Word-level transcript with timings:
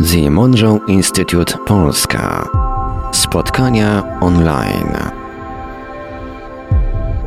The 0.00 0.30
Monroe 0.30 0.80
Institute 0.86 1.58
Polska. 1.66 2.48
Spotkania 3.12 4.02
online. 4.20 4.94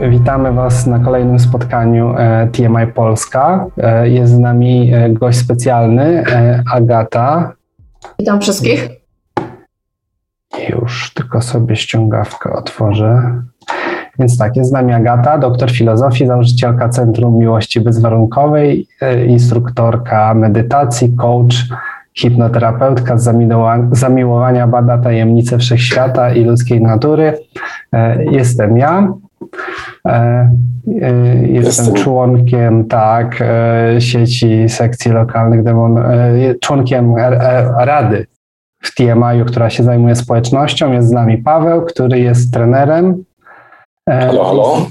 Witamy 0.02 0.52
Was 0.54 0.88
na 0.88 1.00
kolejnym 1.00 1.40
spotkaniu 1.40 2.16
e, 2.18 2.48
TMI 2.48 2.88
Polska. 2.96 3.66
E, 3.78 4.10
jest 4.10 4.34
z 4.34 4.40
nami 4.40 4.94
e, 4.94 5.10
gość 5.10 5.38
specjalny, 5.38 6.24
Agata. 6.74 7.54
Witam 8.20 8.42
wszystkich. 8.42 8.90
Już 10.70 11.14
tylko 11.14 11.42
sobie 11.42 11.76
ściągawkę 11.76 12.54
otworzę. 12.54 13.42
Więc 14.20 14.38
tak, 14.38 14.56
jest 14.56 14.70
z 14.70 14.74
nami 14.74 14.94
Agata, 14.94 15.38
doktor 15.38 15.72
filozofii, 15.72 16.28
założycielka 16.28 16.90
Centrum 16.90 17.38
Miłości 17.38 17.82
Bezwarunkowej, 17.82 18.88
instruktorka 19.28 20.34
medytacji, 20.34 21.16
coach, 21.16 21.56
hipnoterapeutka 22.18 23.18
z 23.18 23.30
zamiłowania 23.92 24.68
bada 24.68 24.98
tajemnice 24.98 25.58
wszechświata 25.58 26.34
i 26.34 26.44
ludzkiej 26.44 26.82
natury. 26.82 27.40
E, 27.94 28.24
jestem 28.24 28.78
ja. 28.78 29.14
E, 30.08 30.12
e, 30.12 31.14
jestem, 31.48 31.86
Jestem, 31.86 31.94
członkiem 31.94 32.88
tak 32.88 33.44
sieci 34.00 34.70
sekcji 34.70 35.12
lokalnych 35.12 35.64
demon, 35.64 36.04
członkiem 36.62 37.16
rady 37.78 38.28
w 38.82 38.96
TMI, 38.96 39.46
która 39.48 39.70
się 39.70 39.84
zajmuje 39.84 40.16
społecznością. 40.16 40.94
Jest 40.94 41.08
z 41.08 41.12
nami 41.12 41.38
Paweł, 41.38 41.82
który 41.82 42.20
jest 42.20 42.54
trenerem. 42.54 43.24
Halo, 44.10 44.46
halo. 44.46 44.88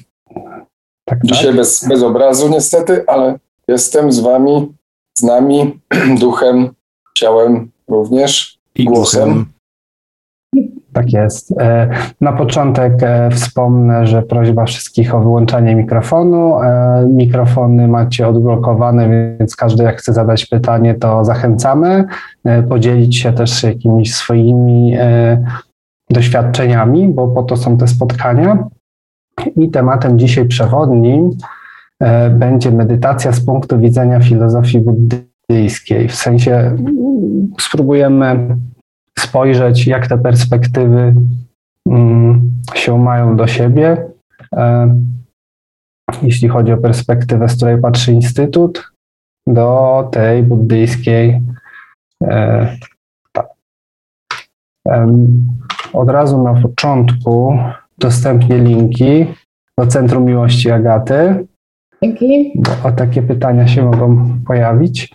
Tak, 1.05 1.19
Dzisiaj 1.25 1.47
tak? 1.47 1.57
Bez, 1.57 1.89
bez 1.89 2.03
obrazu 2.03 2.49
niestety, 2.49 3.05
ale 3.07 3.39
jestem 3.69 4.13
z 4.13 4.21
wami, 4.21 4.75
z 5.19 5.23
nami, 5.23 5.81
duchem, 6.21 6.71
ciałem 7.15 7.71
również 7.89 8.59
i 8.75 8.85
głosem. 8.85 9.47
Tak 10.93 11.13
jest. 11.13 11.61
E, 11.61 11.91
na 12.21 12.33
początek 12.33 12.93
e, 13.03 13.31
wspomnę, 13.31 14.07
że 14.07 14.23
prośba 14.23 14.65
wszystkich 14.65 15.15
o 15.15 15.21
wyłączanie 15.21 15.75
mikrofonu. 15.77 16.63
E, 16.63 17.07
mikrofony 17.07 17.89
macie 17.89 18.29
odblokowane, 18.29 19.37
więc 19.39 19.57
każdy 19.57 19.85
jak 19.85 19.97
chce 19.97 20.13
zadać 20.13 20.47
pytanie, 20.47 20.95
to 20.95 21.25
zachęcamy. 21.25 22.05
Podzielić 22.69 23.19
się 23.19 23.33
też 23.33 23.63
jakimiś 23.63 24.15
swoimi 24.15 24.97
doświadczeniami, 26.11 27.09
bo 27.09 27.29
po 27.29 27.43
to 27.43 27.57
są 27.57 27.79
te 27.79 27.89
spotkania. 27.89 28.69
I 29.57 29.71
tematem 29.71 30.19
dzisiaj 30.19 30.45
przewodnim 30.49 31.31
będzie 32.31 32.71
medytacja 32.71 33.33
z 33.33 33.45
punktu 33.45 33.79
widzenia 33.79 34.21
filozofii 34.21 34.81
buddyjskiej 35.51 36.09
w 36.09 36.15
sensie 36.15 36.77
spróbujemy 37.61 38.57
spojrzeć, 39.19 39.87
jak 39.87 40.07
te 40.07 40.19
perspektywy 40.19 41.15
mm, 41.87 42.51
się 42.75 42.99
mają 42.99 43.37
do 43.37 43.47
siebie. 43.47 44.11
E, 44.57 44.95
jeśli 46.23 46.49
chodzi 46.49 46.73
o 46.73 46.77
perspektywę, 46.77 47.49
z 47.49 47.57
której 47.57 47.81
patrzy 47.81 48.13
Instytut, 48.13 48.93
do 49.47 50.09
tej 50.13 50.43
buddyjskiej. 50.43 51.41
E, 52.23 52.77
tak. 53.33 53.47
Od 55.93 56.11
razu 56.11 56.43
na 56.43 56.63
początku 56.63 57.59
dostępnie 57.99 58.59
linki 58.59 59.27
do 59.79 59.87
Centrum 59.87 60.25
Miłości 60.25 60.71
Agaty. 60.71 61.47
Dzięki. 62.03 62.53
Bo 62.55 62.89
o 62.89 62.93
takie 62.93 63.23
pytania 63.23 63.69
się 63.69 63.85
mogą 63.85 64.39
pojawić. 64.47 65.15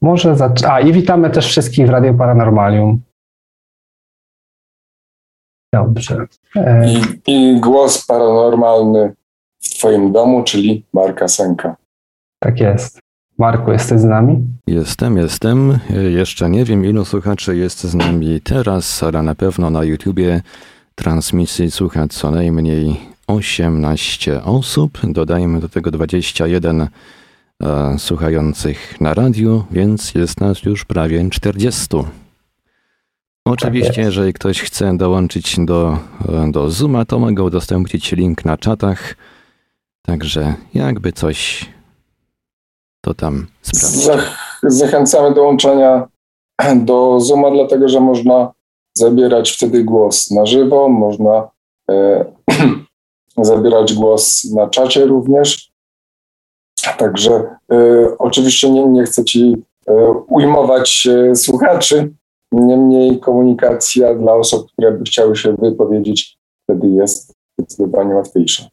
Może 0.00 0.36
zacz... 0.36 0.64
A 0.64 0.80
i 0.80 0.92
witamy 0.92 1.30
też 1.30 1.46
wszystkich 1.46 1.86
w 1.86 1.90
Radio 1.90 2.14
Paranormalium. 2.14 3.00
Dobrze. 5.72 6.26
I, 6.86 7.32
I, 7.32 7.60
głos 7.60 8.06
paranormalny 8.06 9.14
w 9.62 9.68
Twoim 9.68 10.12
domu, 10.12 10.44
czyli 10.44 10.84
Marka 10.92 11.28
Senka. 11.28 11.76
Tak 12.38 12.60
jest. 12.60 13.00
Marku, 13.38 13.72
jesteś 13.72 14.00
z 14.00 14.04
nami? 14.04 14.46
Jestem, 14.66 15.16
jestem. 15.16 15.78
Jeszcze 16.10 16.50
nie 16.50 16.64
wiem, 16.64 16.84
ilu 16.84 17.04
słuchaczy 17.04 17.56
jest 17.56 17.84
z 17.84 17.94
nami 17.94 18.40
teraz, 18.40 19.02
ale 19.02 19.22
na 19.22 19.34
pewno 19.34 19.70
na 19.70 19.84
YouTubie 19.84 20.42
transmisji 20.94 21.70
słucha 21.70 22.08
co 22.08 22.30
najmniej 22.30 22.96
18 23.26 24.44
osób. 24.44 24.98
Dodajmy 25.04 25.60
do 25.60 25.68
tego 25.68 25.90
21 25.90 26.88
e, 27.62 27.98
słuchających 27.98 29.00
na 29.00 29.14
radiu, 29.14 29.64
więc 29.70 30.14
jest 30.14 30.40
nas 30.40 30.62
już 30.62 30.84
prawie 30.84 31.30
40. 31.30 31.86
Oczywiście, 33.46 33.92
tak 33.92 34.04
jeżeli 34.04 34.32
ktoś 34.32 34.60
chce 34.62 34.96
dołączyć 34.96 35.56
do, 35.58 35.98
e, 36.28 36.50
do 36.52 36.70
Zooma, 36.70 37.04
to 37.04 37.18
mogę 37.18 37.42
udostępnić 37.42 38.12
link 38.12 38.44
na 38.44 38.56
czatach. 38.56 39.16
Także 40.02 40.54
jakby 40.74 41.12
coś, 41.12 41.68
to 43.00 43.14
tam 43.14 43.46
sprawdźcie. 43.62 44.22
Zachęcamy 44.62 45.34
do 45.34 45.42
łączenia 45.42 46.08
do 46.76 47.20
Zooma, 47.20 47.50
dlatego 47.50 47.88
że 47.88 48.00
można 48.00 48.52
zabierać 48.94 49.50
wtedy 49.50 49.84
głos 49.84 50.30
na 50.30 50.46
żywo, 50.46 50.88
można 50.88 51.48
e, 51.90 52.24
zabierać 53.42 53.94
głos 53.94 54.44
na 54.44 54.68
czacie 54.68 55.06
również. 55.06 55.72
Także 56.92 57.44
y, 57.72 58.18
oczywiście 58.18 58.70
nie, 58.70 58.86
nie 58.86 59.04
chcę 59.04 59.24
Ci 59.24 59.56
y, 59.88 59.92
ujmować 60.28 61.08
y, 61.30 61.36
słuchaczy, 61.36 62.12
niemniej 62.52 63.20
komunikacja 63.20 64.14
dla 64.14 64.34
osób, 64.34 64.72
które 64.72 64.92
by 64.92 65.04
chciały 65.04 65.36
się 65.36 65.52
wypowiedzieć, 65.52 66.38
wtedy 66.62 66.88
jest 66.88 67.34
zdecydowanie 67.58 68.14
łatwiejsza. 68.14 68.64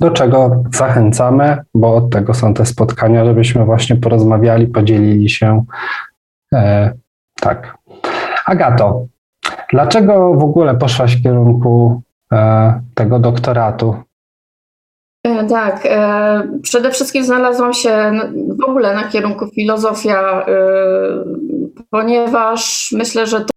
Do 0.00 0.10
czego 0.10 0.62
zachęcamy, 0.74 1.58
bo 1.74 1.94
od 1.94 2.10
tego 2.10 2.34
są 2.34 2.54
te 2.54 2.66
spotkania, 2.66 3.24
żebyśmy 3.24 3.64
właśnie 3.64 3.96
porozmawiali, 3.96 4.66
podzielili 4.66 5.30
się. 5.30 5.64
E, 6.54 6.92
tak. 7.40 7.78
Agato, 8.46 9.06
dlaczego 9.72 10.34
w 10.34 10.44
ogóle 10.44 10.74
poszłaś 10.74 11.16
w 11.16 11.22
kierunku 11.22 12.02
e, 12.32 12.80
tego 12.94 13.18
doktoratu? 13.18 13.94
E, 15.26 15.44
tak, 15.44 15.86
e, 15.86 16.58
przede 16.62 16.90
wszystkim 16.90 17.24
znalazłam 17.24 17.72
się 17.72 18.12
w 18.60 18.64
ogóle 18.68 18.94
na 18.94 19.08
kierunku 19.08 19.46
filozofia, 19.46 20.46
e, 20.48 20.54
ponieważ 21.90 22.92
myślę, 22.92 23.26
że 23.26 23.40
to 23.40 23.52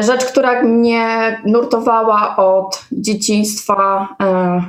rzecz, 0.00 0.24
która 0.24 0.62
mnie 0.62 1.02
nurtowała 1.46 2.36
od 2.36 2.84
dzieciństwa, 2.92 4.08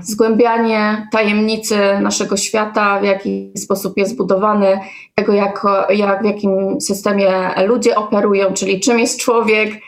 zgłębianie 0.01 1.07
tajemnicy 1.11 1.77
naszego 2.01 2.37
świata, 2.37 2.99
w 2.99 3.03
jaki 3.03 3.51
sposób 3.57 3.97
jest 3.97 4.17
budowany, 4.17 4.79
tego 5.15 5.33
jak, 5.33 5.63
jak 5.89 6.21
w 6.21 6.25
jakim 6.25 6.81
systemie 6.81 7.31
ludzie 7.67 7.95
operują, 7.95 8.53
czyli 8.53 8.79
czym 8.79 8.99
jest 8.99 9.19
człowiek, 9.19 9.81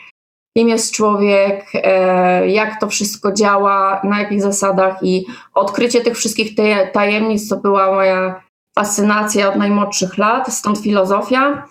kim 0.58 0.68
jest 0.68 0.94
człowiek, 0.94 1.64
e, 1.74 2.48
jak 2.48 2.80
to 2.80 2.88
wszystko 2.88 3.32
działa, 3.32 4.00
na 4.04 4.20
jakich 4.20 4.42
zasadach 4.42 5.02
i 5.02 5.26
odkrycie 5.54 6.00
tych 6.00 6.16
wszystkich 6.16 6.54
tajemnic 6.92 7.48
to 7.48 7.56
była 7.56 7.92
moja 7.92 8.42
fascynacja 8.78 9.48
od 9.48 9.56
najmłodszych 9.56 10.18
lat, 10.18 10.54
stąd 10.54 10.78
filozofia. 10.78 11.66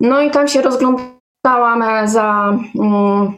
No 0.00 0.20
i 0.20 0.30
tam 0.30 0.48
się 0.48 0.62
rozglądałam 0.62 2.08
za, 2.08 2.58
mm, 2.80 3.32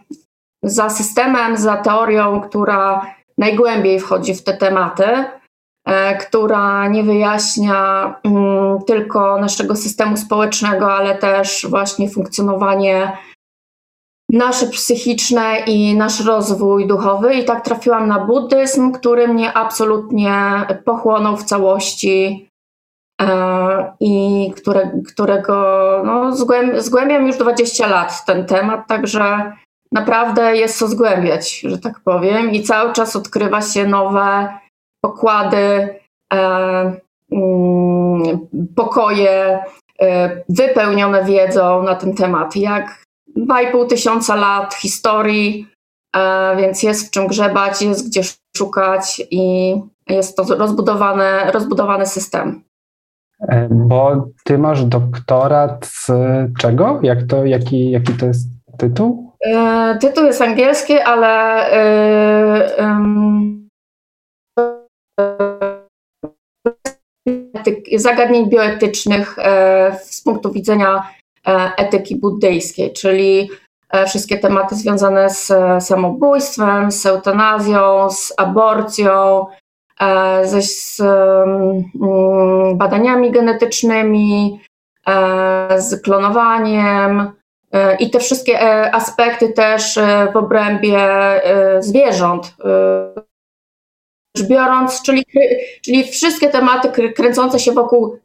za 0.62 0.90
systemem, 0.90 1.56
za 1.56 1.76
teorią, 1.76 2.40
która 2.40 3.06
najgłębiej 3.38 4.00
wchodzi 4.00 4.34
w 4.34 4.44
te 4.44 4.56
tematy, 4.56 5.24
e, 5.86 6.16
która 6.16 6.88
nie 6.88 7.02
wyjaśnia 7.02 8.14
mm, 8.24 8.78
tylko 8.86 9.40
naszego 9.40 9.76
systemu 9.76 10.16
społecznego, 10.16 10.92
ale 10.92 11.14
też 11.14 11.66
właśnie 11.70 12.10
funkcjonowanie 12.10 13.12
nasze 14.32 14.66
psychiczne 14.66 15.58
i 15.66 15.96
nasz 15.96 16.24
rozwój 16.24 16.86
duchowy. 16.86 17.34
I 17.34 17.44
tak 17.44 17.64
trafiłam 17.64 18.08
na 18.08 18.18
buddyzm, 18.18 18.92
który 18.92 19.28
mnie 19.28 19.52
absolutnie 19.52 20.32
pochłonął 20.84 21.36
w 21.36 21.44
całości 21.44 22.48
e, 23.22 23.92
i 24.00 24.52
które, 24.56 24.90
którego 25.06 25.54
no, 26.04 26.36
zgłębiam 26.78 27.26
już 27.26 27.36
20 27.36 27.86
lat 27.86 28.24
ten 28.24 28.46
temat, 28.46 28.86
także 28.88 29.52
naprawdę 29.92 30.56
jest 30.56 30.78
co 30.78 30.88
zgłębiać, 30.88 31.60
że 31.60 31.78
tak 31.78 32.00
powiem. 32.00 32.50
I 32.50 32.62
cały 32.62 32.92
czas 32.92 33.16
odkrywa 33.16 33.62
się 33.62 33.86
nowe 33.86 34.58
pokłady, 35.04 35.88
e, 36.32 36.38
mm, 37.32 38.48
pokoje 38.76 39.64
e, 40.00 40.42
wypełnione 40.48 41.24
wiedzą 41.24 41.82
na 41.82 41.94
ten 41.94 42.14
temat, 42.14 42.56
jak 42.56 43.02
2,5 43.36 43.86
tysiąca 43.86 44.36
lat 44.36 44.74
historii, 44.74 45.66
e, 46.16 46.56
więc 46.56 46.82
jest 46.82 47.08
w 47.08 47.10
czym 47.10 47.26
grzebać, 47.26 47.82
jest 47.82 48.08
gdzie 48.08 48.22
szukać 48.56 49.22
i 49.30 49.74
jest 50.08 50.36
to 50.36 50.42
rozbudowany, 50.56 51.52
rozbudowany 51.52 52.06
system. 52.06 52.62
E, 53.48 53.68
bo 53.70 54.26
ty 54.44 54.58
masz 54.58 54.84
doktorat 54.84 55.86
z 55.86 56.10
czego? 56.58 57.00
Jak 57.02 57.22
to, 57.22 57.44
jaki, 57.44 57.90
jaki 57.90 58.12
to 58.12 58.26
jest 58.26 58.48
tytuł? 58.78 59.32
E, 59.46 59.98
tytuł 60.00 60.24
jest 60.24 60.42
angielski, 60.42 60.98
ale 60.98 61.62
zagadnień 67.96 68.50
bioetycznych 68.50 69.36
z 70.02 70.22
punktu 70.22 70.52
widzenia 70.52 71.02
etyki 71.76 72.16
buddyjskiej, 72.16 72.92
czyli 72.92 73.50
wszystkie 74.06 74.38
tematy 74.38 74.74
związane 74.74 75.30
z 75.30 75.52
samobójstwem, 75.84 76.92
z 76.92 77.06
eutanazją, 77.06 78.10
z 78.10 78.32
aborcją, 78.36 79.46
E, 80.02 80.46
ze 80.46 80.62
z 80.62 81.00
mm, 81.00 82.78
badaniami 82.78 83.30
genetycznymi, 83.30 84.60
e, 85.06 85.80
z 85.80 86.02
klonowaniem 86.02 87.32
e, 87.72 87.96
i 87.96 88.10
te 88.10 88.20
wszystkie 88.20 88.60
aspekty 88.94 89.52
też 89.52 89.98
w 90.32 90.36
obrębie 90.36 91.08
zwierząt. 91.80 92.54
Biorąc, 94.48 95.02
czyli, 95.02 95.24
czyli 95.82 96.04
wszystkie 96.04 96.48
tematy 96.48 97.12
kręcące 97.12 97.58
się 97.58 97.72
wokół 97.72 98.18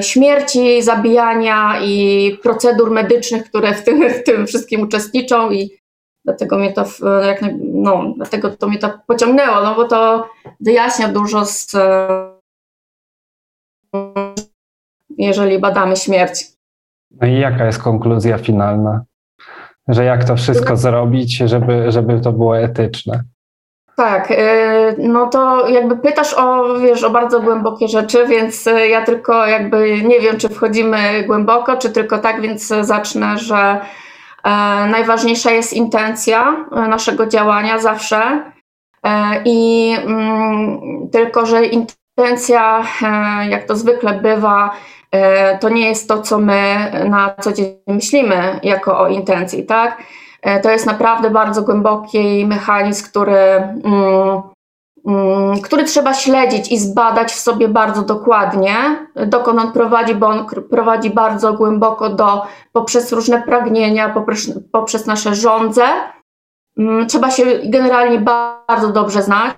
śmierci, 0.00 0.82
zabijania 0.82 1.80
i 1.82 2.38
procedur 2.42 2.90
medycznych, 2.90 3.44
które 3.44 3.74
w 3.74 3.84
tym, 3.84 4.10
w 4.10 4.22
tym 4.22 4.46
wszystkim 4.46 4.80
uczestniczą 4.80 5.50
i 5.50 5.70
Dlatego 6.26 6.58
mnie 6.58 6.72
to, 6.72 6.84
jak, 7.26 7.40
no, 7.60 8.12
dlatego 8.16 8.50
to 8.50 8.68
mnie 8.68 8.78
to 8.78 8.98
pociągnęło, 9.06 9.62
no 9.62 9.74
bo 9.74 9.88
to 9.88 10.28
wyjaśnia 10.60 11.08
dużo 11.08 11.46
z, 11.46 11.76
jeżeli 15.18 15.58
badamy 15.58 15.96
śmierć. 15.96 16.44
No 17.10 17.26
i 17.26 17.38
jaka 17.38 17.66
jest 17.66 17.82
konkluzja 17.82 18.38
finalna? 18.38 19.04
Że 19.88 20.04
jak 20.04 20.24
to 20.24 20.36
wszystko 20.36 20.76
zrobić, 20.76 21.36
żeby, 21.36 21.92
żeby 21.92 22.20
to 22.20 22.32
było 22.32 22.58
etyczne? 22.58 23.24
Tak, 23.96 24.30
y, 24.30 24.36
no 24.98 25.26
to 25.26 25.68
jakby 25.68 25.96
pytasz 25.96 26.34
o, 26.34 26.78
wiesz, 26.78 27.04
o 27.04 27.10
bardzo 27.10 27.40
głębokie 27.40 27.88
rzeczy, 27.88 28.26
więc 28.26 28.68
ja 28.90 29.04
tylko 29.04 29.46
jakby 29.46 30.02
nie 30.02 30.20
wiem, 30.20 30.38
czy 30.38 30.48
wchodzimy 30.48 31.24
głęboko, 31.26 31.76
czy 31.76 31.90
tylko 31.90 32.18
tak, 32.18 32.40
więc 32.40 32.66
zacznę, 32.66 33.38
że 33.38 33.80
E, 34.46 34.86
najważniejsza 34.86 35.50
jest 35.50 35.72
intencja 35.72 36.66
e, 36.72 36.88
naszego 36.88 37.26
działania 37.26 37.78
zawsze 37.78 38.42
e, 39.02 39.42
i 39.44 39.92
mm, 40.04 40.80
tylko, 41.12 41.46
że 41.46 41.64
intencja, 41.64 42.84
jak 43.48 43.64
to 43.64 43.76
zwykle 43.76 44.20
bywa, 44.20 44.70
to 45.60 45.68
nie 45.68 45.88
jest 45.88 46.08
to, 46.08 46.22
co 46.22 46.38
my 46.38 46.90
na 47.08 47.34
co 47.40 47.52
dzień 47.52 47.76
myślimy 47.86 48.60
jako 48.62 49.00
o 49.00 49.08
intencji, 49.08 49.66
tak? 49.66 50.02
To 50.62 50.70
jest 50.70 50.86
naprawdę 50.86 51.30
bardzo 51.30 51.62
głęboki 51.62 52.46
mechanizm, 52.46 53.04
który 53.04 53.36
mm, 53.84 54.42
Mm, 55.06 55.60
który 55.60 55.84
trzeba 55.84 56.14
śledzić 56.14 56.72
i 56.72 56.78
zbadać 56.78 57.32
w 57.32 57.38
sobie 57.38 57.68
bardzo 57.68 58.02
dokładnie, 58.02 59.06
dokąd 59.26 59.60
on 59.60 59.72
prowadzi, 59.72 60.14
bo 60.14 60.26
on 60.26 60.46
prowadzi 60.70 61.10
bardzo 61.10 61.52
głęboko 61.52 62.08
do, 62.08 62.46
poprzez 62.72 63.12
różne 63.12 63.42
pragnienia, 63.42 64.08
poprzez, 64.08 64.60
poprzez 64.72 65.06
nasze 65.06 65.34
żądze. 65.34 65.84
Mm, 66.78 67.06
trzeba 67.06 67.30
się 67.30 67.44
generalnie 67.64 68.18
bardzo 68.68 68.88
dobrze 68.92 69.22
znać, 69.22 69.56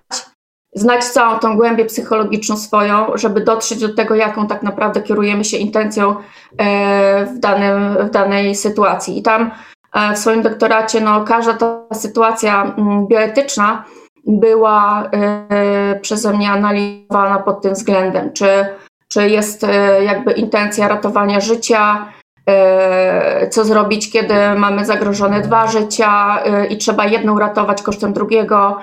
znać 0.75 1.05
całą 1.05 1.38
tą 1.38 1.56
głębię 1.56 1.85
psychologiczną 1.85 2.56
swoją, 2.56 3.06
żeby 3.14 3.40
dotrzeć 3.40 3.81
do 3.81 3.94
tego, 3.94 4.14
jaką 4.14 4.46
tak 4.46 4.62
naprawdę 4.62 5.02
kierujemy 5.02 5.44
się 5.44 5.56
intencją 5.56 6.17
e, 6.58 7.26
w, 7.26 7.38
danym, 7.38 7.96
w 8.06 8.11
danej 8.11 8.55
sytuacji. 8.55 9.19
I 9.19 9.23
tam 9.23 9.43
e, 9.43 9.50
w 10.14 10.19
swoim 10.19 10.43
doktoracie, 10.43 11.00
no, 11.00 11.25
każda 11.25 11.55
ta 11.55 11.94
sytuacja 11.94 12.75
mm, 12.79 13.06
bioetyczna 13.06 13.85
była 14.29 15.11
e, 15.12 16.00
przeze 16.00 16.32
mnie 16.32 16.50
analizowana 16.50 17.38
pod 17.38 17.62
tym 17.62 17.75
względem, 17.75 18.32
czy, 18.32 18.67
czy 19.08 19.29
jest 19.29 19.64
e, 19.64 20.05
jakby 20.05 20.32
intencja 20.32 20.88
ratowania 20.88 21.40
życia, 21.40 22.06
e, 22.46 23.49
co 23.49 23.64
zrobić, 23.64 24.12
kiedy 24.12 24.35
mamy 24.56 24.85
zagrożone 24.85 25.40
dwa 25.40 25.67
życia 25.67 26.38
i 26.70 26.76
trzeba 26.76 27.06
jedno 27.06 27.32
uratować 27.32 27.82
kosztem 27.82 28.12
drugiego, 28.12 28.79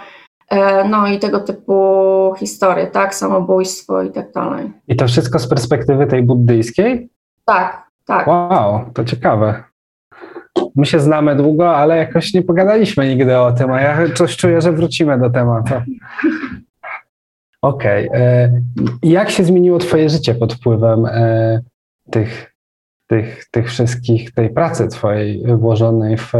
no 0.89 1.07
i 1.07 1.19
tego 1.19 1.39
typu 1.39 2.33
historie, 2.37 2.87
tak, 2.87 3.15
samobójstwo 3.15 4.01
i 4.01 4.11
tak 4.11 4.31
dalej. 4.31 4.71
I 4.87 4.95
to 4.95 5.07
wszystko 5.07 5.39
z 5.39 5.47
perspektywy 5.47 6.07
tej 6.07 6.23
buddyjskiej? 6.23 7.09
Tak, 7.45 7.87
tak. 8.05 8.27
Wow, 8.27 8.85
to 8.93 9.03
ciekawe. 9.03 9.63
My 10.75 10.85
się 10.85 10.99
znamy 10.99 11.35
długo, 11.35 11.75
ale 11.75 11.97
jakoś 11.97 12.33
nie 12.33 12.41
pogadaliśmy 12.41 13.07
nigdy 13.07 13.37
o 13.37 13.51
tym, 13.51 13.71
a 13.71 13.81
ja 13.81 14.13
coś 14.13 14.37
czuję, 14.37 14.61
że 14.61 14.71
wrócimy 14.71 15.19
do 15.19 15.29
tematu. 15.29 15.73
Okej. 17.61 18.09
Okay. 18.09 18.21
E, 18.21 18.61
jak 19.03 19.29
się 19.29 19.43
zmieniło 19.43 19.79
Twoje 19.79 20.09
życie 20.09 20.35
pod 20.35 20.53
wpływem 20.53 21.05
e, 21.05 21.61
tych, 22.11 22.55
tych, 23.07 23.45
tych 23.51 23.67
wszystkich, 23.67 24.33
tej 24.33 24.49
pracy 24.49 24.87
Twojej 24.87 25.43
włożonej 25.57 26.17
w, 26.17 26.33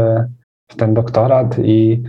w 0.70 0.76
ten 0.76 0.94
doktorat 0.94 1.58
i 1.58 2.02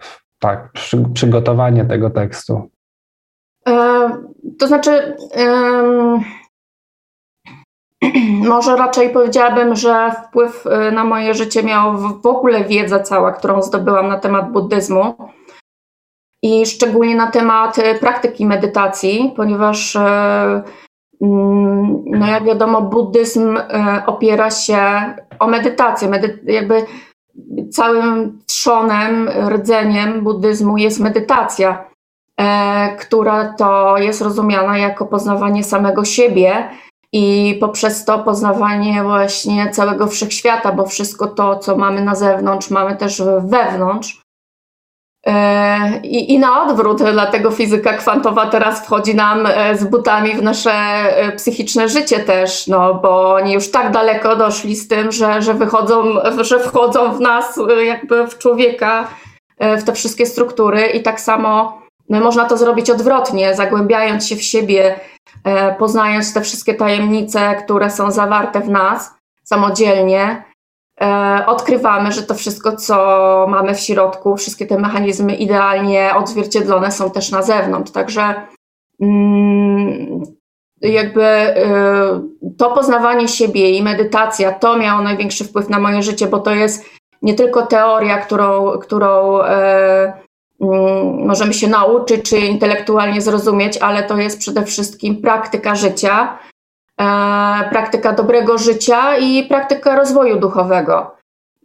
w, 0.00 0.24
tak, 0.38 0.72
przy, 0.72 1.04
przygotowanie 1.14 1.84
tego 1.84 2.10
tekstu? 2.10 2.70
E, 3.68 4.10
to 4.58 4.66
znaczy. 4.66 5.16
Może 8.48 8.76
raczej 8.76 9.10
powiedziałabym, 9.10 9.76
że 9.76 10.12
wpływ 10.28 10.66
y, 10.66 10.92
na 10.92 11.04
moje 11.04 11.34
życie 11.34 11.62
miała 11.62 11.92
w 12.22 12.26
ogóle 12.26 12.64
wiedza 12.64 13.00
cała, 13.00 13.32
którą 13.32 13.62
zdobyłam 13.62 14.08
na 14.08 14.18
temat 14.18 14.52
buddyzmu 14.52 15.14
i 16.42 16.66
szczególnie 16.66 17.16
na 17.16 17.30
temat 17.30 17.78
y, 17.78 17.94
praktyki 18.00 18.46
medytacji, 18.46 19.32
ponieważ 19.36 19.96
y, 19.96 19.98
mm, 21.22 22.02
no 22.06 22.26
jak 22.26 22.44
wiadomo, 22.44 22.82
buddyzm 22.82 23.58
opiera 24.06 24.50
się 24.50 24.80
o 25.38 25.46
medytację. 25.46 26.08
Medy 26.08 26.38
jakby 26.44 26.86
całym 27.70 28.38
trzonem, 28.46 29.30
rdzeniem 29.48 30.20
buddyzmu 30.20 30.78
jest 30.78 31.00
medytacja, 31.00 31.84
e, 32.40 32.96
która 32.96 33.54
to 33.54 33.98
jest 33.98 34.22
rozumiana 34.22 34.78
jako 34.78 35.06
poznawanie 35.06 35.64
samego 35.64 36.04
siebie 36.04 36.68
i 37.12 37.56
poprzez 37.60 38.04
to 38.04 38.18
poznawanie 38.18 39.02
właśnie 39.02 39.70
całego 39.70 40.06
wszechświata, 40.06 40.72
bo 40.72 40.86
wszystko 40.86 41.26
to, 41.26 41.58
co 41.58 41.76
mamy 41.76 42.04
na 42.04 42.14
zewnątrz, 42.14 42.70
mamy 42.70 42.96
też 42.96 43.22
wewnątrz. 43.44 44.22
E, 45.26 46.00
I, 46.02 46.32
I, 46.32 46.38
na 46.38 46.62
odwrót, 46.62 47.02
dlatego 47.12 47.50
fizyka 47.50 47.92
kwantowa 47.92 48.46
teraz 48.46 48.84
wchodzi 48.84 49.14
nam 49.14 49.46
e, 49.46 49.76
z 49.76 49.84
butami 49.84 50.34
w 50.34 50.42
nasze 50.42 50.72
e, 50.72 51.32
psychiczne 51.32 51.88
życie 51.88 52.20
też, 52.20 52.66
no 52.66 52.94
bo 52.94 53.34
oni 53.34 53.52
już 53.52 53.70
tak 53.70 53.92
daleko 53.92 54.36
doszli 54.36 54.76
z 54.76 54.88
tym, 54.88 55.12
że, 55.12 55.42
że 55.42 55.54
wychodzą, 55.54 56.04
że 56.40 56.60
wchodzą 56.60 57.12
w 57.12 57.20
nas, 57.20 57.60
jakby 57.84 58.26
w 58.26 58.38
człowieka, 58.38 59.08
w 59.78 59.84
te 59.84 59.92
wszystkie 59.92 60.26
struktury 60.26 60.86
i 60.86 61.02
tak 61.02 61.20
samo 61.20 61.80
no, 62.08 62.20
można 62.20 62.44
to 62.44 62.56
zrobić 62.56 62.90
odwrotnie, 62.90 63.54
zagłębiając 63.54 64.26
się 64.26 64.36
w 64.36 64.42
siebie, 64.42 65.00
poznając 65.78 66.34
te 66.34 66.40
wszystkie 66.40 66.74
tajemnice, 66.74 67.54
które 67.54 67.90
są 67.90 68.10
zawarte 68.10 68.60
w 68.60 68.68
nas 68.68 69.20
samodzielnie, 69.44 70.44
e, 71.00 71.46
odkrywamy, 71.46 72.12
że 72.12 72.22
to 72.22 72.34
wszystko, 72.34 72.76
co 72.76 72.96
mamy 73.48 73.74
w 73.74 73.80
środku, 73.80 74.36
wszystkie 74.36 74.66
te 74.66 74.78
mechanizmy 74.78 75.34
idealnie 75.34 76.10
odzwierciedlone 76.16 76.92
są 76.92 77.10
też 77.10 77.30
na 77.30 77.42
zewnątrz. 77.42 77.92
Także 77.92 78.34
mm, 79.00 80.22
jakby 80.80 81.24
e, 81.24 81.64
to 82.58 82.70
poznawanie 82.70 83.28
siebie 83.28 83.70
i 83.70 83.82
medytacja, 83.82 84.52
to 84.52 84.76
miało 84.76 85.02
największy 85.02 85.44
wpływ 85.44 85.68
na 85.68 85.78
moje 85.78 86.02
życie, 86.02 86.26
bo 86.26 86.38
to 86.38 86.54
jest 86.54 86.84
nie 87.22 87.34
tylko 87.34 87.66
teoria, 87.66 88.18
którą, 88.18 88.78
którą 88.78 89.38
możemy 91.24 91.54
się 91.54 91.68
nauczyć 91.68 92.30
czy 92.30 92.38
intelektualnie 92.38 93.20
zrozumieć, 93.20 93.78
ale 93.78 94.02
to 94.02 94.16
jest 94.16 94.38
przede 94.38 94.64
wszystkim 94.64 95.22
praktyka 95.22 95.74
życia, 95.74 96.38
e, 97.00 97.04
praktyka 97.70 98.12
dobrego 98.12 98.58
życia 98.58 99.16
i 99.18 99.44
praktyka 99.44 99.96
rozwoju 99.96 100.40
duchowego. 100.40 101.16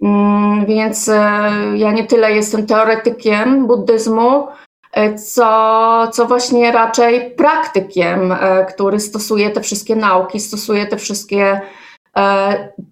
Mm, 0.01 0.65
więc 0.65 1.09
e, 1.09 1.51
ja 1.75 1.91
nie 1.91 2.03
tyle 2.03 2.31
jestem 2.31 2.65
teoretykiem 2.65 3.67
buddyzmu, 3.67 4.47
e, 4.93 5.15
co, 5.15 6.07
co 6.13 6.25
właśnie 6.25 6.71
raczej 6.71 7.31
praktykiem, 7.31 8.35
który 8.69 8.99
stosuje 8.99 9.49
te 9.49 9.61
wszystkie 9.61 9.95
nauki, 9.95 10.39
stosuje 10.39 10.85
te 10.85 10.97
wszystkie 10.97 11.61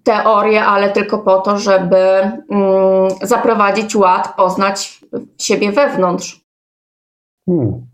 teorię, 0.02 0.64
ale 0.64 0.90
tylko 0.90 1.18
po 1.18 1.40
to, 1.40 1.58
żeby 1.58 1.96
mm, 1.96 3.10
zaprowadzić 3.22 3.96
ład, 3.96 4.36
poznać 4.36 5.00
siebie 5.38 5.72
wewnątrz. 5.72 6.44
Hmm. 7.46 7.86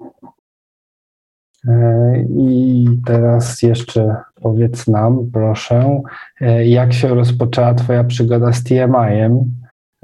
E, 1.69 2.25
I 2.39 2.87
teraz 3.07 3.63
jeszcze 3.63 4.17
powiedz 4.43 4.89
nam, 4.89 5.31
proszę, 5.33 6.03
e, 6.41 6.67
jak 6.67 6.93
się 6.93 7.15
rozpoczęła 7.15 7.75
Twoja 7.75 8.05
przygoda 8.05 8.53
z 8.53 8.65
TMI-em? 8.65 9.45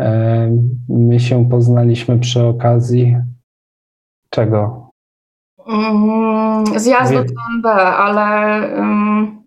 E, 0.01 0.51
my 0.89 1.21
się 1.21 1.49
poznaliśmy 1.49 2.19
przy 2.19 2.45
okazji 2.45 3.17
czego? 4.31 4.91
Mm, 5.69 6.81
zjazdu 6.81 7.19
TMB, 7.19 7.67
ale. 7.99 8.61
Um... 8.79 9.46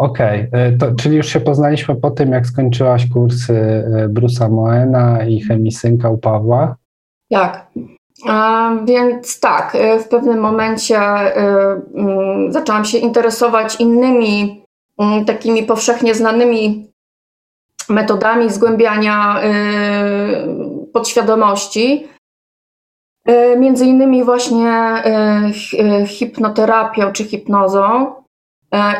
Okej, 0.00 0.48
okay. 0.48 0.94
czyli 0.96 1.16
już 1.16 1.26
się 1.26 1.40
poznaliśmy 1.40 1.96
po 1.96 2.10
tym, 2.10 2.32
jak 2.32 2.46
skończyłaś 2.46 3.08
kursy 3.08 3.84
Brusa 4.08 4.48
Moena 4.48 5.24
i 5.24 5.40
chemisynka 5.40 6.10
u 6.10 6.18
Pawła? 6.18 6.76
Tak. 7.30 7.66
Więc 8.84 9.40
tak, 9.40 9.74
y, 9.74 9.98
w 9.98 10.08
pewnym 10.08 10.40
momencie 10.40 10.98
mm, 10.98 12.52
zaczęłam 12.52 12.84
się 12.84 12.98
interesować 12.98 13.80
innymi 13.80 14.64
mm, 14.98 15.24
takimi 15.24 15.62
powszechnie 15.62 16.14
znanymi 16.14 16.90
metodami 17.88 18.50
zgłębiania 18.50 19.40
podświadomości. 20.92 22.08
Między 23.58 23.86
innymi 23.86 24.24
właśnie 24.24 25.02
hipnoterapią 26.06 27.12
czy 27.12 27.24
hipnozą. 27.24 28.19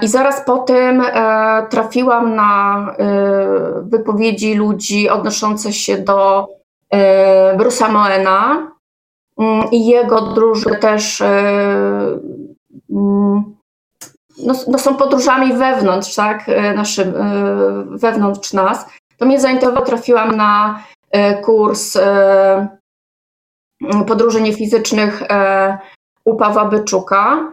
I 0.02 0.08
zaraz 0.08 0.44
po 0.44 0.58
tym 0.58 1.02
trafiłam 1.70 2.36
na 2.36 2.86
wypowiedzi 3.82 4.54
ludzi 4.54 5.08
odnoszące 5.08 5.72
się 5.72 5.98
do 5.98 6.48
Brusa 7.56 7.88
Moena, 7.88 8.70
Mm, 9.40 9.70
i 9.70 9.86
jego 9.86 10.20
drużyny 10.20 10.76
też 10.76 11.20
e, 11.20 11.28
mm, 12.90 13.56
no, 14.46 14.54
no 14.68 14.78
są 14.78 14.96
podróżami 14.96 15.52
wewnątrz, 15.52 16.14
tak, 16.14 16.48
e, 16.48 16.74
naszym, 16.74 17.14
e, 17.16 17.84
wewnątrz 17.90 18.52
nas, 18.52 18.86
to 19.16 19.26
mnie 19.26 19.40
zainteresowało, 19.40 19.86
trafiłam 19.86 20.36
na 20.36 20.82
kurs 21.44 21.98
podróży 24.06 24.40
niefizycznych 24.40 25.22
u 26.24 26.36
Pawła 26.36 26.64
Byczuka. 26.64 27.52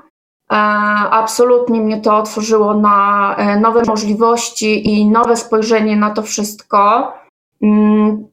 Absolutnie 1.11 1.81
mnie 1.81 2.01
to 2.01 2.17
otworzyło 2.17 2.73
na 2.73 3.35
nowe 3.61 3.81
możliwości 3.87 4.89
i 4.89 5.09
nowe 5.09 5.35
spojrzenie 5.35 5.95
na 5.95 6.09
to 6.09 6.21
wszystko. 6.21 7.13
Mm, 7.61 8.27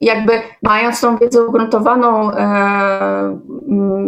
jakby 0.00 0.32
mając 0.62 1.00
tą 1.00 1.16
wiedzę 1.16 1.42
ugruntowaną 1.42 2.32
e, 2.32 3.38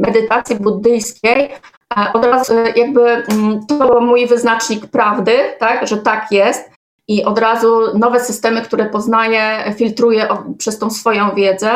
medytacji 0.01 0.57
buddyjskiej, 0.57 1.45
e, 1.45 2.13
od 2.13 2.25
razu 2.25 2.59
e, 2.59 2.71
jakby 2.71 3.25
to 3.69 4.01
mój 4.01 4.27
wyznacznik 4.27 4.87
prawdy, 4.87 5.33
tak, 5.59 5.87
że 5.87 5.97
tak 5.97 6.33
jest 6.33 6.71
i 7.09 7.25
od 7.25 7.39
razu 7.39 7.99
nowe 7.99 8.21
systemy, 8.21 8.63
które 8.63 8.87
poznaję, 8.87 9.75
filtruję 9.77 10.29
przez 10.59 10.79
tą 10.79 10.91
swoją 10.91 11.35
wiedzę 11.35 11.71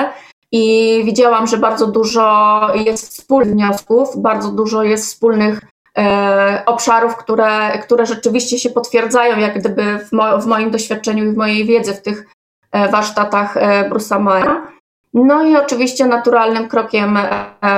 i 0.55 1.03
widziałam, 1.05 1.47
że 1.47 1.59
bardzo 1.59 1.87
dużo 1.87 2.61
jest 2.75 3.09
wspólnych 3.09 3.55
wniosków, 3.55 4.09
bardzo 4.17 4.51
dużo 4.51 4.83
jest 4.83 5.07
wspólnych 5.07 5.61
e, 5.99 6.63
obszarów, 6.67 7.17
które, 7.17 7.79
które 7.79 8.07
rzeczywiście 8.07 8.59
się 8.59 8.71
potwierdzają, 8.71 9.39
jak 9.39 9.59
gdyby 9.59 9.99
w, 9.99 10.13
mo 10.13 10.39
w 10.39 10.47
moim 10.47 10.71
doświadczeniu 10.71 11.25
i 11.25 11.33
w 11.33 11.37
mojej 11.37 11.65
wiedzy 11.65 11.95
w 11.95 12.03
tych 12.03 12.35
E, 12.75 12.89
warsztatach 12.89 13.57
e, 13.57 13.91
Bruce'a 13.91 14.21
Moera. 14.21 14.73
No 15.15 15.45
i 15.45 15.57
oczywiście 15.57 16.07
naturalnym 16.07 16.69
krokiem 16.69 17.19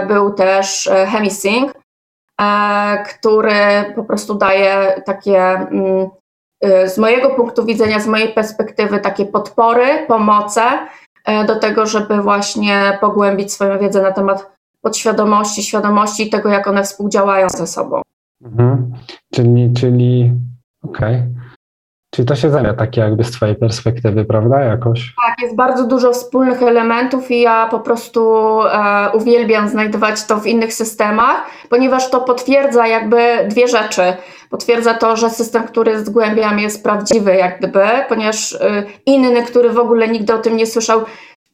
był 0.08 0.34
też 0.34 0.90
Hemisync, 1.08 1.72
który 3.08 3.54
po 3.96 4.04
prostu 4.04 4.34
daje 4.34 5.02
takie 5.06 5.42
mm, 5.42 6.08
z 6.86 6.98
mojego 6.98 7.30
punktu 7.30 7.64
widzenia, 7.64 8.00
z 8.00 8.06
mojej 8.06 8.28
perspektywy 8.28 8.98
takie 8.98 9.26
podpory, 9.26 10.04
pomoce 10.08 10.62
do 11.46 11.58
tego, 11.58 11.86
żeby 11.86 12.22
właśnie 12.22 12.98
pogłębić 13.00 13.52
swoją 13.52 13.78
wiedzę 13.78 14.02
na 14.02 14.12
temat 14.12 14.56
podświadomości, 14.80 15.62
świadomości 15.62 16.26
i 16.26 16.30
tego, 16.30 16.48
jak 16.48 16.66
one 16.66 16.82
współdziałają 16.82 17.48
ze 17.48 17.66
sobą. 17.66 18.02
Mhm. 18.42 18.92
Czyli, 19.32 19.72
czyli 19.72 20.32
okej. 20.82 21.16
Okay. 21.16 21.45
Czyli 22.16 22.28
to 22.28 22.36
się 22.36 22.50
zamienia 22.50 22.74
takie 22.74 23.00
jakby 23.00 23.24
z 23.24 23.30
Twojej 23.30 23.56
perspektywy, 23.56 24.24
prawda, 24.24 24.60
jakoś? 24.60 25.14
Tak, 25.26 25.34
jest 25.42 25.56
bardzo 25.56 25.86
dużo 25.86 26.12
wspólnych 26.12 26.62
elementów 26.62 27.30
i 27.30 27.40
ja 27.40 27.68
po 27.70 27.80
prostu 27.80 28.20
e, 28.62 29.10
uwielbiam 29.14 29.68
znajdować 29.68 30.24
to 30.24 30.36
w 30.36 30.46
innych 30.46 30.74
systemach, 30.74 31.44
ponieważ 31.70 32.10
to 32.10 32.20
potwierdza 32.20 32.86
jakby 32.86 33.18
dwie 33.48 33.68
rzeczy. 33.68 34.02
Potwierdza 34.50 34.94
to, 34.94 35.16
że 35.16 35.30
system, 35.30 35.64
który 35.64 36.04
zgłębiam 36.04 36.58
jest 36.58 36.82
prawdziwy 36.82 37.34
jak 37.34 37.58
gdyby, 37.58 37.84
ponieważ 38.08 38.52
e, 38.52 38.84
inny, 39.06 39.42
który 39.42 39.70
w 39.70 39.78
ogóle 39.78 40.08
nigdy 40.08 40.34
o 40.34 40.38
tym 40.38 40.56
nie 40.56 40.66
słyszał, 40.66 41.00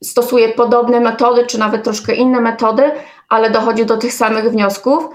stosuje 0.05 0.49
podobne 0.49 1.01
metody, 1.01 1.47
czy 1.47 1.59
nawet 1.59 1.85
troszkę 1.85 2.15
inne 2.15 2.41
metody, 2.41 2.83
ale 3.29 3.51
dochodzi 3.51 3.87
do 3.87 3.97
tych 3.97 4.13
samych 4.13 4.45
wniosków. 4.51 5.09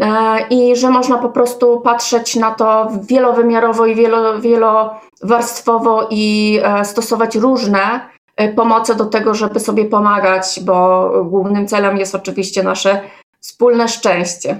E, 0.00 0.40
i 0.50 0.76
że 0.76 0.90
można 0.90 1.18
po 1.18 1.30
prostu 1.30 1.80
patrzeć 1.80 2.36
na 2.36 2.54
to 2.54 2.88
wielowymiarowo 3.02 3.86
i 3.86 3.94
wielo, 3.94 4.40
wielowarstwowo 4.40 6.08
i 6.10 6.58
e, 6.62 6.84
stosować 6.84 7.36
różne 7.36 8.00
e, 8.36 8.52
pomoce 8.52 8.94
do 8.94 9.06
tego, 9.06 9.34
żeby 9.34 9.60
sobie 9.60 9.84
pomagać, 9.84 10.60
bo 10.62 11.10
głównym 11.24 11.68
celem 11.68 11.96
jest 11.96 12.14
oczywiście 12.14 12.62
nasze 12.62 13.02
wspólne 13.40 13.88
szczęście. 13.88 14.50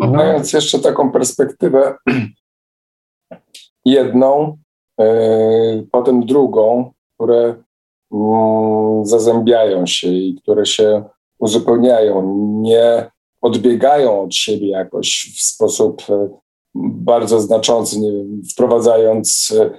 Mhm. 0.00 0.16
Mając 0.16 0.52
jeszcze 0.52 0.78
taką 0.78 1.10
perspektywę 1.10 1.98
jedną, 3.84 4.56
potem 5.92 6.26
drugą, 6.26 6.92
które 7.14 7.54
mm, 8.12 9.06
zazębiają 9.06 9.86
się 9.86 10.08
i 10.08 10.38
które 10.42 10.66
się 10.66 11.04
uzupełniają. 11.38 12.34
Nie 12.62 13.10
odbiegają 13.46 14.22
od 14.22 14.34
siebie 14.34 14.68
jakoś 14.68 15.32
w 15.36 15.42
sposób 15.42 16.02
e, 16.10 16.28
bardzo 16.74 17.40
znaczący, 17.40 18.00
nie 18.00 18.12
wiem, 18.12 18.42
wprowadzając 18.52 19.54
e, 19.60 19.70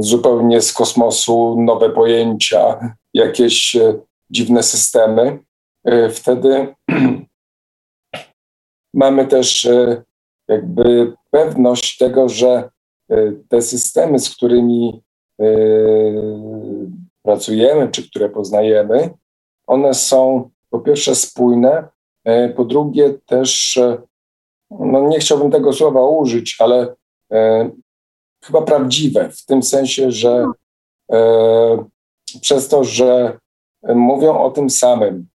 zupełnie 0.00 0.62
z 0.62 0.72
kosmosu 0.72 1.62
nowe 1.62 1.90
pojęcia, 1.90 2.78
jakieś 3.14 3.76
e, 3.76 3.98
dziwne 4.30 4.62
systemy. 4.62 5.38
Wtedy 6.10 6.74
mamy 8.94 9.26
też 9.26 9.68
jakby 10.48 11.12
pewność 11.30 11.98
tego, 11.98 12.28
że 12.28 12.70
te 13.48 13.62
systemy, 13.62 14.18
z 14.18 14.36
którymi 14.36 15.02
pracujemy, 17.22 17.88
czy 17.88 18.10
które 18.10 18.28
poznajemy, 18.28 19.10
one 19.66 19.94
są 19.94 20.50
po 20.70 20.80
pierwsze 20.80 21.14
spójne, 21.14 21.88
po 22.56 22.64
drugie, 22.64 23.14
też, 23.26 23.76
e, 23.76 23.98
no 24.70 25.08
nie 25.08 25.18
chciałbym 25.18 25.50
tego 25.50 25.72
słowa 25.72 26.08
użyć, 26.08 26.56
ale 26.58 26.94
e, 27.32 27.70
chyba 28.44 28.62
prawdziwe, 28.62 29.30
w 29.30 29.44
tym 29.44 29.62
sensie, 29.62 30.10
że 30.10 30.46
e, 31.12 31.84
przez 32.40 32.68
to, 32.68 32.84
że 32.84 33.38
mówią 33.94 34.38
o 34.38 34.50
tym 34.50 34.70
samym 34.70 35.28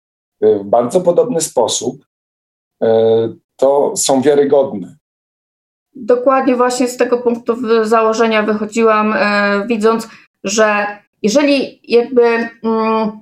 w 0.42 0.64
bardzo 0.64 1.02
podobny 1.02 1.42
sposób, 1.42 2.06
e, 2.84 2.88
to 3.56 3.94
są 3.96 4.22
wiarygodne. 4.22 4.96
Dokładnie 5.96 6.56
właśnie 6.56 6.88
z 6.88 6.98
tego 6.98 7.18
punktu 7.18 7.56
założenia 7.86 8.44
wychodziłam, 8.44 9.14
e, 9.14 9.68
widząc, 9.68 10.08
że 10.44 10.88
jeżeli 11.22 11.80
jakby 11.84 12.50
mm, 12.64 13.22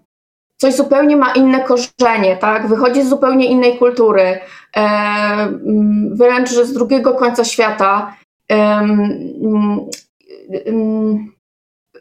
coś 0.58 0.76
zupełnie 0.76 1.18
ma 1.18 1.34
inne 1.34 1.64
korzenie, 1.64 2.38
tak? 2.38 2.68
Wychodzi 2.68 3.04
z 3.04 3.10
zupełnie 3.10 3.46
innej 3.46 3.78
kultury, 3.78 4.22
e, 4.22 4.40
mm, 4.76 6.16
wręcz 6.16 6.50
z 6.50 6.74
drugiego 6.74 7.14
końca 7.14 7.44
świata. 7.44 8.16
Mm, 8.50 9.90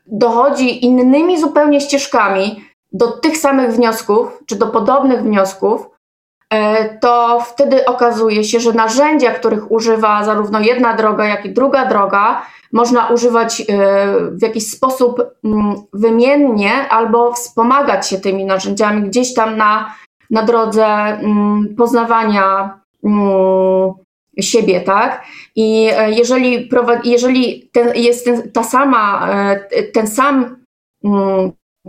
dochodzi 0.07 0.85
innymi 0.85 1.41
zupełnie 1.41 1.81
ścieżkami 1.81 2.65
do 2.93 3.13
tych 3.13 3.37
samych 3.37 3.73
wniosków, 3.73 4.43
czy 4.47 4.57
do 4.57 4.67
podobnych 4.67 5.23
wniosków, 5.23 5.96
to 7.00 7.41
wtedy 7.41 7.85
okazuje 7.85 8.45
się, 8.45 8.61
że 8.61 8.73
narzędzia, 8.73 9.31
których 9.31 9.73
używa 9.73 10.25
zarówno 10.25 10.61
jedna 10.61 10.97
droga, 10.97 11.25
jak 11.25 11.45
i 11.45 11.50
druga 11.50 11.87
droga, 11.87 12.43
można 12.73 13.09
używać 13.09 13.61
e, 13.61 13.65
w 14.31 14.43
jakiś 14.43 14.71
sposób 14.71 15.23
mm, 15.45 15.75
wymiennie 15.93 16.88
albo 16.88 17.33
wspomagać 17.33 18.09
się 18.09 18.19
tymi 18.19 18.45
narzędziami 18.45 19.09
gdzieś 19.09 19.35
tam 19.35 19.57
na, 19.57 19.95
na 20.31 20.43
drodze 20.43 20.87
mm, 20.87 21.75
poznawania 21.79 22.79
mm, 23.05 23.93
siebie, 24.41 24.81
tak? 24.81 25.25
I 25.57 25.88
e, 25.93 26.12
jeżeli, 26.12 26.69
jeżeli 27.05 27.71
ten, 27.73 27.93
jest 27.95 28.25
ten, 28.25 28.53
ta 28.53 28.62
sama, 28.62 29.29
e, 29.31 29.83
ten 29.83 30.07
sam 30.07 30.57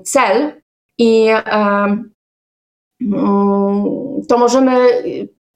cel 0.03 0.61
i 0.97 1.29
to 4.27 4.37
możemy 4.37 4.87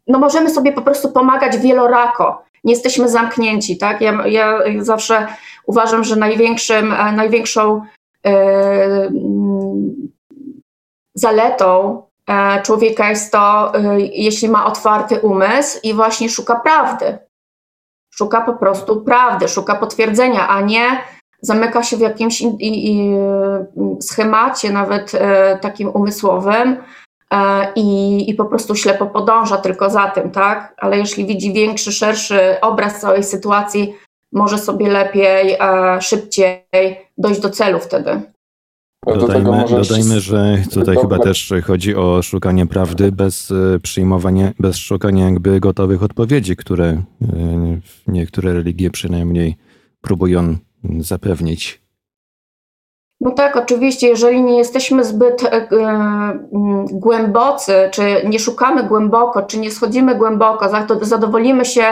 no 0.08 0.20
możemy 0.20 0.50
sobie 0.50 0.74
po 0.74 0.82
prostu 0.82 1.12
pomagać 1.12 1.58
wielorako. 1.58 2.44
Nie 2.64 2.74
jesteśmy 2.74 3.10
zamknięci, 3.10 3.78
tak? 3.78 4.02
Ja, 4.02 4.28
ja 4.28 4.60
zawsze 4.80 5.28
uważam, 5.66 6.04
że 6.04 6.16
największym, 6.16 6.94
e, 6.94 7.12
największą 7.12 7.82
e, 8.26 9.12
zaletą 11.14 12.02
e, 12.28 12.62
człowieka 12.62 13.10
jest 13.10 13.32
to, 13.32 13.72
jeśli 13.98 14.50
ma 14.50 14.66
otwarty 14.66 15.20
umysł 15.20 15.80
i 15.84 15.94
właśnie 15.94 16.30
szuka 16.30 16.56
prawdy. 16.56 17.18
Szuka 18.14 18.42
po 18.42 18.54
prostu 18.54 19.02
prawdy, 19.02 19.48
szuka 19.48 19.76
potwierdzenia, 19.76 20.48
a 20.48 20.62
nie 20.62 20.84
zamyka 21.42 21.84
się 21.84 21.98
w 21.98 22.00
jakimś 22.00 22.42
i, 22.42 23.16
schemacie, 24.02 24.72
nawet 24.72 25.12
takim 25.62 25.90
umysłowym, 25.90 26.78
i, 27.76 28.30
i 28.30 28.34
po 28.34 28.46
prostu 28.46 28.76
ślepo 28.76 29.06
podąża 29.06 29.58
tylko 29.58 29.90
za 29.90 30.08
tym, 30.08 30.32
tak? 30.32 30.74
Ale 30.78 30.98
jeśli 30.98 31.26
widzi 31.26 31.54
większy, 31.54 31.92
szerszy 31.92 32.40
obraz 32.62 33.02
całej 33.02 33.24
sytuacji, 33.24 33.94
może 34.32 34.58
sobie 34.58 34.90
lepiej, 34.90 35.54
e, 35.54 36.02
szybciej 36.02 36.66
dojść 37.18 37.42
do 37.42 37.50
celu 37.50 37.80
wtedy. 37.80 38.22
Dodajmy, 39.06 39.66
dodajmy, 39.70 40.20
że 40.20 40.58
tutaj 40.74 40.96
chyba 40.96 41.20
też 41.20 41.54
chodzi 41.64 41.96
o 41.96 42.22
szukanie 42.22 42.66
prawdy 42.66 43.12
bez 43.12 43.52
e, 43.52 43.80
przyjmowania, 43.80 44.52
bez 44.60 44.78
szukania 44.78 45.26
jakby 45.26 45.60
gotowych 45.60 46.04
odpowiedzi, 46.04 46.56
które 46.56 47.02
niektóre 48.08 48.54
religie 48.54 48.92
przynajmniej 48.92 49.56
próbują 50.02 50.58
zapewnić. 51.00 51.82
No 53.22 53.32
tak, 53.32 53.56
oczywiście, 53.58 54.08
jeżeli 54.08 54.44
nie 54.44 54.58
jesteśmy 54.58 55.04
zbyt 55.04 55.44
e, 55.44 55.68
mm, 55.72 56.86
głębocy, 56.92 57.90
czy 57.92 58.22
nie 58.26 58.40
szukamy 58.40 58.84
głęboko, 58.84 59.42
czy 59.42 59.60
nie 59.60 59.72
schodzimy 59.72 60.16
głęboko, 60.16 60.70
zadowolimy 61.02 61.66
się 61.66 61.84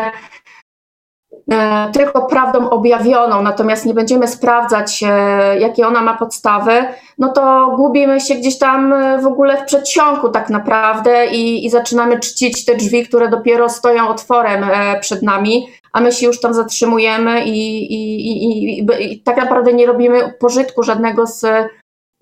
e, 1.52 1.92
tylko 1.92 2.22
prawdą 2.22 2.70
objawioną, 2.70 3.42
natomiast 3.42 3.86
nie 3.86 3.94
będziemy 3.94 4.28
sprawdzać, 4.28 5.04
e, 5.08 5.60
jakie 5.60 5.88
ona 5.88 6.02
ma 6.02 6.18
podstawy, 6.18 6.86
no 7.18 7.32
to 7.32 7.74
gubimy 7.76 8.22
się 8.22 8.36
gdzieś 8.36 8.58
tam 8.58 8.94
w 9.22 9.26
ogóle 9.26 9.58
w 9.58 9.66
przedsionku 9.66 10.30
tak 10.30 10.50
naprawdę 10.50 11.28
i, 11.28 11.66
i 11.66 11.70
zaczynamy 11.70 12.20
czcić 12.20 12.66
te 12.66 12.76
drzwi, 12.76 13.08
które 13.08 13.30
dopiero 13.30 13.70
stoją 13.70 14.08
otworem 14.08 14.66
przed 15.02 15.22
nami 15.22 15.68
a 15.94 16.02
my 16.02 16.12
się 16.12 16.26
już 16.26 16.40
tam 16.40 16.54
zatrzymujemy 16.54 17.46
i, 17.46 17.94
i, 17.94 18.80
i, 18.80 19.14
i 19.14 19.22
tak 19.22 19.38
naprawdę 19.38 19.74
nie 19.74 19.86
robimy 19.86 20.34
pożytku 20.40 20.84
żadnego 20.84 21.28
z, 21.28 21.44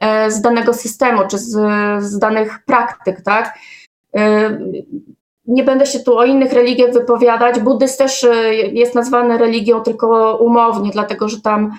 e, 0.02 0.32
z 0.32 0.42
danego 0.42 0.74
systemu 0.74 1.22
czy 1.28 1.38
z, 1.38 1.52
z 2.04 2.20
danych 2.20 2.60
praktyk, 2.66 3.22
tak? 3.22 3.58
E, 4.16 4.58
nie 5.46 5.64
będę 5.64 5.86
się 5.86 6.00
tu 6.00 6.18
o 6.18 6.26
innych 6.26 6.54
religiach 6.54 6.94
wypowiadać. 6.94 7.60
Buddyzm 7.60 7.98
też 7.98 8.24
e, 8.24 8.54
jest 8.54 8.96
nazwany 8.96 9.38
religią 9.38 9.84
tylko 9.84 10.38
umownie, 10.38 10.92
dlatego 10.92 11.30
że 11.30 11.42
tam 11.42 11.72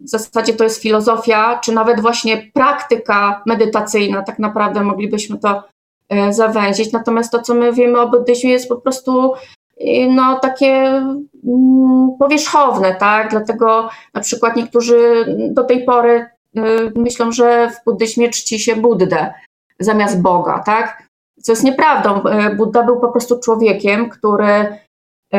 w 0.00 0.08
zasadzie 0.08 0.54
to 0.54 0.64
jest 0.64 0.82
filozofia, 0.82 1.58
czy 1.58 1.72
nawet 1.72 2.00
właśnie 2.00 2.50
praktyka 2.54 3.42
medytacyjna, 3.46 4.22
tak 4.22 4.38
naprawdę 4.38 4.84
moglibyśmy 4.84 5.38
to 5.38 5.62
zawęzić. 6.30 6.92
Natomiast 6.92 7.32
to, 7.32 7.42
co 7.42 7.54
my 7.54 7.72
wiemy 7.72 8.00
o 8.00 8.08
buddyzmie, 8.08 8.50
jest 8.50 8.68
po 8.68 8.76
prostu 8.76 9.34
no, 10.10 10.38
takie 10.38 10.72
mm, 11.44 12.16
powierzchowne, 12.18 12.94
tak? 12.94 13.30
Dlatego 13.30 13.88
na 14.14 14.20
przykład 14.20 14.56
niektórzy 14.56 15.26
do 15.50 15.64
tej 15.64 15.84
pory 15.84 16.26
y, 16.56 16.60
myślą, 16.96 17.32
że 17.32 17.70
w 17.70 17.84
buddyzmie 17.84 18.28
czci 18.28 18.58
się 18.58 18.76
Buddę 18.76 19.34
zamiast 19.80 20.22
Boga, 20.22 20.58
tak? 20.58 21.08
Co 21.42 21.52
jest 21.52 21.64
nieprawdą. 21.64 22.22
Y, 22.26 22.56
Buddha 22.56 22.82
był 22.82 23.00
po 23.00 23.08
prostu 23.08 23.40
człowiekiem, 23.40 24.10
który, 24.10 24.78
y, 25.34 25.38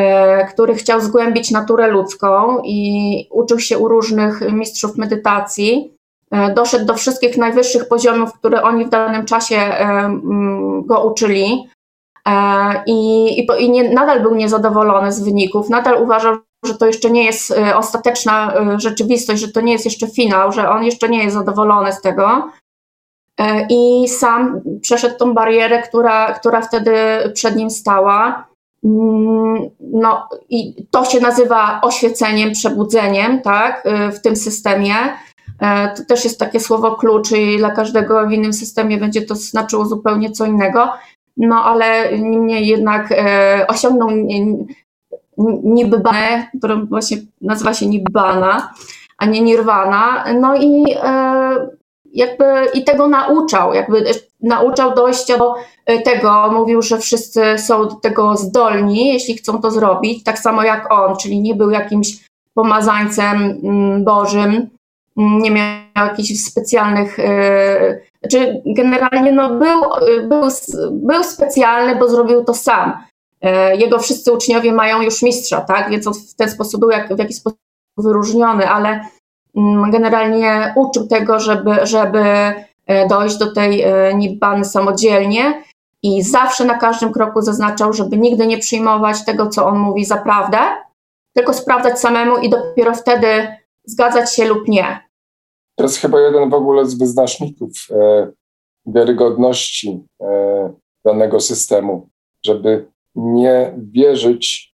który 0.50 0.75
chciał 0.75 1.01
zgłębić 1.01 1.51
naturę 1.51 1.88
ludzką 1.88 2.62
i 2.63 3.27
uczył 3.31 3.59
się 3.59 3.77
u 3.77 3.88
różnych 3.88 4.42
mistrzów 4.51 4.98
medytacji. 4.98 5.92
Doszedł 6.55 6.86
do 6.86 6.94
wszystkich 6.94 7.38
najwyższych 7.38 7.88
poziomów, 7.88 8.33
które 8.33 8.64
oni 8.64 8.86
w 8.86 8.90
danym 8.90 9.25
czasie 9.25 9.55
mm, 9.55 10.86
go 10.86 11.03
uczyli. 11.03 11.70
E, 12.27 12.83
i, 12.85 13.27
i, 13.40 13.48
i 13.59 13.70
nie, 13.70 13.90
nadal 13.90 14.22
był 14.22 14.35
niezadowolony 14.35 15.11
z 15.11 15.24
wyników, 15.24 15.70
nadal 15.70 16.03
uważał, 16.03 16.38
że 16.66 16.75
to 16.75 16.88
jeszcze 16.88 17.09
nie 17.09 17.25
jest 17.25 17.51
e, 17.51 17.77
ostateczna 17.77 18.53
e, 18.53 18.79
rzeczywistość, 18.79 19.42
że 19.42 19.51
to 19.51 19.61
nie 19.61 19.74
jest 19.74 19.85
jeszcze 19.85 20.07
finał, 20.07 20.51
że 20.51 20.70
on 20.70 20.83
jeszcze 20.83 21.09
nie 21.09 21.24
jest 21.24 21.35
zadowolony 21.35 21.94
z 21.94 22.01
tego. 22.01 22.51
I 23.70 24.07
sam 24.07 24.61
przeszedł 24.81 25.18
tą 25.18 25.33
barierę, 25.33 25.81
która, 25.81 26.33
która 26.33 26.61
wtedy 26.61 26.96
przed 27.33 27.55
nim 27.55 27.70
stała. 27.70 28.48
Mm, 28.83 29.70
no, 29.79 30.29
i 30.50 30.85
to 30.92 31.05
się 31.05 31.20
nazywa 31.20 31.81
oświeceniem, 31.83 32.51
przebudzeniem, 32.51 33.42
tak, 33.42 33.83
w 34.14 34.22
tym 34.22 34.35
systemie. 34.35 34.96
To 35.98 36.05
też 36.07 36.24
jest 36.24 36.40
takie 36.40 36.59
słowo 36.59 36.96
klucz 36.96 37.31
i 37.31 37.57
dla 37.57 37.72
każdego 37.72 38.27
w 38.27 38.31
innym 38.31 38.53
systemie 38.53 38.98
będzie 38.98 39.22
to 39.22 39.35
znaczyło 39.35 39.85
zupełnie 39.85 40.31
co 40.31 40.46
innego 40.46 40.90
no 41.37 41.63
ale 41.63 42.17
niemniej 42.19 42.67
jednak 42.67 43.11
e, 43.11 43.65
osiągnął 43.67 44.09
Nibbanę, 45.63 46.48
którą 46.57 46.85
właśnie 46.85 47.17
nazywa 47.41 47.74
się 47.74 47.87
Nibbana, 47.87 48.74
a 49.17 49.25
nie 49.25 49.41
Nirvana, 49.41 50.25
no 50.39 50.55
i 50.55 50.85
e, 51.03 51.67
jakby 52.13 52.45
i 52.74 52.83
tego 52.83 53.07
nauczał, 53.07 53.74
jakby 53.74 54.05
nauczał 54.41 54.95
dojścia 54.95 55.37
do 55.37 55.55
tego, 56.05 56.51
mówił, 56.51 56.81
że 56.81 56.98
wszyscy 56.98 57.57
są 57.57 57.87
do 57.87 57.95
tego 57.95 58.37
zdolni, 58.37 59.13
jeśli 59.13 59.37
chcą 59.37 59.61
to 59.61 59.71
zrobić, 59.71 60.24
tak 60.24 60.39
samo 60.39 60.63
jak 60.63 60.93
on, 60.93 61.15
czyli 61.17 61.41
nie 61.41 61.55
był 61.55 61.69
jakimś 61.69 62.07
pomazańcem 62.53 63.59
mm, 63.63 64.03
Bożym, 64.03 64.69
nie 65.17 65.51
miał 65.51 66.07
jakichś 66.07 66.39
specjalnych, 66.39 67.19
e, 67.19 68.00
znaczy 68.29 68.61
generalnie 68.66 69.31
no 69.31 69.50
był, 69.50 69.81
był, 70.27 70.42
był 70.92 71.24
specjalny, 71.24 71.96
bo 71.96 72.07
zrobił 72.07 72.44
to 72.44 72.53
sam. 72.53 73.03
E, 73.42 73.75
jego 73.75 74.00
wszyscy 74.00 74.31
uczniowie 74.31 74.72
mają 74.72 75.01
już 75.01 75.22
mistrza, 75.22 75.61
tak? 75.61 75.90
Więc 75.90 76.07
on 76.07 76.14
w 76.14 76.35
ten 76.35 76.50
sposób 76.50 76.79
był 76.79 76.90
jak, 76.90 77.16
w 77.16 77.20
jakiś 77.20 77.38
sposób 77.38 77.59
wyróżniony, 77.98 78.70
ale 78.70 79.05
mm, 79.55 79.92
generalnie 79.92 80.74
uczył 80.75 81.07
tego, 81.07 81.40
żeby, 81.40 81.75
żeby 81.83 82.24
e, 82.88 83.07
dojść 83.07 83.38
do 83.38 83.53
tej 83.53 83.85
nibbany 84.16 84.66
samodzielnie 84.66 85.64
i 86.03 86.24
zawsze 86.24 86.66
na 86.66 86.77
każdym 86.77 87.14
kroku 87.14 87.42
zaznaczał, 87.42 87.94
żeby 87.94 88.18
nigdy 88.18 88.48
nie 88.48 88.57
przyjmować 88.57 89.25
tego, 89.25 89.48
co 89.48 89.66
on 89.66 89.79
mówi 89.79 90.05
za 90.05 90.18
prawdę, 90.18 90.57
tylko 91.33 91.53
sprawdzać 91.53 92.00
samemu 92.00 92.38
i 92.38 92.50
dopiero 92.50 92.94
wtedy 92.94 93.48
zgadzać 93.85 94.35
się 94.35 94.46
lub 94.46 94.68
nie. 94.68 95.04
To 95.75 95.83
jest 95.83 95.98
chyba 95.98 96.22
jeden 96.22 96.50
w 96.50 96.53
ogóle 96.53 96.85
z 96.85 96.98
wyznaczników 96.98 97.72
e, 97.92 98.31
wiarygodności 98.85 100.03
e, 100.22 100.74
danego 101.05 101.40
systemu, 101.40 102.09
żeby 102.46 102.88
nie 103.16 103.74
wierzyć, 103.77 104.74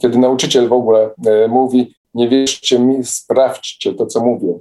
kiedy 0.00 0.18
nauczyciel 0.18 0.68
w 0.68 0.72
ogóle 0.72 1.14
e, 1.26 1.48
mówi, 1.48 1.94
nie 2.14 2.28
wierzcie 2.28 2.78
mi, 2.78 3.04
sprawdźcie 3.04 3.94
to, 3.94 4.06
co 4.06 4.20
mówię. 4.20 4.58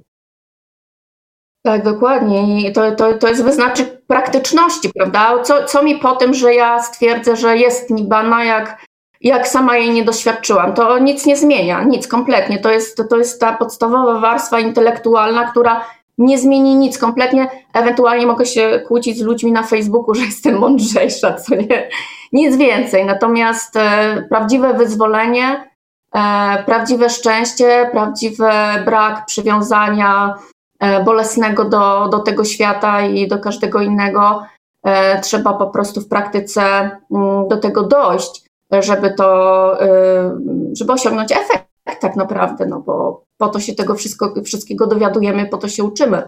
Tak, 1.63 1.83
dokładnie. 1.83 2.69
I 2.69 2.73
to, 2.73 2.95
to, 2.95 3.13
to 3.13 3.27
jest 3.27 3.43
wyznacznik 3.43 4.05
praktyczności, 4.07 4.89
prawda? 4.95 5.43
Co, 5.43 5.65
co 5.65 5.83
mi 5.83 5.95
po 5.95 6.15
tym, 6.15 6.33
że 6.33 6.53
ja 6.53 6.83
stwierdzę, 6.83 7.35
że 7.35 7.57
jest 7.57 7.89
Nibana, 7.89 8.43
jak 8.43 8.85
jak 9.21 9.47
sama 9.47 9.77
jej 9.77 9.91
nie 9.91 10.03
doświadczyłam. 10.03 10.73
To 10.73 10.99
nic 10.99 11.25
nie 11.25 11.37
zmienia, 11.37 11.83
nic 11.83 12.07
kompletnie. 12.07 12.59
To 12.59 12.71
jest, 12.71 13.03
to 13.09 13.17
jest 13.17 13.41
ta 13.41 13.53
podstawowa 13.53 14.19
warstwa 14.19 14.59
intelektualna, 14.59 15.51
która 15.51 15.85
nie 16.17 16.37
zmieni 16.37 16.75
nic 16.75 16.97
kompletnie. 16.97 17.47
Ewentualnie 17.73 18.25
mogę 18.25 18.45
się 18.45 18.81
kłócić 18.87 19.17
z 19.17 19.21
ludźmi 19.21 19.51
na 19.51 19.63
Facebooku, 19.63 20.15
że 20.15 20.25
jestem 20.25 20.59
mądrzejsza, 20.59 21.33
co 21.33 21.55
nie. 21.55 21.89
Nic 22.31 22.57
więcej. 22.57 23.05
Natomiast 23.05 23.75
e, 23.75 24.23
prawdziwe 24.29 24.73
wyzwolenie, 24.73 25.69
e, 26.15 26.63
prawdziwe 26.63 27.09
szczęście, 27.09 27.89
prawdziwy 27.91 28.49
brak 28.85 29.25
przywiązania 29.25 30.35
e, 30.79 31.03
bolesnego 31.03 31.65
do, 31.65 32.07
do 32.07 32.19
tego 32.19 32.45
świata 32.45 33.01
i 33.01 33.27
do 33.27 33.39
każdego 33.39 33.81
innego, 33.81 34.43
e, 34.83 35.21
trzeba 35.21 35.53
po 35.53 35.67
prostu 35.67 36.01
w 36.01 36.07
praktyce 36.07 36.61
m, 36.61 36.99
mm, 37.11 37.47
do 37.47 37.57
tego 37.57 37.83
dojść 37.83 38.48
żeby 38.71 39.13
to, 39.13 39.83
y, 39.83 40.75
żeby 40.75 40.93
osiągnąć 40.93 41.31
efekt 41.31 41.69
tak 42.01 42.15
naprawdę, 42.15 42.65
no 42.65 42.81
bo 42.81 43.23
po 43.37 43.47
to 43.47 43.59
się 43.59 43.75
tego 43.75 43.95
wszystko, 43.95 44.33
wszystkiego 44.45 44.87
dowiadujemy, 44.87 45.45
po 45.45 45.57
to 45.57 45.67
się 45.67 45.83
uczymy. 45.83 46.23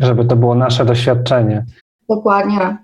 Żeby 0.00 0.24
to 0.24 0.36
było 0.36 0.54
nasze 0.54 0.84
doświadczenie. 0.84 1.66
Dokładnie. 2.08 2.76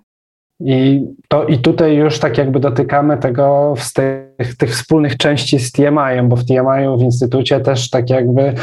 I, 0.61 1.07
to, 1.29 1.45
I 1.45 1.59
tutaj 1.59 1.97
już 1.97 2.19
tak 2.19 2.39
jakby 2.39 2.61
dotykamy 2.61 3.19
tego 3.19 3.75
z 3.79 3.93
tych, 3.93 4.57
tych 4.59 4.71
wspólnych 4.71 5.17
części 5.17 5.59
z 5.59 5.73
TMI, 5.73 6.23
bo 6.25 6.37
w 6.37 6.45
TMI 6.45 6.99
w 6.99 7.03
instytucie 7.03 7.61
też 7.61 7.91
tak 7.91 8.11
jakby 8.11 8.55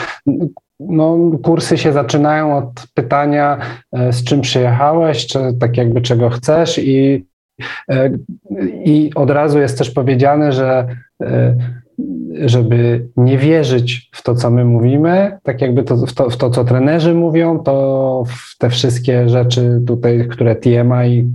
no, 0.80 1.18
kursy 1.44 1.78
się 1.78 1.92
zaczynają 1.92 2.58
od 2.58 2.88
pytania, 2.94 3.58
e, 3.92 4.14
z 4.14 4.24
czym 4.24 4.42
przyjechałeś, 4.42 5.28
czy 5.28 5.40
tak 5.60 5.78
jakby 5.78 6.02
czego 6.02 6.30
chcesz 6.30 6.78
i 6.78 7.26
I 8.86 9.12
od 9.15 9.30
razu 9.30 9.60
jest 9.60 9.78
też 9.78 9.91
powiedziane, 9.91 10.52
że 10.52 10.88
żeby 12.46 13.08
nie 13.18 13.38
wierzyć 13.38 14.10
w 14.13 14.24
to, 14.24 14.36
co 14.36 14.52
my 14.52 14.65
mówimy, 14.65 15.38
tak 15.44 15.62
jakby 15.62 15.84
to, 15.84 15.98
w, 15.98 16.13
to, 16.13 16.30
w 16.30 16.38
to, 16.38 16.50
co 16.50 16.63
trenerzy 16.63 17.13
mówią, 17.13 17.60
to 17.60 18.24
w 18.28 18.58
te 18.58 18.70
wszystkie 18.70 19.30
rzeczy 19.30 19.82
tutaj, 19.88 20.28
które 20.32 20.56
TMI 20.56 21.34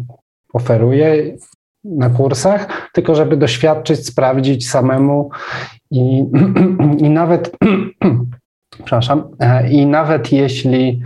oferuje 0.53 1.37
na 1.85 2.11
kursach, 2.11 2.91
tylko 2.93 3.15
żeby 3.15 3.37
doświadczyć, 3.37 4.07
sprawdzić 4.07 4.71
samemu 4.71 5.31
i, 5.91 6.25
i 7.05 7.11
nawet, 7.11 7.57
przepraszam, 8.85 9.25
e, 9.41 9.71
i 9.71 9.87
nawet 9.87 10.33
jeśli 10.33 11.03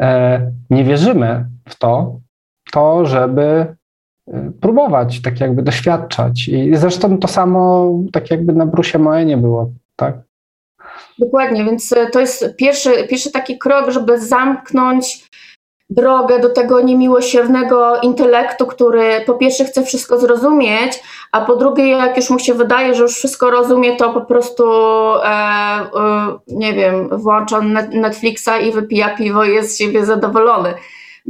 e, 0.00 0.52
nie 0.70 0.84
wierzymy 0.84 1.46
w 1.68 1.78
to, 1.78 2.20
to 2.72 3.06
żeby 3.06 3.76
próbować, 4.60 5.22
tak 5.22 5.40
jakby 5.40 5.62
doświadczać. 5.62 6.48
I 6.48 6.76
zresztą 6.76 7.18
to 7.18 7.28
samo 7.28 7.92
tak 8.12 8.30
jakby 8.30 8.52
na 8.52 8.66
Brusie 8.66 8.98
Moe 8.98 9.24
nie 9.24 9.36
było, 9.36 9.70
tak? 9.96 10.14
Dokładnie, 11.18 11.64
więc 11.64 11.92
e, 11.92 12.06
to 12.06 12.20
jest 12.20 12.56
pierwszy, 12.56 12.90
pierwszy 13.08 13.30
taki 13.30 13.58
krok, 13.58 13.90
żeby 13.90 14.20
zamknąć 14.20 15.30
drogę 15.90 16.38
do 16.38 16.50
tego 16.50 16.80
niemiłosiernego 16.80 18.00
intelektu, 18.00 18.66
który 18.66 19.20
po 19.26 19.34
pierwsze 19.34 19.64
chce 19.64 19.84
wszystko 19.84 20.18
zrozumieć, 20.18 21.02
a 21.32 21.40
po 21.40 21.56
drugie, 21.56 21.88
jak 21.88 22.16
już 22.16 22.30
mu 22.30 22.38
się 22.38 22.54
wydaje, 22.54 22.94
że 22.94 23.02
już 23.02 23.14
wszystko 23.14 23.50
rozumie, 23.50 23.96
to 23.96 24.12
po 24.12 24.20
prostu, 24.20 24.64
e, 24.64 25.26
e, 25.26 25.88
nie 26.48 26.72
wiem, 26.72 27.08
włącza 27.12 27.60
Netflixa 27.92 28.50
i 28.62 28.72
wypija 28.72 29.16
piwo 29.16 29.44
i 29.44 29.54
jest 29.54 29.70
z 29.70 29.78
siebie 29.78 30.04
zadowolony. 30.04 30.74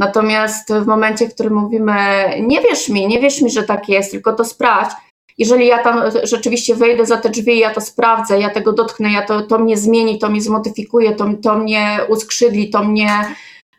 Natomiast 0.01 0.73
w 0.75 0.87
momencie, 0.87 1.29
w 1.29 1.35
którym 1.35 1.55
mówimy, 1.55 1.95
nie 2.41 2.61
wierz 2.61 2.89
mi, 2.89 3.09
nie 3.09 3.21
wierz 3.21 3.43
mi, 3.43 3.51
że 3.51 3.63
tak 3.63 3.89
jest, 3.89 4.11
tylko 4.11 4.33
to 4.33 4.45
sprawdź. 4.45 4.97
Jeżeli 5.39 5.67
ja 5.67 5.83
tam 5.83 6.03
rzeczywiście 6.23 6.75
wejdę 6.75 7.07
za 7.07 7.17
te 7.17 7.29
drzwi, 7.31 7.59
ja 7.59 7.75
to 7.75 7.81
sprawdzę, 7.81 8.41
ja 8.41 8.51
tego 8.51 8.73
dotknę, 8.73 9.13
ja 9.13 9.23
to, 9.23 9.43
to 9.43 9.59
mnie 9.59 9.77
zmieni, 9.77 10.19
to 10.19 10.29
mnie 10.29 10.41
zmodyfikuje, 10.41 11.13
to, 11.15 11.29
to 11.43 11.59
mnie 11.59 12.01
uskrzydli, 12.09 12.71
to 12.71 12.85
mnie 12.85 13.11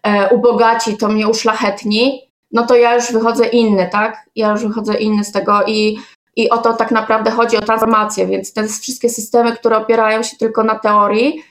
e, 0.03 0.29
ubogaci, 0.29 0.97
to 0.97 1.07
mnie 1.07 1.27
uszlachetni, 1.27 2.21
no 2.51 2.65
to 2.65 2.75
ja 2.75 2.95
już 2.95 3.11
wychodzę 3.11 3.47
inny, 3.47 3.89
tak? 3.91 4.25
Ja 4.35 4.51
już 4.51 4.65
wychodzę 4.65 4.97
inny 4.97 5.23
z 5.23 5.31
tego 5.31 5.63
i, 5.67 5.99
i 6.35 6.49
o 6.49 6.57
to 6.57 6.73
tak 6.73 6.91
naprawdę 6.91 7.31
chodzi 7.31 7.57
o 7.57 7.61
transformację, 7.61 8.27
więc 8.27 8.53
te 8.53 8.67
wszystkie 8.67 9.09
systemy, 9.09 9.55
które 9.55 9.77
opierają 9.77 10.23
się 10.23 10.37
tylko 10.37 10.63
na 10.63 10.79
teorii, 10.79 11.43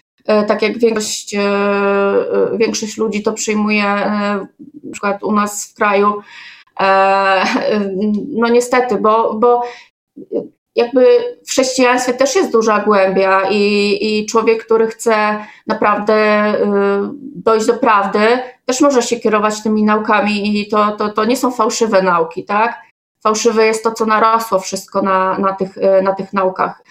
tak 0.49 0.63
jak 0.63 0.79
większość, 0.79 1.35
e, 1.35 1.41
e, 1.41 2.59
większość 2.59 2.97
ludzi 2.97 3.23
to 3.23 3.33
przyjmuje 3.33 3.85
na 3.85 4.47
przykład 4.93 5.23
u 5.23 5.33
nas 5.33 5.71
w 5.71 5.75
kraju. 5.75 6.21
No 8.29 8.49
niestety, 8.49 8.97
bo, 8.97 9.35
bo 9.35 9.63
jakby 10.77 11.07
w 11.47 11.51
chrześcijaństwie 11.51 12.15
też 12.15 12.35
jest 12.35 12.53
duża 12.53 12.79
głębia 12.79 13.51
i, 13.51 13.99
i 14.01 14.27
człowiek, 14.27 14.65
który 14.65 14.87
chce 14.87 15.45
naprawdę 15.67 16.53
dojść 17.21 17.67
do 17.67 17.75
prawdy, 17.75 18.39
też 18.67 18.81
może 18.81 19.03
się 19.03 19.21
kierować 19.21 19.63
tymi 19.63 19.85
naukami 19.85 20.61
i 20.61 20.69
to, 20.69 20.93
to, 20.93 21.09
to 21.09 21.25
nie 21.25 21.37
są 21.37 21.51
fałszywe 21.51 22.03
nauki, 22.03 22.45
tak? 22.45 22.83
Fałszywe 23.23 23.67
jest 23.67 23.85
to, 23.85 23.93
co 23.93 24.07
narosło 24.07 24.59
wszystko 24.59 25.03
na, 25.03 25.39
na, 25.39 25.53
tych, 25.53 25.77
na 26.03 26.15
tych 26.15 26.33
naukach. 26.33 26.83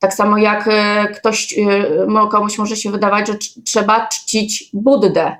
Tak 0.00 0.14
samo 0.14 0.38
jak 0.38 0.68
e, 0.68 1.08
ktoś, 1.08 1.58
e, 1.58 2.28
komuś 2.30 2.58
może 2.58 2.76
się 2.76 2.90
wydawać, 2.90 3.26
że 3.26 3.34
trzeba 3.64 4.06
czcić 4.06 4.70
Buddę, 4.72 5.36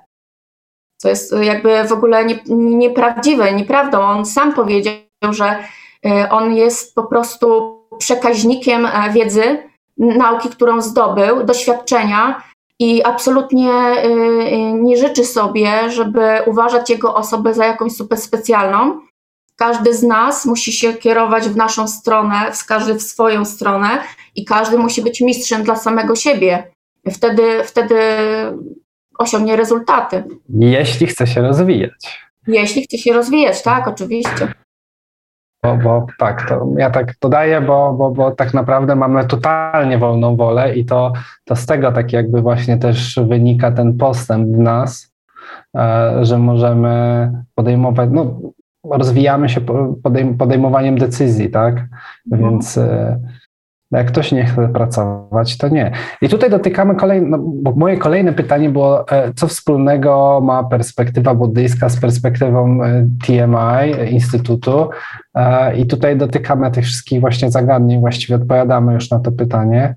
co 1.01 1.09
jest 1.09 1.33
e, 1.33 1.45
jakby 1.45 1.85
w 1.85 1.93
ogóle 1.93 2.25
nie, 2.25 2.39
nieprawdziwe, 2.57 3.53
nieprawdą. 3.53 4.01
On 4.01 4.27
sam 4.27 4.55
powiedział, 4.55 4.95
że 5.31 5.65
on 6.31 6.55
jest 6.55 6.95
po 6.95 7.05
prostu 7.05 7.79
przekaźnikiem 7.99 8.89
wiedzy, 9.13 9.59
nauki, 9.97 10.49
którą 10.49 10.81
zdobył, 10.81 11.45
doświadczenia 11.45 12.43
i 12.79 13.05
absolutnie 13.05 13.73
nie 14.73 14.97
życzy 14.97 15.25
sobie, 15.25 15.91
żeby 15.91 16.39
uważać 16.47 16.91
jego 16.91 17.15
osobę 17.15 17.55
za 17.55 17.67
jakąś 17.67 17.93
super 17.93 18.19
specjalną, 18.19 19.01
każdy 19.59 19.95
z 19.95 20.03
nas 20.03 20.47
musi 20.47 20.73
się 20.73 20.93
kierować 20.93 21.49
w 21.49 21.57
naszą 21.57 21.89
stronę, 21.89 22.37
każdy 22.69 22.95
w 22.95 23.03
swoją 23.03 23.45
stronę 23.45 23.89
i 24.35 24.45
każdy 24.45 24.79
musi 24.79 25.03
być 25.03 25.21
mistrzem 25.21 25.63
dla 25.63 25.77
samego 25.77 26.17
siebie. 26.17 26.63
Wtedy, 27.11 27.43
wtedy 27.65 27.95
osiągnie 29.19 29.57
rezultaty. 29.57 30.25
Jeśli 30.49 31.07
chce 31.07 31.27
się 31.27 31.43
rozwijać. 31.43 32.29
Jeśli 32.47 32.83
chce 32.83 32.99
się 32.99 33.13
rozwijać, 33.13 33.63
tak, 33.63 33.89
oczywiście. 33.89 34.53
Bo, 35.63 35.77
bo 35.77 36.07
tak, 36.19 36.49
to 36.49 36.67
ja 36.77 36.91
tak 36.91 37.15
dodaję, 37.21 37.61
bo, 37.61 37.93
bo, 37.93 38.11
bo 38.11 38.31
tak 38.31 38.55
naprawdę 38.55 38.97
mamy 38.97 39.27
totalnie 39.27 39.99
wolną 39.99 40.37
wolę 40.37 40.75
i 40.77 40.85
to, 40.85 41.13
to 41.45 41.57
z 41.57 41.67
tego 41.67 41.93
tak 41.93 42.13
jakby 42.13 42.43
właśnie 42.43 42.77
też 42.77 43.21
wynika 43.29 43.73
ten 43.73 43.97
postęp 43.97 44.57
w 44.57 44.59
nas, 44.59 45.13
e, 45.77 46.19
że 46.23 46.39
możemy 46.39 47.33
podejmować, 47.55 48.11
no 48.13 48.41
rozwijamy 48.91 49.49
się 49.49 49.61
podejmowaniem 50.39 50.99
decyzji, 50.99 51.51
tak? 51.51 51.75
Mhm. 52.33 52.51
Więc 52.51 52.79
e, 52.79 53.21
jak 53.91 54.07
ktoś 54.07 54.33
nie 54.33 54.45
chce 54.45 54.69
pracować, 54.69 55.59
to 55.59 55.69
nie. 55.69 55.93
I 56.23 56.29
tutaj 56.29 56.51
dotykamy 56.51 56.95
kolejne, 56.95 57.29
no, 57.29 57.39
bo 57.39 57.73
moje 57.77 57.97
kolejne 57.97 58.33
pytanie 58.33 58.71
było, 58.71 59.09
e, 59.09 59.33
co 59.35 59.47
wspólnego 59.47 60.41
ma 60.43 60.65
perspektywa 60.65 61.35
buddyjska 61.35 61.89
z 61.89 62.01
perspektywą 62.01 62.85
e, 62.85 63.07
TMI, 63.27 64.13
Instytutu. 64.13 64.89
I 65.77 65.87
tutaj 65.87 66.17
dotykamy 66.17 66.71
tych 66.71 66.85
wszystkich 66.85 67.21
właśnie 67.21 67.51
zagadnień, 67.51 68.01
właściwie 68.01 68.37
odpowiadamy 68.37 68.95
już 68.95 69.11
na 69.11 69.19
to 69.19 69.33
pytanie 69.33 69.95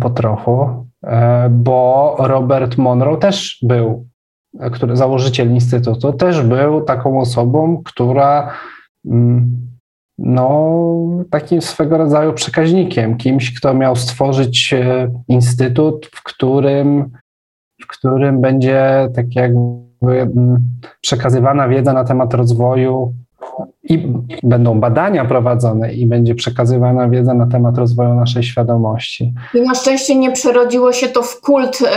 po 0.00 0.10
trochu, 0.10 0.86
bo 1.50 2.16
Robert 2.18 2.78
Monroe 2.78 3.16
też 3.16 3.58
był 3.62 4.06
który, 4.72 4.96
założyciel 4.96 5.50
Instytutu, 5.50 6.12
też 6.12 6.42
był 6.42 6.80
taką 6.80 7.20
osobą, 7.20 7.82
która 7.84 8.52
mm, 9.06 9.68
no, 10.18 10.88
takim 11.30 11.62
swego 11.62 11.98
rodzaju 11.98 12.32
przekaźnikiem, 12.32 13.16
kimś, 13.16 13.58
kto 13.58 13.74
miał 13.74 13.96
stworzyć 13.96 14.72
e, 14.72 15.10
instytut, 15.28 16.10
w 16.14 16.22
którym, 16.22 17.10
w 17.82 17.86
którym 17.86 18.40
będzie 18.40 19.08
tak 19.14 19.36
jakby 19.36 20.20
mm, 20.20 20.58
przekazywana 21.00 21.68
wiedza 21.68 21.92
na 21.92 22.04
temat 22.04 22.34
rozwoju 22.34 23.12
i 23.82 24.12
będą 24.42 24.80
badania 24.80 25.24
prowadzone 25.24 25.94
i 25.94 26.06
będzie 26.06 26.34
przekazywana 26.34 27.08
wiedza 27.08 27.34
na 27.34 27.46
temat 27.46 27.78
rozwoju 27.78 28.14
naszej 28.14 28.42
świadomości. 28.42 29.34
I 29.54 29.60
na 29.60 29.74
szczęście 29.74 30.16
nie 30.16 30.32
przerodziło 30.32 30.92
się 30.92 31.08
to 31.08 31.22
w 31.22 31.40
kult 31.40 31.80
yy, 31.80 31.88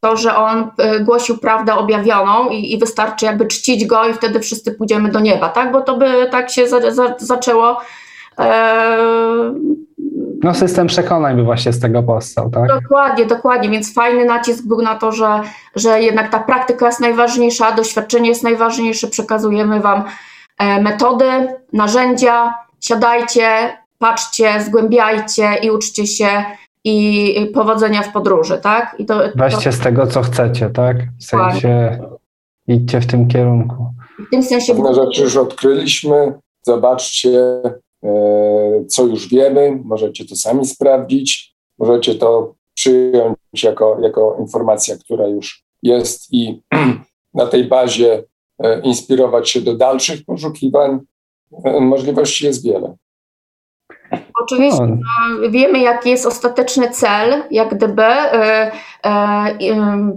to, 0.00 0.16
że 0.16 0.36
on 0.36 0.70
e, 0.78 1.00
głosił 1.00 1.38
prawdę 1.38 1.74
objawioną 1.74 2.48
i, 2.48 2.72
i, 2.72 2.78
wystarczy 2.78 3.26
jakby 3.26 3.46
czcić 3.46 3.86
go 3.86 4.08
i 4.08 4.14
wtedy 4.14 4.40
wszyscy 4.40 4.72
pójdziemy 4.72 5.10
do 5.10 5.20
nieba, 5.20 5.48
tak? 5.48 5.72
Bo 5.72 5.80
to 5.80 5.96
by 5.96 6.28
tak 6.30 6.50
się 6.50 6.68
za, 6.68 6.90
za, 6.90 7.14
zaczęło. 7.18 7.80
E... 8.38 9.54
No 10.42 10.54
system 10.54 10.86
przekonań 10.86 11.36
by 11.36 11.42
właśnie 11.42 11.72
z 11.72 11.80
tego 11.80 12.02
powstał, 12.02 12.50
tak? 12.50 12.82
Dokładnie, 12.82 13.26
dokładnie, 13.26 13.70
więc 13.70 13.94
fajny 13.94 14.24
nacisk 14.24 14.64
był 14.66 14.82
na 14.82 14.94
to, 14.94 15.12
że, 15.12 15.40
że 15.76 16.02
jednak 16.02 16.30
ta 16.30 16.40
praktyka 16.40 16.86
jest 16.86 17.00
najważniejsza, 17.00 17.72
doświadczenie 17.72 18.28
jest 18.28 18.42
najważniejsze, 18.42 19.08
przekazujemy 19.08 19.80
Wam 19.80 20.04
e, 20.58 20.82
metody, 20.82 21.24
narzędzia, 21.72 22.54
siadajcie, 22.80 23.76
patrzcie, 23.98 24.62
zgłębiajcie 24.62 25.54
i 25.62 25.70
uczcie 25.70 26.06
się 26.06 26.44
i 26.84 27.50
powodzenia 27.54 28.02
w 28.02 28.12
podróży, 28.12 28.58
tak? 28.62 28.96
I 28.98 29.06
to, 29.06 29.20
Weźcie 29.34 29.70
to... 29.70 29.72
z 29.72 29.78
tego, 29.78 30.06
co 30.06 30.22
chcecie, 30.22 30.70
tak? 30.70 30.96
W 31.18 31.24
sensie 31.24 31.98
idźcie 32.68 33.00
w 33.00 33.06
tym 33.06 33.28
kierunku. 33.28 33.86
W 34.26 34.30
tym 34.30 34.42
sensie... 34.42 34.74
Pewne 34.74 34.94
rzeczy 34.94 35.22
już 35.22 35.36
odkryliśmy, 35.36 36.32
zobaczcie, 36.62 37.62
e, 38.04 38.84
co 38.88 39.06
już 39.06 39.28
wiemy, 39.28 39.80
możecie 39.84 40.24
to 40.24 40.36
sami 40.36 40.66
sprawdzić, 40.66 41.54
możecie 41.78 42.14
to 42.14 42.54
przyjąć 42.74 43.62
jako, 43.62 43.98
jako 44.00 44.36
informacja, 44.40 44.96
która 44.96 45.26
już 45.26 45.64
jest 45.82 46.32
i 46.32 46.62
na 47.34 47.46
tej 47.46 47.64
bazie 47.64 48.24
e, 48.62 48.80
inspirować 48.80 49.50
się 49.50 49.60
do 49.60 49.74
dalszych 49.76 50.24
poszukiwań. 50.24 50.98
E, 51.64 51.80
możliwości 51.80 52.46
jest 52.46 52.64
wiele. 52.64 52.96
Oczywiście 54.42 54.86
no, 54.86 55.50
wiemy, 55.50 55.78
jaki 55.78 56.10
jest 56.10 56.26
ostateczny 56.26 56.90
cel, 56.90 57.42
jak 57.50 57.74
gdyby, 57.74 58.02
e, 58.02 58.72
e, 59.04 60.12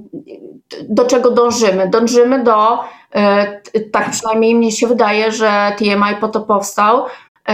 do 0.90 1.06
czego 1.06 1.32
dążymy. 1.32 1.90
Dążymy 1.90 2.44
do, 2.44 2.80
e, 3.16 3.62
tak 3.92 4.12
przynajmniej 4.12 4.56
mi 4.56 4.72
się 4.72 4.88
wydaje, 4.88 5.32
że 5.32 5.76
TMI 5.78 6.16
po 6.22 6.28
to 6.28 6.42
powstał, 6.42 7.06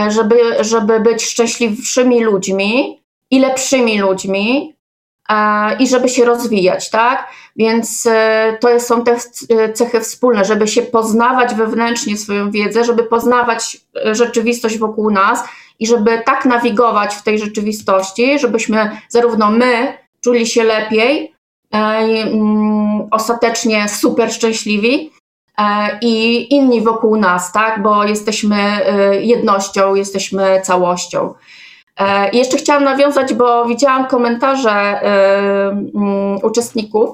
żeby, 0.07 0.35
żeby 0.59 0.99
być 0.99 1.25
szczęśliwszymi 1.25 2.23
ludźmi 2.23 3.01
i 3.31 3.39
lepszymi 3.39 3.99
ludźmi, 3.99 4.75
i 5.79 5.87
żeby 5.87 6.09
się 6.09 6.25
rozwijać, 6.25 6.89
tak? 6.89 7.27
Więc 7.55 8.07
to 8.59 8.79
są 8.79 9.03
te 9.03 9.15
cechy 9.73 10.01
wspólne, 10.01 10.45
żeby 10.45 10.67
się 10.67 10.81
poznawać 10.81 11.55
wewnętrznie 11.55 12.17
swoją 12.17 12.51
wiedzę, 12.51 12.83
żeby 12.83 13.03
poznawać 13.03 13.77
rzeczywistość 14.11 14.77
wokół 14.77 15.11
nas 15.11 15.43
i 15.79 15.87
żeby 15.87 16.21
tak 16.25 16.45
nawigować 16.45 17.15
w 17.15 17.23
tej 17.23 17.39
rzeczywistości, 17.39 18.39
żebyśmy 18.39 18.97
zarówno 19.09 19.51
my 19.51 19.97
czuli 20.21 20.47
się 20.47 20.63
lepiej, 20.63 21.33
mm, 21.71 23.07
ostatecznie 23.11 23.89
super 23.89 24.33
szczęśliwi, 24.33 25.11
E, 25.59 25.97
i 26.01 26.53
inni 26.55 26.81
wokół 26.81 27.17
nas, 27.17 27.51
tak? 27.51 27.81
bo 27.81 28.03
jesteśmy 28.03 28.55
e, 28.55 29.21
jednością, 29.21 29.95
jesteśmy 29.95 30.61
całością. 30.63 31.33
E, 31.97 32.29
I 32.29 32.37
jeszcze 32.37 32.57
chciałam 32.57 32.83
nawiązać, 32.83 33.33
bo 33.33 33.65
widziałam 33.65 34.07
komentarze 34.07 35.01
mm, 35.01 36.37
uczestników, 36.43 37.09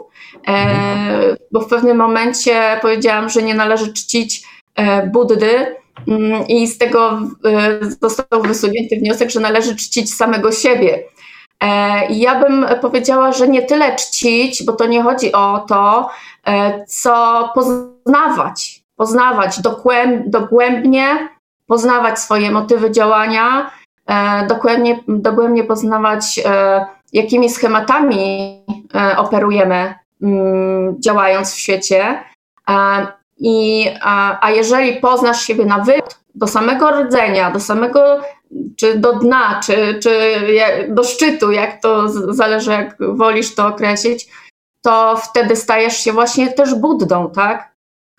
bo 1.51 1.59
w 1.59 1.67
pewnym 1.67 1.97
momencie 1.97 2.79
powiedziałam, 2.81 3.29
że 3.29 3.43
nie 3.43 3.53
należy 3.53 3.93
czcić 3.93 4.43
Buddy 5.13 5.75
i 6.47 6.67
z 6.67 6.77
tego 6.77 7.19
został 8.01 8.41
wysunięty 8.41 8.95
wniosek, 8.95 9.29
że 9.29 9.39
należy 9.39 9.75
czcić 9.75 10.13
samego 10.13 10.51
siebie. 10.51 11.03
I 12.09 12.19
ja 12.19 12.39
bym 12.39 12.65
powiedziała, 12.81 13.31
że 13.31 13.47
nie 13.47 13.61
tyle 13.61 13.95
czcić, 13.95 14.63
bo 14.65 14.73
to 14.73 14.85
nie 14.85 15.03
chodzi 15.03 15.31
o 15.31 15.65
to, 15.67 16.09
co 16.87 17.49
poznawać 17.55 17.95
poznawać, 18.05 18.83
poznawać 18.95 19.61
dogłęb, 19.61 20.27
dogłębnie, 20.27 21.29
poznawać 21.67 22.19
swoje 22.19 22.51
motywy 22.51 22.91
działania, 22.91 23.71
e, 24.07 24.47
dogłębnie, 24.47 24.99
dogłębnie 25.07 25.63
poznawać, 25.63 26.39
e, 26.45 26.85
jakimi 27.13 27.49
schematami 27.49 28.61
e, 28.95 29.17
operujemy 29.17 29.95
mm, 30.21 30.95
działając 30.99 31.53
w 31.53 31.59
świecie. 31.59 32.23
I, 33.37 33.87
a, 34.01 34.45
a 34.45 34.51
jeżeli 34.51 34.99
poznasz 34.99 35.41
siebie 35.41 35.65
na 35.65 35.79
wypad, 35.79 36.19
do 36.35 36.47
samego 36.47 36.91
rdzenia, 36.91 37.51
do 37.51 37.59
samego, 37.59 38.21
czy 38.77 38.99
do 38.99 39.13
dna, 39.13 39.59
czy, 39.63 39.99
czy 40.03 40.39
do 40.89 41.03
szczytu, 41.03 41.51
jak 41.51 41.81
to 41.81 42.09
zależy, 42.33 42.71
jak 42.71 42.97
wolisz 42.99 43.55
to 43.55 43.67
określić, 43.67 44.27
to 44.81 45.17
wtedy 45.17 45.55
stajesz 45.55 45.97
się 45.97 46.13
właśnie 46.13 46.53
też 46.53 46.75
Buddą, 46.75 47.31
tak? 47.31 47.75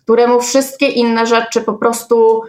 któremu 0.07 0.41
wszystkie 0.41 0.89
inne 0.89 1.27
rzeczy 1.27 1.61
po 1.61 1.75
prostu 1.75 2.43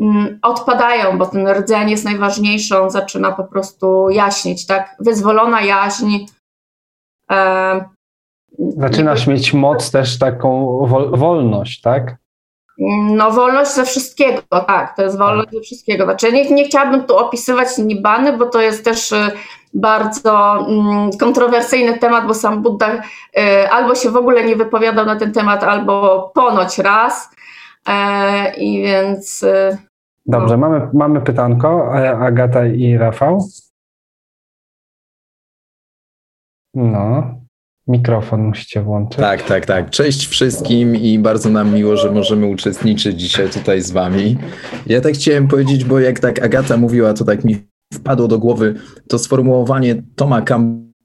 mm, 0.00 0.38
odpadają, 0.42 1.18
bo 1.18 1.26
ten 1.26 1.48
rdzeń 1.48 1.90
jest 1.90 2.04
najważniejszy, 2.04 2.78
on 2.78 2.90
zaczyna 2.90 3.32
po 3.32 3.44
prostu 3.44 4.10
jaśnieć, 4.10 4.66
tak? 4.66 4.96
Wyzwolona 5.00 5.62
jaźń. 5.62 6.26
E, 7.30 7.88
Zaczynasz 8.58 9.26
mieć 9.26 9.54
moc 9.54 9.90
też 9.90 10.18
taką 10.18 10.78
wol 10.86 11.18
wolność, 11.18 11.80
tak? 11.80 12.16
No, 13.16 13.30
wolność 13.30 13.74
ze 13.74 13.84
wszystkiego, 13.84 14.42
tak, 14.66 14.96
to 14.96 15.02
jest 15.02 15.18
wolność 15.18 15.46
tak. 15.46 15.54
ze 15.54 15.60
wszystkiego. 15.60 16.04
Znaczy, 16.04 16.32
nie, 16.32 16.50
nie 16.50 16.64
chciałabym 16.64 17.04
tu 17.04 17.16
opisywać 17.16 17.78
Nibany, 17.78 18.38
bo 18.38 18.46
to 18.46 18.60
jest 18.60 18.84
też 18.84 19.12
y, 19.12 19.30
bardzo 19.74 20.66
mm, 20.68 21.10
kontrowersyjny 21.20 21.98
temat, 21.98 22.26
bo 22.26 22.34
sam 22.34 22.62
Buddha 22.62 22.92
y, 22.92 23.70
albo 23.70 23.94
się 23.94 24.10
w 24.10 24.16
ogóle 24.16 24.44
nie 24.44 24.56
wypowiadał 24.56 25.06
na 25.06 25.16
ten 25.16 25.32
temat, 25.32 25.64
albo 25.64 26.30
ponoć 26.34 26.78
raz. 26.78 27.30
E, 27.88 28.54
I 28.54 28.82
więc. 28.82 29.42
Y, 29.42 29.78
Dobrze, 30.26 30.56
no. 30.56 30.68
mamy, 30.68 30.88
mamy 30.92 31.20
pytanko. 31.20 31.92
Agata 32.20 32.66
i 32.66 32.96
Rafał. 32.96 33.38
No, 36.74 37.39
mikrofon 37.90 38.42
musicie 38.42 38.82
włączyć. 38.82 39.20
Tak, 39.20 39.42
tak, 39.42 39.66
tak. 39.66 39.90
Cześć 39.90 40.26
wszystkim 40.26 40.96
i 40.96 41.18
bardzo 41.18 41.50
nam 41.50 41.74
miło, 41.74 41.96
że 41.96 42.10
możemy 42.10 42.46
uczestniczyć 42.46 43.20
dzisiaj 43.20 43.50
tutaj 43.50 43.80
z 43.80 43.90
wami. 43.90 44.36
Ja 44.86 45.00
tak 45.00 45.14
chciałem 45.14 45.48
powiedzieć, 45.48 45.84
bo 45.84 46.00
jak 46.00 46.20
tak 46.20 46.42
Agata 46.42 46.76
mówiła, 46.76 47.12
to 47.14 47.24
tak 47.24 47.44
mi 47.44 47.56
wpadło 47.94 48.28
do 48.28 48.38
głowy 48.38 48.74
to 49.08 49.18
sformułowanie 49.18 50.02
Toma 50.16 50.42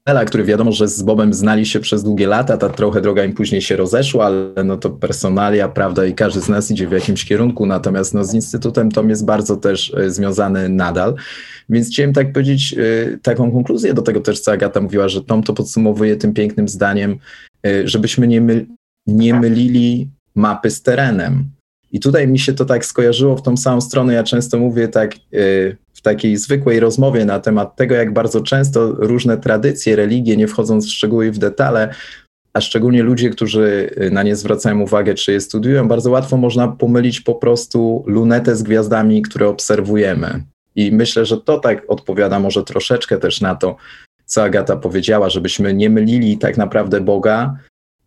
Campbella, 0.06 0.24
który 0.24 0.44
wiadomo, 0.44 0.72
że 0.72 0.88
z 0.88 1.02
Bobem 1.02 1.34
znali 1.34 1.66
się 1.66 1.80
przez 1.80 2.04
długie 2.04 2.26
lata, 2.26 2.56
ta 2.56 2.68
trochę 2.68 3.00
droga 3.00 3.24
im 3.24 3.32
później 3.32 3.62
się 3.62 3.76
rozeszła, 3.76 4.26
ale 4.26 4.64
no 4.64 4.76
to 4.76 4.90
personalia, 4.90 5.68
prawda, 5.68 6.06
i 6.06 6.14
każdy 6.14 6.40
z 6.40 6.48
nas 6.48 6.70
idzie 6.70 6.88
w 6.88 6.92
jakimś 6.92 7.24
kierunku, 7.24 7.66
natomiast 7.66 8.14
no 8.14 8.24
z 8.24 8.34
Instytutem 8.34 8.90
Tom 8.90 9.10
jest 9.10 9.24
bardzo 9.24 9.56
też 9.56 9.94
e, 9.94 10.10
związany 10.10 10.68
nadal. 10.68 11.14
Więc 11.68 11.88
chciałem 11.88 12.12
tak 12.12 12.32
powiedzieć 12.32 12.74
e, 12.78 13.18
taką 13.22 13.52
konkluzję 13.52 13.94
do 13.94 14.02
tego 14.02 14.20
też, 14.20 14.40
co 14.40 14.52
Agata 14.52 14.80
mówiła, 14.80 15.08
że 15.08 15.24
Tom 15.24 15.42
to 15.42 15.52
podsumowuje 15.52 16.16
tym 16.16 16.34
pięknym 16.34 16.68
zdaniem, 16.68 17.18
e, 17.66 17.88
żebyśmy 17.88 18.26
nie, 18.26 18.40
my, 18.40 18.66
nie 19.06 19.34
mylili 19.34 20.10
mapy 20.34 20.70
z 20.70 20.82
terenem. 20.82 21.44
I 21.92 22.00
tutaj 22.00 22.28
mi 22.28 22.38
się 22.38 22.52
to 22.52 22.64
tak 22.64 22.86
skojarzyło 22.86 23.36
w 23.36 23.42
tą 23.42 23.56
samą 23.56 23.80
stronę. 23.80 24.14
Ja 24.14 24.22
często 24.22 24.58
mówię 24.58 24.88
tak 24.88 25.14
takiej 26.06 26.36
zwykłej 26.36 26.80
rozmowie 26.80 27.24
na 27.24 27.40
temat 27.40 27.76
tego, 27.76 27.94
jak 27.94 28.12
bardzo 28.12 28.40
często 28.40 28.92
różne 28.92 29.38
tradycje, 29.38 29.96
religie, 29.96 30.36
nie 30.36 30.48
wchodząc 30.48 30.86
w 30.86 30.90
szczegóły 30.90 31.26
i 31.26 31.30
w 31.30 31.38
detale, 31.38 31.94
a 32.52 32.60
szczególnie 32.60 33.02
ludzie, 33.02 33.30
którzy 33.30 33.90
na 34.10 34.22
nie 34.22 34.36
zwracają 34.36 34.80
uwagę, 34.80 35.14
czy 35.14 35.32
je 35.32 35.40
studiują, 35.40 35.88
bardzo 35.88 36.10
łatwo 36.10 36.36
można 36.36 36.68
pomylić 36.68 37.20
po 37.20 37.34
prostu 37.34 38.04
lunetę 38.06 38.56
z 38.56 38.62
gwiazdami, 38.62 39.22
które 39.22 39.48
obserwujemy. 39.48 40.44
I 40.76 40.92
myślę, 40.92 41.26
że 41.26 41.36
to 41.40 41.58
tak 41.58 41.82
odpowiada 41.88 42.40
może 42.40 42.64
troszeczkę 42.64 43.18
też 43.18 43.40
na 43.40 43.54
to, 43.54 43.76
co 44.26 44.42
Agata 44.42 44.76
powiedziała, 44.76 45.30
żebyśmy 45.30 45.74
nie 45.74 45.90
mylili 45.90 46.38
tak 46.38 46.56
naprawdę 46.56 47.00
Boga 47.00 47.56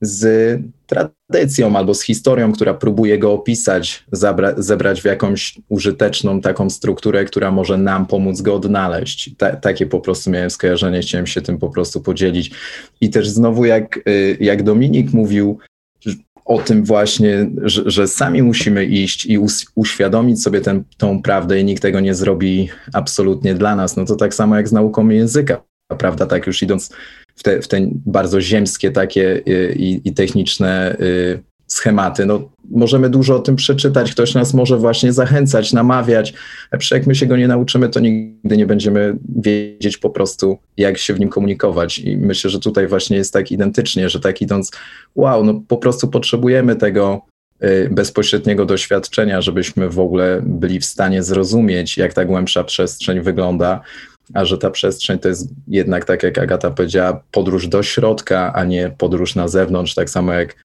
z 0.01 0.59
tradycją 0.87 1.75
albo 1.75 1.93
z 1.93 2.01
historią, 2.01 2.51
która 2.51 2.73
próbuje 2.73 3.19
go 3.19 3.33
opisać, 3.33 4.03
zabra- 4.13 4.53
zebrać 4.57 5.01
w 5.01 5.05
jakąś 5.05 5.59
użyteczną 5.69 6.41
taką 6.41 6.69
strukturę, 6.69 7.25
która 7.25 7.51
może 7.51 7.77
nam 7.77 8.05
pomóc 8.05 8.41
go 8.41 8.55
odnaleźć. 8.55 9.35
Ta, 9.37 9.55
takie 9.55 9.85
po 9.85 9.99
prostu 9.99 10.29
miałem 10.29 10.49
skojarzenie, 10.49 10.99
chciałem 10.99 11.27
się 11.27 11.41
tym 11.41 11.57
po 11.57 11.69
prostu 11.69 12.01
podzielić. 12.01 12.51
I 13.01 13.09
też 13.09 13.29
znowu, 13.29 13.65
jak, 13.65 13.99
y, 14.07 14.37
jak 14.39 14.63
Dominik 14.63 15.13
mówił, 15.13 15.59
o 16.45 16.59
tym 16.59 16.85
właśnie, 16.85 17.49
że, 17.61 17.83
że, 17.85 18.07
sami 18.07 18.43
musimy 18.43 18.85
iść 18.85 19.25
i 19.25 19.37
us, 19.37 19.65
uświadomić 19.75 20.43
sobie 20.43 20.61
tą 20.97 21.21
prawdę 21.21 21.59
i 21.59 21.65
nikt 21.65 21.81
tego 21.81 21.99
nie 21.99 22.15
zrobi 22.15 22.69
absolutnie 22.93 23.55
dla 23.55 23.75
nas. 23.75 23.97
No 23.97 24.05
to 24.05 24.15
tak 24.15 24.33
samo 24.33 24.55
jak 24.55 24.67
z 24.67 24.71
nauką 24.71 25.09
języka, 25.09 25.63
prawda? 25.97 26.25
Tak 26.25 26.47
już 26.47 26.63
idąc 26.63 26.89
w 27.39 27.43
te, 27.43 27.61
w 27.61 27.67
te 27.67 27.89
bardzo 28.05 28.41
ziemskie 28.41 28.91
takie 28.91 29.41
y, 29.47 29.75
i, 29.77 30.09
i 30.09 30.13
techniczne 30.13 30.97
y, 30.99 31.39
schematy. 31.67 32.25
No, 32.25 32.49
możemy 32.71 33.09
dużo 33.09 33.35
o 33.35 33.39
tym 33.39 33.55
przeczytać, 33.55 34.11
ktoś 34.11 34.33
nas 34.33 34.53
może 34.53 34.77
właśnie 34.77 35.13
zachęcać, 35.13 35.73
namawiać, 35.73 36.33
a 36.71 36.77
jak 36.95 37.07
my 37.07 37.15
się 37.15 37.25
go 37.25 37.37
nie 37.37 37.47
nauczymy, 37.47 37.89
to 37.89 37.99
nigdy 37.99 38.57
nie 38.57 38.65
będziemy 38.65 39.17
wiedzieć 39.35 39.97
po 39.97 40.09
prostu, 40.09 40.57
jak 40.77 40.97
się 40.97 41.13
w 41.13 41.19
nim 41.19 41.29
komunikować. 41.29 41.99
I 41.99 42.17
myślę, 42.17 42.49
że 42.49 42.59
tutaj 42.59 42.87
właśnie 42.87 43.17
jest 43.17 43.33
tak 43.33 43.51
identycznie, 43.51 44.09
że 44.09 44.19
tak 44.19 44.41
idąc, 44.41 44.71
wow, 45.15 45.43
no 45.43 45.61
po 45.67 45.77
prostu 45.77 46.07
potrzebujemy 46.07 46.75
tego 46.75 47.21
y, 47.63 47.89
bezpośredniego 47.91 48.65
doświadczenia, 48.65 49.41
żebyśmy 49.41 49.89
w 49.89 49.99
ogóle 49.99 50.41
byli 50.45 50.79
w 50.79 50.85
stanie 50.85 51.23
zrozumieć, 51.23 51.97
jak 51.97 52.13
ta 52.13 52.25
głębsza 52.25 52.63
przestrzeń 52.63 53.21
wygląda, 53.21 53.81
a 54.33 54.45
że 54.45 54.57
ta 54.57 54.69
przestrzeń 54.69 55.19
to 55.19 55.27
jest 55.27 55.49
jednak, 55.67 56.05
tak 56.05 56.23
jak 56.23 56.37
Agata 56.37 56.71
powiedziała, 56.71 57.23
podróż 57.31 57.67
do 57.67 57.83
środka, 57.83 58.53
a 58.53 58.63
nie 58.63 58.95
podróż 58.97 59.35
na 59.35 59.47
zewnątrz, 59.47 59.95
tak 59.95 60.09
samo 60.09 60.33
jak 60.33 60.55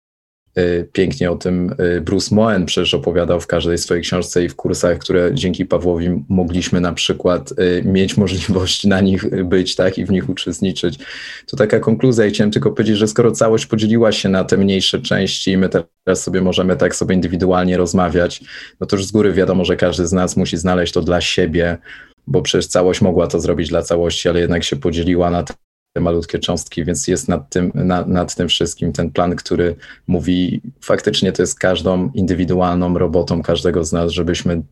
y, 0.58 0.88
pięknie 0.92 1.30
o 1.30 1.36
tym 1.36 1.74
y, 1.80 2.00
Bruce 2.00 2.34
Moen 2.34 2.66
przecież 2.66 2.94
opowiadał 2.94 3.40
w 3.40 3.46
każdej 3.46 3.78
swojej 3.78 4.02
książce 4.02 4.44
i 4.44 4.48
w 4.48 4.56
kursach, 4.56 4.98
które 4.98 5.34
dzięki 5.34 5.66
Pawłowi 5.66 6.24
mogliśmy 6.28 6.80
na 6.80 6.92
przykład 6.92 7.52
y, 7.52 7.82
mieć 7.84 8.16
możliwość 8.24 8.84
na 8.84 9.00
nich 9.00 9.44
być, 9.44 9.76
tak, 9.76 9.98
i 9.98 10.04
w 10.04 10.10
nich 10.10 10.28
uczestniczyć. 10.28 10.98
To 11.46 11.56
taka 11.56 11.80
konkluzja 11.80 12.26
i 12.26 12.30
chciałem 12.30 12.50
tylko 12.50 12.70
powiedzieć, 12.70 12.96
że 12.96 13.08
skoro 13.08 13.32
całość 13.32 13.66
podzieliła 13.66 14.12
się 14.12 14.28
na 14.28 14.44
te 14.44 14.56
mniejsze 14.56 15.00
części 15.00 15.50
i 15.50 15.58
my 15.58 15.68
teraz 15.68 16.22
sobie 16.22 16.40
możemy 16.40 16.76
tak 16.76 16.96
sobie 16.96 17.14
indywidualnie 17.14 17.76
rozmawiać, 17.76 18.42
no 18.80 18.86
to 18.86 18.96
już 18.96 19.06
z 19.06 19.12
góry 19.12 19.32
wiadomo, 19.32 19.64
że 19.64 19.76
każdy 19.76 20.06
z 20.06 20.12
nas 20.12 20.36
musi 20.36 20.56
znaleźć 20.56 20.92
to 20.92 21.02
dla 21.02 21.20
siebie, 21.20 21.78
bo 22.26 22.42
przecież 22.42 22.66
całość 22.66 23.00
mogła 23.00 23.26
to 23.26 23.40
zrobić 23.40 23.68
dla 23.68 23.82
całości, 23.82 24.28
ale 24.28 24.40
jednak 24.40 24.64
się 24.64 24.76
podzieliła 24.76 25.30
na 25.30 25.42
te 25.42 26.00
malutkie 26.00 26.38
cząstki, 26.38 26.84
więc 26.84 27.08
jest 27.08 27.28
nad 27.28 27.50
tym, 27.50 27.72
na, 27.74 28.06
nad 28.06 28.34
tym 28.34 28.48
wszystkim 28.48 28.92
ten 28.92 29.10
plan, 29.10 29.36
który 29.36 29.76
mówi, 30.06 30.60
faktycznie 30.80 31.32
to 31.32 31.42
jest 31.42 31.58
każdą 31.58 32.10
indywidualną 32.14 32.98
robotą 32.98 33.42
każdego 33.42 33.84
z 33.84 33.92
nas, 33.92 34.12
żebyśmy 34.12 34.62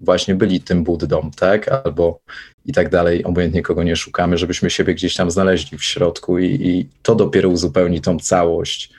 właśnie 0.00 0.34
byli 0.34 0.60
tym 0.60 0.84
Buddą, 0.84 1.30
tak? 1.36 1.68
Albo 1.68 2.20
i 2.66 2.72
tak 2.72 2.88
dalej, 2.88 3.24
obojętnie 3.24 3.62
kogo 3.62 3.82
nie 3.82 3.96
szukamy, 3.96 4.38
żebyśmy 4.38 4.70
siebie 4.70 4.94
gdzieś 4.94 5.14
tam 5.14 5.30
znaleźli 5.30 5.78
w 5.78 5.84
środku 5.84 6.38
i, 6.38 6.46
i 6.46 6.88
to 7.02 7.14
dopiero 7.14 7.48
uzupełni 7.48 8.00
tą 8.00 8.18
całość. 8.18 8.92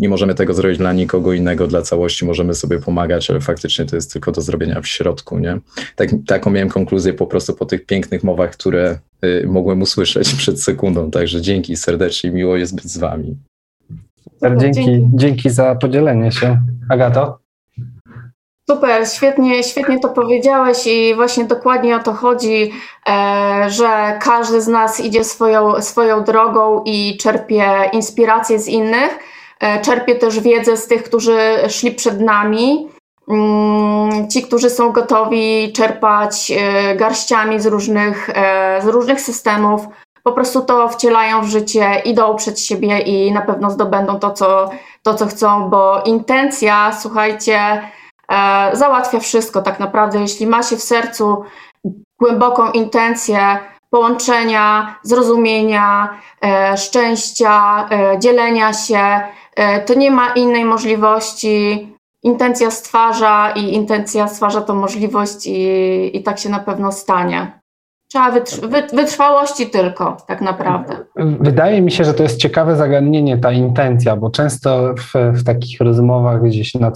Nie 0.00 0.08
możemy 0.08 0.34
tego 0.34 0.54
zrobić 0.54 0.78
dla 0.78 0.92
nikogo 0.92 1.32
innego, 1.32 1.66
dla 1.66 1.82
całości 1.82 2.24
możemy 2.24 2.54
sobie 2.54 2.78
pomagać, 2.78 3.30
ale 3.30 3.40
faktycznie 3.40 3.84
to 3.84 3.96
jest 3.96 4.12
tylko 4.12 4.32
do 4.32 4.40
zrobienia 4.40 4.80
w 4.80 4.86
środku, 4.86 5.38
nie? 5.38 5.58
Tak, 5.96 6.10
taką 6.26 6.50
miałem 6.50 6.68
konkluzję 6.68 7.12
po 7.12 7.26
prostu 7.26 7.54
po 7.54 7.66
tych 7.66 7.86
pięknych 7.86 8.24
mowach, 8.24 8.50
które 8.50 8.98
y, 9.24 9.46
mogłem 9.46 9.82
usłyszeć 9.82 10.34
przed 10.42 10.62
sekundą, 10.62 11.10
także 11.10 11.40
dzięki 11.40 11.76
serdecznie, 11.76 12.30
miło 12.30 12.56
jest 12.56 12.74
być 12.74 12.84
z 12.84 12.98
wami. 12.98 13.36
Super, 14.34 14.58
dzięki, 14.58 14.84
dzięki. 14.84 15.10
dzięki 15.14 15.50
za 15.50 15.74
podzielenie 15.74 16.32
się. 16.32 16.62
Agato? 16.88 17.38
Super, 18.70 19.08
świetnie, 19.08 19.62
świetnie 19.62 20.00
to 20.00 20.08
powiedziałeś 20.08 20.86
i 20.86 21.14
właśnie 21.14 21.44
dokładnie 21.44 21.96
o 21.96 22.02
to 22.02 22.12
chodzi, 22.12 22.72
e, 23.08 23.70
że 23.70 24.18
każdy 24.22 24.60
z 24.60 24.68
nas 24.68 25.00
idzie 25.00 25.24
swoją, 25.24 25.82
swoją 25.82 26.24
drogą 26.24 26.82
i 26.84 27.16
czerpie 27.16 27.64
inspiracje 27.92 28.58
z 28.58 28.68
innych, 28.68 29.18
e, 29.60 29.80
czerpie 29.80 30.14
też 30.14 30.40
wiedzę 30.40 30.76
z 30.76 30.86
tych, 30.86 31.02
którzy 31.02 31.38
szli 31.68 31.92
przed 31.92 32.20
nami. 32.20 32.88
Mm, 33.28 34.30
ci, 34.30 34.42
którzy 34.42 34.70
są 34.70 34.92
gotowi 34.92 35.72
czerpać 35.72 36.52
e, 36.56 36.96
garściami 36.96 37.60
z 37.60 37.66
różnych, 37.66 38.30
z 38.80 38.86
różnych 38.86 39.20
systemów, 39.20 39.86
po 40.22 40.32
prostu 40.32 40.60
to 40.60 40.88
wcielają 40.88 41.42
w 41.42 41.48
życie, 41.48 42.02
idą 42.04 42.36
przed 42.36 42.60
siebie 42.60 42.98
i 42.98 43.32
na 43.32 43.40
pewno 43.40 43.70
zdobędą 43.70 44.18
to, 44.18 44.30
co, 44.30 44.70
to, 45.02 45.14
co 45.14 45.26
chcą, 45.26 45.70
bo 45.70 46.02
intencja, 46.02 46.92
słuchajcie, 47.00 47.82
E, 48.30 48.70
załatwia 48.76 49.20
wszystko 49.20 49.62
tak 49.62 49.80
naprawdę. 49.80 50.20
Jeśli 50.20 50.46
ma 50.46 50.62
się 50.62 50.76
w 50.76 50.82
sercu 50.82 51.44
głęboką 52.20 52.70
intencję 52.70 53.58
połączenia, 53.90 54.98
zrozumienia, 55.02 56.18
e, 56.44 56.76
szczęścia, 56.76 57.86
e, 57.90 58.18
dzielenia 58.18 58.72
się, 58.72 59.20
to 59.86 59.94
nie 59.94 60.10
ma 60.10 60.32
innej 60.32 60.64
możliwości. 60.64 61.86
Intencja 62.22 62.70
stwarza 62.70 63.50
i 63.50 63.74
intencja 63.74 64.28
stwarza 64.28 64.60
tą 64.60 64.74
możliwość 64.74 65.46
i, 65.46 66.16
i 66.16 66.22
tak 66.22 66.38
się 66.38 66.48
na 66.48 66.58
pewno 66.58 66.92
stanie. 66.92 67.60
Trzeba 68.12 68.30
wytrwałości 68.92 69.66
tylko, 69.66 70.16
tak 70.26 70.40
naprawdę. 70.40 70.96
Wydaje 71.40 71.82
mi 71.82 71.90
się, 71.90 72.04
że 72.04 72.14
to 72.14 72.22
jest 72.22 72.36
ciekawe 72.36 72.76
zagadnienie, 72.76 73.38
ta 73.38 73.52
intencja, 73.52 74.16
bo 74.16 74.30
często 74.30 74.94
w, 74.94 75.12
w 75.32 75.44
takich 75.44 75.80
rozmowach 75.80 76.42
gdzieś 76.42 76.74
na 76.74 76.90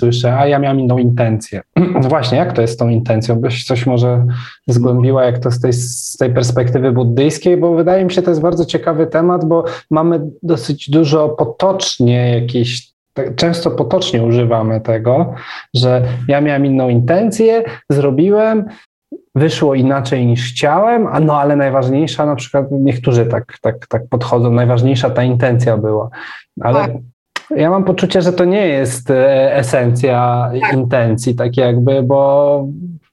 słyszę, 0.00 0.38
a 0.38 0.46
ja 0.46 0.58
miałem 0.58 0.80
inną 0.80 0.98
intencję. 0.98 1.60
No 2.02 2.08
właśnie, 2.08 2.38
jak 2.38 2.52
to 2.52 2.62
jest 2.62 2.74
z 2.74 2.76
tą 2.76 2.88
intencją? 2.88 3.36
Byś 3.36 3.64
coś 3.64 3.86
może 3.86 4.26
zgłębiła, 4.66 5.24
jak 5.24 5.38
to 5.38 5.50
z 5.50 5.60
tej, 5.60 5.72
z 5.72 6.16
tej 6.16 6.30
perspektywy 6.30 6.92
buddyjskiej, 6.92 7.56
bo 7.56 7.74
wydaje 7.74 8.04
mi 8.04 8.12
się, 8.12 8.22
to 8.22 8.30
jest 8.30 8.40
bardzo 8.40 8.64
ciekawy 8.64 9.06
temat, 9.06 9.44
bo 9.44 9.64
mamy 9.90 10.20
dosyć 10.42 10.90
dużo 10.90 11.28
potocznie 11.28 12.40
jakieś 12.40 12.92
tak, 13.14 13.34
często 13.34 13.70
potocznie 13.70 14.22
używamy 14.22 14.80
tego, 14.80 15.34
że 15.74 16.02
ja 16.28 16.40
miałem 16.40 16.66
inną 16.66 16.88
intencję, 16.88 17.64
zrobiłem, 17.90 18.64
wyszło 19.34 19.74
inaczej 19.74 20.26
niż 20.26 20.52
chciałem, 20.52 21.06
a 21.06 21.20
no 21.20 21.40
ale 21.40 21.56
najważniejsza, 21.56 22.26
na 22.26 22.36
przykład 22.36 22.66
niektórzy 22.70 23.26
tak, 23.26 23.58
tak, 23.60 23.86
tak 23.86 24.02
podchodzą, 24.10 24.52
najważniejsza 24.52 25.10
ta 25.10 25.22
intencja 25.22 25.76
była. 25.76 26.10
Ale 26.60 26.80
tak. 26.80 26.92
Ja 27.50 27.70
mam 27.70 27.84
poczucie, 27.84 28.22
że 28.22 28.32
to 28.32 28.44
nie 28.44 28.66
jest 28.66 29.10
e, 29.10 29.56
esencja 29.56 30.50
tak. 30.60 30.72
intencji, 30.72 31.34
tak 31.34 31.56
jakby, 31.56 32.02
bo 32.02 32.64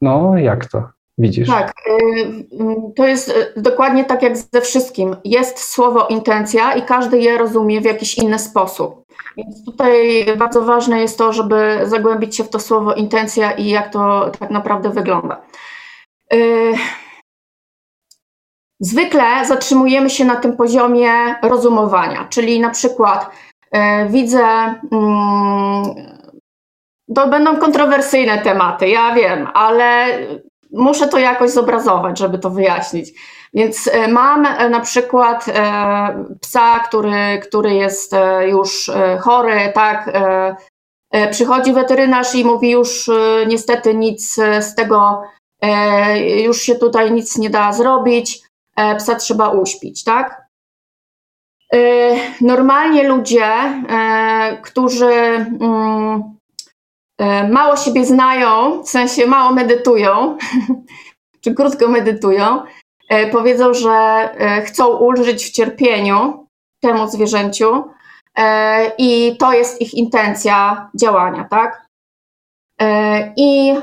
no 0.02 0.38
jak 0.38 0.65
to 0.65 0.84
widzisz? 1.17 1.48
Tak, 1.48 1.74
y, 1.88 2.93
to 2.95 3.06
jest 3.08 3.30
y, 3.30 3.62
dokładnie 3.62 4.06
tak 4.06 4.24
jak 4.24 4.38
ze 4.38 4.62
wszystkim. 4.62 5.15
Jest 5.26 5.60
słowo 5.60 6.08
intencja 6.08 6.74
i 6.74 6.82
każdy 6.82 7.19
je 7.19 7.38
rozumie 7.38 7.82
w 7.82 7.86
jakiś 7.86 8.17
inny 8.17 8.39
sposób. 8.39 9.06
Więc 9.38 9.65
tutaj 9.65 10.26
bardzo 10.38 10.62
ważne 10.62 11.02
jest 11.02 11.17
to, 11.17 11.34
żeby 11.34 11.80
zagłębić 11.84 12.36
się 12.36 12.43
w 12.43 12.50
to 12.50 12.60
słowo 12.60 12.93
intencja 12.93 13.52
i 13.52 13.67
jak 13.67 13.93
to 13.93 14.32
tak 14.39 14.50
naprawdę 14.50 14.89
wygląda. 14.89 15.41
Y, 16.34 16.74
zwykle 18.80 19.45
zatrzymujemy 19.45 20.10
się 20.10 20.26
na 20.26 20.36
tym 20.36 20.58
poziomie 20.58 21.10
rozumowania, 21.41 22.28
czyli 22.30 22.60
na 22.60 22.69
przykład 22.69 23.30
widzę, 24.10 24.46
mm, 24.92 25.84
to 27.16 27.28
będą 27.28 27.58
kontrowersyjne 27.58 28.42
tematy, 28.42 28.90
ja 28.90 29.16
wiem, 29.16 29.48
ale 29.54 30.06
muszę 30.72 31.08
to 31.08 31.18
jakoś 31.18 31.52
zobrazować, 31.52 32.20
żeby 32.20 32.40
to 32.40 32.50
wyjaśnić. 32.50 33.12
Więc 33.54 33.88
e, 33.88 34.08
mam 34.08 34.46
e, 34.46 34.70
na 34.70 34.80
przykład 34.80 35.46
psa, 36.42 36.80
który, 36.80 37.40
który 37.44 37.74
jest 37.74 38.16
już 38.48 38.92
chory, 39.20 39.72
tak. 39.74 40.12
Przychodzi 41.32 41.74
weterynarz 41.74 42.36
i 42.36 42.46
mówi 42.46 42.70
już 42.70 43.10
niestety 43.48 43.96
nic 43.96 44.36
z 44.60 44.76
tego, 44.76 45.24
już 46.44 46.62
się 46.62 46.76
tutaj 46.76 47.12
nic 47.12 47.38
nie 47.38 47.50
da 47.50 47.74
zrobić, 47.74 48.42
psa 48.98 49.16
trzeba 49.16 49.50
uśpić, 49.50 50.04
tak? 50.04 50.44
Y, 51.76 52.16
normalnie 52.42 53.08
ludzie, 53.08 53.48
y, 54.54 54.62
którzy 54.62 55.14
mm, 55.62 56.24
y, 57.22 57.48
mało 57.52 57.78
siebie 57.78 58.06
znają, 58.06 58.84
w 58.84 58.90
sensie 58.90 59.28
mało 59.28 59.54
medytują, 59.54 60.38
czy 61.42 61.54
krótko 61.54 61.88
medytują, 61.88 62.64
powiedzą, 63.32 63.74
że 63.74 64.30
chcą 64.66 64.88
ulżyć 64.88 65.46
w 65.46 65.52
cierpieniu 65.52 66.48
temu 66.80 67.08
zwierzęciu 67.08 67.84
i 68.98 69.38
to 69.40 69.54
jest 69.54 69.82
ich 69.82 69.94
intencja 69.94 70.90
działania, 70.96 71.48
tak? 71.50 71.88
I 73.38 73.74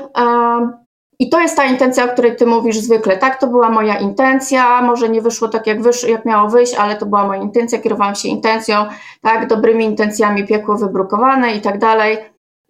i 1.23 1.29
to 1.29 1.39
jest 1.39 1.57
ta 1.57 1.63
intencja, 1.65 2.05
o 2.05 2.07
której 2.07 2.35
ty 2.35 2.45
mówisz 2.45 2.77
zwykle. 2.77 3.17
Tak, 3.17 3.39
to 3.39 3.47
była 3.47 3.69
moja 3.69 3.95
intencja, 3.95 4.81
może 4.81 5.09
nie 5.09 5.21
wyszło 5.21 5.47
tak, 5.47 5.67
jak, 5.67 5.81
wysz, 5.81 6.03
jak 6.03 6.25
miało 6.25 6.49
wyjść, 6.49 6.75
ale 6.75 6.95
to 6.95 7.05
była 7.05 7.27
moja 7.27 7.41
intencja, 7.41 7.81
kierowałam 7.81 8.15
się 8.15 8.27
intencją, 8.27 8.85
tak, 9.21 9.47
dobrymi 9.47 9.85
intencjami 9.85 10.47
piekło 10.47 10.77
wybrukowane 10.77 11.55
i 11.55 11.61
tak 11.61 11.79
dalej. 11.79 12.17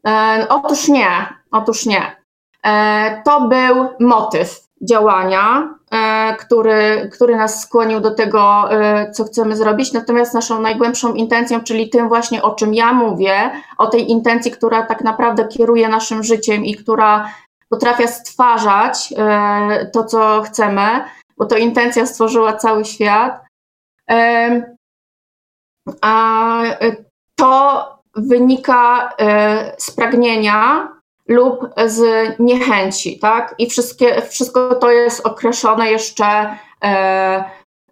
E, 0.07 0.45
otóż 0.49 0.87
nie, 0.87 1.09
otóż 1.51 1.85
nie. 1.85 2.01
E, 2.65 3.21
to 3.25 3.41
był 3.41 3.87
motyw 3.99 4.63
działania, 4.81 5.69
e, 5.91 6.35
który, 6.39 7.09
który 7.13 7.35
nas 7.35 7.61
skłonił 7.61 7.99
do 7.99 8.15
tego, 8.15 8.71
e, 8.71 9.11
co 9.11 9.23
chcemy 9.23 9.55
zrobić. 9.55 9.93
Natomiast 9.93 10.33
naszą 10.33 10.61
najgłębszą 10.61 11.13
intencją, 11.13 11.61
czyli 11.61 11.89
tym 11.89 12.07
właśnie, 12.07 12.41
o 12.41 12.55
czym 12.55 12.73
ja 12.73 12.93
mówię, 12.93 13.51
o 13.77 13.87
tej 13.87 14.11
intencji, 14.11 14.51
która 14.51 14.83
tak 14.83 15.03
naprawdę 15.03 15.47
kieruje 15.47 15.89
naszym 15.89 16.23
życiem 16.23 16.65
i 16.65 16.75
która 16.75 17.29
potrafia 17.73 18.07
stwarzać 18.07 19.13
e, 19.17 19.89
to, 19.93 20.03
co 20.03 20.41
chcemy, 20.41 21.03
bo 21.37 21.45
to 21.45 21.57
intencja 21.57 22.05
stworzyła 22.05 22.53
cały 22.53 22.85
świat. 22.85 23.45
E, 24.09 24.75
a 26.01 26.61
to 27.39 27.87
wynika 28.15 29.13
e, 29.19 29.75
z 29.77 29.91
pragnienia 29.91 30.87
lub 31.27 31.69
z 31.85 32.01
niechęci, 32.39 33.19
tak? 33.19 33.55
I 33.57 33.69
wszystkie, 33.69 34.21
wszystko 34.21 34.75
to 34.75 34.91
jest 34.91 35.25
określone 35.25 35.91
jeszcze 35.91 36.57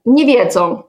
niewiedzą, 0.05 0.83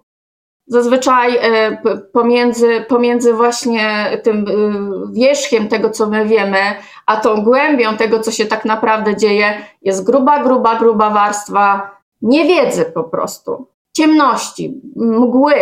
Zazwyczaj 0.72 1.36
e, 1.36 1.76
pomiędzy, 2.12 2.84
pomiędzy 2.88 3.34
właśnie 3.34 4.18
tym 4.22 4.46
e, 4.48 5.12
wierzchiem 5.12 5.68
tego, 5.68 5.90
co 5.90 6.06
my 6.06 6.26
wiemy, 6.26 6.58
a 7.06 7.16
tą 7.16 7.42
głębią 7.42 7.96
tego, 7.96 8.20
co 8.20 8.30
się 8.30 8.46
tak 8.46 8.64
naprawdę 8.64 9.16
dzieje, 9.16 9.54
jest 9.82 10.06
gruba, 10.06 10.42
gruba, 10.42 10.78
gruba 10.78 11.10
warstwa 11.10 11.96
niewiedzy 12.22 12.84
po 12.84 13.04
prostu, 13.04 13.68
ciemności, 13.96 14.80
mgły, 14.96 15.54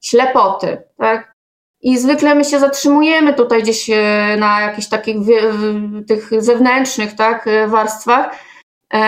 ślepoty. 0.00 0.82
Tak? 0.96 1.34
I 1.80 1.98
zwykle 1.98 2.34
my 2.34 2.44
się 2.44 2.58
zatrzymujemy 2.58 3.34
tutaj 3.34 3.62
gdzieś 3.62 3.90
e, 3.90 4.36
na 4.38 4.60
jakichś 4.60 4.88
takich 4.88 5.16
tych 6.08 6.42
zewnętrznych 6.42 7.14
tak, 7.14 7.48
warstwach, 7.68 8.34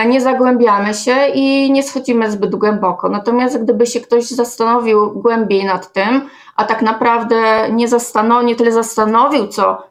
nie 0.07 0.21
zagłębiamy 0.21 0.93
się 0.93 1.27
i 1.33 1.71
nie 1.71 1.83
schodzimy 1.83 2.31
zbyt 2.31 2.55
głęboko. 2.55 3.09
Natomiast 3.09 3.63
gdyby 3.63 3.85
się 3.85 4.01
ktoś 4.01 4.29
zastanowił 4.29 5.11
głębiej 5.11 5.65
nad 5.65 5.93
tym, 5.93 6.29
a 6.55 6.63
tak 6.63 6.81
naprawdę 6.81 7.69
nie, 7.71 7.87
zastanowił, 7.87 8.47
nie 8.47 8.55
tyle 8.55 8.71
zastanowił, 8.71 9.47
co 9.47 9.83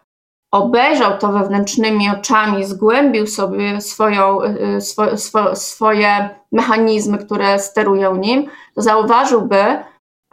obejrzał 0.53 1.19
to 1.19 1.29
wewnętrznymi 1.29 2.11
oczami, 2.11 2.65
zgłębił 2.65 3.27
sobie 3.27 3.81
swoją, 3.81 4.43
e, 4.43 4.81
swo, 4.81 5.17
swo, 5.17 5.57
swoje 5.57 6.29
mechanizmy, 6.53 7.19
które 7.19 7.59
sterują 7.59 8.17
nim, 8.17 8.47
to 8.75 8.83
zauważyłby, 8.83 9.65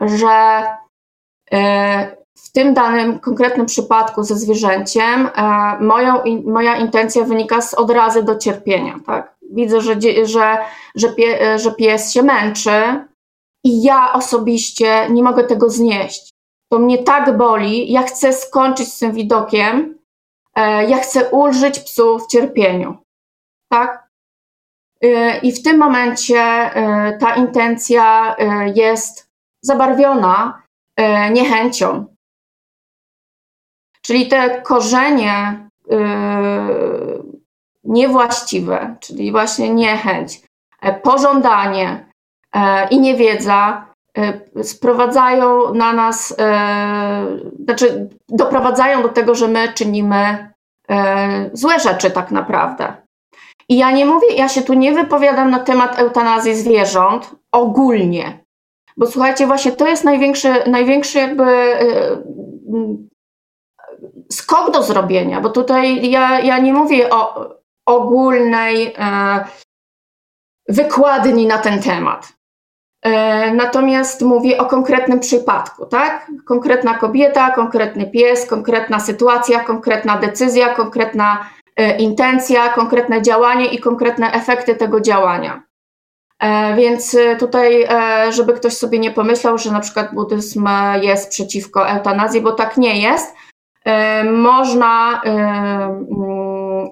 że 0.02 0.64
e, 1.52 2.22
w 2.38 2.52
tym 2.52 2.74
danym 2.74 3.20
konkretnym 3.20 3.66
przypadku 3.66 4.24
ze 4.24 4.36
zwierzęciem 4.36 5.30
moją, 5.80 6.14
moja 6.46 6.76
intencja 6.78 7.24
wynika 7.24 7.62
z 7.62 7.74
odrazy 7.74 8.24
do 8.24 8.36
cierpienia. 8.36 8.96
Tak? 9.06 9.36
Widzę, 9.52 9.82
że, 9.82 9.96
że, 10.24 10.58
że, 10.96 11.14
pie, 11.14 11.60
że 11.60 11.72
pies 11.72 12.14
się 12.14 12.24
męczy 12.24 13.06
i 13.64 13.84
ja 13.84 14.14
osobiście 14.14 15.08
nie 15.10 15.24
mogę 15.24 15.44
tego 15.44 15.70
znieść. 15.70 16.32
to 16.72 16.80
mnie 16.80 17.04
tak 17.04 17.38
boli, 17.38 17.92
ja 17.92 18.04
chcę 18.04 18.34
skończyć 18.34 18.94
z 18.94 19.00
tym 19.00 19.12
widokiem, 19.12 20.00
e, 20.56 20.86
ja 20.90 20.98
chcę 20.98 21.30
ulżyć 21.30 21.80
psu 21.80 22.20
w 22.20 22.28
cierpieniu. 22.28 22.98
Tak? 23.72 24.08
E, 25.02 25.40
I 25.40 25.52
w 25.52 25.64
tym 25.64 25.78
momencie 25.78 26.40
e, 26.40 27.18
ta 27.18 27.36
intencja 27.36 28.36
jest 28.76 29.28
zabarwiona 29.64 30.62
niechęcią. 31.32 32.06
Czyli 34.02 34.28
te 34.28 34.62
korzenie 34.62 35.70
niewłaściwe, 37.84 38.96
czyli 39.00 39.32
właśnie 39.32 39.74
niechęć, 39.74 40.42
pożądanie 41.04 42.06
i 42.90 43.00
niewiedza 43.00 43.92
E, 44.18 44.64
sprowadzają 44.64 45.74
na 45.74 45.94
nas, 45.94 46.36
e, 46.40 47.26
znaczy 47.64 48.10
doprowadzają 48.30 49.02
do 49.02 49.10
tego, 49.10 49.36
że 49.36 49.48
my 49.48 49.74
czynimy 49.74 50.52
e, 50.90 51.50
złe 51.54 51.80
rzeczy 51.80 52.12
tak 52.12 52.32
naprawdę. 52.32 52.94
I 53.70 53.78
ja 53.78 53.92
nie 53.92 54.06
mówię, 54.06 54.28
ja 54.36 54.50
się 54.50 54.62
tu 54.62 54.74
nie 54.74 54.92
wypowiadam 54.92 55.52
na 55.52 55.60
temat 55.60 56.00
eutanazji 56.00 56.56
zwierząt 56.56 57.36
ogólnie, 57.52 58.40
bo 58.98 59.08
słuchajcie, 59.08 59.48
właśnie 59.48 59.72
to 59.72 59.88
jest 59.88 60.04
największy, 60.04 60.54
największy 60.68 61.18
jakby 61.18 61.78
skok 64.32 64.72
do 64.72 64.84
zrobienia, 64.84 65.42
bo 65.42 65.50
tutaj 65.50 66.10
ja, 66.10 66.40
ja 66.40 66.60
nie 66.60 66.74
mówię 66.74 67.10
o 67.10 67.50
ogólnej 67.86 68.96
wykładni 70.70 71.48
na 71.48 71.58
ten 71.58 71.82
temat. 71.82 72.34
E, 73.02 73.54
natomiast 73.54 74.22
mówię 74.22 74.58
o 74.58 74.66
konkretnym 74.66 75.20
przypadku, 75.20 75.86
tak? 75.86 76.32
Konkretna 76.46 76.94
kobieta, 76.94 77.52
konkretny 77.52 78.06
pies, 78.06 78.46
konkretna 78.46 79.00
sytuacja, 79.00 79.60
konkretna 79.60 80.18
decyzja, 80.18 80.74
konkretna 80.74 81.50
e, 81.76 81.98
intencja, 81.98 82.70
konkretne 82.70 83.22
działanie 83.22 83.66
i 83.66 83.80
konkretne 83.80 84.32
efekty 84.32 84.76
tego 84.76 85.02
działania. 85.02 85.64
E, 86.40 86.76
więc 86.76 87.18
tutaj, 87.40 87.88
żeby 88.30 88.54
ktoś 88.54 88.74
sobie 88.78 89.00
nie 89.00 89.12
pomyślał, 89.12 89.58
że 89.58 89.72
na 89.72 89.80
przykład 89.80 90.14
buddyzm 90.14 90.70
jest 91.02 91.30
przeciwko 91.30 91.90
eutanazji, 91.90 92.42
bo 92.42 92.52
tak 92.52 92.78
nie 92.78 93.02
jest. 93.02 93.36
Można 94.32 95.22
mm, 95.24 96.06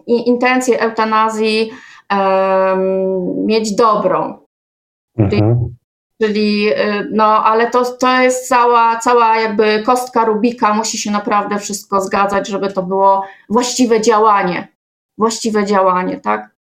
intencję 0.08 0.80
eutanazji 0.80 1.72
mieć 3.46 3.76
dobrą. 3.76 4.40
Mhm. 5.18 5.76
Czyli, 6.22 6.70
y, 6.74 7.08
no, 7.12 7.26
ale 7.26 7.70
to, 7.70 7.86
to 7.86 8.22
jest 8.22 8.48
cała, 8.48 9.00
cała 9.00 9.38
jakby 9.38 9.84
kostka 9.84 10.26
Rubika, 10.26 10.74
musi 10.74 10.98
się 10.98 11.12
naprawdę 11.12 11.60
wszystko 11.60 12.02
zgadzać, 12.02 12.48
żeby 12.48 12.74
to 12.74 12.84
było 12.84 13.24
właściwe 13.50 14.02
działanie. 14.02 14.68
Właściwe 15.18 15.66
działanie, 15.66 16.20
tak? 16.20 16.56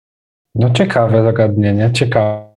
No 0.54 0.70
ciekawe 0.70 1.22
zagadnienie, 1.22 1.90
ciekawe. 1.92 2.54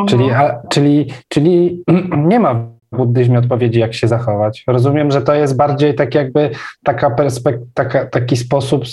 Mhm. 0.00 0.08
Czyli, 0.08 0.30
a, 0.30 0.62
czyli, 0.68 1.12
czyli 1.28 1.84
nie 2.30 2.40
ma 2.40 2.71
buddyzmie 2.96 3.38
odpowiedzi, 3.38 3.80
jak 3.80 3.94
się 3.94 4.08
zachować. 4.08 4.64
Rozumiem, 4.66 5.10
że 5.10 5.22
to 5.22 5.34
jest 5.34 5.56
bardziej 5.56 5.94
tak 5.94 6.14
jakby 6.14 6.50
taka 6.84 7.10
perspektywa, 7.10 8.04
taki 8.10 8.36
sposób 8.36 8.84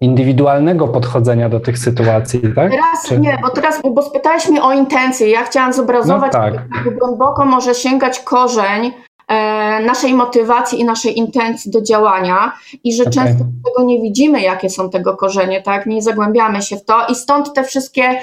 indywidualnego 0.00 0.88
podchodzenia 0.88 1.48
do 1.48 1.60
tych 1.60 1.78
sytuacji, 1.78 2.40
tak? 2.40 2.70
Teraz 2.70 3.08
Czy... 3.08 3.18
nie, 3.20 3.38
bo 3.42 3.50
teraz, 3.50 3.80
bo 3.94 4.02
spytałeś 4.02 4.48
mnie 4.48 4.62
o 4.62 4.72
intencje. 4.72 5.30
Ja 5.30 5.44
chciałam 5.44 5.72
zobrazować, 5.72 6.32
no 6.32 6.40
tak. 6.40 6.54
jak 6.54 6.98
głęboko 6.98 7.44
może 7.44 7.74
sięgać 7.74 8.20
korzeń 8.20 8.92
e, 9.28 9.80
naszej 9.86 10.14
motywacji 10.14 10.80
i 10.80 10.84
naszej 10.84 11.18
intencji 11.18 11.70
do 11.70 11.82
działania 11.82 12.52
i 12.84 12.94
że 12.94 13.02
okay. 13.02 13.12
często 13.12 13.44
tego 13.64 13.86
nie 13.86 14.02
widzimy, 14.02 14.40
jakie 14.40 14.70
są 14.70 14.90
tego 14.90 15.16
korzenie, 15.16 15.62
tak? 15.62 15.86
Nie 15.86 16.02
zagłębiamy 16.02 16.62
się 16.62 16.76
w 16.76 16.84
to 16.84 17.06
i 17.06 17.14
stąd 17.14 17.54
te 17.54 17.64
wszystkie 17.64 18.20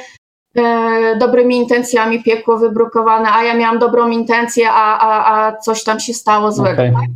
dobrymi 1.20 1.58
intencjami 1.58 2.24
piekło 2.24 2.58
wybrukowane, 2.58 3.30
a 3.34 3.44
ja 3.44 3.54
miałam 3.54 3.80
dobrą 3.80 4.10
intencję, 4.10 4.70
a, 4.70 5.00
a, 5.00 5.36
a 5.48 5.58
coś 5.58 5.84
tam 5.84 6.00
się 6.00 6.14
stało 6.14 6.52
złego. 6.52 6.74
Okay. 6.74 6.92
Tak? 6.92 7.10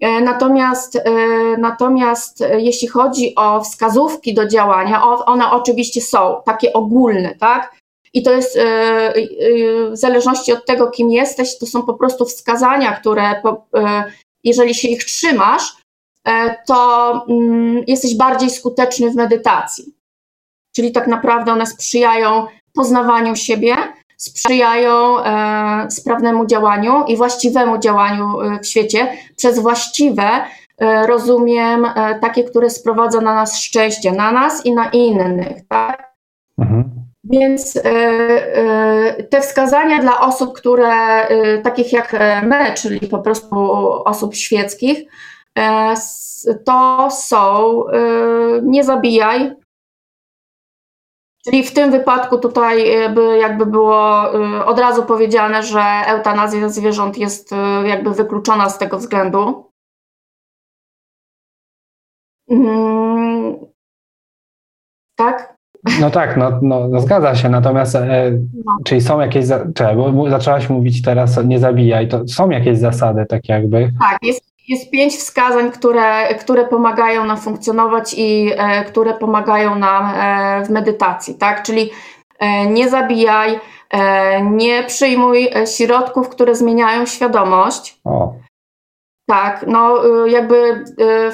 E, 0.00 0.20
natomiast, 0.20 0.96
e, 0.96 1.10
natomiast 1.58 2.42
e, 2.42 2.60
jeśli 2.60 2.88
chodzi 2.88 3.34
o 3.34 3.60
wskazówki 3.60 4.34
do 4.34 4.48
działania, 4.48 5.04
one 5.26 5.50
oczywiście 5.50 6.00
są 6.00 6.42
takie 6.44 6.72
ogólne, 6.72 7.34
tak? 7.34 7.78
I 8.14 8.22
to 8.22 8.32
jest 8.32 8.58
w 9.90 9.96
zależności 9.96 10.52
od 10.52 10.66
tego, 10.66 10.90
kim 10.90 11.10
jesteś, 11.10 11.58
to 11.58 11.66
są 11.66 11.82
po 11.82 11.94
prostu 11.94 12.24
wskazania, 12.24 12.92
które 12.92 13.42
jeżeli 14.44 14.74
się 14.74 14.88
ich 14.88 15.04
trzymasz, 15.04 15.76
to 16.66 17.12
mm, 17.28 17.84
jesteś 17.86 18.16
bardziej 18.16 18.50
skuteczny 18.50 19.10
w 19.10 19.14
medytacji. 19.14 19.97
Czyli 20.78 20.92
tak 20.92 21.06
naprawdę 21.06 21.52
one 21.52 21.66
sprzyjają 21.66 22.46
poznawaniu 22.74 23.36
siebie, 23.36 23.76
sprzyjają 24.16 25.24
e, 25.24 25.90
sprawnemu 25.90 26.46
działaniu 26.46 27.04
i 27.04 27.16
właściwemu 27.16 27.78
działaniu 27.78 28.40
e, 28.40 28.58
w 28.58 28.66
świecie. 28.66 29.08
Przez 29.36 29.58
właściwe 29.58 30.24
e, 30.78 31.06
rozumiem 31.06 31.86
takie, 32.20 32.44
które 32.44 32.70
sprowadza 32.70 33.20
na 33.20 33.34
nas 33.34 33.60
szczęście, 33.60 34.12
na 34.12 34.32
nas 34.32 34.66
i 34.66 34.74
na 34.74 34.90
innych. 34.90 35.68
Tak? 35.68 36.14
Mhm. 36.58 36.84
Więc 37.24 37.82
te 39.30 39.40
wskazania 39.40 39.98
dla 39.98 40.20
osób, 40.20 40.56
które 40.56 40.92
takich 41.62 41.92
jak 41.92 42.16
my, 42.42 42.74
czyli 42.74 43.08
po 43.08 43.18
prostu 43.18 43.56
osób 44.04 44.34
świeckich, 44.34 44.98
to 46.64 47.08
są 47.10 47.84
nie 48.62 48.84
zabijaj, 48.84 49.56
Czyli 51.50 51.64
w 51.64 51.74
tym 51.74 51.90
wypadku 51.90 52.38
tutaj 52.38 52.90
e, 52.90 53.10
by 53.10 53.38
jakby 53.38 53.66
było 53.66 54.34
e, 54.34 54.64
od 54.64 54.78
razu 54.78 55.04
powiedziane, 55.04 55.62
że 55.62 55.82
eutanazja 56.06 56.68
zwierząt 56.68 57.18
jest 57.18 57.52
e, 57.52 57.88
jakby 57.88 58.10
wykluczona 58.10 58.68
z 58.68 58.78
tego 58.78 58.98
względu. 58.98 59.70
Mm, 62.50 63.56
tak? 65.16 65.58
No 66.00 66.10
tak, 66.10 66.36
no, 66.36 66.58
no, 66.62 66.88
no 66.88 67.00
zgadza 67.00 67.34
się, 67.34 67.48
natomiast 67.48 67.94
e, 67.94 68.32
no. 68.64 68.76
czyli 68.84 69.00
są 69.00 69.20
jakieś, 69.20 69.46
czekaj, 69.74 69.96
bo 69.96 70.30
zaczęłaś 70.30 70.70
mówić 70.70 71.02
teraz 71.02 71.44
nie 71.44 71.58
zabijaj, 71.58 72.08
to 72.08 72.28
są 72.28 72.50
jakieś 72.50 72.78
zasady 72.78 73.26
tak 73.26 73.48
jakby? 73.48 73.92
Tak, 74.00 74.18
jest 74.22 74.47
jest 74.68 74.90
pięć 74.90 75.16
wskazań, 75.16 75.70
które, 75.70 76.34
które 76.34 76.64
pomagają 76.64 77.24
nam 77.24 77.38
funkcjonować 77.38 78.14
i 78.16 78.52
e, 78.56 78.84
które 78.84 79.14
pomagają 79.14 79.74
nam 79.74 80.12
e, 80.14 80.64
w 80.64 80.70
medytacji, 80.70 81.34
tak? 81.34 81.62
Czyli 81.62 81.90
e, 82.38 82.66
nie 82.66 82.88
zabijaj, 82.88 83.60
e, 83.90 84.42
nie 84.42 84.84
przyjmuj 84.84 85.48
e, 85.54 85.66
środków, 85.66 86.28
które 86.28 86.54
zmieniają 86.54 87.06
świadomość. 87.06 88.00
O. 88.04 88.34
Tak, 89.28 89.64
no 89.66 90.04
e, 90.24 90.30
jakby 90.30 90.84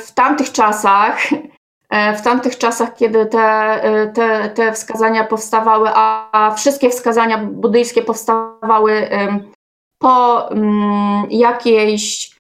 w 0.06 0.12
tamtych 0.14 0.52
czasach, 0.52 1.18
w 2.16 2.22
tamtych 2.22 2.58
czasach, 2.58 2.94
kiedy 2.94 3.26
te, 3.26 3.80
te, 4.14 4.48
te 4.48 4.72
wskazania 4.72 5.24
powstawały, 5.24 5.88
a, 5.94 6.28
a 6.32 6.54
wszystkie 6.54 6.90
wskazania 6.90 7.38
buddyjskie 7.38 8.02
powstawały 8.02 9.08
po 9.98 10.48
mm, 10.50 11.26
jakiejś 11.30 12.33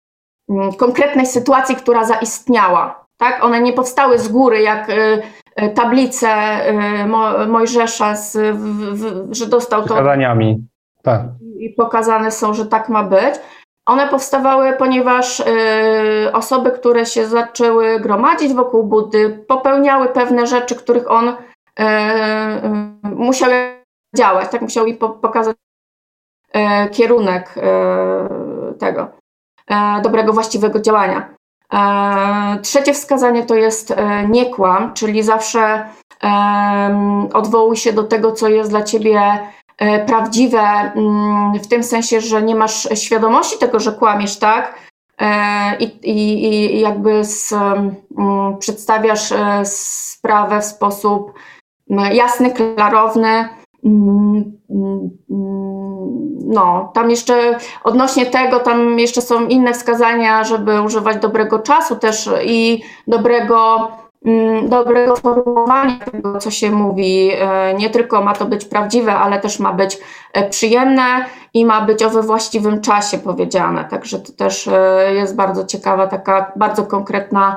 konkretnej 0.78 1.26
sytuacji, 1.26 1.76
która 1.76 2.04
zaistniała. 2.04 3.06
Tak? 3.16 3.44
One 3.44 3.60
nie 3.60 3.72
powstały 3.72 4.18
z 4.18 4.28
góry, 4.28 4.62
jak 4.62 4.90
y, 4.90 5.22
y, 5.62 5.68
tablice 5.68 6.28
y, 6.70 7.46
Mojżesza, 7.46 8.16
z, 8.16 8.56
że 9.30 9.46
dostał 9.46 9.82
to. 9.82 9.94
Zadaniami. 9.94 10.66
Tak. 11.02 11.22
I 11.58 11.70
pokazane 11.70 12.30
są, 12.30 12.54
że 12.54 12.66
tak 12.66 12.88
ma 12.88 13.02
być. 13.02 13.34
One 13.86 14.08
powstawały, 14.08 14.72
ponieważ 14.72 15.42
osoby, 16.32 16.70
które 16.70 17.06
się 17.06 17.26
zaczęły 17.26 18.00
gromadzić 18.00 18.54
wokół 18.54 18.84
Buddy, 18.84 19.44
popełniały 19.48 20.08
pewne 20.08 20.46
rzeczy, 20.46 20.74
których 20.74 21.10
on 21.10 21.36
musiał 23.02 23.50
działać, 24.16 24.50
tak 24.50 24.62
musiał 24.62 24.86
im 24.86 24.96
pokazać 24.96 25.56
kierunek 26.92 27.54
tego. 28.78 29.08
E, 29.70 30.00
dobrego, 30.02 30.32
właściwego 30.32 30.80
działania. 30.80 31.28
E, 31.72 32.58
trzecie 32.62 32.94
wskazanie 32.94 33.42
to 33.42 33.54
jest 33.54 33.90
e, 33.90 34.28
nie 34.28 34.46
kłam, 34.46 34.94
czyli 34.94 35.22
zawsze 35.22 35.88
odwołuj 37.34 37.76
się 37.76 37.92
do 37.92 38.04
tego, 38.04 38.32
co 38.32 38.48
jest 38.48 38.70
dla 38.70 38.82
ciebie 38.82 39.20
prawdziwe, 40.06 40.60
mm, 40.60 41.58
w 41.58 41.66
tym 41.66 41.82
sensie, 41.82 42.20
że 42.20 42.42
nie 42.42 42.54
masz 42.54 42.88
świadomości 42.94 43.58
tego, 43.58 43.80
że 43.80 43.92
kłamiesz, 43.92 44.38
tak? 44.38 44.74
I, 45.78 45.84
i, 45.84 46.44
i 46.76 46.80
jakby 46.80 47.24
z, 47.24 47.52
mm, 47.52 48.58
przedstawiasz 48.58 49.32
sprawę 49.64 50.60
w 50.60 50.64
sposób 50.64 51.32
jasny, 52.12 52.50
klarowny, 52.50 53.48
mm, 53.84 54.58
mm, 54.70 55.10
no, 56.46 56.90
tam 56.94 57.10
jeszcze 57.10 57.58
odnośnie 57.84 58.26
tego, 58.26 58.60
tam 58.60 58.98
jeszcze 58.98 59.20
są 59.20 59.46
inne 59.46 59.72
wskazania, 59.74 60.44
żeby 60.44 60.82
używać 60.82 61.16
dobrego 61.16 61.58
czasu 61.58 61.96
też 61.96 62.30
i 62.44 62.82
dobrego 63.06 63.90
Mm, 64.24 64.68
dobrego 64.68 65.16
formułowania 65.16 65.98
tego, 65.98 66.38
co 66.38 66.50
się 66.50 66.70
mówi. 66.70 67.30
E, 67.38 67.74
nie 67.74 67.90
tylko 67.90 68.22
ma 68.22 68.34
to 68.34 68.44
być 68.44 68.64
prawdziwe, 68.64 69.14
ale 69.14 69.40
też 69.40 69.58
ma 69.58 69.72
być 69.72 69.98
e, 70.32 70.48
przyjemne 70.48 71.24
i 71.54 71.66
ma 71.66 71.80
być 71.80 72.02
o 72.02 72.10
we 72.10 72.22
właściwym 72.22 72.80
czasie 72.80 73.18
powiedziane. 73.18 73.84
Także 73.84 74.18
to 74.18 74.32
też 74.32 74.68
e, 74.68 75.14
jest 75.14 75.36
bardzo 75.36 75.64
ciekawa, 75.64 76.06
taka 76.06 76.52
bardzo 76.56 76.84
konkretna 76.84 77.56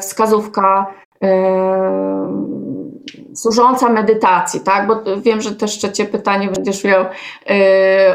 wskazówka 0.00 0.86
służąca 3.34 3.88
medytacji, 3.88 4.60
tak? 4.60 4.86
Bo 4.86 5.20
wiem, 5.22 5.40
że 5.40 5.54
też 5.54 5.78
trzecie 5.78 6.04
pytanie 6.04 6.48
będziesz 6.48 6.84
miał 6.84 7.04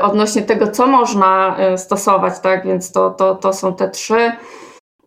odnośnie 0.02 0.42
tego, 0.42 0.72
co 0.72 0.88
można 0.88 1.58
stosować, 1.78 2.40
tak? 2.40 2.66
Więc 2.66 2.92
to, 2.92 3.10
to, 3.10 3.36
to 3.36 3.54
są 3.54 3.76
te 3.76 3.90
trzy. 3.90 4.32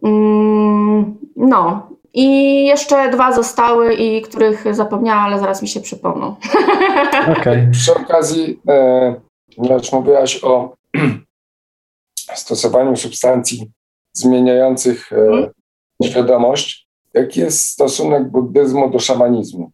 Mm, 0.02 1.16
no, 1.36 1.88
i 2.14 2.64
jeszcze 2.66 3.10
dwa 3.10 3.32
zostały, 3.32 3.94
i 3.94 4.22
których 4.22 4.74
zapomniałam, 4.74 5.24
ale 5.24 5.38
zaraz 5.38 5.62
mi 5.62 5.68
się 5.68 5.80
przypomną. 5.80 6.36
Okay. 7.40 7.68
Przy 7.72 7.94
okazji, 7.94 8.60
e, 8.68 9.14
ponieważ 9.56 9.92
mówiłaś 9.92 10.44
o 10.44 10.74
stosowaniu 12.34 12.96
substancji 12.96 13.70
zmieniających 14.12 15.12
e, 15.12 15.16
hmm. 15.16 15.50
świadomość, 16.04 16.88
jaki 17.14 17.40
jest 17.40 17.66
stosunek 17.66 18.30
buddyzmu 18.30 18.90
do 18.90 18.98
szamanizmu? 18.98 19.70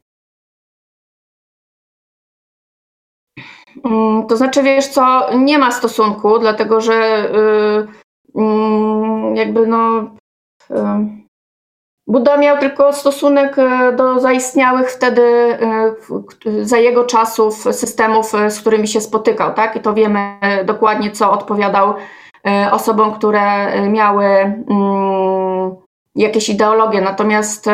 To 4.28 4.37
znaczy, 4.37 4.62
wiesz 4.62 4.87
co, 4.87 5.26
nie 5.35 5.59
ma 5.59 5.70
stosunku, 5.70 6.39
dlatego 6.39 6.80
że 6.80 7.28
yy, 8.35 8.43
yy, 8.43 9.37
jakby 9.37 9.66
no. 9.66 10.11
Yy, 10.70 11.24
Buddha 12.07 12.37
miał 12.37 12.59
tylko 12.59 12.93
stosunek 12.93 13.59
e, 13.59 13.93
do 13.93 14.20
zaistniałych 14.20 14.91
wtedy 14.91 15.59
za 16.62 16.78
jego 16.78 17.05
czasów 17.05 17.55
systemów, 17.55 18.32
z 18.49 18.61
którymi 18.61 18.89
się 18.89 19.01
spotykał, 19.01 19.55
tak? 19.55 19.76
I 19.76 19.80
to 19.80 19.95
wiemy 19.95 20.39
dokładnie, 20.64 21.11
co 21.11 21.32
odpowiadał 21.32 21.95
osobom, 22.70 23.12
które 23.12 23.72
miały 23.91 24.24
mm, 24.24 25.76
jakieś 26.14 26.49
ideologie. 26.49 27.01
Natomiast 27.01 27.66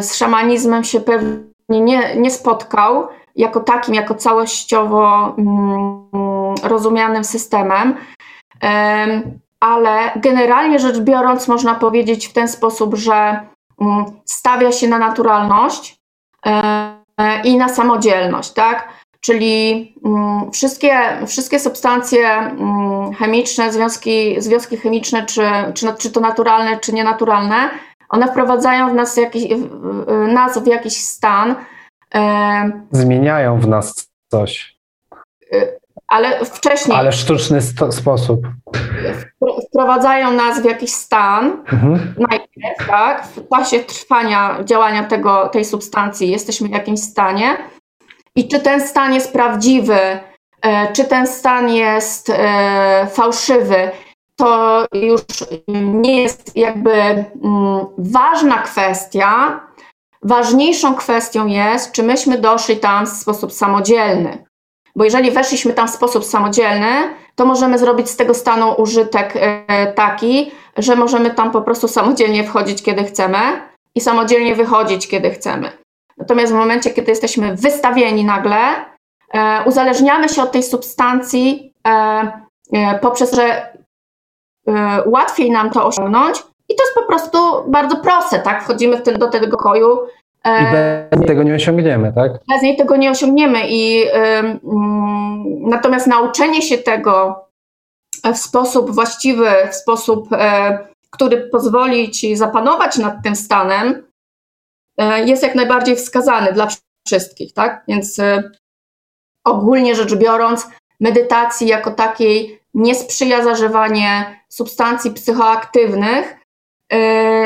z 0.00 0.14
szamanizmem 0.14 0.84
się 0.84 1.00
pewnie 1.00 1.80
nie, 1.80 2.16
nie 2.16 2.30
spotkał 2.30 3.08
jako 3.36 3.60
takim, 3.60 3.94
jako 3.94 4.14
całościowo 4.14 5.34
mm, 5.38 6.54
rozumianym 6.62 7.24
systemem 7.24 7.94
ale 9.60 10.12
generalnie 10.16 10.78
rzecz 10.78 10.98
biorąc, 10.98 11.48
można 11.48 11.74
powiedzieć 11.74 12.28
w 12.28 12.32
ten 12.32 12.48
sposób, 12.48 12.94
że 12.94 13.40
mm, 13.80 14.04
stawia 14.24 14.72
się 14.72 14.88
na 14.88 14.98
naturalność 14.98 16.00
e, 16.46 17.00
i 17.44 17.56
na 17.56 17.68
samodzielność, 17.68 18.52
tak? 18.52 18.88
Czyli 19.20 19.94
mm, 20.04 20.50
wszystkie, 20.52 21.00
wszystkie 21.26 21.60
substancje 21.60 22.56
chemiczne, 23.18 23.72
związki, 23.72 24.42
związki 24.42 24.76
chemiczne, 24.76 25.26
czy, 25.26 25.42
czy, 25.74 25.94
czy 25.98 26.10
to 26.10 26.20
naturalne, 26.20 26.78
czy 26.78 26.92
nienaturalne, 26.92 27.70
one 28.08 28.28
wprowadzają 28.28 28.90
w 28.90 28.94
nas, 28.94 29.16
jakiś, 29.16 29.44
nas 30.28 30.58
w 30.58 30.66
jakiś 30.66 30.96
stan. 30.96 31.54
Zmieniają 32.90 33.60
w 33.60 33.68
nas 33.68 34.10
coś. 34.28 34.78
E, 35.52 35.80
ale 36.08 36.44
wcześniej. 36.44 36.98
Ale 36.98 37.12
w 37.12 37.14
sztuczny 37.14 37.60
sposób. 37.90 38.40
Wprowadzają 39.68 40.30
nas 40.30 40.62
w 40.62 40.64
jakiś 40.64 40.92
stan, 40.92 41.44
mhm. 41.72 42.14
najpierw, 42.18 42.88
tak? 42.88 43.26
W 43.26 43.48
czasie 43.56 43.80
trwania 43.80 44.58
działania 44.64 45.04
tego, 45.04 45.48
tej 45.48 45.64
substancji 45.64 46.30
jesteśmy 46.30 46.68
w 46.68 46.72
jakimś 46.72 47.00
stanie. 47.00 47.56
I 48.36 48.48
czy 48.48 48.60
ten 48.60 48.80
stan 48.80 49.14
jest 49.14 49.32
prawdziwy, 49.32 49.98
e, 50.62 50.92
czy 50.92 51.04
ten 51.04 51.26
stan 51.26 51.68
jest 51.68 52.30
e, 52.30 53.06
fałszywy, 53.10 53.90
to 54.36 54.86
już 54.92 55.20
nie 55.68 56.22
jest 56.22 56.56
jakby 56.56 56.92
mm, 56.92 57.26
ważna 57.98 58.58
kwestia. 58.58 59.60
Ważniejszą 60.22 60.94
kwestią 60.94 61.46
jest, 61.46 61.92
czy 61.92 62.02
myśmy 62.02 62.38
doszli 62.38 62.76
tam 62.76 63.06
w 63.06 63.08
sposób 63.08 63.52
samodzielny. 63.52 64.44
Bo 64.96 65.04
jeżeli 65.04 65.30
weszliśmy 65.30 65.72
tam 65.72 65.88
w 65.88 65.90
sposób 65.90 66.24
samodzielny, 66.24 67.14
to 67.34 67.46
możemy 67.46 67.78
zrobić 67.78 68.10
z 68.10 68.16
tego 68.16 68.34
stanu 68.34 68.74
użytek 68.78 69.32
e, 69.34 69.92
taki, 69.92 70.50
że 70.76 70.96
możemy 70.96 71.30
tam 71.30 71.50
po 71.50 71.62
prostu 71.62 71.88
samodzielnie 71.88 72.44
wchodzić, 72.44 72.82
kiedy 72.82 73.04
chcemy 73.04 73.38
i 73.94 74.00
samodzielnie 74.00 74.54
wychodzić, 74.54 75.08
kiedy 75.08 75.30
chcemy. 75.30 75.72
Natomiast 76.18 76.52
w 76.52 76.56
momencie, 76.56 76.90
kiedy 76.90 77.10
jesteśmy 77.10 77.56
wystawieni 77.56 78.24
nagle, 78.24 78.58
e, 79.34 79.64
uzależniamy 79.66 80.28
się 80.28 80.42
od 80.42 80.52
tej 80.52 80.62
substancji 80.62 81.72
e, 81.86 82.98
poprzez, 83.00 83.32
że 83.32 83.70
łatwiej 85.06 85.50
nam 85.50 85.70
to 85.70 85.86
osiągnąć 85.86 86.42
i 86.70 86.76
to 86.76 86.84
jest 86.84 86.94
po 86.94 87.02
prostu 87.02 87.38
bardzo 87.68 87.96
proste, 87.96 88.38
tak? 88.38 88.62
Wchodzimy 88.64 89.00
ten, 89.00 89.18
do 89.18 89.28
tego 89.28 89.56
koju, 89.56 89.98
i 90.44 90.72
bez 90.72 91.18
niej 91.18 91.28
tego 91.28 91.42
nie 91.42 91.54
osiągniemy, 91.54 92.12
tak? 92.12 92.32
Bez 92.32 92.62
niej 92.62 92.76
tego 92.76 92.96
nie 92.96 93.10
osiągniemy. 93.10 93.68
I 93.68 94.04
y, 94.04 94.10
natomiast 95.60 96.06
nauczenie 96.06 96.62
się 96.62 96.78
tego 96.78 97.44
w 98.34 98.36
sposób 98.36 98.90
właściwy, 98.90 99.50
w 99.70 99.74
sposób, 99.74 100.32
y, 100.32 100.36
który 101.10 101.48
pozwoli 101.48 102.10
ci 102.10 102.36
zapanować 102.36 102.98
nad 102.98 103.22
tym 103.22 103.36
stanem, 103.36 104.06
e, 104.98 105.24
jest 105.24 105.42
jak 105.42 105.54
najbardziej 105.54 105.96
wskazany 105.96 106.52
dla 106.52 106.68
wszystkich, 107.06 107.52
tak? 107.52 107.84
Więc 107.88 108.18
e, 108.18 108.50
ogólnie 109.44 109.94
rzecz 109.94 110.14
biorąc, 110.14 110.68
medytacji 111.00 111.66
jako 111.66 111.90
takiej 111.90 112.60
nie 112.74 112.94
sprzyja 112.94 113.44
zażywanie 113.44 114.40
substancji 114.48 115.10
psychoaktywnych, 115.10 116.34
E, 116.34 116.39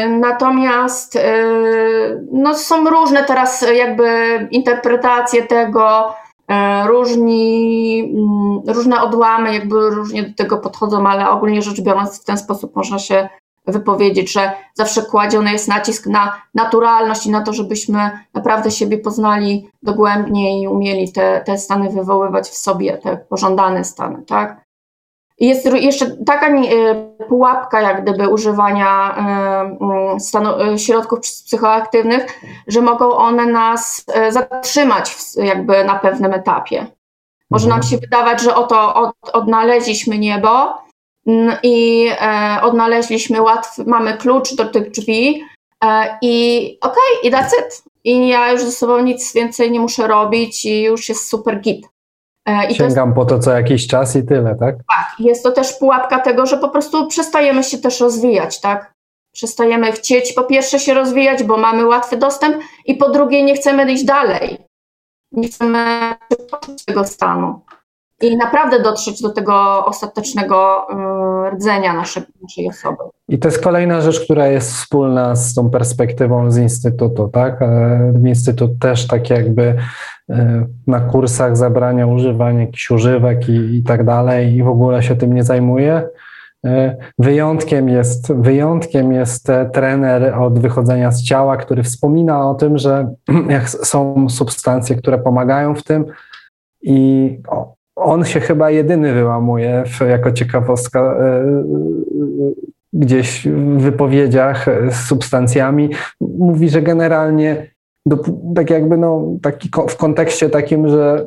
natomiast 0.08 1.16
e, 1.16 1.44
no, 2.32 2.54
są 2.54 2.90
różne 2.90 3.24
teraz 3.24 3.66
jakby 3.74 4.08
interpretacje 4.50 5.42
tego, 5.42 6.14
e, 6.48 6.86
różni, 6.86 8.00
mm, 8.16 8.74
różne 8.76 9.02
odłamy 9.02 9.54
jakby 9.54 9.90
różnie 9.90 10.22
do 10.22 10.34
tego 10.36 10.58
podchodzą, 10.58 11.08
ale 11.08 11.30
ogólnie 11.30 11.62
rzecz 11.62 11.80
biorąc 11.80 12.22
w 12.22 12.24
ten 12.24 12.38
sposób 12.38 12.76
można 12.76 12.98
się 12.98 13.28
wypowiedzieć, 13.66 14.32
że 14.32 14.52
zawsze 14.74 15.02
kładziony 15.02 15.52
jest 15.52 15.68
nacisk 15.68 16.06
na 16.06 16.42
naturalność 16.54 17.26
i 17.26 17.30
na 17.30 17.40
to, 17.40 17.52
żebyśmy 17.52 18.10
naprawdę 18.34 18.70
siebie 18.70 18.98
poznali 18.98 19.68
dogłębnie 19.82 20.62
i 20.62 20.68
umieli 20.68 21.12
te, 21.12 21.42
te 21.46 21.58
stany 21.58 21.90
wywoływać 21.90 22.48
w 22.48 22.56
sobie, 22.56 22.98
te 22.98 23.16
pożądane 23.16 23.84
stany, 23.84 24.22
tak? 24.26 24.63
Jest 25.38 25.66
jeszcze 25.74 26.16
taka 26.26 26.48
e, 26.48 26.62
pułapka, 27.28 27.80
jak 27.80 28.02
gdyby 28.02 28.28
używania 28.28 29.16
e, 29.16 30.20
stanu, 30.20 30.60
e, 30.60 30.78
środków 30.78 31.20
psychoaktywnych, 31.20 32.40
że 32.66 32.80
mogą 32.80 33.12
one 33.12 33.46
nas 33.46 34.04
zatrzymać 34.30 35.16
jakby 35.36 35.84
na 35.84 35.98
pewnym 35.98 36.32
etapie. 36.32 36.86
Może 37.50 37.68
nam 37.68 37.76
mhm. 37.76 37.90
się 37.90 37.98
wydawać, 37.98 38.40
że 38.40 38.54
oto 38.54 38.94
od, 38.94 39.14
odnaleźliśmy 39.32 40.18
niebo 40.18 40.84
i 41.62 42.08
odnaleźliśmy 42.62 43.42
łatwy, 43.42 43.84
mamy 43.84 44.16
klucz 44.16 44.54
do 44.54 44.64
tych 44.64 44.90
drzwi 44.90 45.44
i 46.22 46.78
okej, 46.80 47.18
okay, 47.20 47.30
i 47.30 47.32
that's 47.32 47.52
it. 47.60 47.82
I 48.04 48.28
ja 48.28 48.52
już 48.52 48.62
ze 48.62 48.72
sobą 48.72 48.98
nic 48.98 49.34
więcej 49.34 49.70
nie 49.70 49.80
muszę 49.80 50.06
robić 50.06 50.64
i 50.64 50.82
już 50.82 51.08
jest 51.08 51.28
super 51.28 51.60
git. 51.60 51.93
E, 52.46 52.70
I 52.70 52.74
Sięgam 52.74 53.08
jest, 53.08 53.16
po 53.16 53.24
to 53.24 53.38
co 53.38 53.50
jakiś 53.50 53.86
czas 53.86 54.16
i 54.16 54.26
tyle, 54.26 54.56
tak? 54.60 54.76
Tak, 54.76 55.14
jest 55.18 55.42
to 55.42 55.52
też 55.52 55.72
pułapka 55.72 56.18
tego, 56.18 56.46
że 56.46 56.58
po 56.58 56.68
prostu 56.68 57.06
przestajemy 57.06 57.64
się 57.64 57.78
też 57.78 58.00
rozwijać, 58.00 58.60
tak? 58.60 58.94
Przestajemy 59.32 59.92
chcieć 59.92 60.32
po 60.32 60.44
pierwsze 60.44 60.78
się 60.78 60.94
rozwijać, 60.94 61.44
bo 61.44 61.56
mamy 61.56 61.86
łatwy 61.86 62.16
dostęp 62.16 62.56
i 62.84 62.94
po 62.94 63.10
drugie 63.10 63.42
nie 63.42 63.54
chcemy 63.54 63.92
iść 63.92 64.04
dalej. 64.04 64.58
Nie 65.32 65.48
chcemy 65.48 66.14
tego 66.86 67.04
stanu 67.04 67.60
i 68.20 68.36
naprawdę 68.36 68.82
dotrzeć 68.82 69.22
do 69.22 69.28
tego 69.28 69.84
ostatecznego 69.86 70.86
y, 71.46 71.50
rdzenia 71.50 71.92
naszej, 71.92 72.22
naszej 72.42 72.68
osoby. 72.68 72.96
I 73.28 73.38
to 73.38 73.48
jest 73.48 73.62
kolejna 73.62 74.00
rzecz, 74.00 74.20
która 74.20 74.46
jest 74.46 74.72
wspólna 74.72 75.36
z 75.36 75.54
tą 75.54 75.70
perspektywą 75.70 76.50
z 76.50 76.58
Instytutu, 76.58 77.28
tak? 77.28 77.62
E, 77.62 78.12
Instytut 78.26 78.78
też 78.78 79.06
tak 79.06 79.30
jakby 79.30 79.76
e, 80.30 80.66
na 80.86 81.00
kursach 81.00 81.56
zabrania 81.56 82.06
używania 82.06 82.60
jakichś 82.60 82.90
używek 82.90 83.48
i, 83.48 83.76
i 83.76 83.82
tak 83.82 84.04
dalej 84.04 84.54
i 84.54 84.62
w 84.62 84.68
ogóle 84.68 85.02
się 85.02 85.16
tym 85.16 85.34
nie 85.34 85.44
zajmuje, 85.44 86.08
Wyjątkiem 87.18 87.88
jest, 87.88 88.32
wyjątkiem 88.32 89.12
jest 89.12 89.48
trener 89.72 90.34
od 90.34 90.58
wychodzenia 90.58 91.10
z 91.10 91.22
ciała, 91.22 91.56
który 91.56 91.82
wspomina 91.82 92.50
o 92.50 92.54
tym, 92.54 92.78
że 92.78 93.14
są 93.66 94.28
substancje, 94.28 94.96
które 94.96 95.18
pomagają 95.18 95.74
w 95.74 95.82
tym 95.82 96.04
i 96.82 97.28
on 97.96 98.24
się 98.24 98.40
chyba 98.40 98.70
jedyny 98.70 99.14
wyłamuje 99.14 99.84
jako 100.08 100.32
ciekawostka 100.32 101.16
gdzieś 102.92 103.48
w 103.48 103.80
wypowiedziach 103.80 104.66
z 104.90 105.06
substancjami. 105.06 105.90
Mówi, 106.20 106.68
że 106.68 106.82
generalnie 106.82 107.74
tak 108.54 108.70
jakby 108.70 108.96
no, 108.96 109.36
taki, 109.42 109.70
w 109.88 109.96
kontekście 109.96 110.50
takim, 110.50 110.88
że 110.88 111.26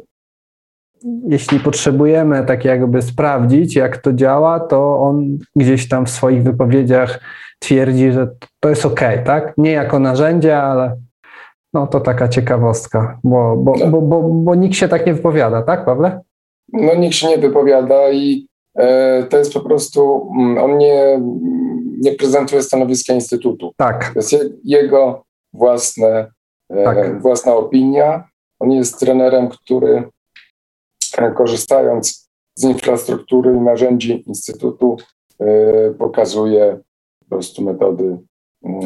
jeśli 1.28 1.60
potrzebujemy 1.60 2.46
tak 2.46 2.66
jakby 2.66 3.02
sprawdzić, 3.02 3.76
jak 3.76 3.98
to 3.98 4.14
działa, 4.14 4.60
to 4.60 5.00
on 5.00 5.38
gdzieś 5.56 5.90
tam 5.90 6.06
w 6.06 6.10
swoich 6.10 6.44
wypowiedziach 6.44 7.20
twierdzi, 7.60 8.12
że 8.12 8.28
to 8.60 8.70
jest 8.70 8.86
ok, 8.86 9.02
tak? 9.26 9.54
Nie 9.58 9.72
jako 9.72 10.00
narzędzie, 10.00 10.58
ale 10.58 10.98
no 11.74 11.88
to 11.88 12.00
taka 12.00 12.28
ciekawostka, 12.28 13.20
bo, 13.24 13.58
bo, 13.58 13.74
bo, 13.92 14.02
bo, 14.02 14.24
bo 14.24 14.56
nikt 14.56 14.76
się 14.76 14.88
tak 14.88 15.06
nie 15.06 15.14
wypowiada, 15.14 15.62
tak, 15.62 15.86
Pawle? 15.86 16.22
No 16.74 16.96
nikt 16.96 17.16
się 17.16 17.28
nie 17.28 17.38
wypowiada 17.38 18.12
i 18.12 18.48
e, 18.76 19.24
to 19.24 19.38
jest 19.38 19.54
po 19.54 19.60
prostu, 19.60 20.30
mm, 20.40 20.58
on 20.58 20.78
nie, 20.78 21.22
nie 22.00 22.12
prezentuje 22.12 22.64
stanowiska 22.64 23.14
Instytutu. 23.14 23.74
Tak. 23.78 24.14
To 24.14 24.20
jest 24.20 24.34
je, 24.34 24.40
jego 24.64 25.26
własne, 25.54 26.32
e, 26.70 26.84
tak. 26.84 27.22
własna 27.22 27.56
opinia. 27.56 28.30
On 28.60 28.72
jest 28.72 29.00
trenerem, 29.00 29.50
który 29.50 30.04
korzystając 31.36 32.30
z 32.56 32.64
infrastruktury 32.64 33.56
i 33.56 33.60
narzędzi 33.60 34.24
Instytutu, 34.28 34.98
pokazuje 36.00 36.80
po 37.20 37.26
prostu 37.36 37.64
metody. 37.64 38.18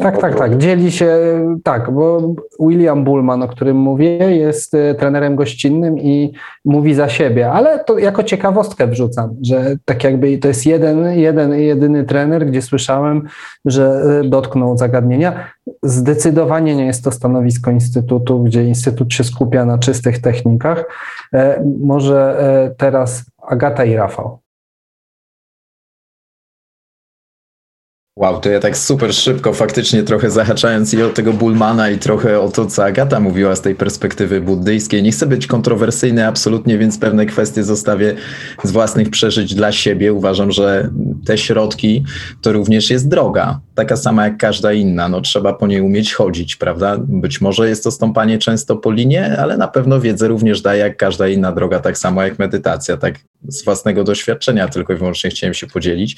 Tak, 0.02 0.20
tak, 0.20 0.38
tak. 0.38 0.58
Dzieli 0.58 0.92
się, 0.92 1.18
tak, 1.64 1.90
bo 1.90 2.34
William 2.60 3.04
Bullman, 3.04 3.42
o 3.42 3.48
którym 3.48 3.76
mówię, 3.76 4.36
jest 4.36 4.74
y, 4.74 4.94
trenerem 4.98 5.36
gościnnym 5.36 5.98
i 5.98 6.32
mówi 6.64 6.94
za 6.94 7.08
siebie, 7.08 7.50
ale 7.50 7.84
to 7.84 7.98
jako 7.98 8.22
ciekawostkę 8.22 8.86
wrzucam, 8.86 9.36
że 9.42 9.76
tak 9.84 10.04
jakby 10.04 10.38
to 10.38 10.48
jest 10.48 10.66
jeden, 10.66 11.18
jeden, 11.18 11.52
jedyny 11.52 12.04
trener, 12.04 12.46
gdzie 12.46 12.62
słyszałem, 12.62 13.22
że 13.64 14.02
dotknął 14.24 14.76
zagadnienia. 14.78 15.46
Zdecydowanie 15.82 16.76
nie 16.76 16.86
jest 16.86 17.04
to 17.04 17.10
stanowisko 17.10 17.70
Instytutu, 17.70 18.42
gdzie 18.42 18.64
Instytut 18.64 19.14
się 19.14 19.24
skupia 19.24 19.64
na 19.64 19.78
czystych 19.78 20.18
technikach. 20.18 20.84
E, 21.34 21.64
może 21.80 22.38
e, 22.40 22.74
teraz 22.76 23.24
Agata 23.48 23.84
i 23.84 23.96
Rafał. 23.96 24.41
Wow, 28.16 28.40
to 28.40 28.48
ja 28.50 28.60
tak 28.60 28.76
super 28.76 29.14
szybko, 29.14 29.52
faktycznie 29.52 30.02
trochę 30.02 30.30
zahaczając 30.30 30.94
i 30.94 31.02
o 31.02 31.08
tego 31.08 31.32
Bullmana 31.32 31.90
i 31.90 31.98
trochę 31.98 32.40
o 32.40 32.48
to, 32.48 32.66
co 32.66 32.84
Agata 32.84 33.20
mówiła 33.20 33.56
z 33.56 33.60
tej 33.60 33.74
perspektywy 33.74 34.40
buddyjskiej. 34.40 35.02
Nie 35.02 35.12
chcę 35.12 35.26
być 35.26 35.46
kontrowersyjny 35.46 36.26
absolutnie, 36.26 36.78
więc 36.78 36.98
pewne 36.98 37.26
kwestie 37.26 37.64
zostawię 37.64 38.14
z 38.64 38.70
własnych 38.70 39.10
przeżyć 39.10 39.54
dla 39.54 39.72
siebie. 39.72 40.12
Uważam, 40.12 40.50
że 40.50 40.90
te 41.26 41.38
środki 41.38 42.04
to 42.42 42.52
również 42.52 42.90
jest 42.90 43.08
droga, 43.08 43.60
taka 43.74 43.96
sama 43.96 44.24
jak 44.24 44.36
każda 44.36 44.72
inna. 44.72 45.08
No 45.08 45.20
trzeba 45.20 45.52
po 45.52 45.66
niej 45.66 45.80
umieć 45.80 46.14
chodzić, 46.14 46.56
prawda? 46.56 46.96
Być 46.98 47.40
może 47.40 47.68
jest 47.68 47.84
to 47.84 47.90
stąpanie 47.90 48.38
często 48.38 48.76
po 48.76 48.92
linie, 48.92 49.38
ale 49.38 49.56
na 49.56 49.68
pewno 49.68 50.00
wiedzę 50.00 50.28
również 50.28 50.60
daje 50.60 50.80
jak 50.80 50.96
każda 50.96 51.28
inna 51.28 51.52
droga, 51.52 51.80
tak 51.80 51.98
samo 51.98 52.22
jak 52.22 52.38
medytacja, 52.38 52.96
tak 52.96 53.14
z 53.48 53.64
własnego 53.64 54.04
doświadczenia 54.04 54.68
tylko 54.68 54.92
i 54.92 54.96
wyłącznie 54.96 55.30
chciałem 55.30 55.54
się 55.54 55.66
podzielić. 55.66 56.16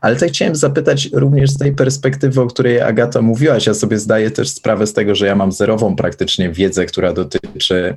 Ale 0.00 0.16
tak 0.16 0.28
chciałem 0.28 0.56
zapytać 0.56 1.08
również 1.12 1.50
z 1.50 1.58
tej 1.58 1.72
perspektywy, 1.72 2.40
o 2.40 2.46
której 2.46 2.80
Agata 2.80 3.22
mówiłaś, 3.22 3.66
ja 3.66 3.74
sobie 3.74 3.98
zdaję 3.98 4.30
też 4.30 4.48
sprawę 4.48 4.86
z 4.86 4.92
tego, 4.92 5.14
że 5.14 5.26
ja 5.26 5.34
mam 5.34 5.52
zerową 5.52 5.96
praktycznie 5.96 6.50
wiedzę, 6.50 6.86
która 6.86 7.12
dotyczy 7.12 7.96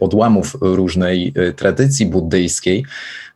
odłamów 0.00 0.56
różnej 0.60 1.32
e, 1.36 1.52
tradycji 1.52 2.06
buddyjskiej, 2.06 2.84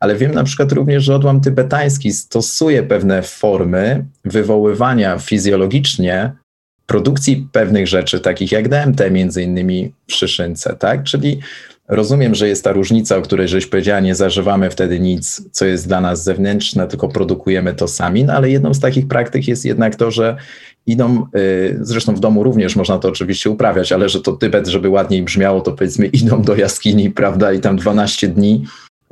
ale 0.01 0.17
wiem 0.17 0.33
na 0.33 0.45
przykład 0.45 0.73
również, 0.73 1.05
że 1.05 1.15
odłam 1.15 1.41
tybetański 1.41 2.13
stosuje 2.13 2.83
pewne 2.83 3.23
formy 3.23 4.05
wywoływania 4.25 5.19
fizjologicznie 5.19 6.33
produkcji 6.87 7.49
pewnych 7.53 7.89
rzeczy, 7.89 8.21
takich 8.21 8.53
jak 8.53 8.69
DMT 8.69 9.11
między 9.11 9.43
innymi 9.43 9.93
w 10.07 10.13
szyszynce, 10.13 10.77
tak? 10.77 11.05
Czyli 11.05 11.41
Rozumiem, 11.89 12.35
że 12.35 12.49
jest 12.49 12.65
ta 12.65 12.73
różnica, 12.73 13.17
o 13.17 13.23
której 13.23 13.49
żeś 13.49 13.67
powiedziała, 13.67 14.01
nie 14.01 14.15
zażywamy 14.15 14.71
wtedy 14.71 15.01
nic, 15.01 15.43
co 15.53 15.67
jest 15.67 15.89
dla 15.89 16.01
nas 16.01 16.25
zewnętrzne, 16.25 16.87
tylko 16.87 17.09
produkujemy 17.09 17.75
to 17.75 17.89
sami, 17.89 18.25
no 18.25 18.33
ale 18.33 18.51
jedną 18.51 18.75
z 18.75 18.81
takich 18.81 19.09
praktyk 19.09 19.49
jest 19.49 19.65
jednak 19.65 19.97
to, 19.97 20.11
że 20.11 20.37
idą, 20.87 21.27
y, 21.37 21.79
zresztą 21.81 22.15
w 22.15 22.21
domu 22.21 22.43
również 22.43 22.77
można 22.77 22.99
to 22.99 23.09
oczywiście 23.09 23.51
uprawiać, 23.51 23.93
ale 23.93 24.09
że 24.09 24.21
to 24.21 24.33
Tybet, 24.33 24.67
żeby 24.67 24.89
ładniej 24.89 25.23
brzmiało, 25.23 25.61
to 25.61 25.73
powiedzmy 25.73 26.07
idą 26.07 26.43
do 26.43 26.57
jaskini, 26.57 27.11
prawda, 27.11 27.53
i 27.53 27.61
tam 27.61 27.77
12 27.77 28.29
dni 28.29 28.65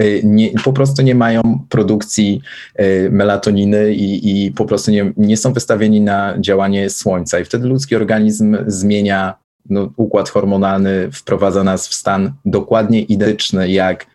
y, 0.03 0.21
nie, 0.25 0.51
po 0.65 0.73
prostu 0.73 1.03
nie 1.03 1.15
mają 1.15 1.61
produkcji 1.69 2.41
y, 2.81 3.09
melatoniny 3.13 3.95
i, 3.95 4.47
i 4.47 4.53
po 4.53 4.65
prostu 4.65 4.91
nie, 4.91 5.13
nie 5.17 5.37
są 5.37 5.53
wystawieni 5.53 6.01
na 6.01 6.35
działanie 6.41 6.91
słońca 6.91 7.39
i 7.39 7.45
wtedy 7.45 7.69
ludzki 7.69 7.97
organizm 7.97 8.57
zmienia 8.67 9.35
no, 9.71 9.93
układ 9.97 10.29
hormonalny 10.29 11.13
wprowadza 11.13 11.65
nas 11.65 11.89
w 11.89 11.95
stan 11.95 12.33
dokładnie 12.45 13.01
identyczny, 13.01 13.71
jak 13.71 14.07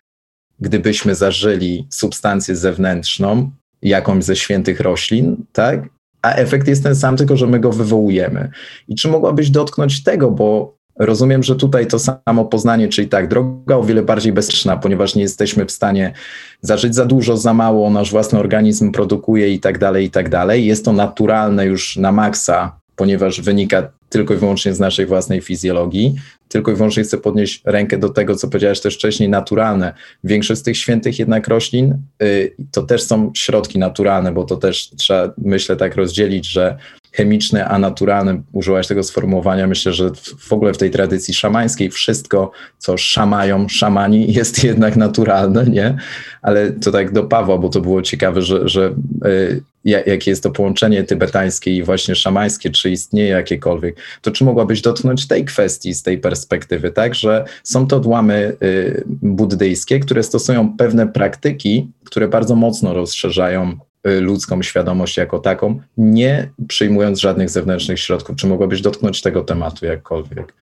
gdybyśmy 0.60 1.14
zażyli 1.14 1.86
substancję 1.90 2.56
zewnętrzną, 2.56 3.50
jakąś 3.82 4.24
ze 4.24 4.36
świętych 4.36 4.80
roślin, 4.80 5.36
tak? 5.52 5.88
A 6.22 6.34
efekt 6.34 6.68
jest 6.68 6.82
ten 6.82 6.94
sam, 6.94 7.16
tylko 7.16 7.36
że 7.36 7.46
my 7.46 7.60
go 7.60 7.72
wywołujemy. 7.72 8.50
I 8.88 8.94
czy 8.94 9.08
mogłabyś 9.08 9.50
dotknąć 9.50 10.02
tego, 10.02 10.30
bo 10.30 10.80
rozumiem, 10.98 11.42
że 11.42 11.56
tutaj 11.56 11.86
to 11.86 11.98
samo 11.98 12.44
poznanie, 12.44 12.88
czyli 12.88 13.08
tak, 13.08 13.28
droga 13.28 13.76
o 13.76 13.82
wiele 13.82 14.02
bardziej 14.02 14.32
bezpieczna, 14.32 14.76
ponieważ 14.76 15.14
nie 15.14 15.22
jesteśmy 15.22 15.66
w 15.66 15.70
stanie 15.70 16.12
zażyć 16.60 16.94
za 16.94 17.06
dużo, 17.06 17.36
za 17.36 17.54
mało, 17.54 17.90
nasz 17.90 18.10
własny 18.10 18.38
organizm 18.38 18.92
produkuje 18.92 19.54
i 19.54 19.60
tak 19.60 19.78
dalej, 19.78 20.06
i 20.06 20.10
tak 20.10 20.28
dalej. 20.28 20.66
Jest 20.66 20.84
to 20.84 20.92
naturalne 20.92 21.66
już 21.66 21.96
na 21.96 22.12
maksa, 22.12 22.79
ponieważ 23.00 23.40
wynika 23.40 23.92
tylko 24.08 24.34
i 24.34 24.36
wyłącznie 24.36 24.74
z 24.74 24.80
naszej 24.80 25.06
własnej 25.06 25.40
fizjologii. 25.40 26.14
Tylko 26.48 26.72
i 26.72 26.74
wyłącznie 26.74 27.02
chcę 27.02 27.18
podnieść 27.18 27.62
rękę 27.64 27.98
do 27.98 28.08
tego, 28.08 28.36
co 28.36 28.48
powiedziałeś 28.48 28.80
też 28.80 28.94
wcześniej, 28.94 29.28
naturalne. 29.28 29.94
Większość 30.24 30.60
z 30.60 30.64
tych 30.64 30.76
świętych 30.76 31.18
jednak 31.18 31.48
roślin 31.48 31.94
y, 32.22 32.54
to 32.70 32.82
też 32.82 33.02
są 33.02 33.32
środki 33.34 33.78
naturalne, 33.78 34.32
bo 34.32 34.44
to 34.44 34.56
też 34.56 34.90
trzeba, 34.90 35.32
myślę, 35.38 35.76
tak 35.76 35.96
rozdzielić, 35.96 36.46
że 36.46 36.78
chemiczne, 37.12 37.68
a 37.68 37.78
naturalne, 37.78 38.42
użyłaś 38.52 38.86
tego 38.86 39.02
sformułowania, 39.02 39.66
myślę, 39.66 39.92
że 39.92 40.10
w 40.38 40.52
ogóle 40.52 40.72
w 40.74 40.78
tej 40.78 40.90
tradycji 40.90 41.34
szamańskiej 41.34 41.90
wszystko, 41.90 42.50
co 42.78 42.96
szamają 42.96 43.68
szamani, 43.68 44.32
jest 44.38 44.64
jednak 44.64 44.96
naturalne, 44.96 45.64
nie? 45.64 45.96
Ale 46.42 46.70
to 46.70 46.92
tak 46.92 47.12
do 47.12 47.24
Pawła, 47.24 47.58
bo 47.58 47.68
to 47.68 47.80
było 47.80 48.02
ciekawe, 48.02 48.42
że, 48.42 48.68
że 48.68 48.94
y, 49.26 49.62
jakie 49.84 50.30
jest 50.30 50.42
to 50.42 50.50
połączenie 50.50 51.04
tybetańskie 51.04 51.76
i 51.76 51.82
właśnie 51.82 52.14
szamańskie, 52.14 52.70
czy 52.70 52.90
istnieje 52.90 53.28
jakiekolwiek, 53.28 53.96
to 54.22 54.30
czy 54.30 54.44
mogłabyś 54.44 54.80
dotknąć 54.80 55.28
tej 55.28 55.44
kwestii 55.44 55.94
z 55.94 56.02
tej 56.02 56.18
perspektywy, 56.18 56.90
tak, 56.90 57.14
że 57.14 57.44
są 57.62 57.86
to 57.86 57.96
odłamy 57.96 58.56
y, 58.62 59.04
buddyjskie, 59.22 60.00
które 60.00 60.22
stosują 60.22 60.76
pewne 60.76 61.08
praktyki, 61.08 61.88
które 62.04 62.28
bardzo 62.28 62.56
mocno 62.56 62.94
rozszerzają 62.94 63.78
ludzką 64.04 64.62
świadomość 64.62 65.16
jako 65.16 65.38
taką, 65.38 65.80
nie 65.96 66.50
przyjmując 66.68 67.20
żadnych 67.20 67.50
zewnętrznych 67.50 68.00
środków. 68.00 68.36
Czy 68.36 68.46
mogłabyś 68.46 68.80
dotknąć 68.80 69.22
tego 69.22 69.44
tematu 69.44 69.86
jakkolwiek? 69.86 70.60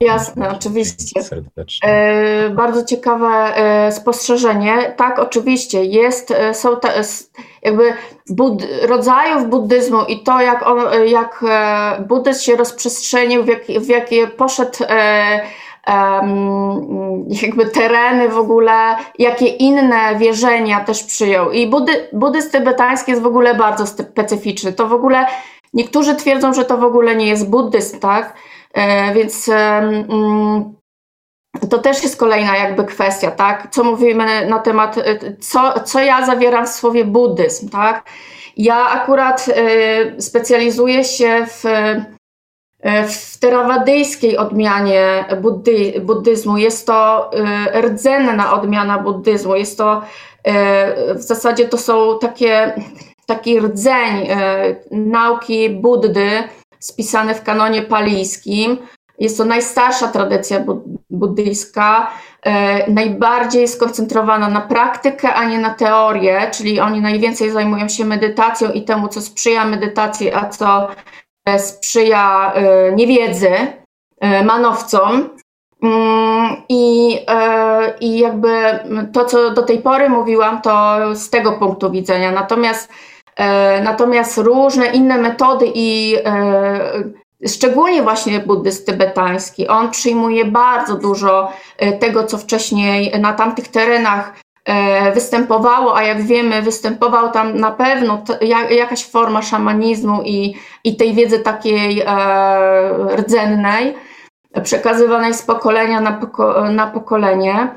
Jasne, 0.00 0.50
oczywiście. 0.50 1.22
Serdecznie. 1.22 1.88
E, 1.88 2.50
bardzo 2.50 2.84
ciekawe 2.84 3.26
e, 3.28 3.92
spostrzeżenie. 3.92 4.94
Tak, 4.96 5.18
oczywiście, 5.18 5.84
jest, 5.84 6.30
e, 6.30 6.54
są 6.54 6.80
te, 6.80 7.02
jakby 7.62 7.92
bud, 8.28 8.62
rodzajów 8.82 9.48
buddyzmu 9.48 10.04
i 10.08 10.22
to, 10.22 10.40
jak, 10.40 10.66
on, 10.66 11.08
jak 11.08 11.44
buddyzm 12.08 12.40
się 12.40 12.56
rozprzestrzenił, 12.56 13.44
w, 13.44 13.48
jak, 13.48 13.64
w 13.66 13.88
jakie 13.88 14.26
poszedł 14.26 14.78
jakby 17.42 17.66
tereny 17.66 18.28
w 18.28 18.38
ogóle, 18.38 18.96
jakie 19.18 19.46
inne 19.46 20.16
wierzenia 20.18 20.84
też 20.84 21.04
przyjął. 21.04 21.50
I 21.50 21.66
buddy, 21.66 22.08
buddyzm 22.12 22.50
tybetański 22.50 23.10
jest 23.10 23.22
w 23.22 23.26
ogóle 23.26 23.54
bardzo 23.54 23.86
specyficzny. 23.86 24.72
To 24.72 24.88
w 24.88 24.92
ogóle, 24.92 25.26
niektórzy 25.74 26.14
twierdzą, 26.14 26.52
że 26.52 26.64
to 26.64 26.78
w 26.78 26.84
ogóle 26.84 27.16
nie 27.16 27.26
jest 27.26 27.50
buddyzm, 27.50 28.00
tak? 28.00 28.34
E, 28.74 29.14
więc 29.14 29.48
mm, 29.48 30.74
to 31.70 31.78
też 31.78 32.02
jest 32.02 32.16
kolejna 32.16 32.56
jakby 32.56 32.84
kwestia, 32.84 33.30
tak? 33.30 33.68
Co 33.70 33.84
mówimy 33.84 34.46
na 34.46 34.58
temat, 34.58 34.98
e, 34.98 35.36
co, 35.40 35.80
co 35.80 36.00
ja 36.00 36.26
zawieram 36.26 36.66
w 36.66 36.68
słowie 36.68 37.04
buddyzm, 37.04 37.68
tak? 37.68 38.04
Ja 38.56 38.88
akurat 38.88 39.46
e, 39.48 40.22
specjalizuję 40.22 41.04
się 41.04 41.46
w, 41.46 41.64
w 43.08 43.38
terawadyjskiej 43.38 44.36
odmianie 44.36 45.24
buddy, 45.42 46.00
buddyzmu. 46.00 46.58
Jest 46.58 46.86
to 46.86 47.30
rdzenna 47.80 48.52
odmiana 48.52 48.98
buddyzmu. 48.98 49.56
Jest 49.56 49.78
to 49.78 50.02
w 51.14 51.22
zasadzie 51.22 51.68
to 51.68 51.78
są 51.78 52.18
takie 52.20 52.72
taki 53.26 53.60
rdzeń 53.60 54.28
nauki 54.90 55.70
Buddy 55.70 56.42
spisany 56.78 57.34
w 57.34 57.42
kanonie 57.42 57.82
palijskim. 57.82 58.78
Jest 59.18 59.38
to 59.38 59.44
najstarsza 59.44 60.08
tradycja 60.08 60.64
buddyjska, 61.10 62.10
najbardziej 62.88 63.68
skoncentrowana 63.68 64.48
na 64.48 64.60
praktykę, 64.60 65.34
a 65.34 65.44
nie 65.44 65.58
na 65.58 65.70
teorię, 65.70 66.50
czyli 66.52 66.80
oni 66.80 67.00
najwięcej 67.00 67.50
zajmują 67.50 67.88
się 67.88 68.04
medytacją 68.04 68.72
i 68.72 68.82
temu, 68.82 69.08
co 69.08 69.20
sprzyja 69.20 69.64
medytacji, 69.64 70.34
a 70.34 70.48
co 70.48 70.88
sprzyja 71.58 72.52
niewiedzy, 72.96 73.50
manowcom. 74.44 75.30
Mm, 75.82 76.56
I, 76.68 77.18
e, 77.28 77.94
I 78.00 78.18
jakby 78.18 78.48
to, 79.12 79.24
co 79.24 79.50
do 79.50 79.62
tej 79.62 79.78
pory 79.78 80.08
mówiłam, 80.08 80.62
to 80.62 80.96
z 81.14 81.30
tego 81.30 81.52
punktu 81.52 81.90
widzenia. 81.90 82.32
Natomiast, 82.32 82.88
e, 83.36 83.82
natomiast 83.82 84.38
różne 84.38 84.86
inne 84.86 85.18
metody 85.18 85.72
i 85.74 86.16
e, 86.24 87.48
szczególnie 87.48 88.02
właśnie 88.02 88.40
buddyzm 88.40 88.84
tybetański, 88.84 89.68
on 89.68 89.90
przyjmuje 89.90 90.44
bardzo 90.44 90.94
dużo 90.94 91.52
tego, 92.00 92.24
co 92.24 92.38
wcześniej 92.38 93.20
na 93.20 93.32
tamtych 93.32 93.68
terenach 93.68 94.32
występowało, 95.14 95.96
a 95.96 96.02
jak 96.02 96.22
wiemy, 96.22 96.62
występował 96.62 97.30
tam 97.30 97.58
na 97.58 97.70
pewno 97.70 98.22
jakaś 98.70 99.04
forma 99.04 99.42
szamanizmu 99.42 100.22
i, 100.22 100.54
i 100.84 100.96
tej 100.96 101.14
wiedzy 101.14 101.38
takiej 101.38 102.02
rdzennej 103.16 103.94
przekazywanej 104.62 105.34
z 105.34 105.42
pokolenia 105.42 106.00
na, 106.00 106.12
poko 106.12 106.70
na 106.70 106.86
pokolenie. 106.86 107.68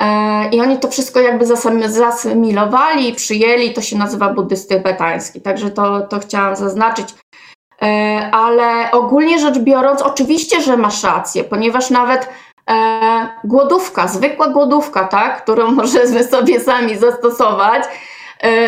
E, 0.00 0.48
I 0.48 0.60
oni 0.60 0.78
to 0.78 0.88
wszystko 0.88 1.20
jakby 1.20 1.46
zasymilowali 1.88 3.12
przyjęli, 3.12 3.74
to 3.74 3.80
się 3.80 3.98
nazywa 3.98 4.34
buddyzm 4.34 4.68
tybetański, 4.68 5.40
także 5.40 5.70
to, 5.70 6.00
to 6.00 6.20
chciałam 6.20 6.56
zaznaczyć. 6.56 7.14
E, 7.82 7.86
ale 8.32 8.90
ogólnie 8.90 9.38
rzecz 9.38 9.58
biorąc, 9.58 10.02
oczywiście, 10.02 10.60
że 10.60 10.76
masz 10.76 11.04
rację, 11.04 11.44
ponieważ 11.44 11.90
nawet 11.90 12.22
e, 12.24 12.28
głodówka, 13.44 14.08
zwykła 14.08 14.48
głodówka, 14.48 15.04
tak, 15.04 15.42
którą 15.42 15.70
możemy 15.82 16.24
sobie 16.24 16.60
sami 16.60 16.96
zastosować 16.96 17.84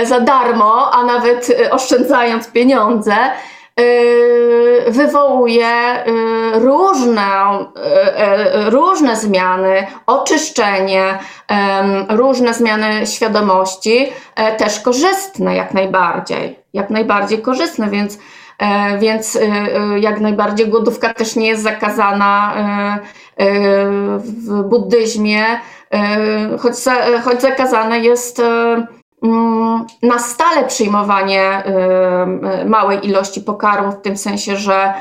za 0.05 0.21
darmo, 0.21 0.91
a 0.93 1.05
nawet 1.05 1.57
oszczędzając 1.71 2.49
pieniądze, 2.49 3.15
wywołuje 4.89 6.05
różne, 6.55 7.31
różne 8.69 9.17
zmiany, 9.17 9.87
oczyszczenie, 10.07 11.19
różne 12.09 12.55
zmiany 12.55 13.07
świadomości, 13.07 14.13
e, 14.37 14.57
też 14.57 14.81
korzystne 14.81 15.57
jak 15.57 15.75
najbardziej, 15.75 16.59
jak 16.73 16.91
najbardziej 16.91 17.43
korzystne, 17.43 17.91
więc, 17.91 18.15
e, 18.15 18.19
więc 18.99 19.39
jak 20.01 20.21
najbardziej 20.21 20.69
głodówka 20.69 21.15
też 21.15 21.37
nie 21.37 21.49
jest 21.49 21.63
zakazana 21.63 22.55
w 24.19 24.63
buddyzmie, 24.63 25.45
choć, 26.59 26.75
choć 27.25 27.43
zakazane 27.43 28.01
jest 28.01 28.43
Mm, 29.23 29.87
na 30.03 30.19
stale 30.19 30.67
przyjmowanie 30.67 31.63
małej 32.67 33.07
ilości 33.07 33.41
pokarmów, 33.41 33.95
w 33.95 34.01
tym 34.03 34.17
sensie, 34.17 34.57
że, 34.57 34.95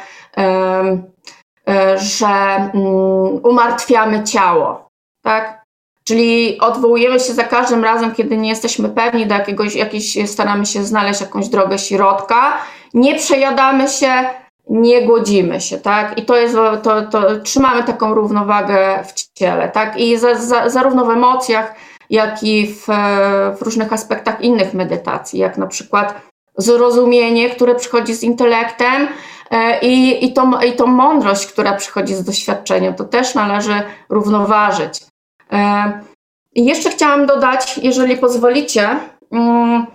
że 1.95 2.27
mm, 2.27 3.39
umartwiamy 3.43 4.23
ciało. 4.23 4.87
Tak? 5.23 5.59
Czyli 6.03 6.59
odwołujemy 6.59 7.19
się 7.19 7.33
za 7.33 7.43
każdym 7.43 7.83
razem, 7.83 8.15
kiedy 8.15 8.37
nie 8.37 8.49
jesteśmy 8.49 8.89
pewni, 8.89 9.27
do 9.27 9.33
jakiegoś, 9.35 9.75
jakiejś, 9.75 10.29
staramy 10.31 10.65
się 10.65 10.83
znaleźć 10.83 11.21
jakąś 11.21 11.47
drogę 11.47 11.79
środka. 11.79 12.57
Nie 12.93 13.15
przejadamy 13.15 13.87
się, 13.87 14.11
nie 14.69 15.05
głodzimy 15.05 15.61
się, 15.61 15.77
tak? 15.77 16.17
I 16.17 16.25
to 16.25 16.35
jest, 16.35 16.55
to, 16.83 17.01
to 17.01 17.39
trzymamy 17.39 17.83
taką 17.83 18.13
równowagę 18.13 19.03
w 19.07 19.33
ciele, 19.33 19.69
tak? 19.69 19.97
I 19.97 20.17
za, 20.17 20.35
za, 20.35 20.69
zarówno 20.69 21.05
w 21.05 21.09
emocjach, 21.09 21.75
jak 22.09 22.43
i 22.43 22.67
w, 22.67 22.87
w 23.57 23.61
różnych 23.61 23.93
aspektach 23.93 24.41
innych 24.41 24.73
medytacji, 24.73 25.39
jak 25.39 25.57
na 25.57 25.67
przykład 25.67 26.21
zrozumienie, 26.57 27.49
które 27.49 27.75
przychodzi 27.75 28.13
z 28.13 28.23
intelektem 28.23 29.07
e, 29.51 29.79
i, 29.79 30.25
i, 30.25 30.33
tą, 30.33 30.59
i 30.59 30.73
tą 30.73 30.87
mądrość, 30.87 31.47
która 31.47 31.73
przychodzi 31.73 32.15
z 32.15 32.23
doświadczeniem. 32.23 32.93
To 32.93 33.03
też 33.03 33.35
należy 33.35 33.81
równoważyć. 34.09 35.01
E, 35.51 35.91
I 36.55 36.65
jeszcze 36.65 36.89
chciałam 36.89 37.25
dodać, 37.25 37.77
jeżeli 37.77 38.17
pozwolicie, 38.17 38.89
mm, 39.31 39.85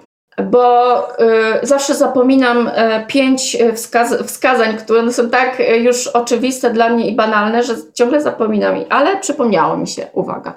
bo 0.42 0.96
e, 1.18 1.66
zawsze 1.66 1.94
zapominam 1.94 2.70
pięć 3.06 3.56
wskaz 3.74 4.22
wskazań, 4.22 4.76
które 4.76 5.12
są 5.12 5.30
tak 5.30 5.62
już 5.80 6.06
oczywiste 6.06 6.70
dla 6.70 6.88
mnie 6.88 7.08
i 7.08 7.16
banalne, 7.16 7.62
że 7.62 7.74
ciągle 7.94 8.20
zapominam, 8.20 8.74
ale 8.90 9.16
przypomniało 9.16 9.76
mi 9.76 9.86
się, 9.86 10.06
uwaga. 10.12 10.52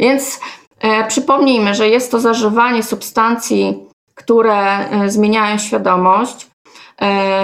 Więc 0.00 0.40
E, 0.82 1.06
przypomnijmy, 1.06 1.74
że 1.74 1.88
jest 1.88 2.10
to 2.10 2.20
zażywanie 2.20 2.82
substancji, 2.82 3.86
które 4.14 4.78
zmieniają 5.06 5.58
świadomość. 5.58 6.46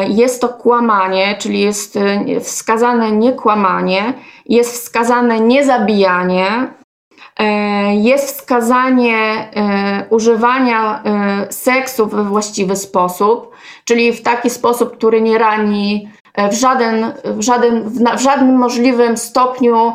Jest 0.09 0.41
to 0.41 0.49
kłamanie, 0.49 1.37
czyli 1.39 1.61
jest 1.61 1.99
wskazane 2.43 3.13
niekłamanie, 3.13 4.13
jest 4.47 4.73
wskazane 4.73 5.41
niezabijanie, 5.41 6.73
jest 7.93 8.37
wskazanie 8.37 9.49
używania 10.11 11.03
seksu 11.51 12.07
we 12.07 12.25
właściwy 12.25 12.77
sposób, 12.77 13.51
czyli 13.85 14.13
w 14.13 14.23
taki 14.23 14.51
sposób, 14.51 14.97
który 14.97 15.21
nie 15.21 15.39
rani 15.39 16.09
w 16.51 16.55
żaden, 16.55 17.13
w 17.25 17.43
żaden, 17.43 17.91
w 18.17 18.21
żadnym 18.21 18.57
możliwym 18.57 19.17
stopniu 19.17 19.93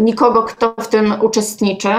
nikogo, 0.00 0.42
kto 0.42 0.74
w 0.78 0.88
tym 0.88 1.14
uczestniczy. 1.20 1.94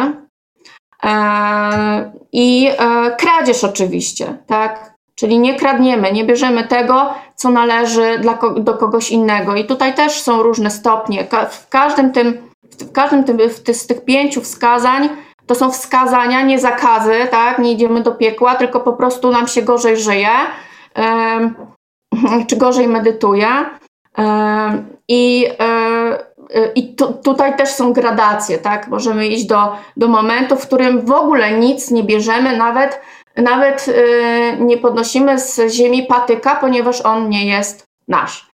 E, 1.04 2.12
I 2.32 2.68
e, 2.68 3.16
kradzież 3.16 3.64
oczywiście, 3.64 4.38
tak? 4.48 4.98
Czyli 5.16 5.40
nie 5.40 5.56
kradniemy, 5.56 6.12
nie 6.12 6.26
bierzemy 6.26 6.64
tego, 6.64 7.14
co 7.36 7.50
należy 7.50 8.20
dla, 8.20 8.40
do 8.58 8.74
kogoś 8.74 9.12
innego. 9.12 9.56
I 9.56 9.66
tutaj 9.66 9.94
też 9.94 10.22
są 10.22 10.44
różne 10.44 10.72
stopnie. 10.72 11.28
W 11.50 11.70
każdym 11.70 12.12
tym, 12.12 12.47
w 12.80 12.92
każdym 12.92 13.24
tym, 13.24 13.38
w 13.38 13.76
z 13.76 13.88
tych 13.88 14.06
pięciu 14.06 14.42
wskazań 14.42 15.10
to 15.46 15.56
są 15.56 15.72
wskazania, 15.72 16.42
nie 16.42 16.60
zakazy, 16.60 17.28
tak? 17.32 17.60
Nie 17.60 17.72
idziemy 17.72 18.02
do 18.02 18.12
piekła, 18.12 18.56
tylko 18.56 18.80
po 18.80 18.94
prostu 18.94 19.32
nam 19.32 19.48
się 19.48 19.62
gorzej 19.62 19.98
żyje, 19.98 20.30
czy 22.48 22.56
gorzej 22.56 22.88
medytuje. 22.88 23.48
I 25.08 25.48
i 26.76 26.96
tu, 26.96 27.14
tutaj 27.14 27.58
też 27.58 27.70
są 27.70 27.94
gradacje, 27.94 28.58
tak? 28.58 28.88
Możemy 28.88 29.28
iść 29.28 29.46
do, 29.46 29.76
do 29.98 30.08
momentu, 30.08 30.56
w 30.56 30.68
którym 30.68 31.06
w 31.06 31.12
ogóle 31.12 31.52
nic 31.52 31.92
nie 31.92 32.04
bierzemy, 32.04 32.58
nawet, 32.58 33.02
nawet 33.36 33.88
yy, 33.88 34.58
nie 34.60 34.78
podnosimy 34.78 35.40
z 35.40 35.72
ziemi 35.72 36.04
patyka, 36.04 36.56
ponieważ 36.56 37.02
on 37.02 37.30
nie 37.30 37.48
jest 37.48 37.86
nasz. 38.08 38.50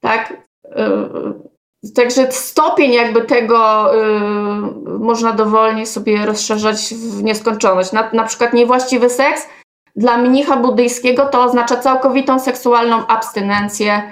Tak? 0.00 0.32
Yy, 0.76 1.51
także 1.94 2.32
stopień 2.32 2.92
jakby 2.92 3.20
tego 3.20 3.90
yy, 3.94 4.98
można 4.98 5.32
dowolnie 5.32 5.86
sobie 5.86 6.26
rozszerzać 6.26 6.94
w 6.94 7.22
nieskończoność. 7.22 7.92
Na, 7.92 8.10
na 8.12 8.24
przykład 8.24 8.52
niewłaściwy 8.52 9.10
seks 9.10 9.48
dla 9.96 10.18
mnicha 10.18 10.56
buddyjskiego 10.56 11.26
to 11.26 11.44
oznacza 11.44 11.76
całkowitą 11.76 12.38
seksualną 12.38 13.06
abstynencję 13.06 14.02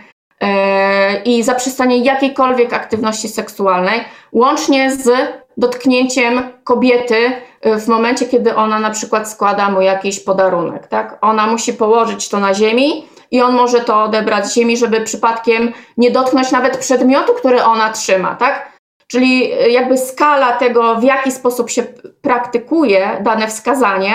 E, 0.41 1.23
i 1.23 1.43
zaprzestanie 1.43 1.99
jakiejkolwiek 1.99 2.73
aktywności 2.73 3.29
seksualnej, 3.29 4.01
łącznie 4.33 4.93
z 4.93 5.11
dotknięciem 5.57 6.43
kobiety 6.65 7.33
e, 7.61 7.81
w 7.81 7.89
momencie, 7.89 8.27
kiedy 8.27 8.57
ona 8.57 8.79
na 8.79 8.91
przykład 8.91 9.31
składa 9.31 9.71
mu 9.71 9.81
jakiś 9.81 10.21
podarunek. 10.21 10.87
Tak? 10.87 11.19
Ona 11.21 11.47
musi 11.47 11.73
położyć 11.73 12.29
to 12.29 12.41
na 12.41 12.55
ziemi 12.55 13.09
i 13.31 13.43
on 13.43 13.55
może 13.55 13.81
to 13.81 14.03
odebrać 14.03 14.47
z 14.47 14.55
ziemi, 14.55 14.77
żeby 14.77 15.01
przypadkiem 15.01 15.73
nie 15.97 16.11
dotknąć 16.11 16.51
nawet 16.51 16.77
przedmiotu, 16.77 17.35
który 17.35 17.63
ona 17.63 17.93
trzyma. 17.93 18.35
Tak? 18.35 18.73
Czyli 19.07 19.53
e, 19.53 19.71
jakby 19.71 19.99
skala 19.99 20.53
tego, 20.53 20.97
w 20.97 21.03
jaki 21.03 21.33
sposób 21.33 21.71
się 21.71 21.83
praktykuje 22.23 23.21
dane 23.21 23.49
wskazanie, 23.49 24.15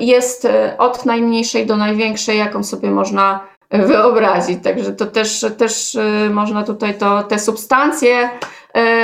jest 0.00 0.48
od 0.78 1.06
najmniejszej 1.06 1.66
do 1.66 1.76
największej, 1.76 2.38
jaką 2.38 2.64
sobie 2.64 2.90
można 2.90 3.48
wyobrazić. 3.70 4.64
Także 4.64 4.92
to 4.92 5.06
też, 5.06 5.46
też 5.58 5.94
y, 5.94 6.30
można 6.30 6.62
tutaj 6.62 6.98
to, 6.98 7.22
te 7.22 7.38
substancje 7.38 8.30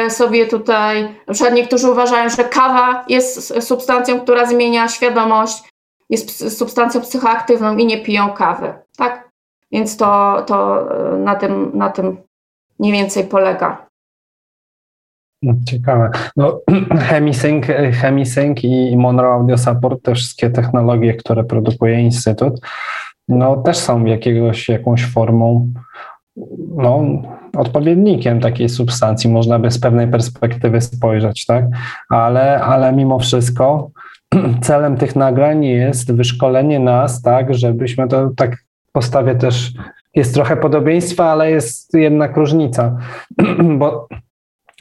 y, 0.06 0.10
sobie 0.10 0.46
tutaj, 0.46 1.02
na 1.26 1.34
przykład 1.34 1.54
niektórzy 1.54 1.90
uważają, 1.90 2.28
że 2.28 2.44
kawa 2.44 3.04
jest 3.08 3.64
substancją, 3.64 4.20
która 4.20 4.46
zmienia 4.46 4.88
świadomość, 4.88 5.62
jest 6.10 6.58
substancją 6.58 7.00
psychoaktywną 7.00 7.76
i 7.76 7.86
nie 7.86 8.02
piją 8.02 8.32
kawy, 8.32 8.74
tak? 8.96 9.30
Więc 9.72 9.96
to, 9.96 10.42
to 10.46 10.86
y, 11.14 11.18
na, 11.18 11.34
tym, 11.34 11.70
na 11.74 11.90
tym 11.90 12.16
mniej 12.78 12.92
więcej 12.92 13.24
polega. 13.24 13.86
Ciekawe. 15.66 16.10
No, 16.36 16.60
Hemisync, 17.10 17.66
Hemisync 17.92 18.64
i 18.64 18.96
Monroe 18.96 19.32
Audio 19.32 19.58
Support, 19.58 20.02
te 20.02 20.14
wszystkie 20.14 20.50
technologie, 20.50 21.14
które 21.14 21.44
produkuje 21.44 22.00
Instytut, 22.00 22.60
no 23.28 23.56
też 23.56 23.76
są 23.76 24.04
jakiegoś, 24.04 24.68
jakąś 24.68 25.06
formą, 25.06 25.72
no, 26.76 27.02
odpowiednikiem 27.56 28.40
takiej 28.40 28.68
substancji, 28.68 29.30
można 29.30 29.58
by 29.58 29.70
z 29.70 29.80
pewnej 29.80 30.08
perspektywy 30.08 30.80
spojrzeć, 30.80 31.46
tak? 31.46 31.64
Ale, 32.08 32.60
ale 32.60 32.92
mimo 32.92 33.18
wszystko 33.18 33.90
celem 34.62 34.96
tych 34.96 35.16
nagrań 35.16 35.64
jest 35.64 36.12
wyszkolenie 36.12 36.80
nas, 36.80 37.22
tak, 37.22 37.54
żebyśmy 37.54 38.08
to 38.08 38.30
tak 38.36 38.56
postawię 38.92 39.34
też, 39.34 39.72
jest 40.14 40.34
trochę 40.34 40.56
podobieństwa, 40.56 41.30
ale 41.30 41.50
jest 41.50 41.94
jednak 41.94 42.36
różnica, 42.36 42.96
bo 43.78 44.08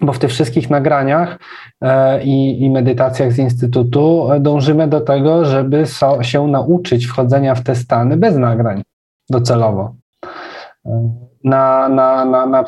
bo 0.02 0.14
w 0.14 0.20
tych 0.20 0.30
wszystkich 0.30 0.70
nagraniach 0.70 1.40
e, 1.82 2.24
i, 2.24 2.64
i, 2.64 2.70
medytacjach 2.70 3.32
z 3.32 3.40
Instytutu 3.40 4.30
dążymy 4.40 4.88
do 4.88 5.02
tego, 5.02 5.46
żeby 5.46 5.86
so, 5.86 6.24
się 6.24 6.48
nauczyć 6.48 7.06
wchodzenia 7.06 7.56
w 7.56 7.64
te 7.64 7.76
stany 7.76 8.18
bez 8.18 8.38
nagrań 8.38 8.82
docelowo. 9.30 9.96
E, 10.86 11.14
na, 11.44 11.90
na, 11.90 12.26
na, 12.26 12.46
na 12.46 12.64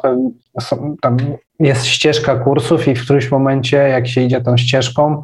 tam 1.01 1.17
jest 1.59 1.86
ścieżka 1.86 2.36
kursów 2.36 2.88
i 2.88 2.95
w 2.95 3.03
którymś 3.03 3.31
momencie, 3.31 3.77
jak 3.77 4.07
się 4.07 4.21
idzie 4.21 4.41
tą 4.41 4.57
ścieżką, 4.57 5.21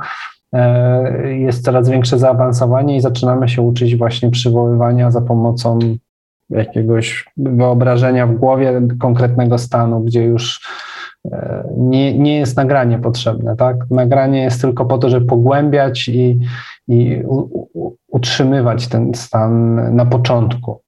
jest 1.23 1.63
coraz 1.63 1.89
większe 1.89 2.19
zaawansowanie 2.19 2.95
i 2.95 3.01
zaczynamy 3.01 3.49
się 3.49 3.61
uczyć 3.61 3.95
właśnie 3.95 4.31
przywoływania 4.31 5.11
za 5.11 5.21
pomocą 5.21 5.79
jakiegoś 6.49 7.25
wyobrażenia 7.37 8.27
w 8.27 8.35
głowie 8.35 8.81
konkretnego 8.99 9.57
stanu, 9.57 9.99
gdzie 9.99 10.23
już 10.23 10.67
e, 11.31 11.63
nie, 11.77 12.17
nie 12.17 12.39
jest 12.39 12.57
nagranie 12.57 12.99
potrzebne, 12.99 13.55
tak? 13.55 13.75
Nagranie 13.89 14.43
jest 14.43 14.61
tylko 14.61 14.85
po 14.85 14.97
to, 14.97 15.09
żeby 15.09 15.25
pogłębiać 15.25 16.07
i, 16.07 16.39
i 16.87 17.23
u, 17.25 17.67
u, 17.73 17.95
utrzymywać 18.07 18.87
ten 18.87 19.13
stan 19.13 19.75
na 19.95 20.05
początku. 20.05 20.81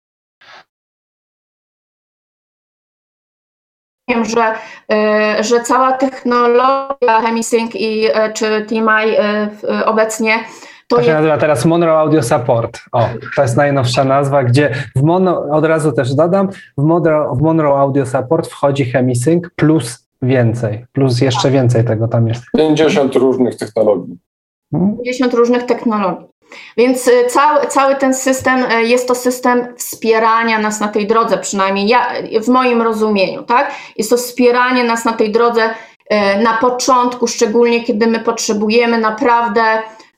Wiem, 4.14 4.26
że, 4.26 4.54
e, 4.92 5.44
że 5.44 5.60
cała 5.60 5.92
technologia 5.92 7.22
Hemisync 7.22 7.76
i 7.76 8.06
e, 8.14 8.34
czy 8.34 8.66
TMI 8.68 9.16
e, 9.18 9.50
obecnie 9.86 10.34
to, 10.88 10.96
to 10.96 11.02
się 11.02 11.08
jest... 11.08 11.18
nazywa 11.18 11.38
teraz 11.38 11.66
Monroe 11.66 12.00
Audio 12.00 12.24
Support. 12.24 12.80
O, 12.92 13.10
to 13.36 13.42
jest 13.42 13.58
najnowsza 13.58 14.04
nazwa, 14.04 14.44
gdzie 14.44 14.74
w 14.96 15.04
Mono, 15.04 15.46
od 15.52 15.66
razu 15.66 15.92
też 15.92 16.14
dodam, 16.14 16.50
w 16.78 16.84
Monroe, 16.84 17.36
w 17.36 17.42
Monroe 17.42 17.80
Audio 17.80 18.06
Support 18.06 18.48
wchodzi 18.48 18.86
Hemisync 18.86 19.44
plus 19.56 20.08
więcej, 20.22 20.86
plus 20.92 21.22
jeszcze 21.22 21.52
więcej 21.52 21.84
tego 21.84 22.08
tam 22.08 22.28
jest. 22.28 22.44
50 22.58 23.16
różnych 23.16 23.56
technologii. 23.56 24.18
50 25.04 25.34
różnych 25.34 25.64
technologii. 25.64 26.28
Więc 26.78 27.08
y, 27.08 27.26
cały, 27.28 27.68
cały 27.68 27.96
ten 27.96 28.14
system 28.14 28.72
y, 28.72 28.84
jest 28.84 29.08
to 29.08 29.16
system 29.16 29.68
wspierania 29.78 30.60
nas 30.60 30.80
na 30.80 30.88
tej 30.88 31.08
drodze, 31.08 31.38
przynajmniej 31.38 31.88
ja, 31.88 32.08
w 32.42 32.48
moim 32.48 32.82
rozumieniu, 32.82 33.44
tak? 33.44 33.72
Jest 33.98 34.10
to 34.10 34.18
wspieranie 34.18 34.84
nas 34.84 35.06
na 35.06 35.14
tej 35.14 35.32
drodze 35.32 35.70
y, 35.70 36.44
na 36.44 36.58
początku, 36.58 37.28
szczególnie 37.28 37.84
kiedy 37.84 38.08
my 38.08 38.20
potrzebujemy 38.20 38.98
naprawdę 38.98 39.62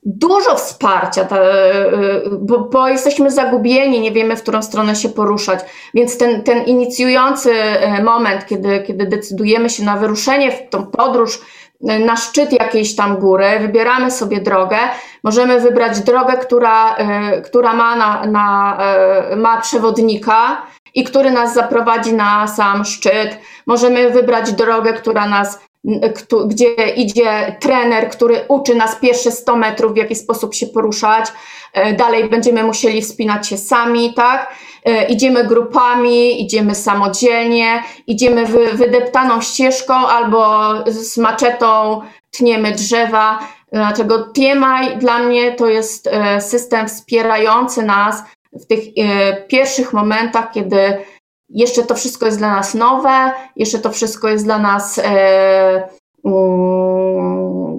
dużo 0.07 0.55
wsparcia, 0.55 1.27
bo, 2.31 2.59
bo, 2.59 2.87
jesteśmy 2.87 3.31
zagubieni, 3.31 3.99
nie 3.99 4.11
wiemy, 4.11 4.35
w 4.35 4.41
którą 4.41 4.61
stronę 4.61 4.95
się 4.95 5.09
poruszać. 5.09 5.59
Więc 5.93 6.17
ten, 6.17 6.43
ten 6.43 6.63
inicjujący 6.63 7.53
moment, 8.03 8.45
kiedy, 8.45 8.83
kiedy 8.87 9.05
decydujemy 9.05 9.69
się 9.69 9.83
na 9.83 9.97
wyruszenie 9.97 10.51
w 10.51 10.69
tą 10.69 10.85
podróż, 10.85 11.39
na 11.81 12.15
szczyt 12.15 12.51
jakiejś 12.51 12.95
tam 12.95 13.17
góry, 13.17 13.59
wybieramy 13.59 14.11
sobie 14.11 14.41
drogę, 14.41 14.77
możemy 15.23 15.59
wybrać 15.59 15.99
drogę, 15.99 16.37
która, 16.37 16.95
e, 16.95 17.41
która 17.41 17.73
ma, 17.73 17.95
na, 17.95 18.25
na, 18.25 18.77
e, 18.79 19.35
ma 19.35 19.61
przewodnika 19.61 20.61
i 20.95 21.03
który 21.03 21.31
nas 21.31 21.53
zaprowadzi 21.53 22.13
na 22.13 22.47
sam 22.47 22.85
szczyt. 22.85 23.39
Możemy 23.67 24.09
wybrać 24.09 24.51
drogę, 24.51 24.93
która 24.93 25.27
nas 25.27 25.59
gdzie 26.47 26.73
idzie 26.95 27.55
trener, 27.59 28.09
który 28.09 28.45
uczy 28.47 28.75
nas 28.75 28.95
pierwsze 28.95 29.31
100 29.31 29.55
metrów, 29.55 29.93
w 29.93 29.97
jaki 29.97 30.15
sposób 30.15 30.55
się 30.55 30.67
poruszać. 30.67 31.25
E, 31.73 31.93
dalej 31.93 32.29
będziemy 32.29 32.63
musieli 32.63 33.01
wspinać 33.01 33.47
się 33.47 33.57
sami, 33.57 34.13
tak? 34.13 34.53
E, 34.85 35.05
idziemy 35.05 35.43
grupami, 35.43 36.43
idziemy 36.43 36.75
samodzielnie, 36.75 37.83
idziemy 38.07 38.45
wydeptaną 38.73 39.41
ścieżką 39.41 39.93
albo 39.93 40.73
z 40.87 41.17
maczetą 41.17 42.01
tniemy 42.31 42.71
drzewa. 42.71 43.39
Dlatego 43.71 44.19
TMI 44.23 44.97
dla 44.97 45.19
mnie 45.19 45.51
to 45.51 45.67
jest 45.67 46.07
e, 46.07 46.41
system 46.41 46.87
wspierający 46.87 47.83
nas 47.83 48.23
w 48.53 48.65
tych 48.65 48.79
pierwszych 49.47 49.93
momentach, 49.93 50.51
kiedy 50.51 50.97
jeszcze 51.49 51.83
to 51.83 51.95
wszystko 51.95 52.25
jest 52.25 52.37
dla 52.37 52.55
nas 52.55 52.73
nowe, 52.73 53.31
jeszcze 53.55 53.79
to 53.79 53.91
wszystko 53.91 54.29
jest 54.29 54.45
dla 54.45 54.59
nas 54.59 54.99
e, 55.03 55.89
um, 56.23 57.04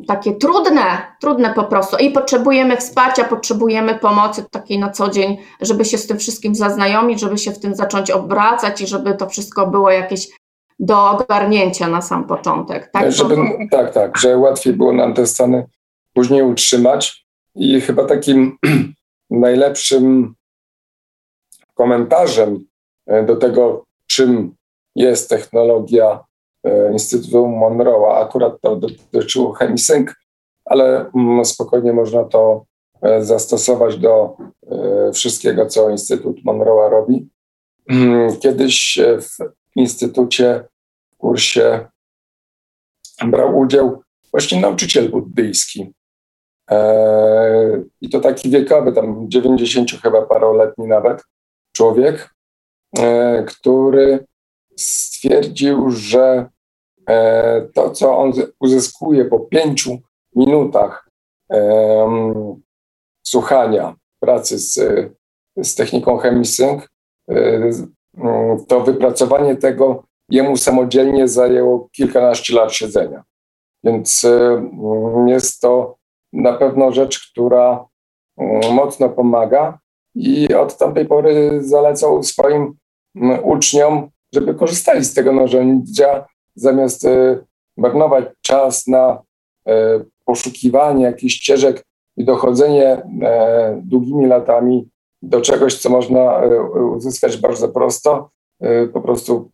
takie 0.07 0.33
trudne, 0.33 0.83
trudne 1.21 1.55
po 1.55 1.65
prostu 1.65 1.97
i 1.97 2.11
potrzebujemy 2.11 2.77
wsparcia, 2.77 3.25
potrzebujemy 3.25 3.95
pomocy 3.95 4.45
takiej 4.51 4.79
na 4.79 4.91
co 4.91 5.11
dzień, 5.11 5.39
żeby 5.61 5.85
się 5.85 5.99
z 5.99 6.07
tym 6.07 6.19
wszystkim 6.19 6.55
zaznajomić, 6.55 7.21
żeby 7.21 7.39
się 7.39 7.51
w 7.51 7.59
tym 7.59 7.75
zacząć 7.75 8.11
obracać 8.11 8.81
i 8.81 8.87
żeby 8.87 9.15
to 9.15 9.29
wszystko 9.29 9.67
było 9.67 9.91
jakieś 9.91 10.29
do 10.79 11.11
ogarnięcia 11.11 11.89
na 11.89 12.03
sam 12.03 12.27
początek. 12.27 12.91
Tak, 12.93 13.13
żeby, 13.13 13.37
tak, 13.71 13.95
tak, 13.95 14.19
że 14.19 14.37
łatwiej 14.37 14.73
było 14.73 14.93
nam 14.93 15.15
te 15.15 15.27
stany 15.27 15.67
później 16.13 16.43
utrzymać 16.43 17.27
i 17.55 17.81
chyba 17.81 18.05
takim 18.05 18.59
najlepszym 19.31 20.35
komentarzem 21.75 22.65
E, 23.07 23.23
do 23.23 23.37
tego, 23.37 23.85
czym 24.07 24.55
jest 24.95 25.31
technologia 25.31 26.07
e, 26.15 26.19
Instytutu 26.93 27.47
Monroe'a. 27.49 28.21
Akurat 28.23 28.61
to 28.61 28.77
dotyczyło 28.77 29.53
Chemisync, 29.53 30.11
ale 30.65 31.11
mm, 31.15 31.45
spokojnie 31.45 31.93
można 31.93 32.25
to 32.25 32.65
e, 33.03 33.25
zastosować 33.25 33.99
do 33.99 34.37
wszystkiego, 35.15 35.67
co 35.67 35.91
Instytut 35.91 36.37
Monroe'a 36.45 36.91
robi. 36.91 37.29
Mm, 37.91 38.37
kiedyś 38.37 38.99
w 39.21 39.29
Instytucie, 39.77 40.65
w 41.15 41.17
kursie 41.17 41.87
brał 43.27 43.59
udział 43.59 44.03
właśnie 44.31 44.61
nauczyciel 44.61 45.11
buddyjski. 45.11 45.93
I 48.01 48.09
to 48.09 48.21
taki 48.21 48.51
wiekowy, 48.51 48.93
tam 48.93 49.31
90 49.31 49.91
chyba 49.91 50.23
paroletni 50.23 50.87
nawet 50.87 51.23
człowiek, 51.73 52.37
E, 52.99 53.45
który 53.45 54.27
stwierdził, 54.77 55.91
że 55.91 56.23
e, 56.23 56.49
to, 57.75 57.91
co 57.91 58.19
on 58.19 58.33
uzyskuje 58.61 59.25
po 59.25 59.41
pięciu 59.41 59.99
minutach 60.37 61.11
słuchania 63.23 63.95
pracy 64.21 64.59
z, 64.59 64.79
z 65.57 65.75
techniką 65.75 66.19
Chemisync, 66.19 66.83
e, 67.31 67.71
to 68.69 68.81
wypracowanie 68.81 69.57
tego 69.57 70.05
jemu 70.31 70.57
samodzielnie 70.57 71.29
zajęło 71.29 71.89
kilkanaście 71.93 72.55
lat 72.55 72.73
siedzenia. 72.73 73.25
Więc 73.85 74.27
jest 75.27 75.61
to 75.61 75.97
na 76.33 76.53
pewno 76.53 76.93
rzecz, 76.93 77.31
która 77.31 77.87
mocno 78.73 79.09
pomaga 79.09 79.79
i 80.15 80.55
od 80.55 80.79
tamtej 80.79 81.07
pory 81.07 81.59
zalecał 81.63 82.23
swoim 82.23 82.77
uczniom, 83.43 84.11
żeby 84.35 84.55
korzystali 84.55 85.05
z 85.05 85.15
tego 85.15 85.33
narzędzia, 85.33 86.27
zamiast 86.57 87.05
e, 87.05 87.45
marnować 87.77 88.25
czas 88.43 88.87
na 88.87 89.23
e, 89.69 90.05
poszukiwanie 90.25 91.05
jakichś 91.05 91.35
ścieżek 91.35 91.85
i 92.17 92.25
dochodzenie 92.25 93.03
e, 93.23 93.83
długimi 93.85 94.27
latami 94.27 94.89
do 95.23 95.41
czegoś, 95.41 95.79
co 95.79 95.91
można 95.91 96.41
uzyskać 96.95 97.37
bardzo 97.37 97.69
prosto, 97.69 98.31
po 98.93 99.01
prostu 99.01 99.51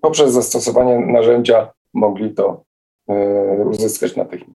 poprzez 0.00 0.32
zastosowanie 0.32 0.98
narzędzia 0.98 1.72
mogli 1.94 2.34
to 2.34 2.62
uzyskać 3.66 4.16
natychmiast. 4.16 4.53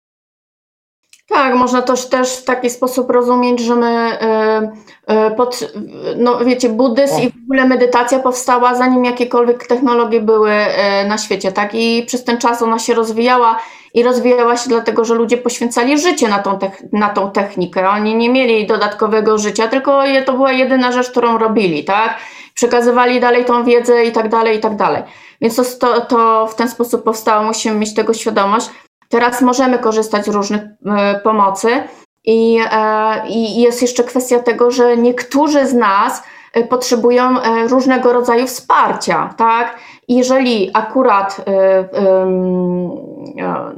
Tak, 1.29 1.55
można 1.55 1.83
to 1.83 1.95
też 1.97 2.37
w 2.37 2.45
taki 2.45 2.71
sposób 2.71 3.11
rozumieć, 3.11 3.61
że 3.61 3.77
my 3.77 3.87
e, 3.87 4.73
e, 5.07 5.31
pod, 5.31 5.73
no 6.17 6.45
wiecie, 6.45 6.69
buddyzm 6.69 7.21
i 7.21 7.31
w 7.31 7.45
ogóle 7.45 7.65
medytacja 7.65 8.19
powstała 8.19 8.75
zanim 8.75 9.05
jakiekolwiek 9.05 9.67
technologie 9.67 10.21
były 10.21 10.51
e, 10.51 11.09
na 11.09 11.19
świecie, 11.19 11.53
tak? 11.53 11.75
I 11.75 12.05
przez 12.07 12.25
ten 12.25 12.39
czas 12.39 12.63
ona 12.63 12.79
się 12.79 12.95
rozwijała 12.95 13.59
i 13.95 14.03
rozwijała 14.03 14.57
się 14.57 14.69
dlatego, 14.69 15.05
że 15.05 15.15
ludzie 15.15 15.37
poświęcali 15.37 15.99
życie 15.99 16.29
na 16.29 16.39
tą, 16.39 16.59
na 16.93 17.09
tą 17.09 17.31
technikę. 17.31 17.89
Oni 17.89 18.15
nie 18.15 18.31
mieli 18.31 18.67
dodatkowego 18.67 19.39
życia, 19.39 19.69
tylko 19.69 20.03
to 20.27 20.33
była 20.33 20.53
jedyna 20.53 20.93
rzecz, 20.93 21.11
którą 21.11 21.39
robili, 21.39 21.85
tak? 21.85 22.19
Przekazywali 22.55 23.21
dalej 23.21 23.45
tą 23.45 23.65
wiedzę 23.65 24.05
i 24.05 24.13
tak 24.13 24.29
dalej, 24.29 24.59
i 24.59 24.61
tak 24.61 24.77
dalej. 24.77 25.03
Więc 25.41 25.79
to, 25.79 26.01
to 26.01 26.47
w 26.47 26.55
ten 26.55 26.69
sposób 26.69 27.05
powstało, 27.05 27.45
musimy 27.45 27.77
mieć 27.77 27.95
tego 27.95 28.15
świadomość. 28.15 28.71
Teraz 29.15 29.43
możemy 29.43 29.79
korzystać 29.79 30.25
z 30.25 30.29
różnych 30.29 30.63
y, 30.63 31.21
pomocy 31.25 31.83
i, 32.25 32.61
y, 32.61 33.29
i 33.29 33.61
jest 33.61 33.83
jeszcze 33.83 34.05
kwestia 34.05 34.39
tego, 34.39 34.71
że 34.71 34.97
niektórzy 34.97 35.67
z 35.67 35.75
nas 35.75 36.23
y, 36.57 36.65
potrzebują 36.65 37.35
różnego 37.69 38.13
rodzaju 38.13 38.47
wsparcia, 38.47 39.35
tak? 39.37 39.77
Jeżeli 40.09 40.71
akurat 40.75 41.45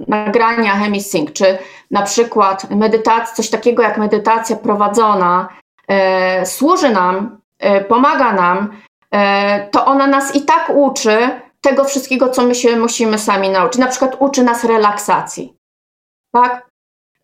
nagrania 0.09 0.74
HemiSync, 0.74 1.32
czy 1.32 1.59
na 1.91 2.03
przykład 2.03 2.70
medytacja, 2.70 3.34
coś 3.34 3.51
takiego 3.51 3.82
jak 3.82 3.99
medytacja 3.99 4.57
prowadzona 4.57 5.49
służy 6.45 6.91
nam, 6.91 7.39
pomaga 7.89 8.32
nam, 8.32 8.68
to 9.70 9.84
ona 9.84 10.07
nas 10.07 10.37
i 10.37 10.43
tak 10.43 10.72
uczy 10.74 11.18
tego 11.69 11.85
wszystkiego, 11.85 12.29
co 12.29 12.43
my 12.43 12.55
się 12.55 12.77
musimy 12.77 13.19
sami 13.19 13.51
nauczyć. 13.51 13.81
Na 13.81 13.87
przykład 13.87 14.17
uczy 14.19 14.43
nas 14.43 14.64
relaksacji. 14.64 15.55
Tak? 16.33 16.67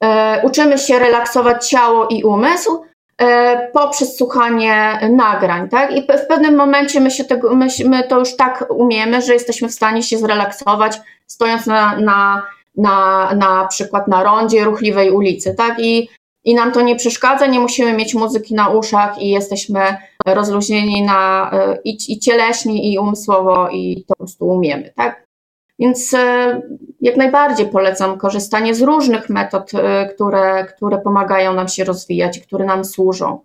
Y, 0.04 0.08
uczymy 0.46 0.78
się 0.78 0.98
relaksować 0.98 1.68
ciało 1.68 2.06
i 2.06 2.24
umysł, 2.24 2.84
E, 3.22 3.68
poprzez 3.72 4.16
słuchanie 4.16 5.00
nagrań, 5.12 5.68
tak? 5.68 5.96
I 5.96 6.02
w 6.02 6.26
pewnym 6.28 6.56
momencie 6.56 7.00
my, 7.00 7.10
się 7.10 7.24
tego, 7.24 7.54
my, 7.54 7.66
my 7.84 8.08
to 8.08 8.18
już 8.18 8.36
tak 8.36 8.64
umiemy, 8.70 9.22
że 9.22 9.32
jesteśmy 9.32 9.68
w 9.68 9.72
stanie 9.72 10.02
się 10.02 10.18
zrelaksować, 10.18 11.00
stojąc 11.26 11.66
na, 11.66 11.96
na, 11.96 12.46
na, 12.76 13.28
na 13.34 13.66
przykład 13.66 14.08
na 14.08 14.22
rondzie 14.22 14.64
ruchliwej 14.64 15.10
ulicy, 15.10 15.54
tak? 15.54 15.74
I, 15.78 16.08
I 16.44 16.54
nam 16.54 16.72
to 16.72 16.82
nie 16.82 16.96
przeszkadza, 16.96 17.46
nie 17.46 17.60
musimy 17.60 17.92
mieć 17.92 18.14
muzyki 18.14 18.54
na 18.54 18.68
uszach 18.68 19.22
i 19.22 19.28
jesteśmy 19.28 19.80
rozluźnieni 20.26 21.02
na, 21.02 21.50
e, 21.52 21.78
i, 21.84 22.12
i 22.12 22.18
cieleśni, 22.18 22.92
i 22.92 22.98
umysłowo, 22.98 23.68
i 23.68 24.04
to 24.08 24.14
po 24.14 24.16
prostu 24.16 24.48
umiemy, 24.48 24.92
tak? 24.96 25.26
Więc 25.78 26.14
e, 26.14 26.60
jak 27.00 27.16
najbardziej 27.16 27.68
polecam 27.68 28.18
korzystanie 28.18 28.74
z 28.74 28.82
różnych 28.82 29.28
metod, 29.28 29.70
e, 29.74 30.06
które, 30.14 30.64
które 30.64 30.98
pomagają 30.98 31.54
nam 31.54 31.68
się 31.68 31.84
rozwijać, 31.84 32.38
które 32.38 32.64
nam 32.64 32.84
służą. 32.84 33.40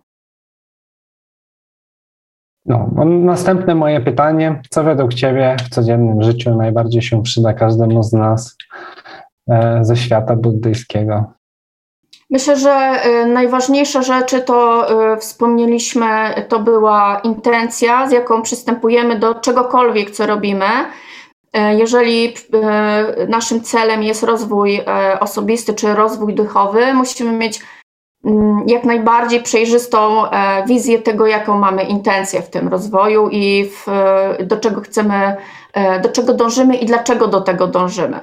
No, 2.66 2.89
następne 3.06 3.76
moje 3.76 4.02
pytanie. 4.02 4.62
Co 4.70 4.84
według 4.84 5.14
Ciebie 5.14 5.56
w 5.66 5.70
codziennym 5.70 6.24
życiu 6.24 6.56
najbardziej 6.56 7.02
się 7.02 7.24
przyda 7.24 7.54
każdemu 7.54 8.04
z 8.04 8.14
nas 8.14 8.58
ze 9.82 9.95
świata 9.95 10.36
buddyjskiego? 10.36 11.37
Myślę, 12.30 12.58
że 12.58 13.02
najważniejsze 13.28 14.04
rzeczy 14.04 14.42
to 14.42 14.88
wspomnieliśmy, 15.20 16.08
to 16.50 16.60
była 16.60 17.22
intencja, 17.24 18.08
z 18.08 18.12
jaką 18.12 18.42
przystępujemy 18.42 19.20
do 19.20 19.36
czegokolwiek, 19.36 20.12
co 20.12 20.26
robimy 20.26 20.66
E, 21.54 21.76
jeżeli 21.76 22.34
naszym 23.28 23.62
celem 23.62 24.04
jest 24.04 24.24
rozwój 24.24 24.82
osobisty 25.20 25.74
czy 25.74 25.96
rozwój 25.96 26.34
duchowy, 26.34 26.94
musimy 26.94 27.32
mieć 27.32 27.62
mm, 28.26 28.64
jak 28.68 28.84
najbardziej 28.84 29.44
przejrzystą 29.44 30.24
wizję 30.68 31.00
tego, 31.00 31.26
jaką 31.26 31.58
mamy 31.58 31.84
intencję 31.84 32.42
w 32.42 32.50
tym 32.50 32.68
rozwoju 32.68 33.30
i 33.32 33.70
w, 33.70 33.86
do 34.44 34.58
czego 34.58 34.82
chcemy, 34.82 35.36
do 36.02 36.10
czego 36.10 36.34
dążymy 36.34 36.76
i 36.76 36.86
dlaczego 36.86 37.28
do 37.28 37.42
tego 37.42 37.68
dążymy. 37.68 38.20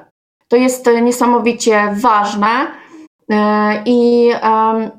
To 0.49 0.57
jest 0.57 0.91
niesamowicie 1.03 1.95
ważne 2.01 2.67
i, 3.87 4.31
mm, 4.41 4.91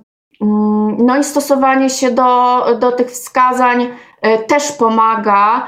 no 0.98 1.18
i 1.18 1.24
stosowanie 1.24 1.90
się 1.90 2.12
do, 2.12 2.66
do 2.80 2.92
tych 2.92 3.08
wskazań 3.08 3.88
też 4.48 4.72
pomaga 4.72 5.68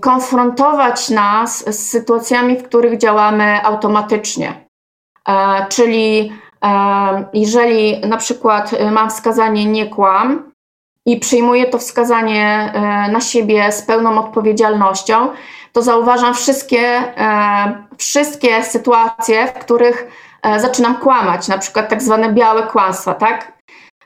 konfrontować 0.00 1.10
nas 1.10 1.74
z 1.74 1.88
sytuacjami, 1.90 2.56
w 2.56 2.62
których 2.62 2.98
działamy 2.98 3.64
automatycznie. 3.64 4.66
E, 5.28 5.66
czyli 5.68 6.32
jeżeli 7.32 8.00
na 8.00 8.16
przykład 8.16 8.70
mam 8.92 9.10
wskazanie 9.10 9.64
nie 9.64 9.86
kłam 9.86 10.52
i 11.06 11.20
przyjmuję 11.20 11.66
to 11.66 11.78
wskazanie 11.78 12.72
e, 12.74 12.80
na 13.12 13.20
siebie 13.20 13.72
z 13.72 13.82
pełną 13.82 14.18
odpowiedzialnością, 14.18 15.28
to 15.72 15.82
zauważam 15.82 16.34
wszystkie, 16.34 16.82
e, 17.18 17.84
wszystkie 17.98 18.62
sytuacje, 18.62 19.46
w 19.46 19.52
których 19.52 20.25
zaczynam 20.56 20.96
kłamać, 20.96 21.48
na 21.48 21.58
przykład 21.58 21.88
tak 21.88 22.02
zwane 22.02 22.32
białe 22.32 22.62
kłamstwa, 22.62 23.14
tak? 23.14 23.56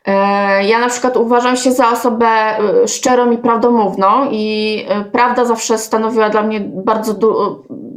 E, 0.07 0.65
ja 0.65 0.79
na 0.79 0.89
przykład 0.89 1.17
uważam 1.17 1.57
się 1.57 1.73
za 1.73 1.91
osobę 1.91 2.27
e, 2.27 2.89
szczerą 2.89 3.31
i 3.31 3.39
prawdomówną 3.39 4.31
i 4.31 4.77
e, 4.89 5.05
prawda 5.05 5.45
zawsze 5.45 5.79
stanowiła 5.79 6.31
dla 6.31 6.43
mnie 6.43 6.61
bardzo 6.61 7.15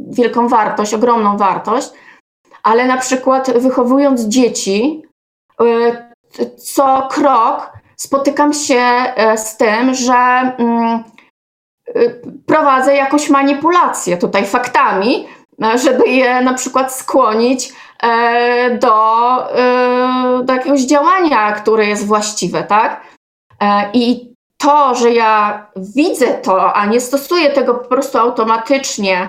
wielką 0.08 0.48
wartość, 0.48 0.94
ogromną 0.94 1.36
wartość, 1.36 1.90
ale 2.62 2.86
na 2.86 2.96
przykład 2.96 3.58
wychowując 3.58 4.20
dzieci, 4.20 5.02
co 6.56 7.08
krok 7.10 7.72
spotykam 7.96 8.52
się 8.52 8.82
z 9.36 9.56
tym, 9.56 9.94
że 9.94 10.14
mm, 10.58 11.04
prowadzę 12.46 12.94
jakąś 12.94 13.30
manipulację 13.30 14.16
tutaj 14.16 14.46
faktami, 14.46 15.26
żeby 15.74 16.08
je 16.08 16.40
na 16.40 16.54
przykład 16.54 16.94
skłonić 16.94 17.72
E, 17.72 17.83
do, 18.80 19.56
e, 19.58 20.44
do 20.44 20.52
jakiegoś 20.52 20.80
działania, 20.80 21.52
które 21.52 21.86
jest 21.86 22.06
właściwe, 22.06 22.62
tak? 22.62 23.00
E, 23.60 23.90
I 23.92 24.34
to, 24.58 24.94
że 24.94 25.12
ja 25.12 25.66
widzę 25.76 26.26
to, 26.26 26.74
a 26.74 26.86
nie 26.86 27.00
stosuję 27.00 27.50
tego 27.50 27.74
po 27.74 27.88
prostu 27.88 28.18
automatycznie, 28.18 29.28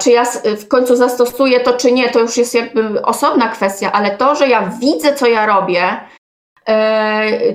czy 0.00 0.10
ja 0.10 0.24
w 0.44 0.68
końcu 0.68 0.96
zastosuję 0.96 1.60
to, 1.60 1.72
czy 1.72 1.92
nie, 1.92 2.10
to 2.10 2.20
już 2.20 2.36
jest 2.36 2.54
jakby 2.54 3.02
osobna 3.02 3.48
kwestia, 3.48 3.92
ale 3.92 4.10
to, 4.10 4.34
że 4.34 4.48
ja 4.48 4.70
widzę, 4.80 5.14
co 5.14 5.26
ja 5.26 5.46
robię, 5.46 6.00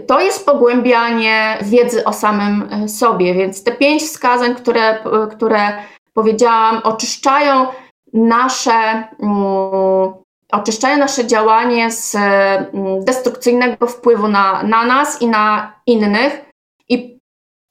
to 0.07 0.19
jest 0.19 0.45
pogłębianie 0.45 1.57
wiedzy 1.61 2.03
o 2.03 2.13
samym 2.13 2.89
sobie. 2.89 3.33
Więc 3.33 3.63
te 3.63 3.71
pięć 3.71 4.01
wskazań, 4.03 4.55
które, 4.55 4.99
które 5.31 5.73
powiedziałam, 6.13 6.81
oczyszczają 6.83 7.67
nasze 8.13 9.07
mm, 9.19 10.13
oczyszczają 10.51 10.97
nasze 10.97 11.27
działanie 11.27 11.91
z 11.91 12.15
mm, 12.15 13.05
destrukcyjnego 13.05 13.87
wpływu 13.87 14.27
na, 14.27 14.63
na 14.63 14.85
nas 14.85 15.21
i 15.21 15.27
na 15.27 15.73
innych 15.85 16.45
i 16.89 17.19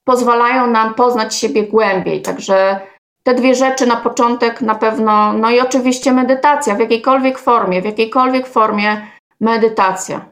pozwalają 0.04 0.66
nam 0.66 0.94
poznać 0.94 1.34
siebie 1.34 1.66
głębiej. 1.66 2.22
Także 2.22 2.80
te 3.22 3.34
dwie 3.34 3.54
rzeczy 3.54 3.86
na 3.86 3.96
początek 3.96 4.60
na 4.60 4.74
pewno, 4.74 5.32
no 5.32 5.50
i 5.50 5.60
oczywiście 5.60 6.12
medytacja 6.12 6.74
w 6.74 6.80
jakiejkolwiek 6.80 7.38
formie, 7.38 7.82
w 7.82 7.84
jakiejkolwiek 7.84 8.46
formie 8.46 9.06
medytacja. 9.40 10.26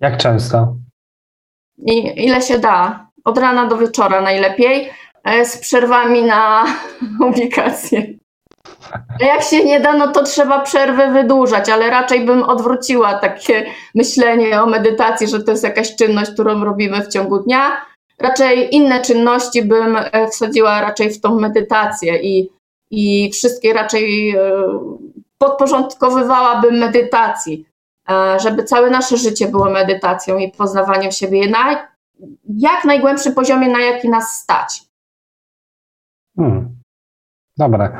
Jak 0.00 0.16
często? 0.16 0.76
I, 1.78 2.24
ile 2.24 2.42
się 2.42 2.58
da. 2.58 3.06
Od 3.24 3.38
rana 3.38 3.66
do 3.66 3.78
wieczora 3.78 4.20
najlepiej, 4.20 4.90
e, 5.24 5.44
z 5.44 5.58
przerwami 5.58 6.22
na 6.22 6.64
ubikację. 7.28 8.06
A 8.92 9.24
jak 9.24 9.42
się 9.42 9.64
nie 9.64 9.80
da, 9.80 9.92
no 9.92 10.12
to 10.12 10.22
trzeba 10.22 10.60
przerwę 10.60 11.12
wydłużać, 11.12 11.68
ale 11.68 11.90
raczej 11.90 12.26
bym 12.26 12.42
odwróciła 12.42 13.18
takie 13.18 13.66
myślenie 13.94 14.62
o 14.62 14.66
medytacji, 14.66 15.28
że 15.28 15.42
to 15.42 15.50
jest 15.50 15.64
jakaś 15.64 15.96
czynność, 15.96 16.30
którą 16.30 16.64
robimy 16.64 17.02
w 17.02 17.08
ciągu 17.08 17.38
dnia. 17.38 17.82
Raczej 18.18 18.74
inne 18.74 19.00
czynności 19.00 19.62
bym 19.62 19.96
e, 19.96 20.28
wsadziła 20.28 20.80
raczej 20.80 21.10
w 21.10 21.20
tą 21.20 21.40
medytację 21.40 22.22
i, 22.22 22.50
i 22.90 23.30
wszystkie 23.32 23.72
raczej 23.72 24.30
e, 24.30 24.40
podporządkowywałabym 25.38 26.74
medytacji, 26.78 27.66
e, 28.10 28.40
żeby 28.40 28.64
całe 28.64 28.90
nasze 28.90 29.16
życie 29.16 29.48
było 29.48 29.70
medytacją 29.70 30.38
i 30.38 30.52
poznawaniem 30.52 31.12
siebie 31.12 31.50
na 31.50 31.88
jak 32.58 32.84
najgłębszym 32.84 33.34
poziomie, 33.34 33.68
na 33.68 33.80
jaki 33.80 34.08
nas 34.08 34.40
stać. 34.42 34.82
Hmm. 36.36 36.75
Dobra. 37.58 37.92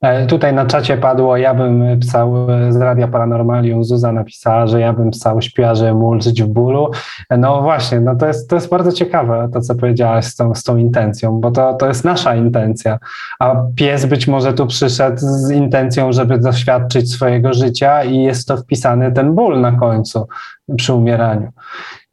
E, 0.00 0.26
tutaj 0.26 0.54
na 0.54 0.66
czacie 0.66 0.96
padło, 0.96 1.36
ja 1.36 1.54
bym 1.54 2.00
psał 2.00 2.50
e, 2.50 2.72
z 2.72 2.76
Radia 2.76 3.08
Paranormalium, 3.08 3.84
Zuza 3.84 4.12
napisała, 4.12 4.66
że 4.66 4.80
ja 4.80 4.92
bym 4.92 5.10
psał 5.10 5.42
śpiarzy 5.42 5.94
mulczyć 5.94 6.42
w 6.42 6.46
bólu. 6.46 6.90
E, 7.30 7.36
no 7.36 7.62
właśnie, 7.62 8.00
no 8.00 8.16
to 8.16 8.26
jest, 8.26 8.50
to 8.50 8.56
jest 8.56 8.68
bardzo 8.68 8.92
ciekawe 8.92 9.48
to, 9.52 9.60
co 9.60 9.74
powiedziałaś 9.74 10.24
z 10.24 10.36
tą, 10.36 10.54
z 10.54 10.62
tą 10.62 10.76
intencją, 10.76 11.40
bo 11.40 11.50
to, 11.50 11.74
to 11.74 11.88
jest 11.88 12.04
nasza 12.04 12.34
intencja, 12.34 12.98
a 13.40 13.54
pies 13.76 14.06
być 14.06 14.28
może 14.28 14.52
tu 14.52 14.66
przyszedł 14.66 15.18
z 15.20 15.50
intencją, 15.50 16.12
żeby 16.12 16.38
doświadczyć 16.38 17.12
swojego 17.12 17.52
życia 17.52 18.04
i 18.04 18.22
jest 18.22 18.48
to 18.48 18.56
wpisany 18.56 19.12
ten 19.12 19.34
ból 19.34 19.60
na 19.60 19.72
końcu 19.72 20.28
przy 20.76 20.94
umieraniu. 20.94 21.52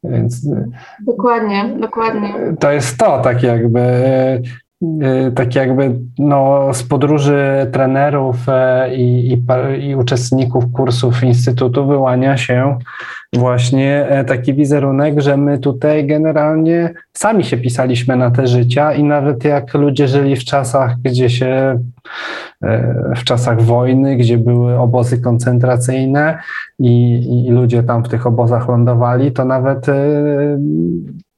Więc 0.04 0.48
dokładnie, 1.06 1.76
dokładnie. 1.80 2.34
To 2.60 2.70
jest 2.72 2.98
to, 2.98 3.20
tak 3.20 3.42
jakby 3.42 3.82
tak 5.34 5.54
jakby 5.54 5.98
no, 6.18 6.74
z 6.74 6.82
podróży 6.82 7.66
trenerów 7.72 8.36
e, 8.48 8.94
i, 8.94 9.32
i, 9.32 9.42
i, 9.88 9.94
uczestników 9.96 10.72
kursów 10.72 11.22
Instytutu 11.22 11.86
wyłania 11.86 12.36
się 12.36 12.78
właśnie 13.32 14.06
e, 14.08 14.24
taki 14.24 14.54
wizerunek, 14.54 15.20
że 15.20 15.36
my 15.36 15.58
tutaj 15.58 16.06
generalnie 16.06 16.94
sami 17.12 17.44
się 17.44 17.56
pisaliśmy 17.56 18.16
na 18.16 18.30
te 18.30 18.46
życia 18.46 18.92
i 18.92 19.04
nawet 19.04 19.44
jak 19.44 19.74
ludzie 19.74 20.08
żyli 20.08 20.36
w 20.36 20.44
czasach, 20.44 20.96
gdzie 21.02 21.30
się 21.30 21.80
e, 22.62 22.94
w 23.16 23.24
czasach 23.24 23.62
wojny, 23.62 24.16
gdzie 24.16 24.38
były 24.38 24.78
obozy 24.78 25.20
koncentracyjne 25.20 26.38
i, 26.78 27.22
i 27.46 27.50
ludzie 27.50 27.82
tam 27.82 28.04
w 28.04 28.08
tych 28.08 28.26
obozach 28.26 28.68
lądowali, 28.68 29.32
to 29.32 29.44
nawet 29.44 29.86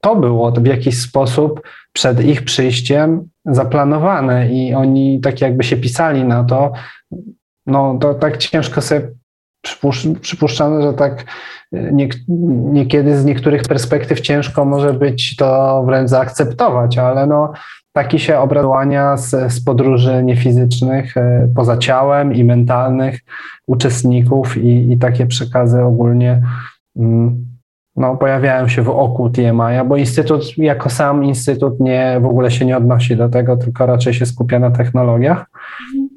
to 0.08 0.16
było 0.16 0.52
w 0.52 0.66
jakiś 0.66 1.00
sposób 1.00 1.62
przed 1.92 2.24
ich 2.24 2.44
przyjściem 2.44 3.28
zaplanowane 3.44 4.52
i 4.52 4.74
oni 4.74 5.20
tak 5.20 5.40
jakby 5.40 5.64
się 5.64 5.76
pisali 5.76 6.24
na 6.24 6.44
to, 6.44 6.72
no 7.66 7.98
to 8.00 8.14
tak 8.14 8.36
ciężko 8.36 8.80
sobie 8.80 9.08
przypuszczamy, 10.20 10.82
że 10.82 10.92
tak 10.92 11.24
e, 11.72 11.92
nie, 11.92 12.08
niekiedy 12.72 13.18
z 13.18 13.24
niektórych 13.24 13.62
perspektyw 13.62 14.20
ciężko 14.20 14.64
może 14.64 14.94
być 14.94 15.36
to 15.36 15.82
wręcz 15.86 16.10
zaakceptować, 16.10 16.98
ale 16.98 17.26
no 17.26 17.52
taki 17.92 18.18
się 18.18 18.38
obradłania 18.38 19.16
z, 19.16 19.52
z 19.52 19.64
podróży 19.64 20.22
niefizycznych 20.24 21.16
e, 21.16 21.48
poza 21.56 21.76
ciałem 21.76 22.34
i 22.34 22.44
mentalnych 22.44 23.20
uczestników 23.66 24.56
i, 24.56 24.92
i 24.92 24.98
takie 24.98 25.26
przekazy 25.26 25.82
ogólnie 25.82 26.42
mm, 26.96 27.47
no, 27.98 28.16
pojawiają 28.16 28.68
się 28.68 28.82
w 28.82 28.88
oku 28.88 29.30
TMI, 29.30 29.84
bo 29.86 29.96
instytut 29.96 30.58
jako 30.58 30.90
sam 30.90 31.24
instytut 31.24 31.80
nie, 31.80 32.18
w 32.20 32.26
ogóle 32.26 32.50
się 32.50 32.64
nie 32.64 32.76
odnosi 32.76 33.16
do 33.16 33.28
tego, 33.28 33.56
tylko 33.56 33.86
raczej 33.86 34.14
się 34.14 34.26
skupia 34.26 34.58
na 34.58 34.70
technologiach. 34.70 35.46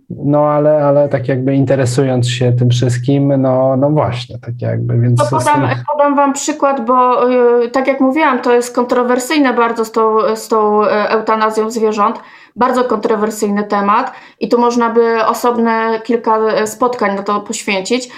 No 0.09 0.39
ale, 0.39 0.85
ale 0.85 1.09
tak 1.09 1.27
jakby 1.27 1.55
interesując 1.55 2.29
się 2.29 2.53
tym 2.53 2.69
wszystkim, 2.69 3.41
no, 3.41 3.77
no 3.77 3.89
właśnie, 3.89 4.39
tak 4.39 4.61
jakby. 4.61 4.99
Więc 4.99 5.19
no 5.19 5.39
podam, 5.39 5.69
podam 5.91 6.15
Wam 6.15 6.33
przykład, 6.33 6.85
bo 6.85 7.29
yy, 7.29 7.69
tak 7.69 7.87
jak 7.87 7.99
mówiłam, 7.99 8.41
to 8.41 8.53
jest 8.53 8.75
kontrowersyjne 8.75 9.53
bardzo 9.53 9.85
z 9.85 9.91
tą, 9.91 10.35
z 10.35 10.47
tą 10.47 10.83
e, 10.83 11.09
eutanazją 11.09 11.69
zwierząt. 11.69 12.19
Bardzo 12.55 12.83
kontrowersyjny 12.83 13.63
temat 13.63 14.11
i 14.39 14.49
tu 14.49 14.59
można 14.59 14.89
by 14.89 15.25
osobne 15.25 15.99
kilka 16.03 16.37
e, 16.37 16.67
spotkań 16.67 17.15
na 17.15 17.23
to 17.23 17.39
poświęcić 17.39 18.09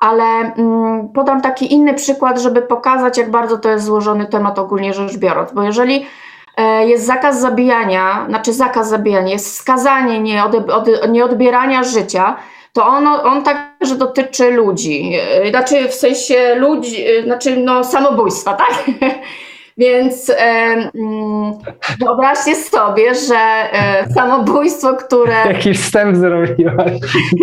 ale 0.00 0.24
mm, 0.24 1.08
podam 1.08 1.40
taki 1.40 1.72
inny 1.72 1.94
przykład, 1.94 2.38
żeby 2.38 2.62
pokazać, 2.62 3.18
jak 3.18 3.30
bardzo 3.30 3.58
to 3.58 3.70
jest 3.70 3.84
złożony 3.84 4.26
temat 4.26 4.58
ogólnie 4.58 4.94
rzecz 4.94 5.16
biorąc. 5.16 5.52
Bo 5.52 5.62
jeżeli 5.62 6.06
e, 6.56 6.86
jest 6.86 7.06
zakaz 7.06 7.40
zabijania, 7.40 8.24
znaczy 8.28 8.52
zakaz 8.52 8.88
zabijania, 8.88 9.32
jest 9.32 9.56
skazanie 9.56 10.38
nieodbierania 11.08 11.82
życia, 11.82 12.36
to 12.72 12.86
on, 12.86 13.06
on 13.06 13.42
także 13.42 13.94
dotyczy 13.96 14.50
ludzi. 14.50 15.12
E, 15.44 15.50
znaczy 15.50 15.88
w 15.88 15.94
sensie 15.94 16.54
ludzi, 16.54 17.06
e, 17.06 17.22
znaczy 17.22 17.56
no 17.56 17.84
samobójstwa, 17.84 18.54
tak? 18.54 18.84
Więc 19.78 20.30
e, 20.30 20.90
wyobraźcie 22.00 22.56
sobie, 22.56 23.14
że 23.14 23.36
e, 23.36 24.06
samobójstwo, 24.14 24.94
które. 24.94 25.34
Jaki 25.52 25.74
wstęp 25.74 26.16
zrobiłaś? 26.16 26.92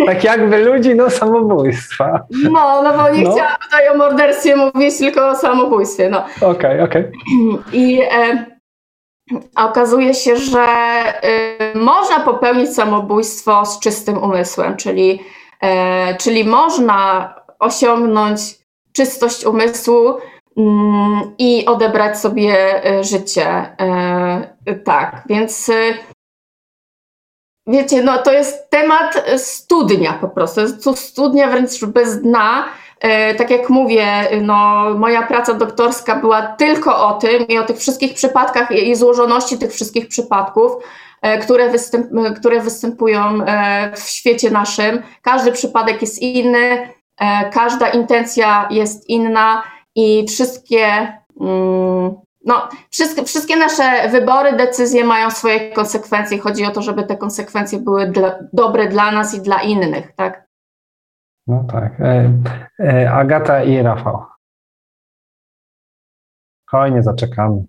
Tak 0.06 0.24
jakby 0.24 0.58
ludzi, 0.58 0.94
no 0.94 1.10
samobójstwa. 1.10 2.26
No, 2.50 2.82
no 2.82 2.92
bo 2.96 3.10
nie 3.10 3.22
no. 3.24 3.32
chciałam 3.32 3.56
tutaj 3.62 3.88
o 3.88 3.96
morderstwie 3.96 4.56
mówić, 4.56 4.98
tylko 4.98 5.28
o 5.28 5.36
samobójstwie. 5.36 6.10
No. 6.10 6.24
Okej, 6.36 6.50
okay, 6.50 6.82
okej. 6.82 7.02
Okay. 7.02 7.62
I 7.72 8.00
e, 8.02 8.46
okazuje 9.56 10.14
się, 10.14 10.36
że 10.36 10.66
e, 10.66 11.78
można 11.78 12.20
popełnić 12.20 12.74
samobójstwo 12.74 13.66
z 13.66 13.80
czystym 13.80 14.22
umysłem, 14.22 14.76
czyli, 14.76 15.20
e, 15.62 16.16
czyli 16.16 16.44
można 16.44 17.34
osiągnąć 17.58 18.40
czystość 18.92 19.44
umysłu 19.44 20.14
i 21.38 21.66
odebrać 21.66 22.18
sobie 22.18 22.84
e, 22.84 23.04
życie. 23.04 23.46
E, 23.46 24.74
tak, 24.84 25.22
więc 25.28 25.68
e, 25.68 25.72
wiecie, 27.66 28.02
no 28.02 28.18
to 28.18 28.32
jest 28.32 28.70
temat 28.70 29.24
studnia 29.36 30.12
po 30.20 30.28
prostu. 30.28 30.60
To 30.84 30.96
studnia 30.96 31.48
wręcz 31.48 31.84
bez 31.84 32.22
dna. 32.22 32.64
Tak 33.38 33.50
jak 33.50 33.70
mówię, 33.70 34.06
no, 34.42 34.84
moja 34.94 35.22
praca 35.22 35.54
doktorska 35.54 36.16
była 36.16 36.42
tylko 36.42 37.06
o 37.08 37.12
tym 37.12 37.46
i 37.48 37.58
o 37.58 37.64
tych 37.64 37.78
wszystkich 37.78 38.14
przypadkach 38.14 38.70
i 38.70 38.94
złożoności 38.94 39.58
tych 39.58 39.72
wszystkich 39.72 40.08
przypadków, 40.08 40.72
które, 41.42 41.70
występ, 41.70 42.06
które 42.36 42.60
występują 42.60 43.20
w 43.96 44.08
świecie 44.08 44.50
naszym. 44.50 45.02
Każdy 45.22 45.52
przypadek 45.52 46.02
jest 46.02 46.22
inny, 46.22 46.88
każda 47.52 47.88
intencja 47.88 48.68
jest 48.70 49.08
inna 49.08 49.62
i 49.96 50.26
wszystkie, 50.28 50.86
mm, 51.40 52.14
no, 52.44 52.68
wszystkie, 52.90 53.24
wszystkie 53.24 53.56
nasze 53.56 54.08
wybory, 54.08 54.52
decyzje 54.52 55.04
mają 55.04 55.30
swoje 55.30 55.72
konsekwencje. 55.72 56.38
Chodzi 56.38 56.64
o 56.64 56.70
to, 56.70 56.82
żeby 56.82 57.04
te 57.04 57.16
konsekwencje 57.16 57.78
były 57.78 58.06
dla, 58.06 58.38
dobre 58.52 58.88
dla 58.88 59.10
nas 59.10 59.34
i 59.34 59.40
dla 59.40 59.62
innych, 59.62 60.12
tak? 60.12 60.46
No 61.46 61.64
tak. 61.72 62.00
E, 62.00 62.32
e, 62.80 63.12
Agata 63.12 63.64
i 63.64 63.82
Rafał. 63.82 64.24
Hojnie 66.70 67.02
zaczekamy. 67.02 67.64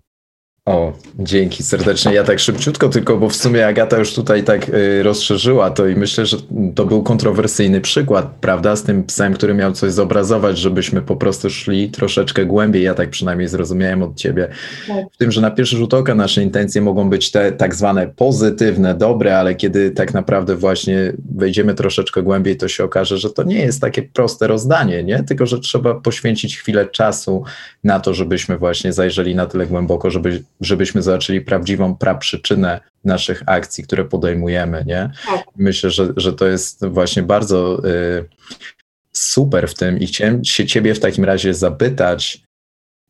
O, 0.68 0.92
dzięki 1.18 1.62
serdecznie. 1.62 2.14
Ja 2.14 2.24
tak 2.24 2.38
szybciutko 2.38 2.88
tylko, 2.88 3.16
bo 3.16 3.28
w 3.28 3.36
sumie 3.36 3.66
Agata 3.66 3.98
już 3.98 4.14
tutaj 4.14 4.44
tak 4.44 4.68
y, 4.68 5.02
rozszerzyła 5.02 5.70
to 5.70 5.86
i 5.86 5.96
myślę, 5.96 6.26
że 6.26 6.36
to 6.74 6.84
był 6.84 7.02
kontrowersyjny 7.02 7.80
przykład, 7.80 8.30
prawda, 8.40 8.76
z 8.76 8.82
tym 8.82 9.04
psem, 9.04 9.34
który 9.34 9.54
miał 9.54 9.72
coś 9.72 9.92
zobrazować, 9.92 10.58
żebyśmy 10.58 11.02
po 11.02 11.16
prostu 11.16 11.50
szli 11.50 11.90
troszeczkę 11.90 12.46
głębiej. 12.46 12.82
Ja 12.82 12.94
tak 12.94 13.10
przynajmniej 13.10 13.48
zrozumiałem 13.48 14.02
od 14.02 14.16
ciebie. 14.16 14.48
Tak. 14.88 14.96
W 15.12 15.16
tym, 15.16 15.32
że 15.32 15.40
na 15.40 15.50
pierwszy 15.50 15.76
rzut 15.76 15.94
oka 15.94 16.14
nasze 16.14 16.42
intencje 16.42 16.80
mogą 16.80 17.10
być 17.10 17.30
te 17.30 17.52
tak 17.52 17.74
zwane 17.74 18.06
pozytywne, 18.06 18.94
dobre, 18.94 19.38
ale 19.38 19.54
kiedy 19.54 19.90
tak 19.90 20.14
naprawdę 20.14 20.56
właśnie 20.56 21.12
wejdziemy 21.34 21.74
troszeczkę 21.74 22.22
głębiej, 22.22 22.56
to 22.56 22.68
się 22.68 22.84
okaże, 22.84 23.18
że 23.18 23.30
to 23.30 23.42
nie 23.42 23.58
jest 23.58 23.80
takie 23.80 24.02
proste 24.02 24.46
rozdanie, 24.46 25.04
nie? 25.04 25.22
Tylko, 25.22 25.46
że 25.46 25.60
trzeba 25.60 25.94
poświęcić 25.94 26.58
chwilę 26.58 26.86
czasu 26.86 27.44
na 27.84 28.00
to, 28.00 28.14
żebyśmy 28.14 28.58
właśnie 28.58 28.92
zajrzeli 28.92 29.34
na 29.34 29.46
tyle 29.46 29.66
głęboko, 29.66 30.10
żeby 30.10 30.42
żebyśmy 30.60 31.02
zobaczyli 31.02 31.40
prawdziwą 31.40 31.96
praprzyczynę 31.96 32.80
naszych 33.04 33.42
akcji, 33.46 33.84
które 33.84 34.04
podejmujemy, 34.04 34.84
nie? 34.86 35.10
Tak. 35.26 35.44
Myślę, 35.56 35.90
że, 35.90 36.08
że 36.16 36.32
to 36.32 36.46
jest 36.46 36.86
właśnie 36.86 37.22
bardzo 37.22 37.88
y, 37.88 38.24
super 39.12 39.68
w 39.68 39.74
tym 39.74 39.98
i 39.98 40.06
chciałem 40.06 40.44
się 40.44 40.66
ciebie 40.66 40.94
w 40.94 41.00
takim 41.00 41.24
razie 41.24 41.54
zapytać, 41.54 42.42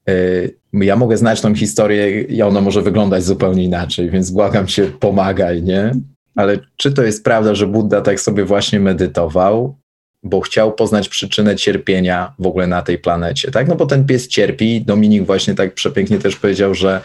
y, 0.09 0.57
ja 0.73 0.97
mogę 0.97 1.17
znać 1.17 1.41
tą 1.41 1.55
historię 1.55 2.23
i 2.23 2.43
ona 2.43 2.61
może 2.61 2.83
wyglądać 2.83 3.25
zupełnie 3.25 3.65
inaczej, 3.65 4.11
więc 4.11 4.31
błagam 4.31 4.67
cię, 4.67 4.87
pomagaj, 5.01 5.63
nie? 5.63 5.93
Ale 6.35 6.59
czy 6.77 6.93
to 6.93 7.03
jest 7.03 7.25
prawda, 7.25 7.55
że 7.55 7.67
Buddha 7.67 8.01
tak 8.01 8.21
sobie 8.21 8.45
właśnie 8.45 8.81
medytował, 8.81 9.77
bo 10.23 10.41
chciał 10.41 10.73
poznać 10.73 11.09
przyczynę 11.09 11.57
cierpienia 11.57 12.35
w 12.39 12.47
ogóle 12.47 12.67
na 12.67 12.83
tej 12.83 12.99
planecie, 12.99 13.51
tak? 13.51 13.69
No 13.69 13.75
bo 13.75 13.87
ten 13.87 14.07
pies 14.07 14.29
cierpi. 14.29 14.83
Dominik 14.83 15.27
właśnie 15.27 15.55
tak 15.55 15.75
przepięknie 15.75 16.19
też 16.19 16.37
powiedział, 16.37 16.75
że 16.75 17.01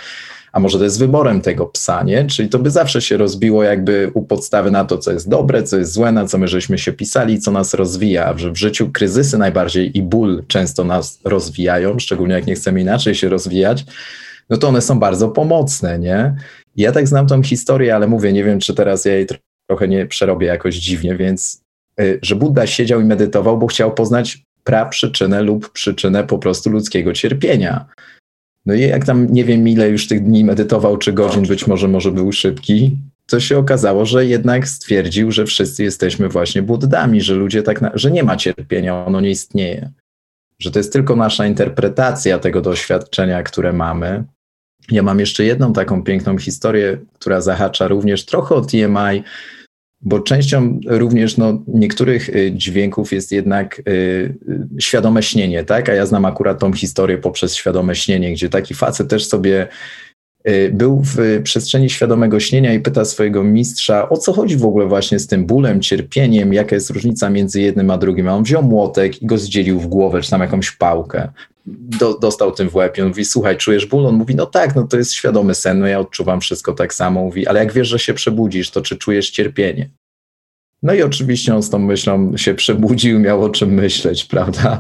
a 0.54 0.60
może 0.60 0.78
to 0.78 0.84
jest 0.84 0.99
wyborem 0.99 1.41
tego 1.41 1.66
psa, 1.66 2.04
nie? 2.04 2.26
Czyli 2.26 2.49
to 2.49 2.60
by 2.60 2.72
zawsze 2.72 3.01
się 3.01 3.18
rozbiło 3.18 3.64
jakby 3.64 4.12
u 4.14 4.22
podstawy 4.22 4.72
na 4.72 4.86
to, 4.86 4.97
co 4.97 5.12
jest 5.12 5.30
dobre, 5.30 5.64
co 5.64 5.78
jest 5.78 5.91
złe, 5.91 6.12
na 6.12 6.26
co 6.26 6.38
my 6.38 6.47
żeśmy 6.47 6.78
się 6.78 6.93
pisali, 6.93 7.39
co 7.39 7.51
nas 7.51 7.74
rozwija, 7.74 8.38
że 8.38 8.51
w 8.51 8.58
życiu 8.58 8.91
kryzysy 8.91 9.38
najbardziej 9.38 9.97
i 9.97 10.01
ból 10.01 10.43
często 10.47 10.84
nas 10.84 11.20
rozwijają, 11.24 11.99
szczególnie 11.99 12.36
jak 12.36 12.47
nie 12.47 12.56
chcemy 12.56 12.82
inaczej 12.82 13.16
się 13.16 13.30
rozwijać, 13.30 13.86
no 14.49 14.58
to 14.58 14.68
one 14.68 14.82
są 14.82 14.99
bardzo 14.99 15.30
pomocne, 15.30 15.99
nie? 15.99 16.36
Ja 16.76 16.91
tak 16.91 17.08
znam 17.08 17.28
tą 17.28 17.43
historię, 17.43 17.95
ale 17.95 18.08
mówię, 18.08 18.34
nie 18.34 18.43
wiem, 18.43 18.60
czy 18.60 18.74
teraz 18.74 19.06
ja 19.06 19.14
jej 19.14 19.28
trochę 19.70 19.88
nie 19.88 20.06
przerobię 20.06 20.47
jakoś 20.47 20.76
dziwnie, 20.76 21.16
więc 21.16 21.62
y, 22.01 22.20
że 22.22 22.36
Buddha 22.36 22.68
siedział 22.68 23.01
i 23.01 23.06
medytował, 23.06 23.58
bo 23.58 23.67
chciał 23.67 23.93
poznać 23.93 24.43
przyczynę 24.89 25.42
lub 25.42 25.71
przyczynę 25.71 26.24
po 26.24 26.38
prostu 26.38 26.70
ludzkiego 26.70 27.13
cierpienia. 27.13 27.86
No 28.65 28.73
i 28.73 28.81
jak 28.81 29.05
tam 29.05 29.33
nie 29.33 29.45
wiem 29.45 29.67
ile 29.67 29.89
już 29.89 30.07
tych 30.07 30.23
dni 30.23 30.45
medytował, 30.45 30.97
czy 30.97 31.13
godzin, 31.13 31.43
być 31.43 31.67
może 31.67 31.87
może 31.87 32.11
był 32.11 32.31
szybki, 32.31 32.97
to 33.25 33.39
się 33.39 33.57
okazało, 33.57 34.05
że 34.05 34.25
jednak 34.25 34.67
stwierdził, 34.67 35.31
że 35.31 35.45
wszyscy 35.45 35.83
jesteśmy 35.83 36.29
właśnie 36.29 36.61
Buddami, 36.61 37.21
że 37.21 37.35
ludzie 37.35 37.63
tak, 37.63 37.81
na, 37.81 37.91
że 37.93 38.11
nie 38.11 38.23
ma 38.23 38.35
cierpienia, 38.35 39.05
ono 39.05 39.21
nie 39.21 39.29
istnieje. 39.29 39.91
Że 40.59 40.71
to 40.71 40.79
jest 40.79 40.93
tylko 40.93 41.15
nasza 41.15 41.47
interpretacja 41.47 42.39
tego 42.39 42.61
doświadczenia, 42.61 43.43
które 43.43 43.73
mamy. 43.73 44.23
Ja 44.91 45.03
mam 45.03 45.19
jeszcze 45.19 45.43
jedną 45.43 45.73
taką 45.73 46.03
piękną 46.03 46.37
historię, 46.37 46.97
która 47.13 47.41
zahacza 47.41 47.87
również 47.87 48.25
trochę 48.25 48.55
o 48.55 48.61
TMI, 48.61 49.23
bo 50.05 50.20
częścią 50.20 50.80
również 50.86 51.38
no, 51.38 51.63
niektórych 51.67 52.30
y, 52.30 52.51
dźwięków 52.55 53.13
jest 53.13 53.32
jednak 53.32 53.80
y, 53.80 53.92
y, 53.92 54.36
świadome 54.80 55.24
śnienie, 55.24 55.63
tak? 55.63 55.89
A 55.89 55.93
ja 55.93 56.05
znam 56.05 56.25
akurat 56.25 56.59
tą 56.59 56.74
historię 56.74 57.17
poprzez 57.17 57.55
świadome 57.55 57.96
śnienie, 57.96 58.34
gdzie 58.34 58.50
taki 58.50 58.74
facet 58.74 59.09
też 59.09 59.25
sobie 59.25 59.67
y, 60.47 60.71
był 60.74 61.01
w 61.05 61.42
przestrzeni 61.43 61.89
świadomego 61.89 62.39
śnienia 62.39 62.74
i 62.74 62.80
pyta 62.80 63.05
swojego 63.05 63.43
mistrza, 63.43 64.09
o 64.09 64.17
co 64.17 64.34
chodzi 64.34 64.58
w 64.58 64.66
ogóle 64.66 64.86
właśnie 64.86 65.20
z 65.20 65.28
tym 65.28 65.46
bólem, 65.46 65.82
cierpieniem, 65.82 66.54
jaka 66.54 66.75
jest 66.75 66.89
różnica 66.89 67.30
między 67.30 67.62
jednym 67.62 67.92
a 67.92 67.97
drugim. 67.97 68.28
A 68.28 68.36
on 68.36 68.43
wziął 68.43 68.63
młotek 68.63 69.21
i 69.21 69.25
go 69.25 69.38
zdzielił 69.38 69.80
w 69.80 69.88
głowę, 69.88 70.21
czy 70.21 70.30
tam 70.30 70.42
jakąś 70.42 70.71
pałkę. 70.71 71.30
Do, 71.65 72.19
dostał 72.19 72.51
tym 72.51 72.69
w 72.69 72.75
łeb 72.75 72.97
i 72.97 73.01
on 73.01 73.07
mówi, 73.07 73.25
słuchaj, 73.25 73.57
czujesz 73.57 73.85
ból? 73.85 74.05
On 74.05 74.15
mówi, 74.15 74.35
no 74.35 74.45
tak, 74.45 74.75
no 74.75 74.87
to 74.87 74.97
jest 74.97 75.13
świadomy 75.13 75.55
sen, 75.55 75.79
no 75.79 75.87
ja 75.87 75.99
odczuwam 75.99 76.41
wszystko 76.41 76.73
tak 76.73 76.93
samo. 76.93 77.21
Mówi, 77.21 77.47
ale 77.47 77.59
jak 77.59 77.73
wiesz, 77.73 77.87
że 77.87 77.99
się 77.99 78.13
przebudzisz, 78.13 78.71
to 78.71 78.81
czy 78.81 78.97
czujesz 78.97 79.29
cierpienie? 79.29 79.89
No 80.83 80.93
i 80.93 81.01
oczywiście 81.01 81.55
on 81.55 81.63
z 81.63 81.69
tą 81.69 81.79
myślą 81.79 82.37
się 82.37 82.55
przebudził, 82.55 83.19
miał 83.19 83.43
o 83.43 83.49
czym 83.49 83.73
myśleć, 83.73 84.25
prawda? 84.25 84.79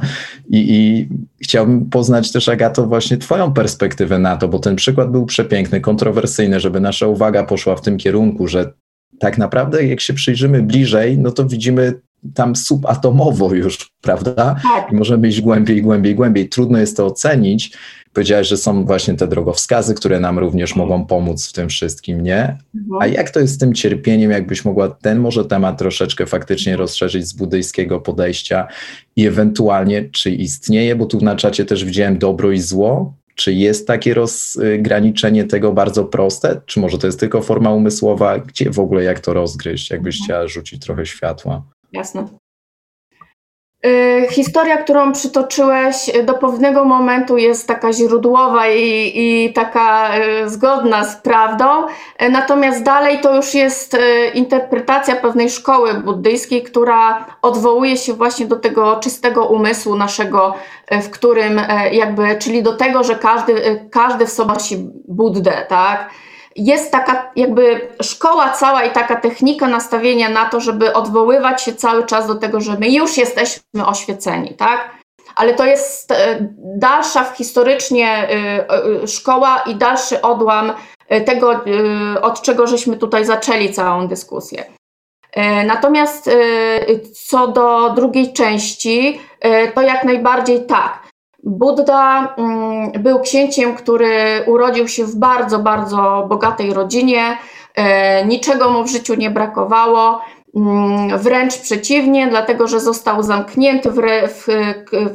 I, 0.49 0.75
I, 0.75 1.09
chciałbym 1.43 1.89
poznać 1.89 2.31
też, 2.31 2.49
Agato, 2.49 2.85
właśnie 2.85 3.17
Twoją 3.17 3.53
perspektywę 3.53 4.19
na 4.19 4.37
to, 4.37 4.47
bo 4.47 4.59
ten 4.59 4.75
przykład 4.75 5.11
był 5.11 5.25
przepiękny, 5.25 5.81
kontrowersyjny, 5.81 6.59
żeby 6.59 6.79
nasza 6.79 7.07
uwaga 7.07 7.43
poszła 7.43 7.75
w 7.75 7.81
tym 7.81 7.97
kierunku, 7.97 8.47
że 8.47 8.73
tak 9.19 9.37
naprawdę, 9.37 9.85
jak 9.85 10.01
się 10.01 10.13
przyjrzymy 10.13 10.61
bliżej, 10.61 11.17
no 11.17 11.31
to 11.31 11.45
widzimy 11.45 11.93
tam 12.33 12.55
subatomowo 12.55 13.53
już, 13.53 13.91
prawda? 14.01 14.55
Tak. 14.63 14.91
I 14.91 14.95
możemy 14.95 15.27
iść 15.27 15.41
głębiej, 15.41 15.81
głębiej, 15.81 16.15
głębiej. 16.15 16.49
Trudno 16.49 16.79
jest 16.79 16.97
to 16.97 17.05
ocenić, 17.05 17.77
Powiedziałeś, 18.13 18.47
że 18.47 18.57
są 18.57 18.85
właśnie 18.85 19.13
te 19.13 19.27
drogowskazy, 19.27 19.93
które 19.93 20.19
nam 20.19 20.39
również 20.39 20.75
mogą 20.75 21.05
pomóc 21.05 21.47
w 21.47 21.53
tym 21.53 21.69
wszystkim, 21.69 22.23
nie? 22.23 22.57
Mhm. 22.75 23.01
A 23.01 23.07
jak 23.07 23.29
to 23.29 23.39
jest 23.39 23.53
z 23.53 23.57
tym 23.57 23.73
cierpieniem, 23.73 24.31
jakbyś 24.31 24.65
mogła 24.65 24.89
ten 24.89 25.19
może 25.19 25.45
temat 25.45 25.77
troszeczkę 25.77 26.25
faktycznie 26.25 26.77
rozszerzyć 26.77 27.27
z 27.27 27.33
buddyjskiego 27.33 27.99
podejścia 27.99 28.67
i 29.15 29.27
ewentualnie, 29.27 30.09
czy 30.09 30.31
istnieje, 30.31 30.95
bo 30.95 31.05
tu 31.05 31.21
na 31.21 31.35
czacie 31.35 31.65
też 31.65 31.85
widziałem 31.85 32.17
dobro 32.17 32.51
i 32.51 32.59
zło, 32.59 33.13
czy 33.35 33.53
jest 33.53 33.87
takie 33.87 34.13
rozgraniczenie 34.13 35.43
tego 35.43 35.73
bardzo 35.73 36.05
proste, 36.05 36.61
czy 36.65 36.79
może 36.79 36.97
to 36.97 37.07
jest 37.07 37.19
tylko 37.19 37.41
forma 37.41 37.71
umysłowa? 37.71 38.39
Gdzie 38.39 38.71
w 38.71 38.79
ogóle, 38.79 39.03
jak 39.03 39.19
to 39.19 39.33
rozgryźć? 39.33 39.91
Jakbyś 39.91 40.23
chciała 40.23 40.47
rzucić 40.47 40.85
trochę 40.85 41.05
światła? 41.05 41.63
Jasne. 41.93 42.27
Y, 43.85 44.27
historia, 44.31 44.77
którą 44.77 45.11
przytoczyłeś 45.11 46.09
y, 46.09 46.23
do 46.23 46.33
pewnego 46.33 46.85
momentu 46.85 47.37
jest 47.37 47.67
taka 47.67 47.93
źródłowa 47.93 48.67
i, 48.67 49.11
i, 49.15 49.53
taka 49.53 50.17
y, 50.17 50.49
zgodna 50.49 51.05
z 51.05 51.15
prawdą, 51.15 51.65
natomiast 52.29 52.83
dalej 52.83 53.21
to 53.21 53.35
już 53.35 53.53
jest 53.53 53.97
interpretacja 54.33 55.15
pewnej 55.15 55.49
szkoły 55.49 55.93
buddyjskiej, 55.93 56.63
która 56.63 57.25
odwołuje 57.41 57.97
się 57.97 58.13
właśnie 58.13 58.45
do 58.45 58.55
tego 58.55 58.99
czystego 58.99 59.45
umysłu 59.45 59.95
naszego, 59.95 60.53
w 60.91 61.09
którym 61.09 61.61
jakby, 61.91 62.37
czyli 62.39 62.63
do 62.63 62.77
tego, 62.77 63.03
że 63.03 63.15
każdy, 63.15 63.87
każdy 63.91 64.25
w 64.25 64.29
sobie 64.31 64.53
nosi 64.53 64.77
Buddę, 65.07 65.65
tak? 65.69 66.09
Jest 66.55 66.91
taka 66.91 67.31
jakby 67.35 67.87
szkoła 68.01 68.49
cała 68.49 68.83
i 68.83 68.91
taka 68.91 69.15
technika 69.15 69.67
nastawienia 69.67 70.29
na 70.29 70.45
to, 70.45 70.59
żeby 70.59 70.93
odwoływać 70.93 71.61
się 71.61 71.73
cały 71.73 72.05
czas 72.05 72.27
do 72.27 72.35
tego, 72.35 72.61
że 72.61 72.77
my 72.79 72.89
już 72.89 73.17
jesteśmy 73.17 73.85
oświeceni, 73.85 74.53
tak? 74.53 75.03
Ale 75.35 75.53
to 75.53 75.65
jest 75.65 76.11
e, 76.11 76.37
dalsza 76.75 77.23
historycznie 77.23 78.07
e, 78.07 78.29
e, 79.01 79.07
szkoła 79.07 79.63
i 79.65 79.75
dalszy 79.75 80.21
odłam 80.21 80.73
tego, 81.25 81.61
od 82.21 82.41
czego 82.41 82.67
żeśmy 82.67 82.97
tutaj 82.97 83.25
zaczęli 83.25 83.73
całą 83.73 84.07
dyskusję. 84.07 84.65
Natomiast 85.65 86.29
co 87.27 87.47
do 87.47 87.89
drugiej 87.89 88.33
części, 88.33 89.21
to 89.75 89.81
jak 89.81 90.03
najbardziej 90.03 90.65
tak. 90.65 91.02
Buddha 91.43 92.33
mm, 92.37 92.91
był 92.91 93.19
księciem, 93.19 93.75
który 93.75 94.43
urodził 94.47 94.87
się 94.87 95.05
w 95.05 95.15
bardzo, 95.15 95.59
bardzo 95.59 96.25
bogatej 96.29 96.73
rodzinie. 96.73 97.37
E, 97.75 98.25
niczego 98.25 98.69
mu 98.69 98.83
w 98.83 98.91
życiu 98.91 99.15
nie 99.15 99.29
brakowało, 99.29 100.21
mm, 100.55 101.17
wręcz 101.17 101.57
przeciwnie, 101.57 102.27
dlatego 102.27 102.67
że 102.67 102.79
został 102.79 103.23
zamknięty 103.23 103.91
w, 103.91 104.01
w, 104.27 104.47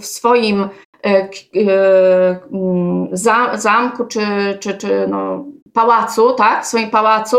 w 0.00 0.06
swoim 0.06 0.62
e, 0.62 0.68
e, 1.08 1.28
mm, 2.52 3.08
zamku 3.52 4.04
czy, 4.04 4.20
czy, 4.60 4.74
czy 4.74 5.06
no, 5.08 5.44
pałacu, 5.72 6.32
tak, 6.32 6.64
w 6.64 6.66
swoim 6.66 6.90
pałacu, 6.90 7.36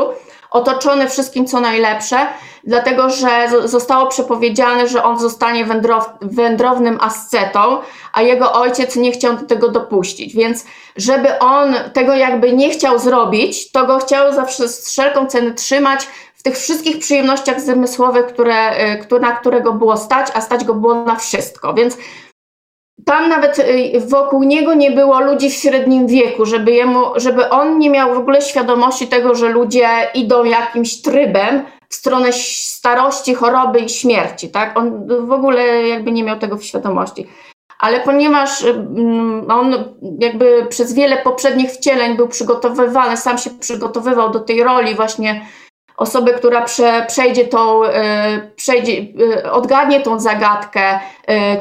otoczony 0.52 1.10
wszystkim 1.10 1.46
co 1.46 1.60
najlepsze, 1.60 2.18
dlatego 2.64 3.10
że 3.10 3.50
zostało 3.66 4.08
przepowiedziane, 4.08 4.88
że 4.88 5.04
on 5.04 5.20
zostanie 5.20 5.66
wędrow, 5.66 6.10
wędrownym 6.22 6.98
ascetą, 7.02 7.78
a 8.14 8.22
jego 8.22 8.54
ojciec 8.54 8.96
nie 8.96 9.12
chciał 9.12 9.38
do 9.38 9.46
tego 9.46 9.70
dopuścić. 9.70 10.36
Więc 10.36 10.66
żeby 10.96 11.40
on 11.40 11.76
tego 11.94 12.14
jakby 12.16 12.54
nie 12.54 12.70
chciał 12.70 13.00
zrobić, 13.00 13.72
to 13.72 13.86
go 13.86 14.00
chciał 14.00 14.34
za 14.34 14.46
wszelką 14.86 15.28
cenę 15.28 15.54
trzymać 15.54 16.08
w 16.40 16.44
tych 16.44 16.58
wszystkich 16.58 17.00
przyjemnościach 17.00 17.62
zmysłowych, 17.62 18.26
które, 18.26 18.92
y, 19.12 19.20
na 19.20 19.32
którego 19.32 19.74
było 19.74 19.98
stać, 19.98 20.28
a 20.34 20.42
stać 20.42 20.66
go 20.66 20.74
było 20.74 21.04
na 21.04 21.16
wszystko. 21.16 21.74
Więc 21.74 21.98
tam 23.06 23.30
nawet 23.30 23.60
y, 23.60 24.00
wokół 24.08 24.44
niego 24.44 24.74
nie 24.74 24.92
było 24.92 25.20
ludzi 25.20 25.50
w 25.50 25.54
średnim 25.54 26.08
wieku, 26.08 26.46
żeby, 26.46 26.72
jemu, 26.72 27.04
żeby 27.16 27.50
on 27.50 27.80
nie 27.80 27.90
miał 27.90 28.14
w 28.14 28.18
ogóle 28.18 28.42
świadomości 28.42 29.08
tego, 29.08 29.36
że 29.36 29.50
ludzie 29.50 29.88
idą 30.14 30.44
jakimś 30.44 31.02
trybem 31.02 31.64
stronę 31.90 32.34
starości, 32.34 33.36
choroby 33.36 33.80
i 33.80 33.90
śmierci. 33.90 34.50
Tak? 34.50 34.78
On 34.78 35.08
w 35.28 35.32
ogóle 35.32 35.88
jakby 35.88 36.12
nie 36.12 36.24
miał 36.24 36.40
tego 36.40 36.58
w 36.58 36.64
świadomości. 36.64 37.28
Ale 37.80 38.00
ponieważ 38.00 38.64
mm, 38.64 39.52
on 39.52 39.96
jakby 40.20 40.66
przez 40.70 40.94
wiele 40.94 41.18
poprzednich 41.18 41.72
wcieleń 41.72 42.16
był 42.16 42.28
przygotowywany, 42.28 43.18
sam 43.18 43.38
się 43.38 43.50
przygotowywał 43.50 44.32
do 44.32 44.40
tej 44.40 44.64
roli 44.64 44.96
właśnie 44.96 45.46
osoby, 45.98 46.34
która 46.34 46.62
prze, 46.62 47.06
przejdzie 47.08 47.46
tą, 47.46 47.84
y, 47.84 47.90
przejdzie, 48.56 49.06
odgadnie 49.52 50.02
tą 50.02 50.20
zagadkę 50.20 51.00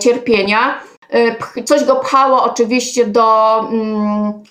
cierpienia, 0.00 0.80
Y, 1.14 1.62
coś 1.62 1.84
go 1.84 1.96
pchało 1.96 2.44
oczywiście 2.44 3.06
do, 3.06 3.60
mm, 3.60 4.42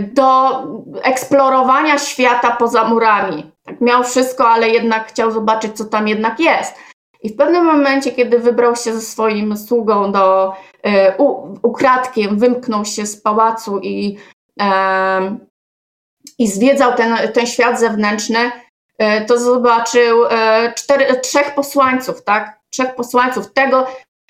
do 0.00 0.50
eksplorowania 1.02 1.98
świata 1.98 2.56
poza 2.58 2.84
murami. 2.84 3.50
Tak 3.74 3.80
miał 3.80 4.04
wszystko, 4.04 4.48
ale 4.48 4.68
jednak 4.68 5.08
chciał 5.08 5.30
zobaczyć, 5.30 5.76
co 5.76 5.84
tam 5.84 6.08
jednak 6.08 6.40
jest. 6.40 6.74
I 7.22 7.28
w 7.28 7.36
pewnym 7.36 7.64
momencie, 7.64 8.12
kiedy 8.12 8.38
wybrał 8.38 8.76
się 8.76 8.94
ze 8.94 9.00
swoim 9.00 9.56
sługą 9.56 10.12
do 10.12 10.52
y, 10.86 10.90
u, 11.18 11.58
ukradkiem, 11.62 12.38
wymknął 12.38 12.84
się 12.84 13.06
z 13.06 13.20
pałacu 13.20 13.78
i, 13.82 14.16
i 16.38 16.48
zwiedzał 16.48 16.94
ten, 16.94 17.16
ten 17.34 17.46
świat 17.46 17.80
zewnętrzny, 17.80 18.52
to 19.26 19.38
zobaczył 19.38 20.26
e, 20.26 20.72
cztery, 20.76 21.20
trzech 21.20 21.54
posłańców, 21.54 22.24
tak? 22.24 22.58
Trzech 22.70 22.94
posłańców 22.94 23.52
tego, 23.52 23.86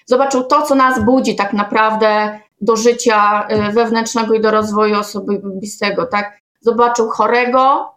zobaczył 0.07 0.45
to, 0.45 0.63
co 0.63 0.75
nas 0.75 1.05
budzi 1.05 1.37
tak 1.37 1.53
naprawdę 1.53 2.39
do 2.61 2.77
życia 2.77 3.49
y, 3.51 3.73
wewnętrznego 3.73 4.35
i 4.35 4.41
do 4.41 4.51
rozwoju 4.51 4.99
osobistego, 4.99 6.07
tak? 6.07 6.39
Zobaczył 6.61 7.09
chorego, 7.09 7.94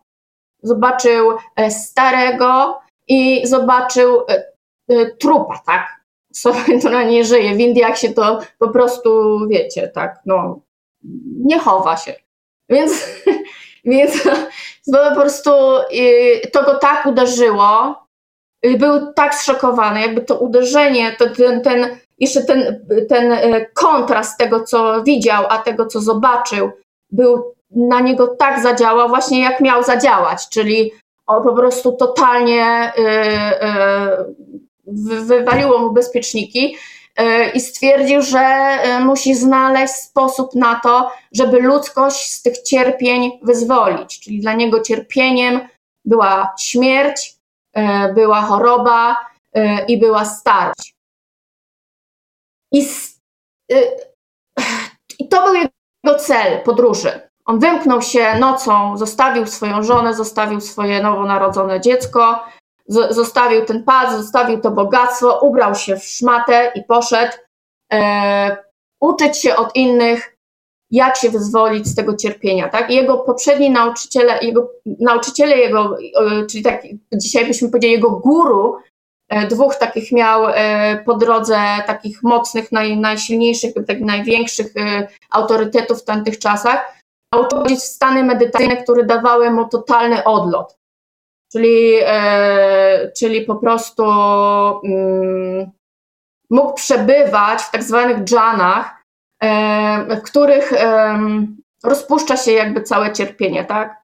zobaczył 0.63 1.31
e, 1.55 1.71
starego 1.71 2.79
i 3.07 3.47
zobaczył 3.47 4.21
e, 4.29 4.43
e, 4.89 5.05
trupa, 5.15 5.61
tak? 5.65 5.87
Sobie, 6.33 6.79
która 6.79 7.03
nie 7.03 7.25
żyje. 7.25 7.55
W 7.55 7.59
Indiach 7.59 7.97
się 7.97 8.13
to 8.13 8.39
po 8.59 8.69
prostu, 8.69 9.39
wiecie, 9.49 9.87
tak, 9.87 10.19
no, 10.25 10.59
nie 11.45 11.59
chowa 11.59 11.97
się. 11.97 12.15
Więc, 12.69 12.91
więc 13.85 14.23
po 14.91 15.21
prostu 15.21 15.51
to 16.51 16.63
go 16.63 16.77
tak 16.77 17.05
uderzyło, 17.05 17.95
był 18.79 19.13
tak 19.13 19.35
zszokowany, 19.35 20.01
jakby 20.01 20.21
to 20.21 20.39
uderzenie, 20.39 21.15
to 21.19 21.29
ten, 21.29 21.61
ten, 21.61 21.97
jeszcze 22.19 22.43
ten, 22.43 22.85
ten 23.09 23.33
kontrast 23.73 24.39
tego, 24.39 24.63
co 24.63 25.03
widział, 25.03 25.45
a 25.49 25.57
tego, 25.57 25.85
co 25.85 26.01
zobaczył, 26.01 26.71
był 27.11 27.56
na 27.71 27.99
niego 27.99 28.27
tak 28.27 28.63
zadziałał, 28.63 29.09
właśnie 29.09 29.41
jak 29.41 29.61
miał 29.61 29.83
zadziałać, 29.83 30.49
czyli 30.49 30.91
po 31.25 31.55
prostu 31.55 31.91
totalnie 31.91 32.91
y, 32.97 33.01
y, 33.01 35.25
wywaliło 35.25 35.77
mu 35.77 35.91
bezpieczniki 35.91 36.77
i 37.53 37.59
stwierdził, 37.59 38.21
że 38.21 38.77
musi 38.99 39.35
znaleźć 39.35 39.93
sposób 39.93 40.55
na 40.55 40.79
to, 40.79 41.11
żeby 41.31 41.59
ludzkość 41.59 42.31
z 42.31 42.41
tych 42.41 42.63
cierpień 42.63 43.39
wyzwolić. 43.43 44.19
Czyli 44.19 44.39
dla 44.39 44.53
niego 44.53 44.81
cierpieniem 44.81 45.67
była 46.05 46.53
śmierć, 46.59 47.35
była 48.15 48.41
choroba 48.41 49.15
i 49.87 49.99
była 49.99 50.25
starość. 50.25 50.95
I 55.19 55.27
to 55.29 55.45
był 55.45 55.53
jego 55.53 56.19
cel 56.19 56.63
podróży. 56.63 57.26
On 57.47 57.59
wymknął 57.59 58.01
się 58.01 58.39
nocą, 58.39 58.97
zostawił 58.97 59.47
swoją 59.47 59.83
żonę, 59.83 60.13
zostawił 60.13 60.61
swoje 60.61 61.03
nowonarodzone 61.03 61.81
dziecko, 61.81 62.43
zostawił 63.09 63.65
ten 63.65 63.83
pas, 63.83 64.17
zostawił 64.17 64.61
to 64.61 64.71
bogactwo, 64.71 65.39
ubrał 65.39 65.75
się 65.75 65.97
w 65.97 66.03
szmatę 66.03 66.71
i 66.75 66.83
poszedł 66.83 67.33
e, 67.93 68.57
uczyć 68.99 69.37
się 69.37 69.55
od 69.55 69.75
innych 69.75 70.37
jak 70.91 71.17
się 71.17 71.29
wyzwolić 71.29 71.87
z 71.87 71.95
tego 71.95 72.15
cierpienia, 72.15 72.69
tak? 72.69 72.89
I 72.91 72.95
jego 72.95 73.17
poprzedni 73.17 73.69
nauczyciele, 73.69 74.39
jego 74.41 74.69
nauczyciele 74.85 75.57
jego, 75.57 75.97
czyli 76.49 76.63
tak 76.63 76.81
dzisiaj 77.13 77.45
byśmy 77.45 77.69
powiedzieli 77.69 77.93
jego 77.93 78.11
guru, 78.11 78.77
e, 79.29 79.47
dwóch 79.47 79.75
takich 79.75 80.11
miał 80.11 80.47
e, 80.47 81.03
po 81.05 81.13
drodze 81.17 81.59
takich 81.87 82.23
mocnych, 82.23 82.71
naj, 82.71 82.97
najsilniejszych, 82.97 83.73
takich 83.87 84.05
największych 84.05 84.67
e, 84.77 85.07
autorytetów 85.29 86.01
w 86.01 86.05
tamtych 86.05 86.39
czasach, 86.39 86.96
nauczyć 87.33 87.83
stany 87.83 88.23
medytacyjne, 88.23 88.77
które 88.77 89.05
dawały 89.05 89.51
mu 89.51 89.67
totalny 89.67 90.23
odlot. 90.23 90.77
Czyli, 91.51 91.93
czyli 93.17 93.41
po 93.41 93.55
prostu 93.55 94.03
mm, 94.83 95.71
mógł 96.49 96.73
przebywać 96.73 97.61
w 97.61 97.71
tak 97.71 97.83
zwanych 97.83 98.23
dżanach, 98.23 99.03
w 100.09 100.21
których 100.21 100.73
rozpuszcza 101.83 102.37
się 102.37 102.51
jakby 102.51 102.81
całe 102.81 103.13
cierpienie, 103.13 103.65
tak? 103.65 104.01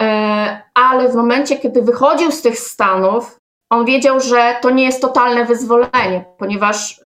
E, 0.00 0.62
ale 0.74 1.08
w 1.08 1.14
momencie, 1.14 1.56
kiedy 1.56 1.82
wychodził 1.82 2.32
z 2.32 2.42
tych 2.42 2.58
stanów, 2.58 3.38
on 3.70 3.84
wiedział, 3.84 4.20
że 4.20 4.56
to 4.62 4.70
nie 4.70 4.84
jest 4.84 5.02
totalne 5.02 5.44
wyzwolenie, 5.44 6.24
ponieważ 6.38 7.00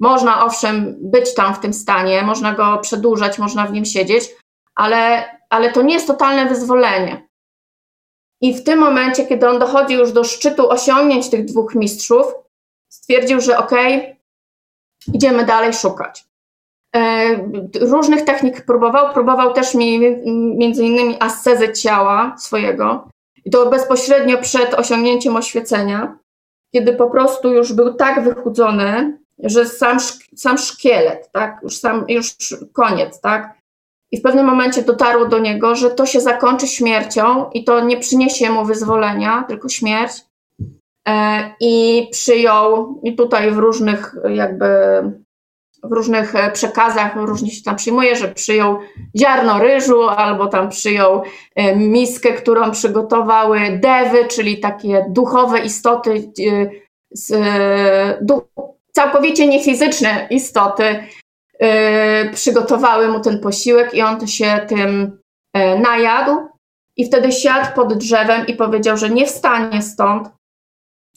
można 0.00 0.44
owszem 0.44 0.96
być 1.00 1.34
tam 1.34 1.54
w 1.54 1.60
tym 1.60 1.72
stanie, 1.72 2.22
można 2.22 2.52
go 2.52 2.78
przedłużać, 2.78 3.38
można 3.38 3.66
w 3.66 3.72
nim 3.72 3.84
siedzieć, 3.84 4.24
ale, 4.76 5.24
ale 5.50 5.72
to 5.72 5.82
nie 5.82 5.94
jest 5.94 6.06
totalne 6.06 6.46
wyzwolenie. 6.46 7.26
I 8.40 8.54
w 8.54 8.64
tym 8.64 8.78
momencie, 8.78 9.26
kiedy 9.26 9.48
on 9.48 9.58
dochodzi 9.58 9.94
już 9.94 10.12
do 10.12 10.24
szczytu 10.24 10.70
osiągnięć 10.70 11.30
tych 11.30 11.44
dwóch 11.44 11.74
mistrzów, 11.74 12.26
stwierdził, 12.88 13.40
że 13.40 13.58
okej, 13.58 13.96
okay, 13.96 14.16
idziemy 15.14 15.44
dalej 15.44 15.72
szukać. 15.72 16.24
E, 16.96 17.28
różnych 17.80 18.24
technik 18.24 18.64
próbował, 18.64 19.14
próbował 19.14 19.52
też 19.52 19.74
między 20.34 20.84
innymi 20.84 21.16
ascezę 21.20 21.72
ciała 21.72 22.34
swojego 22.38 23.08
i 23.44 23.50
to 23.50 23.70
bezpośrednio 23.70 24.38
przed 24.38 24.74
osiągnięciem 24.74 25.36
oświecenia, 25.36 26.18
kiedy 26.74 26.92
po 26.92 27.10
prostu 27.10 27.52
już 27.52 27.72
był 27.72 27.94
tak 27.94 28.24
wychudzony, 28.24 29.18
że 29.38 29.66
sam, 29.66 29.98
sam 30.36 30.58
szkielet, 30.58 31.30
tak, 31.32 31.58
już 31.62 31.78
sam, 31.78 32.04
już 32.08 32.36
koniec, 32.72 33.20
tak, 33.20 33.55
i 34.16 34.18
w 34.18 34.22
pewnym 34.22 34.46
momencie 34.46 34.82
dotarło 34.82 35.26
do 35.26 35.38
niego, 35.38 35.74
że 35.74 35.90
to 35.90 36.06
się 36.06 36.20
zakończy 36.20 36.66
śmiercią 36.66 37.50
i 37.50 37.64
to 37.64 37.80
nie 37.80 37.96
przyniesie 37.96 38.50
mu 38.50 38.64
wyzwolenia, 38.64 39.44
tylko 39.48 39.68
śmierć. 39.68 40.12
E, 41.08 41.50
I 41.60 42.08
przyjął, 42.12 43.00
i 43.02 43.16
tutaj 43.16 43.50
w 43.50 43.58
różnych 43.58 44.14
jakby 44.28 44.66
w 45.82 45.92
różnych 45.92 46.34
e, 46.34 46.50
przekazach 46.50 47.16
różnie 47.16 47.50
się 47.50 47.62
tam 47.62 47.76
przyjmuje, 47.76 48.16
że 48.16 48.28
przyjął 48.28 48.78
ziarno 49.16 49.58
ryżu 49.58 50.08
albo 50.08 50.46
tam 50.46 50.68
przyjął 50.68 51.22
e, 51.54 51.76
miskę, 51.76 52.32
którą 52.32 52.70
przygotowały 52.70 53.60
dewy, 53.82 54.28
czyli 54.28 54.60
takie 54.60 55.06
duchowe 55.08 55.58
istoty, 55.58 56.32
całkowicie 58.92 59.46
niefizyczne 59.46 60.26
istoty 60.30 61.04
przygotowały 62.32 63.08
mu 63.08 63.20
ten 63.20 63.40
posiłek 63.40 63.94
i 63.94 64.02
on 64.02 64.26
się 64.26 64.60
tym 64.68 65.18
najadł 65.82 66.48
i 66.96 67.06
wtedy 67.06 67.32
siadł 67.32 67.74
pod 67.74 67.94
drzewem 67.94 68.46
i 68.46 68.54
powiedział, 68.54 68.96
że 68.96 69.10
nie 69.10 69.26
wstanie 69.26 69.82
stąd, 69.82 70.28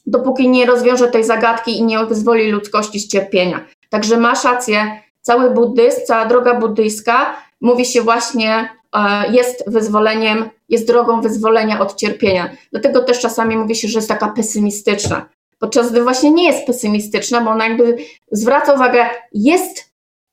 dopóki 0.06 0.50
nie 0.50 0.66
rozwiąże 0.66 1.08
tej 1.08 1.24
zagadki 1.24 1.78
i 1.78 1.84
nie 1.84 2.06
wyzwoli 2.06 2.52
ludzkości 2.52 3.00
z 3.00 3.08
cierpienia. 3.08 3.66
Także 3.90 4.18
masz 4.18 4.44
rację, 4.44 5.02
cały 5.22 5.52
buddyzm, 5.52 6.02
cała 6.06 6.26
droga 6.26 6.54
buddyjska 6.56 7.36
mówi 7.62 7.86
się 7.86 8.02
właśnie, 8.02 8.70
e, 8.96 9.32
jest 9.32 9.64
wyzwoleniem, 9.68 10.50
jest 10.70 10.88
drogą 10.88 11.22
wyzwolenia 11.22 11.80
od 11.80 11.96
cierpienia. 11.96 12.50
Dlatego 12.72 13.04
też 13.04 13.20
czasami 13.20 13.58
mówi 13.58 13.76
się, 13.76 13.88
że 13.88 14.00
jest 14.00 14.10
taka 14.10 14.28
pesymistyczna. 14.28 15.26
Podczas 15.60 15.92
gdy 15.92 16.04
właśnie 16.04 16.32
nie 16.32 16.48
jest 16.48 16.68
pesymistyczna, 16.68 17.42
bo 17.42 17.52
ona 17.52 17.68
jakby 17.68 17.98
zwraca 18.32 18.74
uwagę, 18.74 19.06
jest 19.34 19.89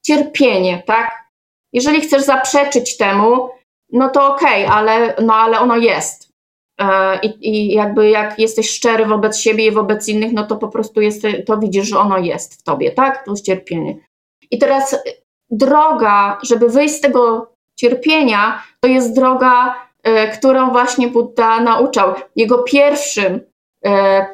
cierpienie, 0.06 0.82
tak? 0.86 1.26
Jeżeli 1.72 2.00
chcesz 2.00 2.22
zaprzeczyć 2.22 2.96
temu, 2.96 3.48
no 3.92 4.08
to 4.08 4.34
okej, 4.34 4.64
okay, 4.64 4.76
ale, 4.76 5.14
no 5.22 5.34
ale 5.34 5.60
ono 5.60 5.76
jest. 5.76 6.28
E, 6.80 7.18
I, 7.20 7.48
I, 7.48 7.74
jakby 7.74 8.10
jak 8.10 8.38
jesteś 8.38 8.70
szczery 8.70 9.06
wobec 9.06 9.38
siebie 9.38 9.66
i 9.66 9.70
wobec 9.70 10.08
innych, 10.08 10.32
no 10.32 10.46
to 10.46 10.56
po 10.56 10.68
prostu 10.68 11.00
jest, 11.00 11.22
to 11.46 11.58
widzisz, 11.58 11.88
że 11.88 11.98
ono 11.98 12.18
jest 12.18 12.60
w 12.60 12.62
tobie, 12.62 12.90
tak? 12.90 13.24
To 13.24 13.30
jest 13.30 13.44
cierpienie. 13.44 13.96
I 14.50 14.58
teraz 14.58 14.96
droga, 15.50 16.38
żeby 16.42 16.68
wyjść 16.68 16.94
z 16.94 17.00
tego 17.00 17.52
cierpienia, 17.78 18.62
to 18.80 18.88
jest 18.88 19.14
droga, 19.14 19.74
e, 20.02 20.28
którą 20.38 20.70
właśnie 20.70 21.08
Buddha 21.08 21.60
nauczał. 21.60 22.14
Jego 22.36 22.62
pierwszym 22.62 23.40
e, 23.84 24.26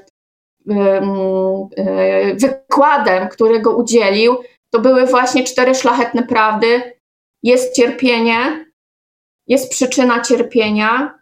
wykładem, 2.40 3.28
którego 3.28 3.77
udzielił, 3.77 4.36
to 4.73 4.81
były 4.81 5.07
właśnie 5.07 5.44
cztery 5.44 5.74
szlachetne 5.74 6.23
prawdy. 6.23 6.99
Jest 7.43 7.77
cierpienie, 7.77 8.66
jest 9.47 9.70
przyczyna 9.70 10.20
cierpienia, 10.20 11.19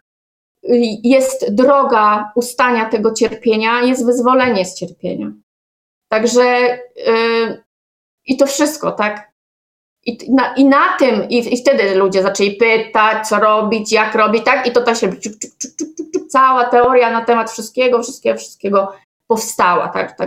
jest 1.03 1.55
droga 1.55 2.31
ustania 2.35 2.89
tego 2.89 3.13
cierpienia, 3.13 3.81
jest 3.81 4.05
wyzwolenie 4.05 4.65
z 4.65 4.75
cierpienia. 4.75 5.31
Także 6.11 6.43
yy, 6.95 7.63
i 8.25 8.37
to 8.37 8.45
wszystko, 8.45 8.91
tak? 8.91 9.31
I 10.05 10.31
na, 10.31 10.55
i 10.55 10.65
na 10.65 10.97
tym, 10.97 11.29
i, 11.29 11.53
i, 11.53 11.57
wtedy 11.57 11.95
ludzie 11.95 12.23
zaczęli 12.23 12.51
pytać, 12.51 13.27
co 13.27 13.39
robić, 13.39 13.91
jak 13.91 14.15
robić, 14.15 14.45
tak? 14.45 14.67
I 14.67 14.71
to 14.71 14.81
ta 14.81 14.95
się 14.95 15.11
cała 16.29 16.65
teoria 16.65 17.11
na 17.11 17.25
temat 17.25 17.51
wszystkiego, 17.51 18.03
wszystkiego, 18.03 18.37
wszystkiego 18.39 18.93
powstała, 19.31 19.87
tak? 19.87 20.17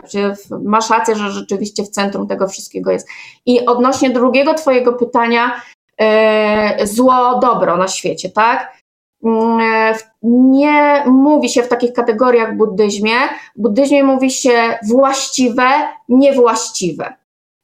Masz 0.63 0.91
rację, 0.91 1.15
że 1.17 1.31
rzeczywiście 1.31 1.83
w 1.83 1.89
centrum 1.89 2.27
tego 2.27 2.49
wszystkiego 2.49 2.91
jest. 2.91 3.09
I 3.47 3.67
odnośnie 3.67 4.11
drugiego 4.11 4.55
Twojego 4.55 4.93
pytania, 4.93 5.61
yy, 6.01 6.87
zło, 6.87 7.39
dobro 7.43 7.77
na 7.77 7.89
świecie, 7.89 8.31
tak? 8.31 8.73
Mm, 9.25 9.95
nie 10.23 11.05
mówi 11.07 11.49
się 11.49 11.63
w 11.63 11.69
takich 11.69 11.93
kategoriach 11.93 12.55
w 12.55 12.57
buddyzmie. 12.57 13.15
W 13.57 13.63
buddyzmie 13.63 14.05
mówi 14.05 14.31
się 14.31 14.79
właściwe, 14.89 15.69
niewłaściwe. 16.09 17.15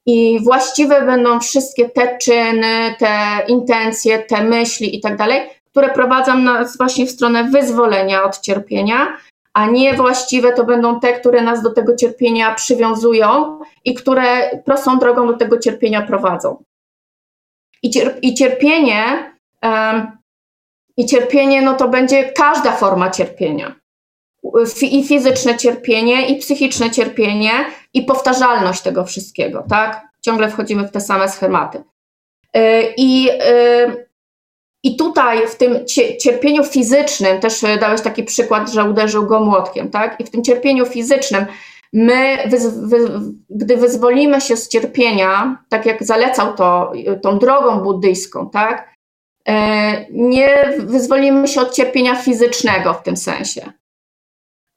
I 0.07 0.41
właściwe 0.45 1.03
będą 1.03 1.41
wszystkie 1.41 1.89
te 1.89 2.19
czyny, 2.19 2.95
te 2.99 3.43
intencje, 3.49 4.19
te 4.19 4.45
myśli 4.45 4.97
i 4.97 5.01
tak 5.01 5.17
dalej, 5.17 5.41
które 5.71 5.89
prowadzą 5.89 6.39
nas 6.39 6.77
właśnie 6.77 7.07
w 7.07 7.11
stronę 7.11 7.45
wyzwolenia 7.45 8.25
od 8.25 8.41
cierpienia, 8.41 9.17
a 9.55 9.67
niewłaściwe 9.67 10.53
to 10.53 10.65
będą 10.65 11.01
te, 11.01 11.13
które 11.13 11.43
nas 11.43 11.63
do 11.63 11.71
tego 11.71 11.97
cierpienia 11.97 12.55
przywiązują 12.55 13.61
i 13.85 13.95
które 13.95 14.57
prostą 14.65 14.99
drogą 14.99 15.27
do 15.27 15.37
tego 15.37 15.59
cierpienia 15.59 16.03
prowadzą. 16.03 16.65
I, 18.23 18.35
cierpienie 18.35 19.33
um, 19.63 20.19
i 20.97 21.07
cierpienie, 21.07 21.63
no 21.63 21.75
to 21.75 21.89
będzie 21.89 22.33
każda 22.33 22.73
forma 22.73 23.11
cierpienia. 23.11 23.75
I 24.83 25.05
fizyczne 25.05 25.57
cierpienie, 25.57 26.29
i 26.29 26.39
psychiczne 26.39 26.91
cierpienie, 26.91 27.51
i 27.95 28.03
powtarzalność 28.03 28.83
tego 28.83 29.05
wszystkiego, 29.05 29.65
tak? 29.69 30.09
Ciągle 30.21 30.51
wchodzimy 30.51 30.89
w 30.89 30.91
te 30.91 31.01
same 31.01 31.29
schematy. 31.29 31.83
Y, 32.57 32.95
I, 32.97 33.31
y, 33.31 34.10
i 34.85 34.97
tutaj 34.97 35.49
w 35.49 35.55
tym 35.55 35.87
cierpieniu 36.21 36.65
fizycznym, 36.65 37.41
też 37.41 37.61
dałeś 37.81 38.01
taki 38.01 38.23
przykład, 38.23 38.73
że 38.73 38.85
uderzył 38.85 39.27
go 39.27 39.41
młotkiem, 39.41 39.91
tak? 39.91 40.21
I 40.21 40.25
w 40.25 40.31
tym 40.31 40.45
cierpieniu 40.45 40.87
fizycznym 40.87 41.47
my, 41.93 42.37
gdy 43.51 43.77
wyzwolimy 43.77 44.41
się 44.41 44.57
z 44.57 44.69
cierpienia, 44.69 45.63
tak 45.69 45.87
jak 45.87 46.05
zalecał 46.05 46.55
to 46.55 46.93
tą 47.23 47.39
drogą 47.39 47.81
buddyjską, 47.81 48.51
tak? 48.51 48.95
E, 49.49 50.07
nie 50.11 50.73
wyzwolimy 50.79 51.49
się 51.49 51.61
od 51.61 51.75
cierpienia 51.75 52.15
fizycznego 52.15 52.95
w 52.95 53.03
tym 53.03 53.17
sensie. 53.17 53.73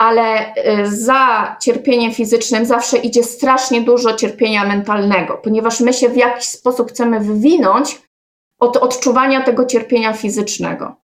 Ale 0.01 0.55
e, 0.55 0.87
za 0.87 1.55
cierpieniem 1.61 2.13
fizycznym 2.13 2.65
zawsze 2.65 2.97
idzie 2.97 3.23
strasznie 3.23 3.81
dużo 3.81 4.13
cierpienia 4.13 4.67
mentalnego, 4.67 5.37
ponieważ 5.37 5.79
my 5.79 5.93
się 5.93 6.09
w 6.09 6.17
jakiś 6.17 6.45
sposób 6.45 6.89
chcemy 6.89 7.19
wywinąć 7.19 8.01
od 8.63 8.77
odczuwania 8.77 9.41
tego 9.41 9.65
cierpienia 9.65 10.13
fizycznego. 10.13 10.95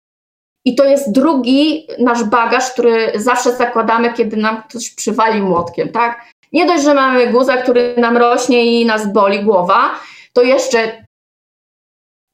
I 0.66 0.76
to 0.76 0.86
jest 0.86 1.12
drugi 1.12 1.88
nasz 2.00 2.24
bagaż, 2.24 2.72
który 2.72 3.12
zawsze 3.16 3.56
zakładamy, 3.56 4.14
kiedy 4.14 4.38
nam 4.38 4.64
ktoś 4.64 4.90
przywali 4.90 5.42
młotkiem, 5.42 5.90
tak? 5.90 6.26
Nie 6.52 6.66
dość, 6.66 6.84
że 6.84 6.94
mamy 6.94 7.28
guza, 7.28 7.58
który 7.58 7.96
nam 7.98 8.18
rośnie 8.18 8.82
i 8.82 8.86
nas 8.86 9.14
boli 9.14 9.44
głowa, 9.44 9.90
to 10.34 10.42
jeszcze 10.42 11.06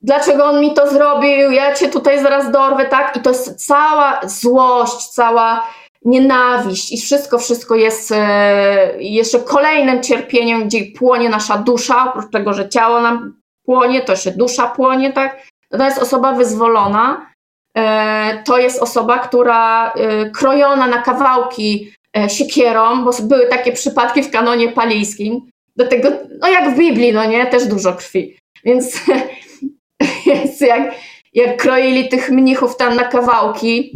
dlaczego 0.01 0.45
on 0.45 0.61
mi 0.61 0.73
to 0.73 0.89
zrobił, 0.89 1.51
ja 1.51 1.75
cię 1.75 1.89
tutaj 1.89 2.21
zaraz 2.21 2.51
dorwę, 2.51 2.85
tak? 2.85 3.17
I 3.17 3.21
to 3.21 3.29
jest 3.29 3.67
cała 3.67 4.19
złość, 4.23 5.07
cała 5.07 5.67
nienawiść 6.05 6.93
i 6.93 7.01
wszystko, 7.01 7.37
wszystko 7.37 7.75
jest 7.75 8.11
e, 8.11 8.93
jeszcze 8.99 9.39
kolejnym 9.39 10.03
cierpieniem, 10.03 10.65
gdzie 10.65 10.85
płonie 10.97 11.29
nasza 11.29 11.57
dusza, 11.57 12.05
oprócz 12.09 12.31
tego, 12.31 12.53
że 12.53 12.69
ciało 12.69 13.01
nam 13.01 13.41
płonie, 13.65 14.01
to 14.01 14.15
się 14.15 14.31
dusza 14.31 14.67
płonie, 14.67 15.13
tak? 15.13 15.41
To 15.69 15.85
jest 15.85 15.97
osoba 15.97 16.31
wyzwolona, 16.31 17.31
e, 17.77 18.43
to 18.43 18.57
jest 18.57 18.81
osoba, 18.81 19.19
która 19.19 19.93
e, 19.93 20.29
krojona 20.29 20.87
na 20.87 21.01
kawałki 21.01 21.93
e, 22.17 22.29
siekierą, 22.29 23.05
bo 23.05 23.11
były 23.23 23.47
takie 23.47 23.71
przypadki 23.71 24.23
w 24.23 24.31
kanonie 24.31 24.71
palijskim, 24.71 25.49
do 25.75 25.87
tego, 25.87 26.09
no 26.39 26.47
jak 26.47 26.73
w 26.73 26.77
Biblii, 26.77 27.13
no 27.13 27.25
nie, 27.25 27.45
też 27.45 27.65
dużo 27.65 27.93
krwi. 27.93 28.37
Więc, 28.63 29.01
więc 30.25 30.61
jak, 30.61 30.95
jak 31.33 31.57
kroili 31.57 32.09
tych 32.09 32.31
mnichów 32.31 32.77
tam 32.77 32.95
na 32.95 33.03
kawałki, 33.03 33.91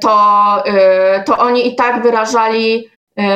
to, 0.00 0.16
to 1.26 1.38
oni 1.38 1.68
i 1.68 1.76
tak 1.76 2.02
wyrażali 2.02 2.88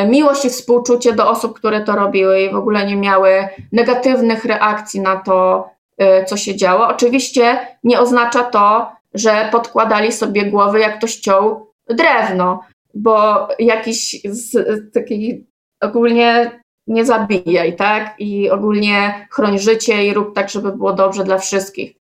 miłość 0.09 0.45
i 0.45 0.51
współczucie 0.51 1.13
do 1.13 1.31
osób, 1.31 1.59
które 1.59 1.81
to 1.81 1.97
robiły 1.97 2.41
i 2.41 2.51
w 2.51 2.57
ogóle 2.57 2.87
nie 2.87 2.97
miały 2.97 3.49
negatywnych 3.73 4.45
reakcji 4.45 5.01
na 5.01 5.17
to, 5.17 5.69
Y, 6.03 6.25
co 6.25 6.37
się 6.37 6.57
działo. 6.57 6.89
Oczywiście 6.89 7.59
nie 7.85 8.01
oznacza 8.01 8.45
to, 8.45 8.93
że 9.15 9.49
podkładali 9.53 10.13
sobie 10.13 10.45
głowy, 10.45 10.81
jak 10.81 10.99
ktoś 10.99 11.17
ciął 11.17 11.67
drewno, 11.89 12.61
bo 12.95 13.49
jakiś 13.59 14.21
z, 14.25 14.55
taki 14.95 15.47
ogólnie 15.81 16.61
nie 16.87 17.05
zabijaj, 17.05 17.77
tak? 17.77 18.15
I 18.19 18.51
ogólnie 18.51 19.27
chroń 19.31 19.59
życie 19.59 20.07
i 20.07 20.15
rób 20.15 20.35
tak, 20.35 20.51
żeby 20.51 20.73
było 20.73 20.93
dobrze 20.93 21.25
dla 21.25 21.39
wszystkich. 21.39 22.02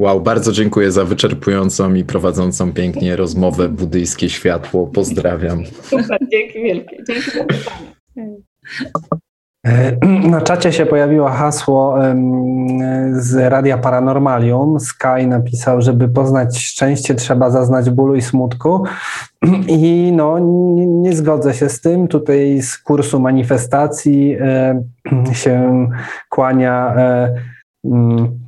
Wow, 0.00 0.20
bardzo 0.20 0.52
dziękuję 0.52 0.92
za 0.92 1.04
wyczerpującą 1.04 1.94
i 1.94 2.04
prowadzącą 2.04 2.72
pięknie 2.72 3.16
rozmowę 3.16 3.68
Buddyjskie 3.68 4.28
Światło. 4.28 4.86
Pozdrawiam. 4.86 5.64
Super, 5.82 6.18
dzięki 6.32 6.62
wielkie. 6.62 6.96
Dzięki 7.08 7.30
za. 7.30 7.44
E, 9.66 9.96
na 10.34 10.40
czacie 10.40 10.72
się 10.72 10.86
pojawiło 10.86 11.28
hasło 11.28 11.98
z 13.12 13.50
Radia 13.50 13.78
Paranormalium. 13.78 14.80
Sky 14.80 15.26
napisał, 15.26 15.82
żeby 15.82 16.08
poznać 16.08 16.58
szczęście, 16.58 17.14
trzeba 17.14 17.50
zaznać 17.50 17.90
bólu 17.90 18.14
i 18.14 18.22
smutku. 18.22 18.84
I 19.68 20.12
no, 20.16 20.38
nie, 20.38 20.86
nie 20.86 21.12
zgodzę 21.12 21.54
się 21.54 21.68
z 21.68 21.80
tym. 21.80 22.08
Tutaj 22.08 22.62
z 22.62 22.78
kursu 22.78 23.20
manifestacji 23.20 24.36
e, 24.40 24.82
się 25.42 25.88
kłania 26.30 26.94
e, 26.96 27.34
mm, 27.84 28.39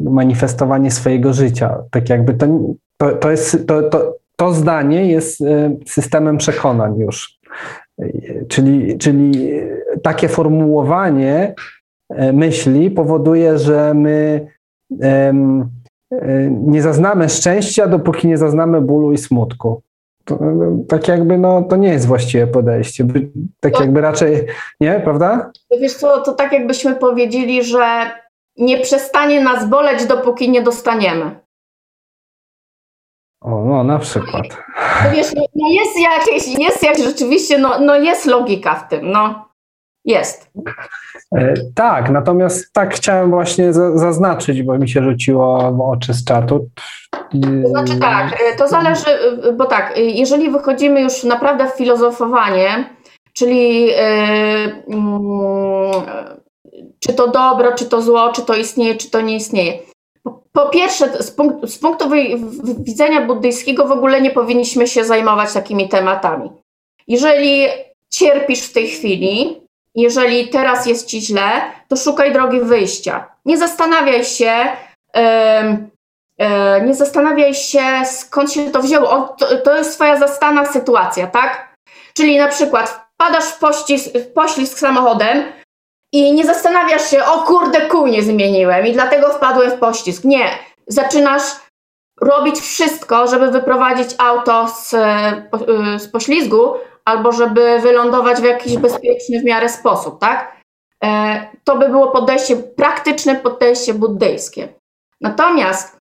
manifestowanie 0.00 0.90
swojego 0.90 1.32
życia. 1.32 1.82
Tak 1.90 2.08
jakby 2.08 2.34
to, 2.34 2.46
to, 2.96 3.12
to, 3.12 3.30
jest, 3.30 3.66
to, 3.66 3.82
to, 3.82 4.16
to 4.36 4.52
zdanie 4.52 5.06
jest 5.06 5.44
systemem 5.86 6.36
przekonań 6.36 6.98
już. 6.98 7.40
Czyli, 8.48 8.98
czyli 8.98 9.50
takie 10.02 10.28
formułowanie 10.28 11.54
e, 12.08 12.32
myśli 12.32 12.90
powoduje, 12.90 13.58
że 13.58 13.94
my 13.94 14.46
e, 15.02 15.32
nie 16.50 16.82
zaznamy 16.82 17.28
szczęścia, 17.28 17.86
dopóki 17.86 18.28
nie 18.28 18.38
zaznamy 18.38 18.80
bólu 18.80 19.12
i 19.12 19.18
smutku. 19.18 19.82
To, 20.24 20.38
tak 20.88 21.08
jakby 21.08 21.38
no, 21.38 21.62
to 21.62 21.76
nie 21.76 21.88
jest 21.88 22.06
właściwe 22.06 22.46
podejście. 22.46 23.06
Tak 23.60 23.80
jakby 23.80 24.00
raczej, 24.00 24.46
nie, 24.80 25.00
prawda? 25.04 25.50
Wiesz 25.80 25.94
co, 25.94 26.20
to 26.20 26.32
tak 26.32 26.52
jakbyśmy 26.52 26.94
powiedzieli, 26.94 27.64
że 27.64 28.10
nie 28.60 28.80
przestanie 28.80 29.40
nas 29.40 29.68
boleć, 29.68 30.06
dopóki 30.06 30.50
nie 30.50 30.62
dostaniemy. 30.62 31.40
O, 33.40 33.64
no 33.64 33.84
na 33.84 33.98
przykład. 33.98 34.44
No 35.04 35.10
wiesz, 35.10 35.34
no, 35.34 35.68
jest 35.68 35.98
jakieś, 35.98 36.58
jest 36.58 36.82
jak 36.82 36.98
rzeczywiście, 36.98 37.58
no, 37.58 37.80
no 37.80 37.96
jest 37.96 38.26
logika 38.26 38.74
w 38.74 38.88
tym, 38.88 39.10
no. 39.10 39.50
Jest. 40.04 40.50
E, 41.36 41.54
tak, 41.74 42.10
natomiast 42.10 42.72
tak 42.72 42.94
chciałem 42.94 43.30
właśnie 43.30 43.72
zaznaczyć, 43.72 44.62
bo 44.62 44.78
mi 44.78 44.88
się 44.88 45.02
rzuciło 45.02 45.72
w 45.72 45.80
oczy 45.80 46.14
z 46.14 46.24
czatu. 46.24 46.68
To 47.62 47.68
znaczy 47.68 48.00
tak, 48.00 48.32
e, 48.32 48.56
to 48.56 48.68
zależy, 48.68 49.10
e, 49.48 49.52
bo 49.52 49.66
tak, 49.66 49.94
jeżeli 49.96 50.50
wychodzimy 50.50 51.00
już 51.00 51.24
naprawdę 51.24 51.68
w 51.68 51.76
filozofowanie, 51.76 52.84
czyli 53.32 53.86
yy, 53.86 53.92
czy 57.00 57.12
to 57.12 57.28
dobro, 57.28 57.74
czy 57.74 57.86
to 57.86 58.02
zło, 58.02 58.32
czy 58.32 58.42
to 58.42 58.54
istnieje, 58.54 58.94
czy 58.94 59.10
to 59.10 59.20
nie 59.20 59.36
istnieje. 59.36 59.78
Po 60.52 60.68
pierwsze, 60.68 61.22
z, 61.22 61.30
punktu, 61.30 61.66
z 61.66 61.78
punktu 61.78 62.10
widzenia 62.78 63.20
buddyjskiego 63.20 63.86
w 63.86 63.92
ogóle 63.92 64.20
nie 64.20 64.30
powinniśmy 64.30 64.88
się 64.88 65.04
zajmować 65.04 65.52
takimi 65.52 65.88
tematami. 65.88 66.50
Jeżeli 67.08 67.66
cierpisz 68.10 68.62
w 68.62 68.72
tej 68.72 68.88
chwili, 68.88 69.60
jeżeli 69.94 70.48
teraz 70.48 70.86
jest 70.86 71.06
ci 71.06 71.20
źle, 71.20 71.62
to 71.88 71.96
szukaj 71.96 72.32
drogi 72.32 72.60
wyjścia. 72.60 73.26
Nie 73.44 73.58
zastanawiaj 73.58 74.24
się, 74.24 74.52
yy, 75.14 76.86
nie 76.86 76.94
zastanawiaj 76.94 77.54
się, 77.54 77.82
skąd 78.04 78.52
się 78.52 78.70
to 78.70 78.82
wzięło. 78.82 79.10
O, 79.10 79.28
to, 79.38 79.56
to, 79.56 79.76
jest 79.76 79.94
twoja 79.94 80.18
zastana 80.18 80.66
sytuacja, 80.66 81.26
tak? 81.26 81.74
Czyli 82.14 82.38
na 82.38 82.48
przykład 82.48 83.10
wpadasz 83.14 83.44
w, 83.44 83.60
w 84.14 84.32
poślizg 84.32 84.78
samochodem, 84.78 85.42
i 86.12 86.32
nie 86.32 86.46
zastanawiasz 86.46 87.10
się, 87.10 87.24
o 87.24 87.42
kurde, 87.42 87.80
kół 87.80 88.06
nie 88.06 88.22
zmieniłem 88.22 88.86
i 88.86 88.92
dlatego 88.92 89.28
wpadłem 89.32 89.70
w 89.70 89.78
pościsk. 89.78 90.24
Nie. 90.24 90.50
Zaczynasz 90.86 91.42
robić 92.20 92.60
wszystko, 92.60 93.26
żeby 93.26 93.50
wyprowadzić 93.50 94.10
auto 94.18 94.68
z, 94.68 94.90
z 96.02 96.08
poślizgu 96.08 96.74
albo 97.04 97.32
żeby 97.32 97.78
wylądować 97.78 98.40
w 98.40 98.44
jakiś 98.44 98.76
bezpieczny 98.76 99.40
w 99.40 99.44
miarę 99.44 99.68
sposób, 99.68 100.20
tak? 100.20 100.60
E, 101.04 101.46
to 101.64 101.76
by 101.76 101.88
było 101.88 102.10
podejście, 102.10 102.56
praktyczne 102.56 103.36
podejście 103.36 103.94
buddyjskie. 103.94 104.68
Natomiast 105.20 105.96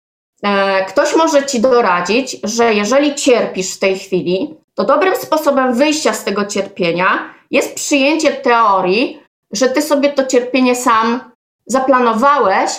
e, 0.44 0.86
ktoś 0.86 1.16
może 1.16 1.46
ci 1.46 1.60
doradzić, 1.60 2.38
że 2.44 2.74
jeżeli 2.74 3.16
cierpisz 3.16 3.76
w 3.76 3.80
tej 3.80 4.00
chwili, 4.00 4.56
to 4.76 4.84
dobrym 4.84 5.16
sposobem 5.16 5.74
wyjścia 5.74 6.14
z 6.14 6.24
tego 6.24 6.46
cierpienia 6.46 7.34
jest 7.52 7.76
przyjęcie 7.76 8.32
teorii, 8.32 9.22
że 9.52 9.70
ty 9.70 9.82
sobie 9.82 10.10
to 10.10 10.26
cierpienie 10.26 10.76
sam 10.76 11.20
zaplanowałeś, 11.66 12.72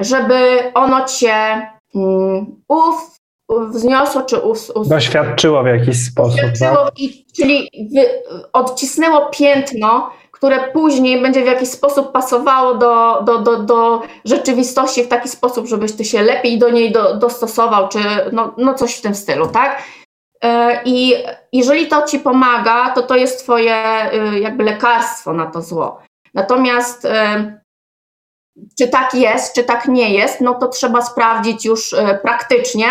żeby 0.00 0.58
ono 0.74 1.04
cię 1.04 1.66
um, 1.94 2.62
uf, 2.68 3.20
wzniosło 3.68 4.22
czy 4.22 4.38
uf, 4.38 4.70
uf, 4.74 4.88
doświadczyło 4.88 5.62
w 5.62 5.66
jakiś 5.66 6.06
sposób. 6.06 6.40
Tak? 6.60 6.78
I, 6.96 7.26
czyli 7.36 7.68
wy, 7.94 8.22
odcisnęło 8.52 9.26
piętno, 9.26 10.10
które 10.32 10.72
później 10.72 11.22
będzie 11.22 11.42
w 11.42 11.46
jakiś 11.46 11.68
sposób 11.68 12.12
pasowało 12.12 12.74
do, 12.74 13.22
do, 13.22 13.38
do, 13.38 13.62
do 13.62 14.02
rzeczywistości 14.24 15.04
w 15.04 15.08
taki 15.08 15.28
sposób, 15.28 15.66
żebyś 15.66 15.92
ty 15.92 16.04
się 16.04 16.22
lepiej 16.22 16.58
do 16.58 16.70
niej 16.70 16.92
do, 16.92 17.16
dostosował, 17.16 17.88
czy 17.88 17.98
no, 18.32 18.54
no 18.58 18.74
coś 18.74 18.94
w 18.96 19.00
tym 19.00 19.14
stylu, 19.14 19.46
tak? 19.46 19.82
E, 20.44 20.80
I 20.84 21.14
jeżeli 21.52 21.86
to 21.86 22.06
ci 22.06 22.18
pomaga, 22.18 22.90
to 22.90 23.02
to 23.02 23.16
jest 23.16 23.42
twoje 23.42 23.74
y, 24.14 24.40
jakby 24.40 24.64
lekarstwo 24.64 25.32
na 25.32 25.46
to 25.46 25.62
zło. 25.62 26.00
Natomiast 26.34 27.04
e, 27.04 27.60
czy 28.78 28.88
tak 28.88 29.14
jest, 29.14 29.54
czy 29.54 29.64
tak 29.64 29.88
nie 29.88 30.14
jest, 30.14 30.40
no 30.40 30.54
to 30.54 30.68
trzeba 30.68 31.02
sprawdzić 31.02 31.64
już 31.64 31.92
e, 31.92 32.18
praktycznie, 32.22 32.86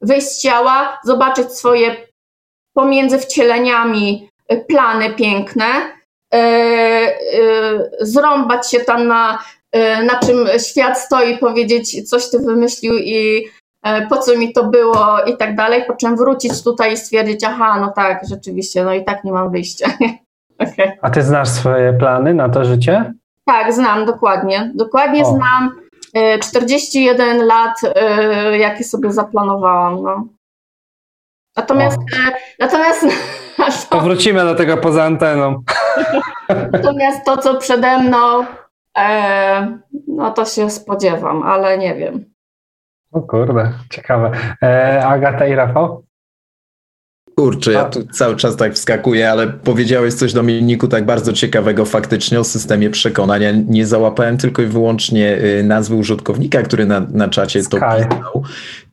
wyjść 0.00 0.26
z 0.26 0.42
ciała, 0.42 0.98
zobaczyć 1.04 1.52
swoje 1.52 1.96
pomiędzy 2.74 3.18
wcieleniami 3.18 4.28
e, 4.48 4.56
plany 4.56 5.14
piękne, 5.14 5.94
zrąbać 8.00 8.70
się 8.70 8.80
tam 8.80 9.06
na, 9.06 9.38
na 10.02 10.20
czym 10.26 10.48
świat 10.58 11.00
stoi, 11.00 11.38
powiedzieć, 11.38 12.10
coś 12.10 12.30
ty 12.30 12.38
wymyślił 12.38 12.94
i 12.94 13.48
po 14.08 14.18
co 14.18 14.36
mi 14.36 14.52
to 14.52 14.64
było 14.64 15.24
i 15.26 15.36
tak 15.36 15.56
dalej, 15.56 15.84
po 15.86 15.96
czym 15.96 16.16
wrócić 16.16 16.64
tutaj 16.64 16.92
i 16.92 16.96
stwierdzić, 16.96 17.44
aha, 17.44 17.80
no 17.80 17.92
tak, 17.96 18.20
rzeczywiście, 18.28 18.84
no 18.84 18.94
i 18.94 19.04
tak 19.04 19.24
nie 19.24 19.32
mam 19.32 19.50
wyjścia. 19.50 19.86
Okay. 20.58 20.98
A 21.02 21.10
ty 21.10 21.22
znasz 21.22 21.48
swoje 21.48 21.92
plany 21.92 22.34
na 22.34 22.48
to 22.48 22.64
życie? 22.64 23.12
Tak, 23.44 23.72
znam, 23.72 24.04
dokładnie. 24.04 24.72
Dokładnie 24.74 25.22
o. 25.22 25.24
znam 25.24 25.84
41 26.42 27.40
e, 27.40 27.44
lat, 27.44 27.80
e, 27.94 28.58
jakie 28.58 28.84
sobie 28.84 29.12
zaplanowałam. 29.12 30.02
No. 30.02 30.26
Natomiast, 31.56 31.98
e, 31.98 32.32
natomiast 32.58 33.06
to 33.90 34.00
wrócimy 34.00 34.44
do 34.44 34.54
tego 34.54 34.76
poza 34.76 35.04
anteną. 35.04 35.62
Natomiast 36.72 37.24
to, 37.24 37.36
co 37.36 37.54
przede 37.54 37.98
mną, 37.98 38.44
no 40.08 40.30
to 40.30 40.44
się 40.44 40.70
spodziewam, 40.70 41.42
ale 41.42 41.78
nie 41.78 41.94
wiem. 41.94 42.24
O 43.12 43.20
kurde, 43.20 43.72
ciekawe. 43.90 44.30
Agata 45.04 45.46
i 45.46 45.54
Rafał? 45.54 46.04
Kurczę, 47.36 47.72
ja 47.72 47.84
tu 47.84 48.06
cały 48.06 48.36
czas 48.36 48.56
tak 48.56 48.74
wskakuję, 48.74 49.30
ale 49.30 49.46
powiedziałeś 49.46 50.14
coś 50.14 50.32
Dominiku 50.32 50.88
tak 50.88 51.06
bardzo 51.06 51.32
ciekawego 51.32 51.84
faktycznie 51.84 52.40
o 52.40 52.44
systemie 52.44 52.90
przekonania. 52.90 53.50
Nie 53.68 53.86
załapałem 53.86 54.38
tylko 54.38 54.62
i 54.62 54.66
wyłącznie 54.66 55.38
y, 55.44 55.64
nazwy 55.64 55.94
użytkownika, 55.94 56.62
który 56.62 56.86
na, 56.86 57.00
na 57.00 57.28
czacie 57.28 57.62
Sky. 57.62 57.70
to 57.70 57.76
pisał. 57.76 58.42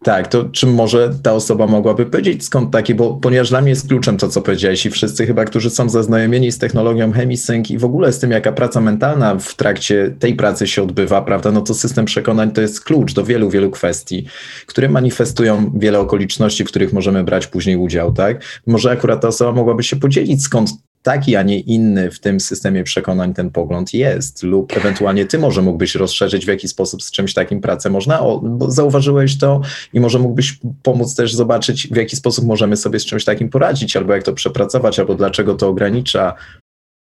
Tak, 0.03 0.27
to 0.27 0.45
czy 0.45 0.67
może 0.67 1.13
ta 1.23 1.33
osoba 1.33 1.67
mogłaby 1.67 2.05
powiedzieć 2.05 2.45
skąd 2.45 2.71
taki, 2.71 2.95
bo 2.95 3.13
ponieważ 3.13 3.49
dla 3.49 3.61
mnie 3.61 3.69
jest 3.69 3.87
kluczem 3.87 4.17
to, 4.17 4.29
co 4.29 4.41
powiedziałeś 4.41 4.85
i 4.85 4.89
wszyscy 4.89 5.25
chyba, 5.25 5.45
którzy 5.45 5.69
są 5.69 5.89
zaznajomieni 5.89 6.51
z 6.51 6.57
technologią 6.57 7.13
ChemiSync 7.13 7.71
i 7.71 7.77
w 7.77 7.85
ogóle 7.85 8.13
z 8.13 8.19
tym, 8.19 8.31
jaka 8.31 8.51
praca 8.51 8.81
mentalna 8.81 9.35
w 9.35 9.55
trakcie 9.55 10.15
tej 10.19 10.35
pracy 10.35 10.67
się 10.67 10.83
odbywa, 10.83 11.21
prawda, 11.21 11.51
no 11.51 11.61
to 11.61 11.73
system 11.73 12.05
przekonań 12.05 12.51
to 12.51 12.61
jest 12.61 12.83
klucz 12.83 13.13
do 13.13 13.23
wielu, 13.23 13.49
wielu 13.49 13.71
kwestii, 13.71 14.25
które 14.65 14.89
manifestują 14.89 15.71
wiele 15.75 15.99
okoliczności, 15.99 16.63
w 16.63 16.67
których 16.67 16.93
możemy 16.93 17.23
brać 17.23 17.47
później 17.47 17.77
udział, 17.77 18.13
tak? 18.13 18.43
Może 18.67 18.91
akurat 18.91 19.21
ta 19.21 19.27
osoba 19.27 19.51
mogłaby 19.51 19.83
się 19.83 19.95
podzielić, 19.95 20.43
skąd 20.43 20.69
taki, 21.03 21.35
a 21.35 21.43
nie 21.43 21.59
inny 21.59 22.11
w 22.11 22.19
tym 22.19 22.39
systemie 22.39 22.83
przekonań 22.83 23.33
ten 23.33 23.49
pogląd 23.49 23.93
jest, 23.93 24.43
lub 24.43 24.77
ewentualnie 24.77 25.25
ty 25.25 25.39
może 25.39 25.61
mógłbyś 25.61 25.95
rozszerzyć, 25.95 26.45
w 26.45 26.47
jaki 26.47 26.67
sposób 26.67 27.03
z 27.03 27.11
czymś 27.11 27.33
takim 27.33 27.61
pracę 27.61 27.89
można, 27.89 28.19
o, 28.19 28.39
bo 28.39 28.71
zauważyłeś 28.71 29.37
to 29.37 29.61
i 29.93 29.99
może 29.99 30.19
mógłbyś 30.19 30.59
pomóc 30.83 31.15
też 31.15 31.35
zobaczyć, 31.35 31.87
w 31.87 31.95
jaki 31.95 32.15
sposób 32.15 32.45
możemy 32.45 32.77
sobie 32.77 32.99
z 32.99 33.05
czymś 33.05 33.25
takim 33.25 33.49
poradzić, 33.49 33.97
albo 33.97 34.13
jak 34.13 34.23
to 34.23 34.33
przepracować, 34.33 34.99
albo 34.99 35.15
dlaczego 35.15 35.55
to 35.55 35.67
ogranicza, 35.67 36.33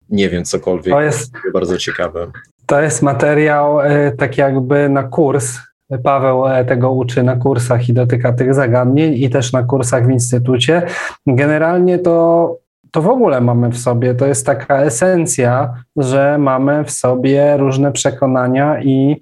nie 0.09 0.29
wiem, 0.29 0.45
cokolwiek. 0.45 0.93
To 0.93 1.01
jest 1.01 1.33
bardzo 1.53 1.77
ciekawe. 1.77 2.31
To 2.65 2.81
jest 2.81 3.01
materiał 3.01 3.81
y, 3.81 4.15
tak 4.17 4.37
jakby 4.37 4.89
na 4.89 5.03
kurs, 5.03 5.57
Paweł 6.03 6.47
e, 6.47 6.65
tego 6.65 6.91
uczy 6.91 7.23
na 7.23 7.35
kursach 7.35 7.89
i 7.89 7.93
dotyka 7.93 8.33
tych 8.33 8.53
zagadnień 8.53 9.13
i 9.13 9.29
też 9.29 9.53
na 9.53 9.63
kursach 9.63 10.07
w 10.07 10.09
instytucie. 10.09 10.81
Generalnie 11.27 11.99
to 11.99 12.57
to 12.91 13.01
w 13.01 13.07
ogóle 13.07 13.41
mamy 13.41 13.69
w 13.69 13.77
sobie, 13.77 14.15
to 14.15 14.27
jest 14.27 14.45
taka 14.45 14.81
esencja, 14.81 15.73
że 15.97 16.37
mamy 16.37 16.83
w 16.83 16.91
sobie 16.91 17.57
różne 17.57 17.91
przekonania 17.91 18.81
i 18.81 19.21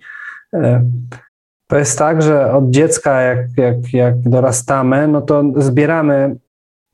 e, 0.53 0.83
to 1.67 1.77
jest 1.77 1.99
tak, 1.99 2.21
że 2.21 2.53
od 2.53 2.69
dziecka, 2.69 3.21
jak, 3.21 3.39
jak, 3.57 3.93
jak 3.93 4.19
dorastamy, 4.21 5.07
no 5.07 5.21
to 5.21 5.43
zbieramy 5.55 6.35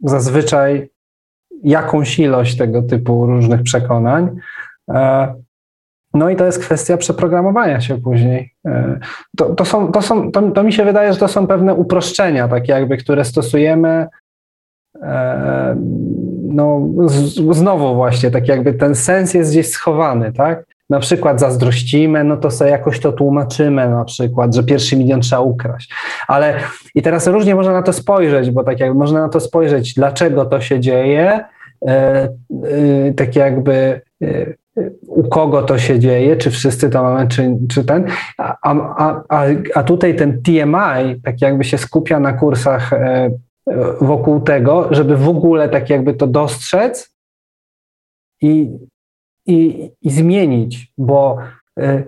zazwyczaj 0.04 0.90
jakąś 1.64 2.20
ilość 2.20 2.58
tego 2.58 2.82
typu 2.82 3.26
różnych 3.26 3.64
przekonań. 3.64 4.38
E, 4.90 5.34
no 6.14 6.30
i 6.30 6.36
to 6.36 6.46
jest 6.46 6.60
kwestia 6.60 6.98
przeprogramowania 6.98 7.82
się 7.82 8.02
później. 8.02 8.54
E, 8.68 9.00
to, 9.38 9.56
to, 9.56 9.66
są, 9.66 9.92
to, 9.92 10.02
są, 10.02 10.32
to, 10.32 10.52
to 10.52 10.64
mi 10.64 10.74
się 10.74 10.86
wydaje, 10.86 11.14
że 11.14 11.20
to 11.20 11.28
są 11.28 11.48
pewne 11.48 11.74
uproszczenia, 11.74 12.48
takie 12.48 12.74
jakby, 12.74 12.98
które 12.98 13.26
stosujemy 13.26 14.08
no 16.56 16.90
znowu 17.52 17.96
właśnie, 17.96 18.32
tak 18.32 18.48
jakby 18.48 18.74
ten 18.74 18.96
sens 18.96 19.34
jest 19.34 19.52
gdzieś 19.52 19.70
schowany, 19.70 20.34
tak? 20.34 20.66
Na 20.90 21.00
przykład 21.00 21.40
zazdrościmy, 21.40 22.24
no 22.24 22.38
to 22.38 22.52
sobie 22.52 22.72
jakoś 22.72 23.00
to 23.00 23.12
tłumaczymy 23.12 23.90
na 23.90 24.06
przykład, 24.06 24.56
że 24.56 24.64
pierwszy 24.64 24.98
milion 24.98 25.22
trzeba 25.22 25.42
ukraść. 25.42 25.94
Ale 26.28 26.60
i 26.96 27.02
teraz 27.02 27.28
różnie 27.28 27.56
można 27.56 27.74
na 27.74 27.82
to 27.82 27.94
spojrzeć, 27.94 28.52
bo 28.52 28.64
tak 28.64 28.80
jakby 28.80 29.00
można 29.00 29.22
na 29.22 29.30
to 29.30 29.40
spojrzeć, 29.40 29.94
dlaczego 29.94 30.46
to 30.46 30.62
się 30.62 30.80
dzieje, 30.80 31.44
e, 31.88 31.90
e, 31.92 32.30
tak 33.16 33.36
jakby 33.36 34.02
e, 34.22 34.54
u 35.08 35.30
kogo 35.30 35.62
to 35.62 35.78
się 35.78 36.00
dzieje, 36.00 36.36
czy 36.36 36.52
wszyscy 36.52 36.90
to 36.90 37.04
mamy, 37.04 37.28
czy, 37.28 37.58
czy 37.70 37.84
ten. 37.84 38.06
A, 38.38 38.58
a, 38.62 39.22
a, 39.30 39.46
a 39.76 39.84
tutaj 39.84 40.16
ten 40.16 40.42
TMI 40.42 41.22
tak 41.24 41.42
jakby 41.42 41.64
się 41.64 41.78
skupia 41.78 42.20
na 42.20 42.34
kursach 42.34 42.92
wokół 44.02 44.42
tego, 44.42 44.88
żeby 44.92 45.18
w 45.18 45.30
ogóle 45.30 45.70
tak 45.70 45.90
jakby 45.90 46.14
to 46.14 46.28
dostrzec 46.28 47.16
i, 48.42 48.78
i, 49.46 49.90
i 50.02 50.12
zmienić, 50.12 50.94
bo 50.98 51.38
y, 51.80 52.04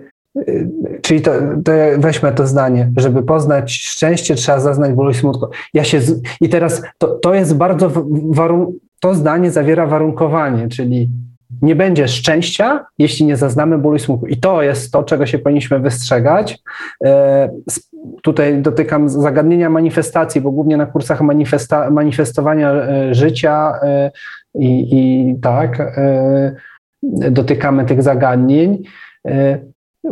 y, 0.48 0.68
czyli 1.02 1.20
to, 1.20 1.32
to, 1.64 1.72
weźmy 1.98 2.32
to 2.32 2.46
zdanie, 2.46 2.92
żeby 2.96 3.22
poznać 3.22 3.72
szczęście, 3.72 4.34
trzeba 4.34 4.60
zaznać 4.60 4.92
ból 4.92 5.10
i 5.10 5.14
smutku. 5.14 5.46
Ja 5.74 5.84
się 5.84 6.00
z, 6.00 6.22
I 6.40 6.48
teraz 6.48 6.82
to, 6.98 7.08
to 7.08 7.34
jest 7.34 7.56
bardzo 7.56 7.90
warun, 8.30 8.78
to 9.00 9.14
zdanie 9.14 9.50
zawiera 9.50 9.86
warunkowanie, 9.86 10.68
czyli 10.68 11.10
nie 11.62 11.76
będzie 11.76 12.08
szczęścia, 12.08 12.86
jeśli 12.98 13.26
nie 13.26 13.36
zaznamy 13.36 13.78
bólu 13.78 13.96
i 13.96 14.00
smutku. 14.00 14.26
I 14.26 14.36
to 14.36 14.62
jest 14.62 14.92
to, 14.92 15.02
czego 15.02 15.26
się 15.26 15.38
powinniśmy 15.38 15.78
wystrzegać. 15.78 16.58
E, 17.04 17.50
tutaj 18.22 18.62
dotykam 18.62 19.08
zagadnienia 19.08 19.70
manifestacji, 19.70 20.40
bo 20.40 20.50
głównie 20.50 20.76
na 20.76 20.86
kursach 20.86 21.20
manifesta, 21.20 21.90
manifestowania 21.90 22.72
e, 22.72 23.14
życia 23.14 23.72
e, 23.82 24.10
i, 24.54 24.88
i 24.92 25.34
tak 25.40 25.92
dotykamy 27.30 27.84
tych 27.84 28.02
zagadnień 28.02 28.82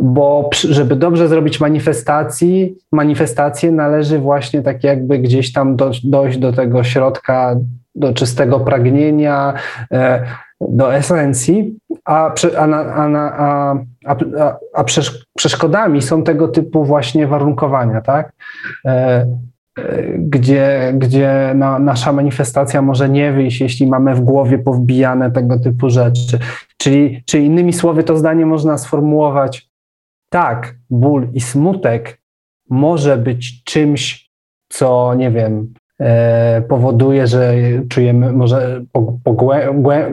bo 0.01 0.49
żeby 0.53 0.95
dobrze 0.95 1.27
zrobić 1.27 1.59
manifestacji, 1.59 2.75
manifestację 2.91 3.71
należy 3.71 4.19
właśnie 4.19 4.61
tak 4.61 4.83
jakby 4.83 5.19
gdzieś 5.19 5.53
tam 5.53 5.75
do, 5.75 5.91
dojść 6.03 6.37
do 6.37 6.53
tego 6.53 6.83
środka, 6.83 7.55
do 7.97 8.13
czystego 8.13 8.59
pragnienia, 8.59 9.53
do 10.61 10.95
esencji, 10.95 11.77
a, 12.05 12.33
a, 12.57 12.65
a, 12.65 13.75
a, 14.05 14.57
a, 14.73 14.83
przeszkodami 15.37 16.01
są 16.01 16.23
tego 16.23 16.47
typu 16.47 16.85
właśnie 16.85 17.27
warunkowania, 17.27 18.01
tak? 18.01 18.33
E, 18.85 18.91
e, 18.91 20.03
gdzie, 20.17 20.93
gdzie 20.95 21.51
na, 21.55 21.79
nasza 21.79 22.13
manifestacja 22.13 22.81
może 22.81 23.09
nie 23.09 23.31
wyjść, 23.31 23.61
jeśli 23.61 23.87
mamy 23.87 24.15
w 24.15 24.21
głowie 24.21 24.59
powbijane 24.59 25.31
tego 25.31 25.59
typu 25.59 25.89
rzeczy. 25.89 26.39
Czyli, 26.77 27.23
czyli 27.25 27.45
innymi 27.45 27.73
słowy, 27.73 28.03
to 28.03 28.17
zdanie 28.17 28.45
można 28.45 28.77
sformułować 28.77 29.69
tak, 30.29 30.75
ból 30.89 31.27
i 31.33 31.41
smutek 31.41 32.21
może 32.69 33.17
być 33.17 33.63
czymś, 33.63 34.29
co 34.69 35.13
nie 35.15 35.31
wiem, 35.31 35.73
E, 35.77 35.86
powoduje, 36.67 37.27
że 37.27 37.53
czujemy 37.89 38.33
może 38.33 38.81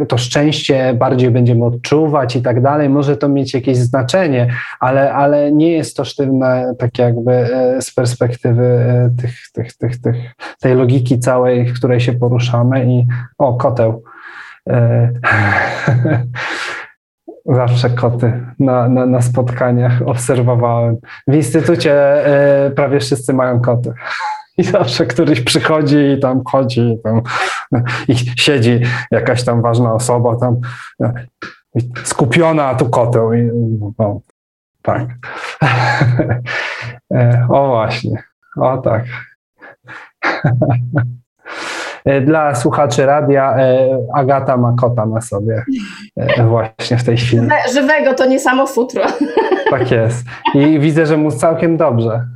to 0.09 0.19
szczęście 0.19 0.95
bardziej 0.95 1.31
będziemy 1.31 1.65
odczuwać 1.65 2.37
i 2.37 2.43
tak 2.43 2.63
dalej. 2.63 2.89
Może 2.89 3.17
to 3.17 3.29
mieć 3.29 3.55
jakieś 3.55 3.77
znaczenie, 3.77 4.49
ale, 4.81 5.13
ale 5.13 5.53
nie 5.53 5.73
jest 5.73 5.97
to 5.97 6.05
sztywne 6.05 6.75
tak 6.79 6.99
jakby 6.99 7.33
e, 7.33 7.83
z 7.83 7.95
perspektywy 7.95 8.65
e, 8.65 9.11
tych, 9.23 9.35
tych, 9.53 9.77
tych, 9.77 10.01
tych, 10.01 10.17
tej 10.61 10.75
logiki 10.75 11.19
całej, 11.19 11.67
w 11.67 11.75
której 11.75 12.01
się 12.01 12.13
poruszamy 12.13 12.87
i 12.87 13.07
o, 13.39 13.55
koteł. 13.55 14.03
Zawsze 17.47 17.91
koty 17.91 18.33
na, 18.59 18.89
na, 18.89 19.07
na 19.07 19.23
spotkaniach 19.23 20.03
obserwowałem. 20.07 20.97
W 21.29 21.35
instytucie 21.35 21.97
prawie 22.77 23.01
wszyscy 23.01 23.33
mają 23.33 23.61
koty. 23.61 23.93
I 24.59 24.65
zawsze 24.65 25.07
któryś 25.07 25.41
przychodzi 25.41 25.97
i 25.97 26.21
tam 26.21 26.43
chodzi 26.45 26.81
i, 26.81 26.99
tam, 27.03 27.23
i 28.09 28.17
siedzi 28.17 28.81
jakaś 29.11 29.45
tam 29.45 29.63
ważna 29.63 29.93
osoba 29.95 30.37
tam 30.37 30.57
skupiona, 32.05 32.67
a 32.67 32.75
tu 32.75 32.91
koteł. 32.91 33.33
I, 33.33 33.51
no, 33.99 34.21
tak. 34.83 35.09
o 37.51 37.69
właśnie. 37.69 38.23
O 38.57 38.79
tak. 38.79 39.05
Dla 42.25 42.55
słuchaczy 42.55 43.07
radia 43.07 43.57
e, 43.57 43.99
Agata 44.15 44.57
ma 44.57 44.75
kota 44.81 45.07
na 45.07 45.21
sobie 45.21 45.65
e, 46.17 46.45
właśnie 46.47 46.97
w 46.97 47.05
tej 47.05 47.17
chwili. 47.17 47.49
Żywego, 47.73 48.15
to 48.15 48.27
nie 48.27 48.41
samo 48.41 48.67
futro. 48.67 49.03
Tak 49.71 49.91
jest. 49.91 50.25
I 50.55 50.79
widzę, 50.79 51.07
że 51.07 51.17
mu 51.17 51.31
całkiem 51.31 51.77
dobrze. 51.77 52.27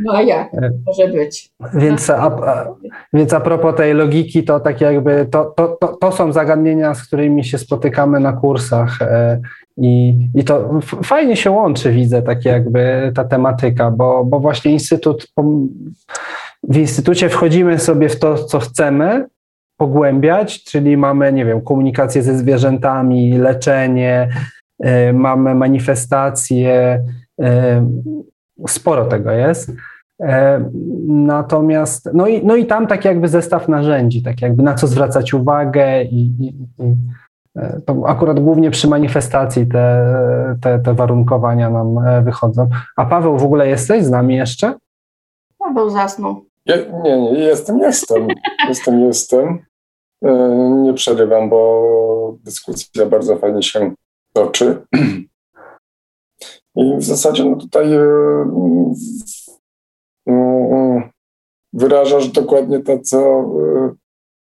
No 0.00 0.12
a 0.12 0.22
jak 0.22 0.54
e, 0.54 0.70
może 0.86 1.08
być? 1.08 1.50
Więc 1.74 2.10
a, 2.10 2.16
a, 2.16 2.66
więc 3.12 3.32
a 3.32 3.40
propos 3.40 3.76
tej 3.76 3.94
logiki, 3.94 4.44
to 4.44 4.60
tak 4.60 4.80
jakby 4.80 5.26
to, 5.30 5.44
to, 5.44 5.76
to, 5.80 5.88
to 5.88 6.12
są 6.12 6.32
zagadnienia, 6.32 6.94
z 6.94 7.06
którymi 7.06 7.44
się 7.44 7.58
spotykamy 7.58 8.20
na 8.20 8.32
kursach 8.32 9.02
e, 9.02 9.40
i, 9.76 10.14
i 10.34 10.44
to 10.44 10.80
fajnie 11.04 11.36
się 11.36 11.50
łączy, 11.50 11.92
widzę, 11.92 12.22
tak 12.22 12.44
jakby 12.44 13.12
ta 13.14 13.24
tematyka, 13.24 13.90
bo, 13.90 14.24
bo 14.24 14.40
właśnie 14.40 14.72
instytut, 14.72 15.32
w 16.62 16.76
instytucie 16.76 17.28
wchodzimy 17.28 17.78
sobie 17.78 18.08
w 18.08 18.18
to, 18.18 18.44
co 18.44 18.58
chcemy, 18.58 19.26
pogłębiać, 19.76 20.64
czyli 20.64 20.96
mamy, 20.96 21.32
nie 21.32 21.44
wiem, 21.44 21.60
komunikację 21.60 22.22
ze 22.22 22.38
zwierzętami, 22.38 23.38
leczenie, 23.38 24.28
e, 24.80 25.12
mamy 25.12 25.54
manifestacje, 25.54 27.02
sporo 28.68 29.04
tego 29.04 29.30
jest. 29.30 29.72
E, 30.22 30.64
natomiast, 31.06 32.10
no 32.14 32.26
i, 32.26 32.46
no 32.46 32.56
i 32.56 32.66
tam 32.66 32.86
tak 32.86 33.04
jakby 33.04 33.28
zestaw 33.28 33.68
narzędzi, 33.68 34.22
tak 34.22 34.42
jakby 34.42 34.62
na 34.62 34.74
co 34.74 34.86
zwracać 34.86 35.34
uwagę 35.34 36.04
i, 36.04 36.20
i, 36.20 36.48
i 36.78 36.94
e, 37.56 37.80
to 37.86 38.02
akurat 38.06 38.40
głównie 38.40 38.70
przy 38.70 38.88
manifestacji 38.88 39.66
te, 39.66 40.14
te, 40.60 40.78
te 40.78 40.94
warunkowania 40.94 41.70
nam 41.70 41.98
e, 41.98 42.22
wychodzą. 42.22 42.68
A 42.96 43.06
Paweł, 43.06 43.38
w 43.38 43.44
ogóle 43.44 43.68
jesteś 43.68 44.04
z 44.04 44.10
nami 44.10 44.36
jeszcze? 44.36 44.74
Paweł 45.58 45.90
zasnął. 45.90 46.44
Ja, 46.66 46.76
nie, 47.04 47.20
nie, 47.20 47.38
jestem, 47.38 47.78
jestem. 47.78 48.28
jestem, 48.68 49.00
jestem. 49.00 49.58
Nie 50.82 50.94
przerywam, 50.94 51.50
bo 51.50 52.36
dyskusja 52.44 53.06
bardzo 53.06 53.36
fajnie 53.36 53.62
się 53.62 53.92
toczy. 54.32 54.82
I 56.76 56.96
w 56.96 57.02
zasadzie 57.02 57.44
no 57.44 57.56
tutaj 57.56 57.94
e, 57.94 58.02
wyrażasz 61.72 62.28
dokładnie 62.28 62.80
to, 62.80 62.98
co, 62.98 63.50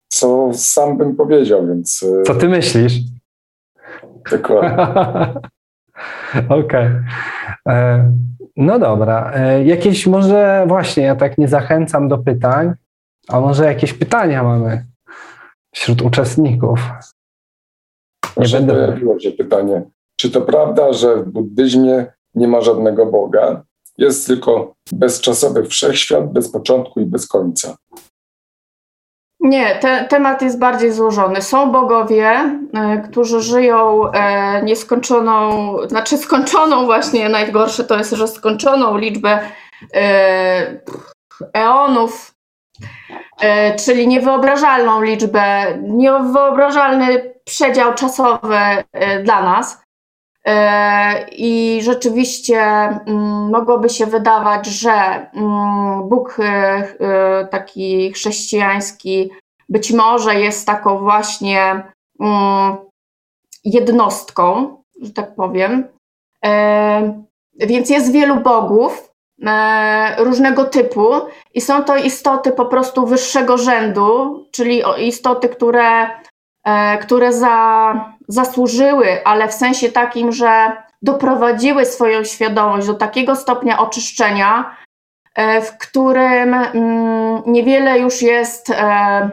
co 0.07 0.49
sam 0.53 0.97
bym 0.97 1.15
powiedział, 1.15 1.67
więc... 1.67 2.05
Co 2.25 2.35
ty 2.35 2.49
myślisz? 2.49 2.93
Dokładnie. 4.31 4.83
Okej. 6.49 6.59
Okay. 6.59 7.03
E, 7.67 8.11
no 8.55 8.79
dobra. 8.79 9.31
E, 9.35 9.65
jakieś 9.65 10.07
może 10.07 10.65
właśnie, 10.67 11.03
ja 11.03 11.15
tak 11.15 11.37
nie 11.37 11.47
zachęcam 11.47 12.07
do 12.07 12.17
pytań, 12.17 12.73
a 13.27 13.39
może 13.39 13.65
jakieś 13.65 13.93
pytania 13.93 14.43
mamy 14.43 14.85
wśród 15.75 16.01
uczestników? 16.01 16.79
Nie 18.37 18.47
będę... 18.47 18.73
Pojawiło 18.73 19.19
się 19.19 19.31
pytanie, 19.31 19.81
czy 20.23 20.31
to 20.31 20.41
prawda, 20.41 20.93
że 20.93 21.15
w 21.15 21.29
buddyzmie 21.29 22.05
nie 22.35 22.47
ma 22.47 22.61
żadnego 22.61 23.05
Boga? 23.05 23.63
Jest 23.97 24.27
tylko 24.27 24.73
bezczasowy 24.91 25.63
wszechświat, 25.63 26.33
bez 26.33 26.51
początku 26.51 26.99
i 26.99 27.05
bez 27.05 27.27
końca. 27.27 27.75
Nie, 29.39 29.75
te, 29.75 30.05
temat 30.09 30.41
jest 30.41 30.59
bardziej 30.59 30.91
złożony. 30.91 31.41
Są 31.41 31.71
bogowie, 31.71 32.29
e, 32.73 33.01
którzy 33.09 33.41
żyją 33.41 34.11
e, 34.11 34.63
nieskończoną, 34.63 35.77
znaczy 35.87 36.17
skończoną 36.17 36.85
właśnie, 36.85 37.29
najgorsze 37.29 37.83
to 37.83 37.97
jest, 37.97 38.11
że 38.11 38.27
skończoną 38.27 38.97
liczbę 38.97 39.39
e, 39.93 40.81
eonów, 41.53 42.33
czyli 43.85 44.07
niewyobrażalną 44.07 45.01
liczbę, 45.01 45.65
niewyobrażalny 45.81 47.33
przedział 47.45 47.93
czasowy 47.93 48.57
dla 49.23 49.43
nas. 49.43 49.82
E, 50.47 51.29
I 51.31 51.79
rzeczywiście 51.83 52.61
mm, 52.61 53.49
mogłoby 53.51 53.89
się 53.89 54.05
wydawać, 54.05 54.65
że 54.65 54.91
mm, 55.33 56.09
Bóg 56.09 56.39
e, 56.39 56.43
e, 56.43 57.47
taki 57.51 58.13
chrześcijański 58.13 59.31
być 59.69 59.91
może 59.91 60.39
jest 60.39 60.67
taką 60.67 60.99
właśnie 60.99 61.83
mm, 62.19 62.75
jednostką, 63.65 64.77
że 65.01 65.11
tak 65.11 65.35
powiem. 65.35 65.87
Więc 67.59 67.89
jest 67.89 68.11
wielu 68.11 68.35
bogów 68.35 69.13
różnego 70.17 70.65
typu 70.65 71.09
i 71.53 71.61
są 71.61 71.83
to 71.83 71.95
istoty 71.95 72.51
po 72.51 72.65
prostu 72.65 73.05
wyższego 73.05 73.57
rzędu, 73.57 74.39
czyli 74.51 74.83
istoty, 74.97 75.49
które 75.49 76.07
które 77.01 77.33
za, 77.33 77.93
zasłużyły, 78.27 79.25
ale 79.25 79.47
w 79.47 79.53
sensie 79.53 79.91
takim, 79.91 80.31
że 80.31 80.77
doprowadziły 81.01 81.85
swoją 81.85 82.23
świadomość 82.23 82.87
do 82.87 82.93
takiego 82.93 83.35
stopnia 83.35 83.79
oczyszczenia, 83.79 84.75
e, 85.35 85.61
w 85.61 85.77
którym 85.77 86.53
mm, 86.53 87.43
niewiele 87.45 87.99
już 87.99 88.21
jest 88.21 88.69
e, 88.69 89.29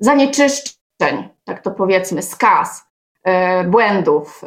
zanieczyszczeń, 0.00 1.28
tak 1.44 1.62
to 1.62 1.70
powiedzmy, 1.70 2.22
skaz, 2.22 2.92
błędów, 3.66 4.44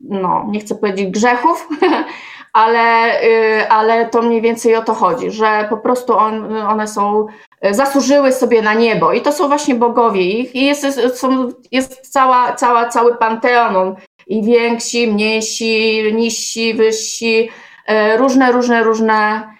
no, 0.00 0.46
nie 0.48 0.60
chcę 0.60 0.74
powiedzieć 0.74 1.10
grzechów, 1.10 1.68
ale, 2.52 3.20
y, 3.22 3.68
ale 3.68 4.08
to 4.08 4.22
mniej 4.22 4.40
więcej 4.40 4.76
o 4.76 4.82
to 4.82 4.94
chodzi, 4.94 5.30
że 5.30 5.66
po 5.70 5.76
prostu 5.76 6.16
on, 6.16 6.56
one 6.56 6.88
są, 6.88 7.26
zasłużyły 7.70 8.32
sobie 8.32 8.62
na 8.62 8.74
niebo. 8.74 9.12
I 9.12 9.20
to 9.20 9.32
są 9.32 9.48
właśnie 9.48 9.74
bogowie. 9.74 10.22
Ich 10.22 10.54
i 10.54 10.64
jest, 10.64 11.00
są, 11.14 11.52
jest 11.72 12.12
cała, 12.12 12.52
cała, 12.52 12.88
cały 12.88 13.16
panteon, 13.16 13.96
i 14.26 14.42
więksi, 14.42 15.06
mniejsi, 15.06 16.02
niżsi, 16.14 16.74
wyżsi, 16.74 17.50
y, 17.90 18.16
różne, 18.16 18.52
różne, 18.52 18.82
różne, 18.82 19.52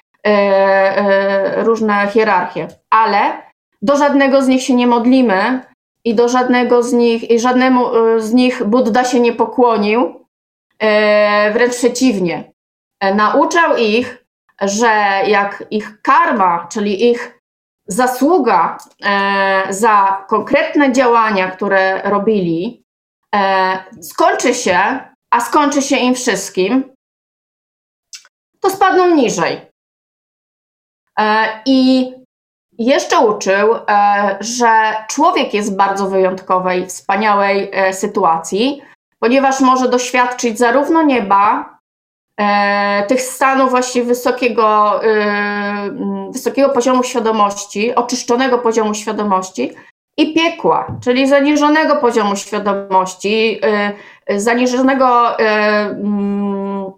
różne 1.56 2.08
hierarchie, 2.14 2.68
ale 2.90 3.42
do 3.82 3.96
żadnego 3.96 4.42
z 4.42 4.48
nich 4.48 4.62
się 4.62 4.74
nie 4.74 4.86
modlimy 4.86 5.60
i 6.04 6.14
do 6.14 6.28
żadnego 6.28 6.82
z 6.82 6.92
nich, 6.92 7.30
i 7.30 7.40
żadnemu 7.40 7.86
z 8.18 8.32
nich 8.32 8.64
Buddha 8.64 9.04
się 9.04 9.20
nie 9.20 9.32
pokłonił, 9.32 10.26
wręcz 11.52 11.74
przeciwnie. 11.74 12.52
E, 13.00 13.14
nauczał 13.14 13.76
ich, 13.76 14.24
że 14.60 14.86
jak 15.26 15.64
ich 15.70 16.02
karma, 16.02 16.68
czyli 16.72 17.10
ich 17.10 17.38
zasługa 17.86 18.78
e, 19.04 19.66
za 19.70 20.24
konkretne 20.28 20.92
działania, 20.92 21.50
które 21.50 22.02
robili, 22.02 22.84
e, 23.34 23.78
skończy 24.02 24.54
się, 24.54 24.78
a 25.30 25.40
skończy 25.40 25.82
się 25.82 25.96
im 25.96 26.14
wszystkim, 26.14 26.92
to 28.60 28.70
spadną 28.70 29.14
niżej. 29.14 29.60
I 31.66 32.12
jeszcze 32.78 33.18
uczył, 33.18 33.74
że 34.40 34.94
człowiek 35.08 35.54
jest 35.54 35.76
bardzo 35.76 36.06
wyjątkowej, 36.06 36.86
wspaniałej 36.86 37.70
sytuacji, 37.92 38.82
ponieważ 39.18 39.60
może 39.60 39.88
doświadczyć 39.88 40.58
zarówno 40.58 41.02
nieba, 41.02 41.72
E, 41.72 41.81
tych 43.08 43.22
stanów 43.22 43.70
właśnie 43.70 44.02
wysokiego, 44.02 45.00
y, 45.04 46.32
wysokiego 46.32 46.68
poziomu 46.68 47.02
świadomości, 47.02 47.94
oczyszczonego 47.94 48.58
poziomu 48.58 48.94
świadomości 48.94 49.72
i 50.16 50.34
piekła, 50.34 50.86
czyli 51.04 51.28
zaniżonego 51.28 51.96
poziomu 51.96 52.36
świadomości, 52.36 53.60
y, 54.30 54.40
zaniżonego, 54.40 55.40
y, 55.40 55.42
mm, 55.44 56.92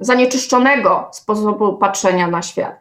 zanieczyszczonego 0.00 1.08
sposobu 1.12 1.76
patrzenia 1.76 2.28
na 2.28 2.42
świat. 2.42 2.80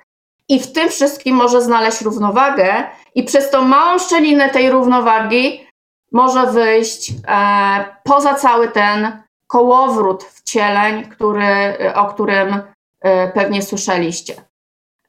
I 0.50 0.60
w 0.60 0.72
tym 0.72 0.90
wszystkim 0.90 1.36
może 1.36 1.62
znaleźć 1.62 2.02
równowagę, 2.02 2.84
i 3.16 3.24
przez 3.24 3.50
tą 3.50 3.62
małą 3.62 4.00
szczelinę 4.00 4.50
tej 4.50 4.70
równowagi 4.70 5.68
może 6.12 6.48
wyjść 6.48 7.14
e, 7.28 7.86
poza 8.04 8.34
cały 8.36 8.68
ten 8.68 9.22
kołowrót 9.52 10.24
wcieleń, 10.24 11.10
który, 11.10 11.76
o 11.96 12.06
którym 12.06 12.62
e, 13.02 13.28
pewnie 13.28 13.62
słyszeliście. 13.62 14.34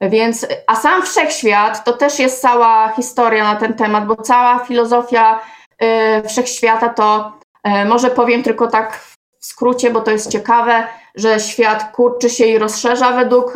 Więc, 0.01 0.47
a 0.67 0.75
sam 0.75 1.01
wszechświat 1.01 1.83
to 1.83 1.93
też 1.93 2.19
jest 2.19 2.41
cała 2.41 2.89
historia 2.89 3.43
na 3.43 3.55
ten 3.55 3.73
temat, 3.73 4.05
bo 4.05 4.15
cała 4.15 4.59
filozofia 4.59 5.39
e, 5.79 6.23
wszechświata 6.27 6.89
to, 6.89 7.33
e, 7.63 7.85
może 7.85 8.09
powiem 8.09 8.43
tylko 8.43 8.67
tak 8.67 8.97
w 8.97 9.17
skrócie, 9.39 9.89
bo 9.89 10.01
to 10.01 10.11
jest 10.11 10.31
ciekawe, 10.31 10.87
że 11.15 11.39
świat 11.39 11.91
kurczy 11.91 12.29
się 12.29 12.45
i 12.45 12.57
rozszerza 12.57 13.11
według 13.11 13.53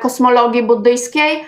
kosmologii 0.00 0.62
buddyjskiej. 0.62 1.44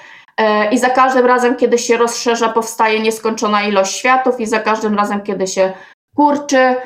I 0.70 0.78
za 0.78 0.90
każdym 0.90 1.26
razem, 1.26 1.56
kiedy 1.56 1.78
się 1.78 1.96
rozszerza, 1.96 2.48
powstaje 2.48 3.00
nieskończona 3.00 3.62
ilość 3.62 3.96
światów, 3.96 4.40
i 4.40 4.46
za 4.46 4.58
każdym 4.58 4.94
razem, 4.94 5.22
kiedy 5.22 5.46
się 5.46 5.72
kurczy, 6.16 6.76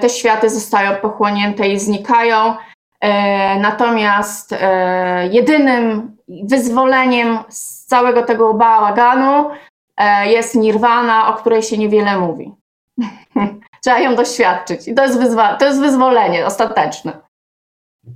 te 0.00 0.08
światy 0.08 0.50
zostają 0.50 0.94
pochłonięte 0.94 1.68
i 1.68 1.78
znikają. 1.78 2.54
E, 3.00 3.60
natomiast 3.60 4.52
e, 4.52 5.28
jedynym 5.28 6.16
wyzwoleniem 6.28 7.38
z 7.48 7.84
całego 7.86 8.22
tego 8.22 8.54
bałaganu 8.54 9.50
jest 10.26 10.54
nirwana, 10.54 11.28
o 11.28 11.32
której 11.32 11.62
się 11.62 11.78
niewiele 11.78 12.18
mówi. 12.18 12.54
Trzeba 13.82 13.98
ją 13.98 14.14
doświadczyć. 14.14 14.88
I 14.88 14.94
to 14.94 15.02
jest, 15.02 15.18
to 15.58 15.64
jest 15.64 15.80
wyzwolenie 15.80 16.46
ostateczne. 16.46 17.12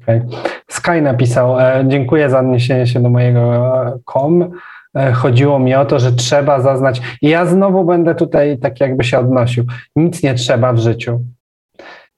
Okay. 0.02 0.26
Sky 0.68 1.02
napisał, 1.02 1.56
dziękuję 1.84 2.30
za 2.30 2.38
odniesienie 2.38 2.86
się 2.86 3.02
do 3.02 3.10
mojego 3.10 3.72
kom. 4.04 4.50
E, 4.96 5.12
chodziło 5.12 5.58
mi 5.58 5.74
o 5.74 5.84
to, 5.84 5.98
że 5.98 6.12
trzeba 6.12 6.60
zaznać, 6.60 7.02
i 7.22 7.28
ja 7.28 7.46
znowu 7.46 7.84
będę 7.84 8.14
tutaj 8.14 8.58
tak 8.58 8.80
jakby 8.80 9.04
się 9.04 9.18
odnosił, 9.18 9.64
nic 9.96 10.22
nie 10.22 10.34
trzeba 10.34 10.72
w 10.72 10.78
życiu. 10.78 11.20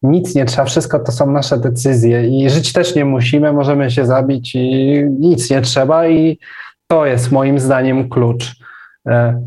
Nic 0.02 0.34
nie 0.34 0.44
trzeba, 0.44 0.64
wszystko 0.64 0.98
to 0.98 1.12
są 1.12 1.30
nasze 1.30 1.58
decyzje. 1.58 2.28
I 2.28 2.50
żyć 2.50 2.72
też 2.72 2.94
nie 2.94 3.04
musimy, 3.04 3.52
możemy 3.52 3.90
się 3.90 4.06
zabić 4.06 4.54
i 4.54 5.04
nic 5.20 5.50
nie 5.50 5.60
trzeba. 5.60 6.08
I 6.08 6.38
to 6.86 7.06
jest 7.06 7.32
moim 7.32 7.58
zdaniem 7.58 8.08
klucz. 8.08 8.52
E, 9.08 9.42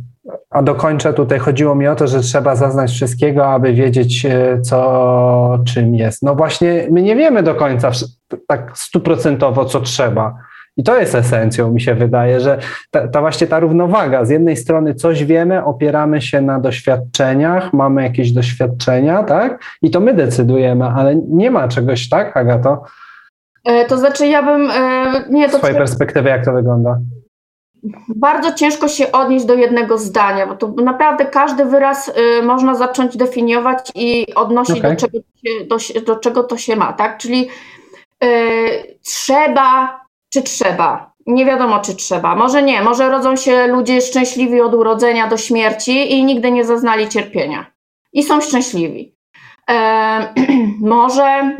a 0.49 0.63
dokończę 0.63 1.13
tutaj, 1.13 1.39
chodziło 1.39 1.75
mi 1.75 1.87
o 1.87 1.95
to, 1.95 2.07
że 2.07 2.19
trzeba 2.19 2.55
zaznać 2.55 2.91
wszystkiego, 2.91 3.47
aby 3.47 3.73
wiedzieć, 3.73 4.25
e, 4.25 4.61
co 4.61 5.59
czym 5.65 5.95
jest. 5.95 6.23
No 6.23 6.35
właśnie, 6.35 6.87
my 6.91 7.01
nie 7.01 7.15
wiemy 7.15 7.43
do 7.43 7.55
końca 7.55 7.91
tak 8.47 8.77
stuprocentowo, 8.77 9.65
co 9.65 9.81
trzeba 9.81 10.37
i 10.77 10.83
to 10.83 10.99
jest 10.99 11.15
esencją, 11.15 11.71
mi 11.71 11.81
się 11.81 11.95
wydaje, 11.95 12.39
że 12.39 12.59
ta, 12.91 13.07
ta, 13.07 13.21
właśnie 13.21 13.47
ta 13.47 13.59
równowaga. 13.59 14.25
Z 14.25 14.29
jednej 14.29 14.57
strony 14.57 14.95
coś 14.95 15.25
wiemy, 15.25 15.65
opieramy 15.65 16.21
się 16.21 16.41
na 16.41 16.59
doświadczeniach, 16.59 17.73
mamy 17.73 18.03
jakieś 18.03 18.31
doświadczenia, 18.31 19.23
tak? 19.23 19.63
I 19.81 19.91
to 19.91 19.99
my 19.99 20.13
decydujemy, 20.13 20.85
ale 20.85 21.15
nie 21.15 21.51
ma 21.51 21.67
czegoś, 21.67 22.09
tak, 22.09 22.37
Agato? 22.37 22.83
E, 23.65 23.85
to 23.85 23.97
znaczy, 23.97 24.27
ja 24.27 24.43
bym. 24.43 24.71
E, 24.71 25.23
nie, 25.29 25.49
to 25.49 25.57
Z 25.57 25.59
Twojej 25.59 25.77
perspektywy, 25.77 26.29
jak 26.29 26.45
to 26.45 26.53
wygląda? 26.53 26.97
Bardzo 28.15 28.53
ciężko 28.53 28.87
się 28.87 29.11
odnieść 29.11 29.45
do 29.45 29.53
jednego 29.53 29.97
zdania, 29.97 30.47
bo 30.47 30.55
to 30.55 30.67
naprawdę 30.67 31.25
każdy 31.25 31.65
wyraz 31.65 32.07
y, 32.07 32.43
można 32.43 32.75
zacząć 32.75 33.17
definiować 33.17 33.91
i 33.95 34.35
odnosić 34.35 34.79
okay. 34.79 34.91
do, 34.91 34.97
czego 34.97 35.17
do, 35.69 36.01
do, 36.05 36.15
czego 36.19 36.43
to 36.43 36.57
się 36.57 36.75
ma, 36.75 36.93
tak? 36.93 37.17
Czyli 37.17 37.47
y, 38.23 38.27
trzeba 39.03 39.99
czy 40.33 40.41
trzeba? 40.41 41.17
nie 41.27 41.45
wiadomo, 41.45 41.79
czy 41.79 41.95
trzeba. 41.95 42.35
Może 42.35 42.63
nie, 42.63 42.81
może 42.81 43.09
rodzą 43.09 43.35
się 43.35 43.67
ludzie 43.67 44.01
szczęśliwi 44.01 44.61
od 44.61 44.73
urodzenia 44.73 45.27
do 45.27 45.37
śmierci 45.37 46.13
i 46.13 46.23
nigdy 46.23 46.51
nie 46.51 46.65
zaznali 46.65 47.09
cierpienia. 47.09 47.71
I 48.13 48.23
są 48.23 48.41
szczęśliwi. 48.41 49.15
E, 49.69 50.33
może 50.79 51.57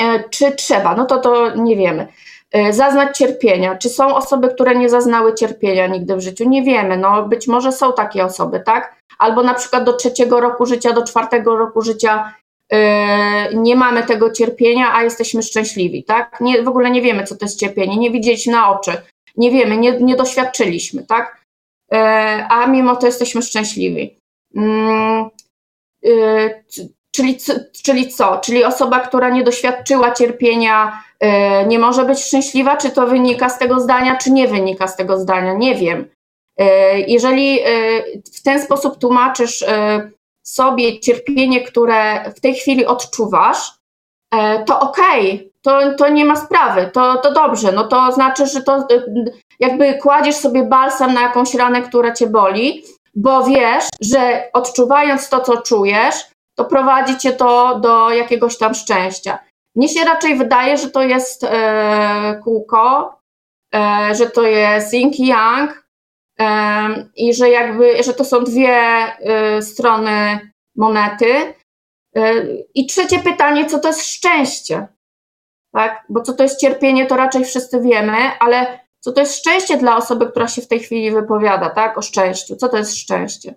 e, 0.00 0.28
czy 0.30 0.52
trzeba? 0.52 0.94
No 0.94 1.06
to 1.06 1.18
to 1.18 1.56
nie 1.56 1.76
wiemy. 1.76 2.06
E, 2.52 2.72
zaznać 2.72 3.18
cierpienia. 3.18 3.76
Czy 3.76 3.88
są 3.88 4.14
osoby, 4.14 4.48
które 4.48 4.74
nie 4.74 4.88
zaznały 4.88 5.34
cierpienia 5.34 5.86
nigdy 5.86 6.16
w 6.16 6.20
życiu? 6.20 6.48
Nie 6.48 6.62
wiemy. 6.62 6.96
No 6.96 7.22
być 7.22 7.48
może 7.48 7.72
są 7.72 7.92
takie 7.92 8.24
osoby, 8.24 8.62
tak? 8.66 9.02
Albo 9.18 9.42
na 9.42 9.54
przykład 9.54 9.84
do 9.84 9.92
trzeciego 9.92 10.40
roku 10.40 10.66
życia, 10.66 10.92
do 10.92 11.04
czwartego 11.04 11.56
roku 11.56 11.82
życia 11.82 12.34
nie 13.54 13.76
mamy 13.76 14.02
tego 14.02 14.30
cierpienia, 14.30 14.94
a 14.94 15.02
jesteśmy 15.02 15.42
szczęśliwi, 15.42 16.04
tak? 16.04 16.40
Nie, 16.40 16.62
w 16.62 16.68
ogóle 16.68 16.90
nie 16.90 17.02
wiemy, 17.02 17.24
co 17.24 17.36
to 17.36 17.44
jest 17.44 17.60
cierpienie, 17.60 17.96
nie 17.96 18.10
widzieliśmy 18.10 18.52
na 18.52 18.70
oczy, 18.70 18.92
nie 19.36 19.50
wiemy, 19.50 19.76
nie, 19.76 20.00
nie 20.00 20.16
doświadczyliśmy, 20.16 21.06
tak? 21.06 21.44
E, 21.92 21.98
a 22.50 22.66
mimo 22.66 22.96
to 22.96 23.06
jesteśmy 23.06 23.42
szczęśliwi. 23.42 24.18
Mm, 24.56 25.30
e, 26.06 26.10
czyli, 27.14 27.38
czyli 27.84 28.08
co? 28.08 28.38
Czyli 28.38 28.64
osoba, 28.64 29.00
która 29.00 29.30
nie 29.30 29.44
doświadczyła 29.44 30.12
cierpienia, 30.12 31.02
nie 31.66 31.78
może 31.78 32.04
być 32.04 32.18
szczęśliwa? 32.18 32.76
Czy 32.76 32.90
to 32.90 33.06
wynika 33.06 33.48
z 33.48 33.58
tego 33.58 33.80
zdania, 33.80 34.16
czy 34.16 34.30
nie 34.30 34.48
wynika 34.48 34.86
z 34.86 34.96
tego 34.96 35.18
zdania? 35.18 35.54
Nie 35.54 35.74
wiem. 35.74 36.08
Jeżeli 37.06 37.58
w 38.34 38.42
ten 38.42 38.62
sposób 38.62 38.98
tłumaczysz 38.98 39.64
sobie 40.42 41.00
cierpienie, 41.00 41.60
które 41.60 42.30
w 42.36 42.40
tej 42.40 42.54
chwili 42.54 42.86
odczuwasz, 42.86 43.72
e, 44.34 44.64
to 44.64 44.80
okej, 44.80 45.34
okay, 45.34 45.50
to, 45.62 45.94
to 45.94 46.08
nie 46.08 46.24
ma 46.24 46.36
sprawy, 46.36 46.90
to, 46.92 47.16
to 47.16 47.32
dobrze, 47.32 47.72
no 47.72 47.84
to 47.84 48.12
znaczy, 48.12 48.46
że 48.46 48.62
to 48.62 48.86
jakby 49.60 49.94
kładziesz 49.94 50.36
sobie 50.36 50.64
balsam 50.64 51.14
na 51.14 51.22
jakąś 51.22 51.54
ranę, 51.54 51.82
która 51.82 52.12
cię 52.12 52.26
boli, 52.26 52.84
bo 53.14 53.44
wiesz, 53.44 53.84
że 54.00 54.50
odczuwając 54.52 55.28
to, 55.28 55.40
co 55.40 55.62
czujesz, 55.62 56.14
to 56.54 56.64
prowadzi 56.64 57.18
cię 57.18 57.32
to 57.32 57.78
do 57.78 58.10
jakiegoś 58.10 58.58
tam 58.58 58.74
szczęścia. 58.74 59.38
Mnie 59.76 59.88
się 59.88 60.04
raczej 60.04 60.36
wydaje, 60.36 60.76
że 60.76 60.90
to 60.90 61.02
jest 61.02 61.44
e, 61.44 62.40
kółko, 62.44 63.16
e, 63.74 64.14
że 64.14 64.30
to 64.30 64.42
jest 64.42 64.94
yin 64.94 65.10
yang, 65.18 65.81
i 67.16 67.34
że 67.34 67.50
jakby, 67.50 68.02
że 68.02 68.14
to 68.14 68.24
są 68.24 68.44
dwie 68.44 69.06
y, 69.58 69.62
strony 69.62 70.40
monety. 70.76 71.54
Y, 72.18 72.64
I 72.74 72.86
trzecie 72.86 73.18
pytanie, 73.18 73.66
co 73.66 73.78
to 73.78 73.88
jest 73.88 74.06
szczęście? 74.06 74.86
Tak? 75.72 76.04
Bo 76.08 76.20
co 76.20 76.32
to 76.32 76.42
jest 76.42 76.60
cierpienie, 76.60 77.06
to 77.06 77.16
raczej 77.16 77.44
wszyscy 77.44 77.80
wiemy, 77.80 78.16
ale 78.40 78.80
co 79.00 79.12
to 79.12 79.20
jest 79.20 79.36
szczęście 79.36 79.76
dla 79.76 79.96
osoby, 79.96 80.26
która 80.26 80.48
się 80.48 80.62
w 80.62 80.68
tej 80.68 80.80
chwili 80.80 81.10
wypowiada, 81.10 81.70
tak? 81.70 81.98
O 81.98 82.02
szczęściu. 82.02 82.56
Co 82.56 82.68
to 82.68 82.76
jest 82.76 82.96
szczęście? 82.96 83.54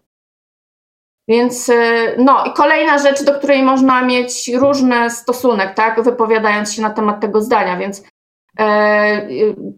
Więc 1.27 1.69
y, 1.69 2.15
no 2.17 2.45
i 2.45 2.53
kolejna 2.53 2.97
rzecz, 2.97 3.23
do 3.23 3.33
której 3.33 3.63
można 3.63 4.01
mieć 4.01 4.47
różny 4.53 5.09
stosunek, 5.09 5.73
tak, 5.75 6.03
wypowiadając 6.03 6.73
się 6.73 6.81
na 6.81 6.89
temat 6.89 7.21
tego 7.21 7.41
zdania, 7.41 7.77
więc 7.77 8.03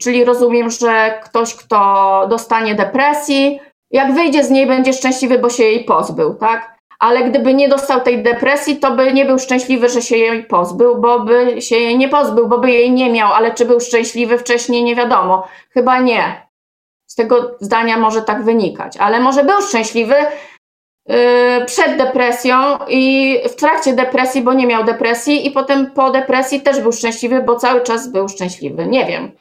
czyli 0.01 0.25
rozumiem, 0.25 0.69
że 0.69 1.19
ktoś, 1.23 1.55
kto 1.55 2.25
dostanie 2.29 2.75
depresji, 2.75 3.59
jak 3.91 4.13
wyjdzie 4.13 4.43
z 4.43 4.49
niej, 4.49 4.67
będzie 4.67 4.93
szczęśliwy, 4.93 5.39
bo 5.39 5.49
się 5.49 5.63
jej 5.63 5.83
pozbył, 5.83 6.35
tak? 6.35 6.77
Ale 6.99 7.23
gdyby 7.23 7.53
nie 7.53 7.69
dostał 7.69 8.01
tej 8.01 8.23
depresji, 8.23 8.77
to 8.77 8.91
by 8.91 9.13
nie 9.13 9.25
był 9.25 9.39
szczęśliwy, 9.39 9.89
że 9.89 10.01
się 10.01 10.17
jej 10.17 10.43
pozbył, 10.43 11.01
bo 11.01 11.19
by 11.19 11.61
się 11.61 11.75
jej 11.75 11.97
nie 11.97 12.09
pozbył, 12.09 12.47
bo 12.47 12.57
by 12.57 12.71
jej 12.71 12.91
nie 12.91 13.11
miał, 13.11 13.33
ale 13.33 13.53
czy 13.53 13.65
był 13.65 13.79
szczęśliwy 13.79 14.37
wcześniej, 14.37 14.83
nie 14.83 14.95
wiadomo. 14.95 15.47
Chyba 15.69 15.99
nie. 15.99 16.47
Z 17.07 17.15
tego 17.15 17.55
zdania 17.59 17.97
może 17.97 18.21
tak 18.21 18.43
wynikać, 18.43 18.97
ale 18.97 19.19
może 19.19 19.43
był 19.43 19.61
szczęśliwy, 19.61 20.15
przed 21.65 21.97
depresją 21.97 22.55
i 22.89 23.35
w 23.49 23.55
trakcie 23.55 23.95
depresji, 23.95 24.41
bo 24.41 24.53
nie 24.53 24.67
miał 24.67 24.83
depresji, 24.83 25.47
i 25.47 25.51
potem 25.51 25.91
po 25.91 26.11
depresji 26.11 26.61
też 26.61 26.81
był 26.81 26.91
szczęśliwy, 26.91 27.43
bo 27.43 27.55
cały 27.55 27.81
czas 27.81 28.11
był 28.11 28.29
szczęśliwy. 28.29 28.87
Nie 28.87 29.05
wiem. 29.05 29.31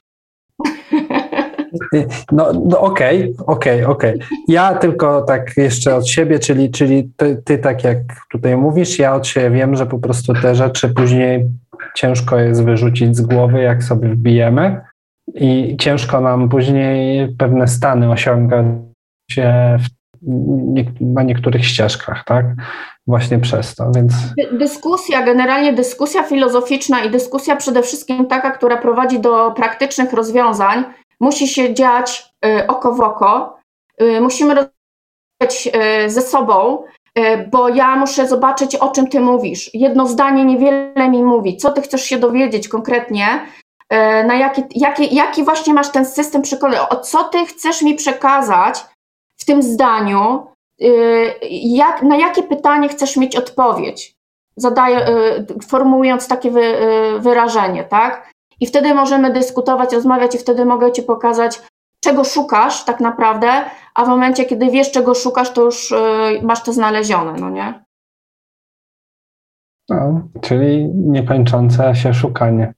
No, 2.32 2.52
no 2.66 2.80
okej, 2.80 3.34
okej, 3.46 3.84
okej. 3.84 4.18
Ja 4.48 4.74
tylko 4.74 5.22
tak 5.22 5.56
jeszcze 5.56 5.94
od 5.94 6.08
siebie, 6.08 6.38
czyli, 6.38 6.70
czyli 6.70 7.10
ty, 7.16 7.42
ty, 7.44 7.58
tak 7.58 7.84
jak 7.84 7.98
tutaj 8.30 8.56
mówisz, 8.56 8.98
ja 8.98 9.14
od 9.14 9.26
siebie 9.26 9.50
wiem, 9.50 9.76
że 9.76 9.86
po 9.86 9.98
prostu 9.98 10.34
te 10.34 10.54
rzeczy 10.54 10.88
później 10.88 11.46
ciężko 11.94 12.38
jest 12.38 12.64
wyrzucić 12.64 13.16
z 13.16 13.20
głowy, 13.20 13.60
jak 13.60 13.82
sobie 13.82 14.08
wbijemy 14.08 14.80
i 15.34 15.76
ciężko 15.80 16.20
nam 16.20 16.48
później 16.48 17.28
pewne 17.38 17.68
stany 17.68 18.10
osiągać 18.10 18.66
w 19.78 19.95
na 21.00 21.22
niektórych 21.22 21.66
ścieżkach, 21.66 22.24
tak? 22.24 22.46
Właśnie 23.06 23.38
przez 23.38 23.74
to, 23.74 23.90
więc... 23.94 24.12
Dyskusja, 24.52 25.22
generalnie 25.22 25.72
dyskusja 25.72 26.22
filozoficzna 26.22 27.04
i 27.04 27.10
dyskusja 27.10 27.56
przede 27.56 27.82
wszystkim 27.82 28.26
taka, 28.26 28.50
która 28.50 28.76
prowadzi 28.76 29.20
do 29.20 29.50
praktycznych 29.50 30.12
rozwiązań, 30.12 30.84
musi 31.20 31.48
się 31.48 31.74
dziać 31.74 32.32
y, 32.46 32.66
oko 32.66 32.92
w 32.92 33.00
oko. 33.00 33.58
Y, 34.02 34.20
musimy 34.20 34.54
rozmawiać 34.54 35.68
y, 36.06 36.10
ze 36.10 36.22
sobą, 36.22 36.84
bo 37.50 37.68
ja 37.68 37.96
muszę 37.96 38.28
zobaczyć, 38.28 38.76
o 38.76 38.88
czym 38.88 39.08
ty 39.08 39.20
mówisz. 39.20 39.70
Jedno 39.74 40.06
zdanie 40.06 40.44
niewiele 40.44 41.08
mi 41.10 41.24
mówi. 41.24 41.56
Co 41.56 41.72
ty 41.72 41.82
chcesz 41.82 42.04
się 42.04 42.18
dowiedzieć 42.18 42.68
konkretnie? 42.68 43.26
Na 44.26 44.34
jaki, 44.34 44.62
jaki, 44.74 45.14
jaki 45.14 45.44
właśnie 45.44 45.74
masz 45.74 45.90
ten 45.90 46.06
system 46.06 46.42
przekonania? 46.42 46.88
O 46.88 46.96
co 46.96 47.24
ty 47.24 47.46
chcesz 47.46 47.82
mi 47.82 47.94
przekazać? 47.94 48.84
Tym 49.46 49.62
zdaniu, 49.62 50.46
y, 50.82 50.86
jak, 51.50 52.02
na 52.02 52.16
jakie 52.16 52.42
pytanie 52.42 52.88
chcesz 52.88 53.16
mieć 53.16 53.36
odpowiedź, 53.36 54.16
y, 54.58 55.60
formułując 55.68 56.28
takie 56.28 56.50
wy, 56.50 56.62
y, 56.62 57.20
wyrażenie, 57.20 57.84
tak? 57.84 58.32
I 58.60 58.66
wtedy 58.66 58.94
możemy 58.94 59.32
dyskutować, 59.32 59.92
rozmawiać, 59.92 60.34
i 60.34 60.38
wtedy 60.38 60.64
mogę 60.64 60.92
Ci 60.92 61.02
pokazać, 61.02 61.62
czego 62.04 62.24
szukasz 62.24 62.84
tak 62.84 63.00
naprawdę, 63.00 63.48
a 63.94 64.04
w 64.04 64.08
momencie, 64.08 64.44
kiedy 64.44 64.70
wiesz, 64.70 64.92
czego 64.92 65.14
szukasz, 65.14 65.52
to 65.52 65.62
już 65.62 65.94
masz 66.42 66.62
to 66.62 66.72
znalezione, 66.72 67.32
no 67.40 67.50
nie? 67.50 67.84
No, 69.88 70.28
czyli 70.40 70.88
niekończące 70.94 71.94
się 71.94 72.14
szukanie. 72.14 72.74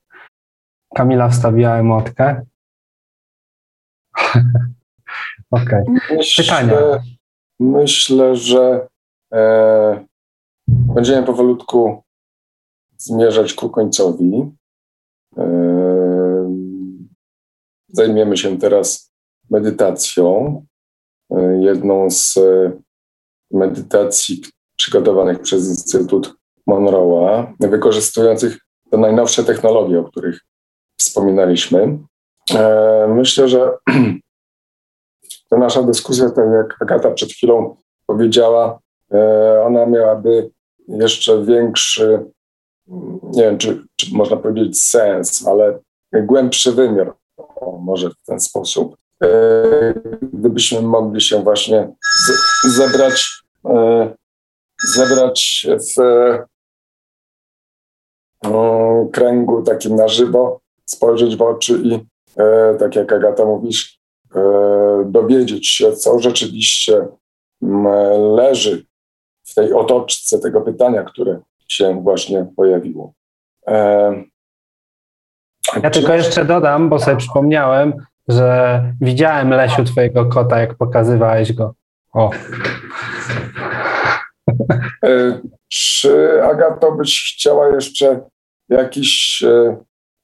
Kamila 0.95 1.29
wstawiła 1.29 1.77
emotkę. 1.77 2.43
Okej. 5.51 5.83
Okay. 5.83 6.19
Pytania. 6.37 6.77
Myślę, 7.61 8.37
że 8.37 8.89
e, 9.35 10.05
będziemy 10.69 11.27
powolutku 11.27 12.03
zmierzać 12.97 13.55
ku 13.55 13.71
końcowi. 13.71 14.53
E, 15.39 15.45
zajmiemy 17.89 18.37
się 18.37 18.59
teraz 18.59 19.13
medytacją. 19.51 20.65
E, 21.31 21.59
jedną 21.63 22.11
z 22.11 22.39
medytacji 23.51 24.43
przygotowanych 24.77 25.41
przez 25.41 25.69
Instytut 25.69 26.35
Monroe'a, 26.69 27.53
wykorzystujących 27.61 28.59
te 28.91 28.99
najnowsze 28.99 29.45
technologie, 29.45 30.01
o 30.01 30.05
których 30.05 30.41
wspominaliśmy. 31.01 31.99
E, 32.55 33.07
myślę, 33.09 33.49
że 33.49 33.71
ta 35.49 35.59
nasza 35.59 35.83
dyskusja, 35.83 36.31
tak 36.31 36.45
jak 36.53 36.83
Agata 36.83 37.11
przed 37.11 37.33
chwilą 37.33 37.77
powiedziała, 38.07 38.79
e, 39.13 39.63
ona 39.67 39.87
miałaby 39.87 40.51
jeszcze 40.89 41.45
większy, 41.45 42.25
nie 43.23 43.43
wiem, 43.43 43.59
czy, 43.59 43.85
czy 43.97 44.15
można 44.15 44.37
powiedzieć 44.37 44.85
sens, 44.85 45.47
ale 45.47 45.79
głębszy 46.13 46.73
wymiar, 46.73 47.15
może 47.81 48.11
w 48.11 48.27
ten 48.27 48.41
sposób. 48.41 48.97
E, 49.23 49.29
gdybyśmy 50.33 50.83
mogli 50.83 51.21
się 51.21 51.43
właśnie 51.43 51.93
zebrać, 52.65 53.43
e, 53.65 54.15
zebrać 54.95 55.67
w 55.97 56.03
kręgu 59.13 59.63
takim 59.63 59.97
na 59.97 60.09
żywo, 60.09 60.61
spojrzeć 60.85 61.37
w 61.37 61.43
oczy 61.43 61.81
i 61.85 61.99
tak 62.79 62.97
jak 62.97 63.13
Agata 63.13 63.45
mówisz, 63.45 63.98
dowiedzieć 65.07 65.69
się, 65.69 65.93
co 65.93 66.19
rzeczywiście 66.19 67.07
leży 68.37 68.87
w 69.47 69.55
tej 69.55 69.73
otoczce 69.73 70.39
tego 70.39 70.61
pytania, 70.61 71.03
które 71.03 71.41
się 71.69 72.03
właśnie 72.03 72.47
pojawiło. 72.57 73.13
E, 73.67 74.15
ja 75.83 75.91
tylko 75.91 76.15
jeszcze 76.15 76.45
dodam, 76.45 76.89
bo 76.89 76.99
sobie 76.99 77.17
przypomniałem, 77.17 77.93
że 78.29 78.83
widziałem 79.01 79.51
Lesiu 79.51 79.85
twojego 79.85 80.27
kota, 80.27 80.61
jak 80.61 80.75
pokazywałeś 80.75 81.53
go. 81.53 81.75
O. 82.13 82.31
E, 85.05 85.41
czy 85.69 86.43
Agato 86.43 86.93
byś 86.93 87.35
chciała 87.35 87.69
jeszcze 87.69 88.21
jakiś 88.69 89.43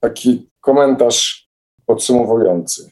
taki 0.01 0.51
komentarz 0.61 1.49
podsumowujący. 1.87 2.91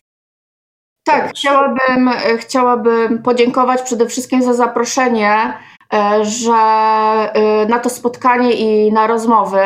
Tak, 1.05 1.31
chciałabym, 1.31 2.11
chciałabym 2.37 3.23
podziękować 3.23 3.83
przede 3.83 4.07
wszystkim 4.07 4.43
za 4.43 4.55
zaproszenie, 4.55 5.53
e, 5.95 6.25
że 6.25 6.53
e, 6.53 7.67
na 7.67 7.79
to 7.79 7.91
spotkanie 7.91 8.53
i 8.53 8.93
na 8.93 9.07
rozmowy. 9.07 9.63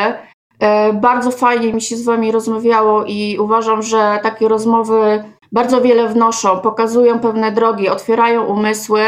E, 0.61 0.93
bardzo 0.93 1.31
fajnie 1.31 1.73
mi 1.73 1.83
się 1.83 1.97
z 1.97 2.05
Wami 2.05 2.33
rozmawiało 2.33 3.05
i 3.05 3.39
uważam, 3.39 3.83
że 3.83 4.19
takie 4.23 4.49
rozmowy 4.49 5.25
bardzo 5.53 5.81
wiele 5.81 6.09
wnoszą, 6.09 6.61
pokazują 6.61 7.21
pewne 7.21 7.53
drogi, 7.53 7.89
otwierają 7.89 8.45
umysły, 8.45 9.03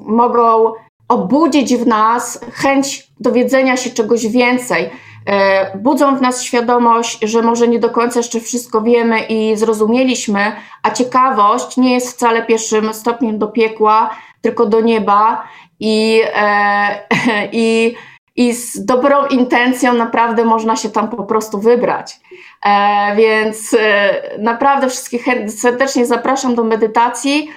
mogą 0.00 0.72
obudzić 1.08 1.76
w 1.76 1.86
nas 1.86 2.40
chęć 2.52 3.06
dowiedzenia 3.20 3.76
się 3.76 3.90
czegoś 3.90 4.26
więcej. 4.26 4.90
E, 5.26 5.78
budzą 5.78 6.16
w 6.16 6.22
nas 6.22 6.42
świadomość, 6.42 7.18
że 7.22 7.42
może 7.42 7.68
nie 7.68 7.78
do 7.78 7.90
końca 7.90 8.18
jeszcze 8.18 8.40
wszystko 8.40 8.80
wiemy 8.80 9.20
i 9.20 9.56
zrozumieliśmy, 9.56 10.52
a 10.82 10.90
ciekawość 10.90 11.76
nie 11.76 11.94
jest 11.94 12.12
wcale 12.12 12.42
pierwszym 12.42 12.94
stopniem 12.94 13.38
do 13.38 13.48
piekła, 13.48 14.10
tylko 14.40 14.66
do 14.66 14.80
nieba 14.80 15.48
i, 15.80 16.22
e, 16.34 16.98
i, 17.52 17.94
i 18.36 18.52
z 18.52 18.84
dobrą 18.84 19.26
intencją 19.26 19.94
naprawdę 19.94 20.44
można 20.44 20.76
się 20.76 20.90
tam 20.90 21.08
po 21.08 21.24
prostu 21.24 21.60
wybrać. 21.60 22.20
E, 22.66 23.16
więc 23.16 23.76
naprawdę 24.38 24.88
wszystkich 24.88 25.26
serdecznie 25.48 26.06
zapraszam 26.06 26.54
do 26.54 26.64
medytacji. 26.64 27.50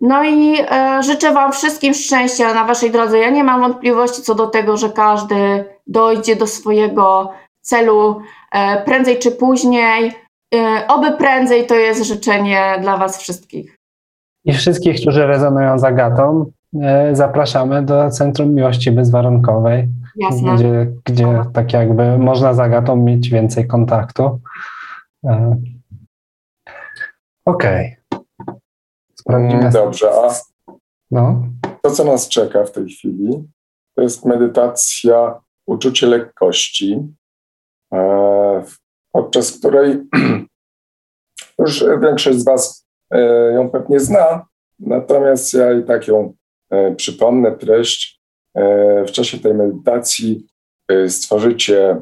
No 0.00 0.24
i 0.24 0.56
życzę 1.00 1.32
Wam 1.32 1.52
wszystkim 1.52 1.94
szczęścia 1.94 2.54
na 2.54 2.64
Waszej 2.64 2.90
drodze. 2.90 3.18
Ja 3.18 3.30
nie 3.30 3.44
mam 3.44 3.60
wątpliwości 3.60 4.22
co 4.22 4.34
do 4.34 4.46
tego, 4.46 4.76
że 4.76 4.90
każdy 4.90 5.64
dojdzie 5.88 6.36
do 6.36 6.46
swojego 6.46 7.30
celu 7.60 8.20
e, 8.52 8.82
prędzej 8.84 9.18
czy 9.18 9.30
później. 9.30 10.12
E, 10.54 10.86
oby 10.88 11.12
prędzej 11.12 11.66
to 11.66 11.74
jest 11.74 12.04
życzenie 12.04 12.78
dla 12.80 12.96
Was 12.96 13.18
wszystkich. 13.18 13.78
I 14.44 14.52
wszystkich, 14.52 15.00
którzy 15.00 15.26
rezonują 15.26 15.78
z 15.78 15.84
Agatą, 15.84 16.50
e, 16.82 17.16
zapraszamy 17.16 17.82
do 17.82 18.10
Centrum 18.10 18.54
Miłości 18.54 18.92
Bezwarunkowej, 18.92 19.88
Jasne. 20.16 20.54
gdzie, 20.54 20.86
gdzie 21.04 21.44
tak 21.52 21.72
jakby 21.72 22.18
można 22.18 22.54
z 22.54 22.60
Agatą 22.60 22.96
mieć 22.96 23.28
więcej 23.28 23.66
kontaktu. 23.66 24.40
E, 25.24 25.56
Okej. 27.46 27.96
Sprawdzimy. 29.14 29.60
Mm, 29.60 29.72
Dobrze, 29.72 30.10
a 30.10 30.34
No. 31.10 31.42
to, 31.82 31.90
co 31.90 32.04
nas 32.04 32.28
czeka 32.28 32.64
w 32.64 32.72
tej 32.72 32.88
chwili, 32.88 33.48
to 33.96 34.02
jest 34.02 34.24
medytacja 34.24 35.40
uczucie 35.68 36.06
lekkości, 36.06 36.98
e, 37.92 38.64
podczas 39.12 39.52
której 39.52 39.96
już 41.58 41.84
większość 42.02 42.38
z 42.38 42.44
Was 42.44 42.86
e, 43.10 43.20
ją 43.52 43.70
pewnie 43.70 44.00
zna, 44.00 44.46
natomiast 44.78 45.54
ja 45.54 45.72
i 45.72 45.84
tak 45.84 46.08
ją 46.08 46.34
e, 46.70 46.94
przypomnę 46.94 47.56
treść. 47.56 48.18
W 49.06 49.10
czasie 49.10 49.38
tej 49.38 49.54
medytacji 49.54 50.46
stworzycie 51.08 52.00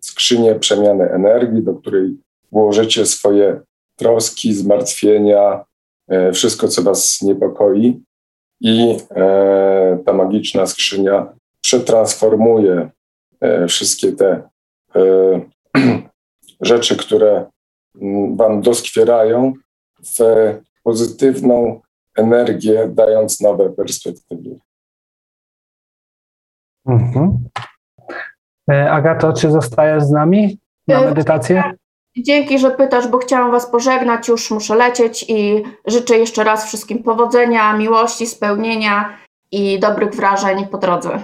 skrzynię 0.00 0.54
przemiany 0.54 1.10
energii, 1.10 1.62
do 1.62 1.74
której 1.74 2.16
włożycie 2.52 3.06
swoje 3.06 3.60
troski, 3.96 4.54
zmartwienia, 4.54 5.64
wszystko, 6.32 6.68
co 6.68 6.82
Was 6.82 7.22
niepokoi. 7.22 8.02
I 8.60 8.96
ta 10.06 10.12
magiczna 10.12 10.66
skrzynia 10.66 11.32
przetransformuje 11.64 12.90
e, 13.40 13.66
wszystkie 13.66 14.12
te 14.12 14.48
e, 14.96 15.00
rzeczy, 16.60 16.96
które 16.96 17.46
mm, 18.02 18.36
Wam 18.36 18.62
doskwierają, 18.62 19.52
w 20.18 20.18
pozytywną 20.82 21.80
energię, 22.16 22.88
dając 22.88 23.40
nowe 23.40 23.70
perspektywy. 23.70 24.58
Mhm. 26.86 27.48
E, 28.70 28.90
Agato, 28.90 29.32
czy 29.32 29.50
zostajesz 29.50 30.02
z 30.02 30.10
nami 30.10 30.58
na 30.88 31.00
medytację? 31.00 31.62
Dzięki, 32.16 32.58
że 32.58 32.70
pytasz, 32.70 33.08
bo 33.08 33.18
chciałam 33.18 33.50
Was 33.50 33.70
pożegnać, 33.70 34.28
już 34.28 34.50
muszę 34.50 34.74
lecieć 34.74 35.24
i 35.28 35.62
życzę 35.86 36.18
jeszcze 36.18 36.44
raz 36.44 36.66
wszystkim 36.66 37.02
powodzenia, 37.02 37.76
miłości, 37.76 38.26
spełnienia 38.26 39.23
i 39.52 39.80
dobrych 39.80 40.14
wrażeń 40.14 40.66
po 40.66 40.78
drodze. 40.78 41.22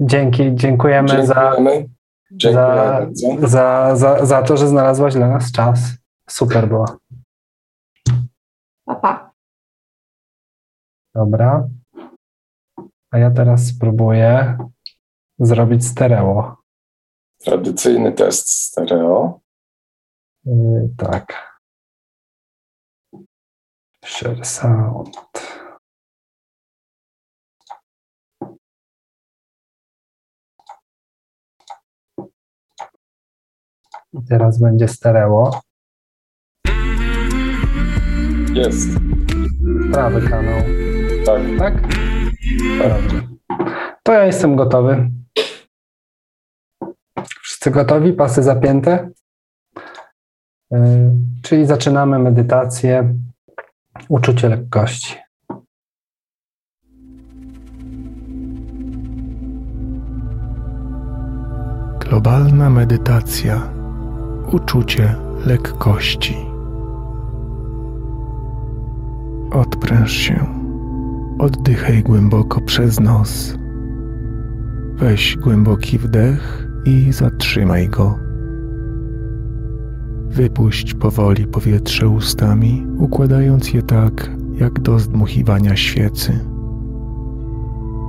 Dzięki, 0.00 0.54
dziękujemy, 0.54 1.26
za, 1.26 1.56
Dziękujemy. 2.32 2.52
Za, 2.52 2.66
bardzo. 2.66 3.48
za, 3.48 3.96
za, 3.96 4.26
za 4.26 4.42
to, 4.42 4.56
że 4.56 4.68
znalazłaś 4.68 5.14
dla 5.14 5.28
nas 5.28 5.52
czas. 5.52 5.80
Super 6.30 6.68
było. 6.68 6.96
Pa, 8.84 8.94
pa. 8.94 9.32
Dobra. 11.14 11.68
A 13.10 13.18
ja 13.18 13.30
teraz 13.30 13.66
spróbuję 13.66 14.58
zrobić 15.38 15.86
stereo. 15.86 16.56
Tradycyjny 17.38 18.12
test 18.12 18.48
stereo. 18.48 19.40
Yy, 20.44 20.88
tak. 20.96 21.58
Share 24.04 24.44
sound. 24.44 25.16
Teraz 34.28 34.58
będzie 34.60 34.88
stereo. 34.88 35.60
Jest. 38.54 38.88
Prawy 39.92 40.28
kanał. 40.28 40.60
Tak. 41.26 41.42
Tak? 41.58 41.82
Dobrze. 42.78 43.28
To 44.02 44.12
ja 44.12 44.24
jestem 44.24 44.56
gotowy. 44.56 45.10
Wszyscy 47.42 47.70
gotowi? 47.70 48.12
Pasy 48.12 48.42
zapięte? 48.42 49.10
Yy, 50.70 50.78
Czyli 51.42 51.66
zaczynamy 51.66 52.18
medytację. 52.18 53.14
Uczucie 54.08 54.48
lekkości. 54.48 55.16
Globalna 62.00 62.70
medytacja. 62.70 63.77
Uczucie 64.52 65.14
lekkości. 65.46 66.36
Odpręż 69.52 70.12
się. 70.12 70.46
Oddychaj 71.38 72.02
głęboko 72.02 72.60
przez 72.60 73.00
nos. 73.00 73.58
Weź 74.94 75.36
głęboki 75.36 75.98
wdech 75.98 76.68
i 76.84 77.12
zatrzymaj 77.12 77.88
go. 77.88 78.18
Wypuść 80.30 80.94
powoli 80.94 81.46
powietrze 81.46 82.08
ustami, 82.08 82.86
układając 82.98 83.72
je 83.72 83.82
tak, 83.82 84.30
jak 84.54 84.80
do 84.80 84.98
zdmuchiwania 84.98 85.76
świecy. 85.76 86.40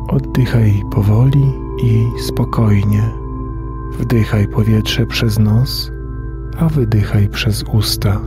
Oddychaj 0.10 0.74
powoli 0.92 1.54
i 1.84 2.22
spokojnie. 2.22 3.04
Wdychaj 4.00 4.48
powietrze 4.48 5.06
przez 5.06 5.40
nos, 5.40 5.92
a 6.60 6.70
wydychaj 6.70 7.30
przez 7.30 7.64
usta. 7.74 8.22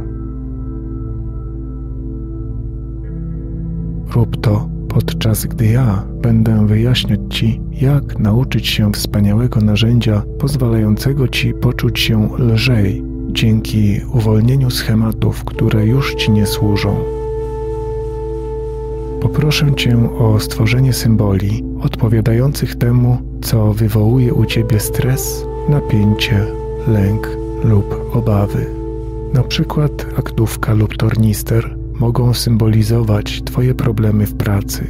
Rób 4.14 4.40
to, 4.40 4.68
podczas 4.88 5.46
gdy 5.46 5.66
ja 5.66 6.04
będę 6.22 6.66
wyjaśniać 6.66 7.20
Ci, 7.30 7.60
jak 7.72 8.18
nauczyć 8.18 8.66
się 8.68 8.92
wspaniałego 8.92 9.60
narzędzia 9.60 10.22
pozwalającego 10.38 11.28
Ci 11.28 11.54
poczuć 11.54 12.00
się 12.00 12.28
lżej 12.38 13.02
dzięki 13.28 14.00
uwolnieniu 14.12 14.70
schematów, 14.70 15.44
które 15.44 15.86
już 15.86 16.14
Ci 16.14 16.30
nie 16.30 16.46
służą. 16.46 16.96
Poproszę 19.20 19.74
Cię 19.74 20.18
o 20.18 20.40
stworzenie 20.40 20.92
symboli 20.92 21.64
odpowiadających 21.80 22.76
temu, 22.76 23.18
co 23.42 23.72
wywołuje 23.72 24.34
u 24.34 24.46
Ciebie 24.46 24.80
stres, 24.80 25.46
napięcie, 25.68 26.46
lęk 26.88 27.41
lub 27.64 28.16
obawy. 28.16 28.66
Na 29.32 29.42
przykład 29.42 30.06
aktówka 30.18 30.74
lub 30.74 30.96
tornister 30.96 31.76
mogą 32.00 32.34
symbolizować 32.34 33.42
Twoje 33.42 33.74
problemy 33.74 34.26
w 34.26 34.34
pracy. 34.34 34.86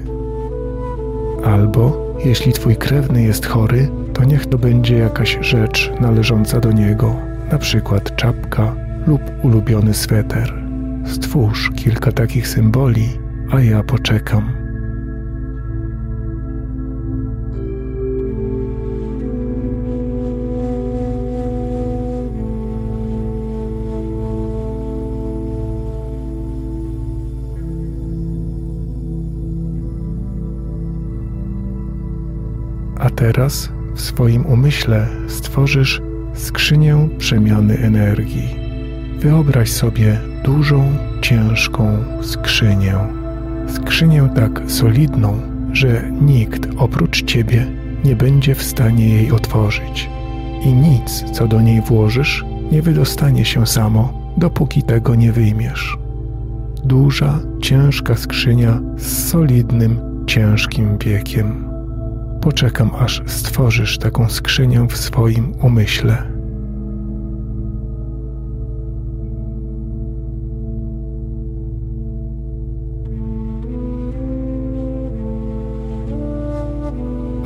Albo, 1.45 2.15
jeśli 2.25 2.53
Twój 2.53 2.77
krewny 2.77 3.23
jest 3.23 3.47
chory, 3.47 3.89
to 4.13 4.25
niech 4.25 4.47
to 4.47 4.59
będzie 4.59 4.99
jakaś 4.99 5.39
rzecz 5.41 5.93
należąca 6.01 6.61
do 6.61 6.73
niego, 6.73 7.17
na 7.53 7.59
przykład 7.59 8.17
czapka 8.17 8.75
lub 9.07 9.21
ulubiony 9.43 9.95
sweter. 9.95 10.63
Stwórz 11.07 11.71
kilka 11.77 12.13
takich 12.13 12.49
symboli, 12.49 13.09
a 13.51 13.61
ja 13.61 13.83
poczekam. 13.83 14.62
Teraz 33.23 33.69
w 33.95 34.01
swoim 34.01 34.47
umyśle 34.47 35.07
stworzysz 35.29 36.03
skrzynię 36.35 37.09
przemiany 37.19 37.79
energii. 37.79 38.49
Wyobraź 39.19 39.71
sobie 39.71 40.19
dużą, 40.45 40.97
ciężką 41.21 42.05
skrzynię. 42.23 42.95
Skrzynię 43.69 44.29
tak 44.35 44.63
solidną, 44.67 45.41
że 45.73 46.11
nikt 46.21 46.69
oprócz 46.77 47.25
ciebie 47.25 47.67
nie 48.05 48.17
będzie 48.17 48.55
w 48.55 48.63
stanie 48.63 49.09
jej 49.09 49.33
otworzyć. 49.33 50.11
I 50.65 50.73
nic, 50.73 51.25
co 51.33 51.49
do 51.49 51.61
niej 51.61 51.81
włożysz, 51.81 52.45
nie 52.73 52.83
wydostanie 52.83 53.45
się 53.45 53.67
samo, 53.67 54.33
dopóki 54.37 54.83
tego 54.83 55.15
nie 55.15 55.33
wyjmiesz. 55.33 55.99
Duża, 56.85 57.39
ciężka 57.61 58.15
skrzynia 58.15 58.81
z 58.97 59.29
solidnym, 59.29 60.01
ciężkim 60.27 60.99
wiekiem. 60.99 61.72
Poczekam, 62.43 62.91
aż 62.99 63.23
stworzysz 63.27 63.99
taką 63.99 64.29
skrzynię 64.29 64.87
w 64.91 64.97
swoim 64.97 65.55
umyśle. 65.63 66.23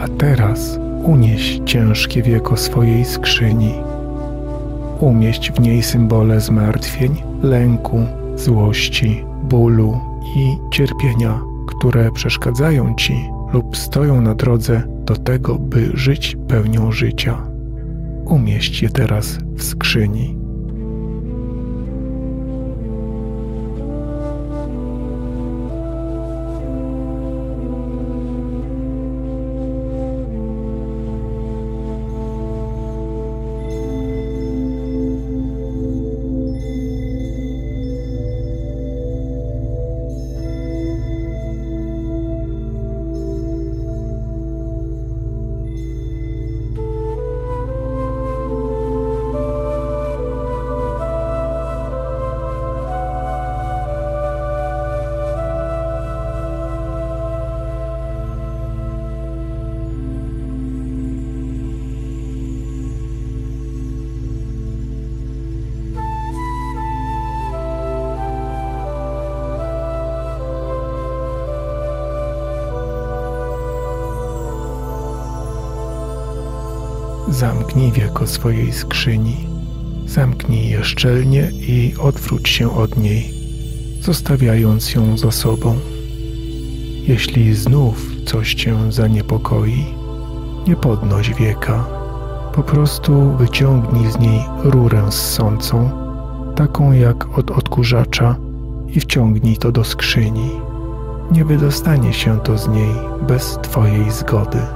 A 0.00 0.08
teraz 0.18 0.78
unieś 1.04 1.60
ciężkie 1.64 2.22
wieko 2.22 2.56
swojej 2.56 3.04
skrzyni. 3.04 3.74
Umieść 5.00 5.52
w 5.52 5.60
niej 5.60 5.82
symbole 5.82 6.40
zmartwień, 6.40 7.22
lęku, 7.42 8.06
złości, 8.36 9.24
bólu 9.42 10.00
i 10.36 10.56
cierpienia, 10.70 11.40
które 11.66 12.12
przeszkadzają 12.12 12.94
ci 12.94 13.35
lub 13.52 13.76
stoją 13.76 14.20
na 14.20 14.34
drodze 14.34 14.82
do 15.04 15.16
tego, 15.16 15.58
by 15.58 15.90
żyć 15.94 16.36
pełnią 16.48 16.92
życia. 16.92 17.42
Umieść 18.24 18.82
je 18.82 18.88
teraz 18.88 19.38
w 19.56 19.62
skrzyni. 19.62 20.45
Zamknij 77.36 77.92
wieko 77.92 78.26
swojej 78.26 78.72
skrzyni. 78.72 79.36
Zamknij 80.06 80.68
je 80.68 80.84
szczelnie 80.84 81.50
i 81.50 81.94
odwróć 82.00 82.48
się 82.48 82.76
od 82.76 82.96
niej, 82.96 83.30
zostawiając 84.00 84.94
ją 84.94 85.18
za 85.18 85.30
sobą. 85.30 85.78
Jeśli 87.08 87.54
znów 87.54 88.10
coś 88.26 88.54
cię 88.54 88.92
zaniepokoi, 88.92 89.84
nie 90.66 90.76
podnoś 90.76 91.34
wieka. 91.34 91.84
Po 92.54 92.62
prostu 92.62 93.36
wyciągnij 93.38 94.12
z 94.12 94.18
niej 94.18 94.40
rurę 94.64 95.12
ssącą, 95.12 95.90
taką 96.54 96.92
jak 96.92 97.38
od 97.38 97.50
odkurzacza, 97.50 98.36
i 98.88 99.00
wciągnij 99.00 99.56
to 99.56 99.72
do 99.72 99.84
skrzyni. 99.84 100.50
Nie 101.32 101.44
wydostanie 101.44 102.12
się 102.12 102.40
to 102.40 102.58
z 102.58 102.68
niej 102.68 102.94
bez 103.28 103.58
Twojej 103.62 104.10
zgody. 104.10 104.75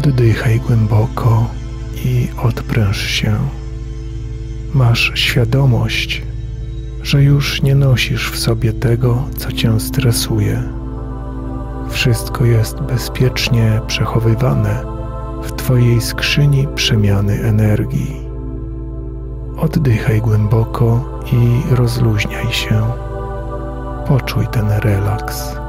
Oddychaj 0.00 0.60
głęboko 0.60 1.46
i 2.04 2.28
odpręż 2.42 3.06
się. 3.06 3.38
Masz 4.74 5.12
świadomość, 5.14 6.22
że 7.02 7.22
już 7.22 7.62
nie 7.62 7.74
nosisz 7.74 8.30
w 8.30 8.38
sobie 8.38 8.72
tego, 8.72 9.24
co 9.36 9.52
cię 9.52 9.80
stresuje. 9.80 10.62
Wszystko 11.90 12.44
jest 12.44 12.80
bezpiecznie 12.80 13.80
przechowywane 13.86 14.84
w 15.42 15.52
Twojej 15.52 16.00
skrzyni 16.00 16.68
przemiany 16.74 17.42
energii. 17.42 18.16
Oddychaj 19.56 20.20
głęboko 20.20 21.20
i 21.32 21.74
rozluźniaj 21.74 22.52
się. 22.52 22.82
Poczuj 24.06 24.46
ten 24.46 24.70
relaks. 24.70 25.59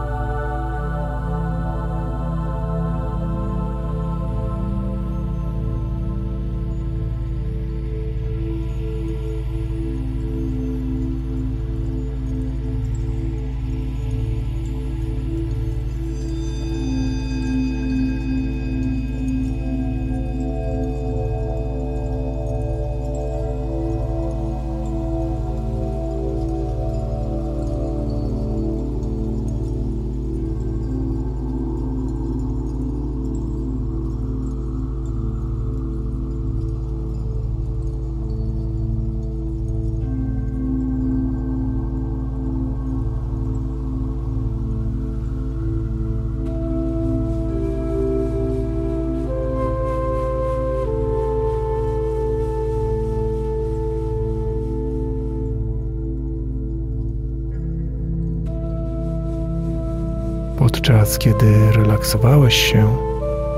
Kiedy 61.18 61.72
relaksowałeś 61.72 62.56
się, 62.56 62.98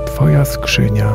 Twoja 0.06 0.44
skrzynia, 0.44 1.12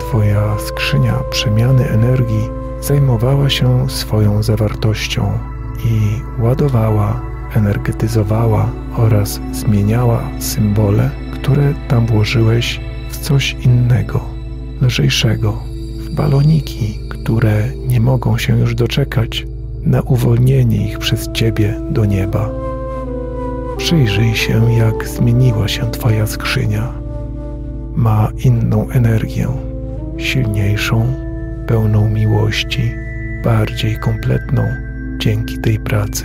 Twoja 0.00 0.58
skrzynia 0.58 1.14
przemiany 1.30 1.88
energii 1.88 2.48
zajmowała 2.80 3.50
się 3.50 3.90
swoją 3.90 4.42
zawartością 4.42 5.38
i 5.84 6.20
ładowała, 6.42 7.20
energetyzowała 7.54 8.72
oraz 8.96 9.40
zmieniała 9.52 10.22
symbole, 10.38 11.10
które 11.34 11.74
tam 11.88 12.06
włożyłeś 12.06 12.80
w 13.10 13.18
coś 13.18 13.52
innego, 13.52 14.20
lżejszego, 14.82 15.62
w 15.98 16.14
baloniki, 16.14 16.98
które 17.08 17.68
nie 17.86 18.00
mogą 18.00 18.38
się 18.38 18.58
już 18.58 18.74
doczekać 18.74 19.46
na 19.82 20.02
uwolnienie 20.02 20.88
ich 20.88 20.98
przez 20.98 21.32
Ciebie 21.32 21.80
do 21.90 22.04
nieba. 22.04 22.67
Przyjrzyj 23.88 24.34
się, 24.34 24.72
jak 24.72 25.08
zmieniła 25.08 25.68
się 25.68 25.90
Twoja 25.90 26.26
skrzynia. 26.26 26.92
Ma 27.96 28.28
inną 28.44 28.90
energię, 28.90 29.48
silniejszą, 30.18 31.06
pełną 31.66 32.08
miłości, 32.08 32.92
bardziej 33.44 33.98
kompletną 33.98 34.62
dzięki 35.18 35.58
tej 35.58 35.78
pracy. 35.78 36.24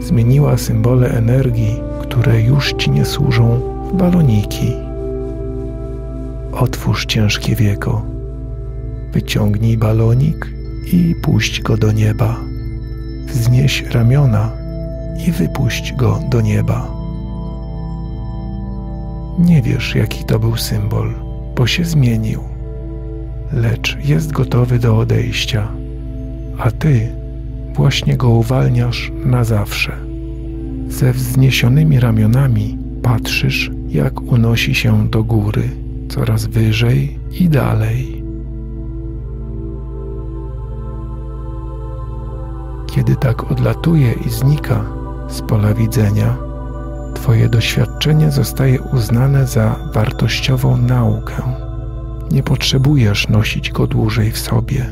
Zmieniła 0.00 0.56
symbole 0.56 1.10
energii, 1.10 1.80
które 2.02 2.42
już 2.42 2.72
Ci 2.72 2.90
nie 2.90 3.04
służą, 3.04 3.60
w 3.92 3.96
baloniki. 3.96 4.72
Otwórz 6.52 7.06
ciężkie 7.06 7.56
wieko. 7.56 8.02
Wyciągnij 9.12 9.76
balonik 9.76 10.52
i 10.92 11.14
puść 11.22 11.62
go 11.62 11.76
do 11.76 11.92
nieba. 11.92 12.36
Wznieś 13.26 13.82
ramiona 13.82 14.61
i 15.26 15.32
wypuść 15.32 15.92
go 15.92 16.20
do 16.28 16.40
nieba. 16.40 17.02
Nie 19.38 19.62
wiesz, 19.62 19.94
jaki 19.94 20.24
to 20.24 20.38
był 20.38 20.56
symbol, 20.56 21.14
bo 21.56 21.66
się 21.66 21.84
zmienił, 21.84 22.40
lecz 23.52 23.98
jest 24.04 24.32
gotowy 24.32 24.78
do 24.78 24.98
odejścia, 24.98 25.68
a 26.58 26.70
ty 26.70 27.08
właśnie 27.74 28.16
go 28.16 28.28
uwalniasz 28.28 29.12
na 29.24 29.44
zawsze. 29.44 29.92
Ze 30.88 31.12
wzniesionymi 31.12 32.00
ramionami 32.00 32.78
patrzysz, 33.02 33.70
jak 33.88 34.20
unosi 34.20 34.74
się 34.74 35.08
do 35.08 35.24
góry, 35.24 35.68
coraz 36.08 36.46
wyżej 36.46 37.18
i 37.40 37.48
dalej. 37.48 38.22
Kiedy 42.86 43.16
tak 43.16 43.50
odlatuje 43.50 44.12
i 44.26 44.30
znika 44.30 45.01
z 45.32 45.42
pola 45.42 45.74
widzenia, 45.74 46.36
Twoje 47.14 47.48
doświadczenie 47.48 48.30
zostaje 48.30 48.80
uznane 48.80 49.46
za 49.46 49.76
wartościową 49.94 50.76
naukę. 50.76 51.42
Nie 52.30 52.42
potrzebujesz 52.42 53.28
nosić 53.28 53.72
go 53.72 53.86
dłużej 53.86 54.30
w 54.30 54.38
sobie. 54.38 54.86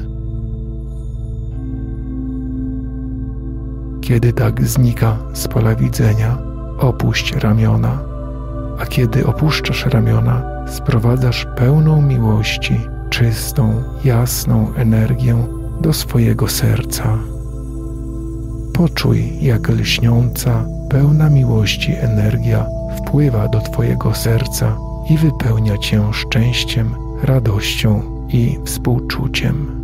Kiedy 4.00 4.32
tak 4.32 4.66
znika 4.66 5.16
z 5.32 5.48
pola 5.48 5.74
widzenia, 5.74 6.38
opuść 6.78 7.34
ramiona, 7.36 7.98
a 8.78 8.86
kiedy 8.86 9.26
opuszczasz 9.26 9.86
ramiona, 9.86 10.42
sprowadzasz 10.66 11.46
pełną 11.56 12.02
miłości, 12.02 12.80
czystą, 13.10 13.82
jasną 14.04 14.74
energię 14.74 15.46
do 15.80 15.92
swojego 15.92 16.48
serca. 16.48 17.18
Poczuj, 18.80 19.32
jak 19.40 19.68
lśniąca, 19.68 20.64
pełna 20.90 21.30
miłości 21.30 21.92
energia 21.92 22.66
wpływa 22.98 23.48
do 23.48 23.60
Twojego 23.60 24.14
serca 24.14 24.76
i 25.10 25.18
wypełnia 25.18 25.78
Cię 25.78 26.12
szczęściem, 26.12 26.94
radością 27.22 28.02
i 28.28 28.58
współczuciem. 28.64 29.79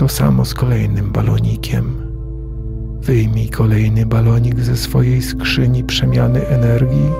To 0.00 0.08
samo 0.08 0.44
z 0.44 0.54
kolejnym 0.54 1.10
balonikiem. 1.12 1.94
Wyjmij 3.00 3.48
kolejny 3.48 4.06
balonik 4.06 4.60
ze 4.60 4.76
swojej 4.76 5.22
skrzyni 5.22 5.84
przemiany 5.84 6.48
energii 6.48 7.10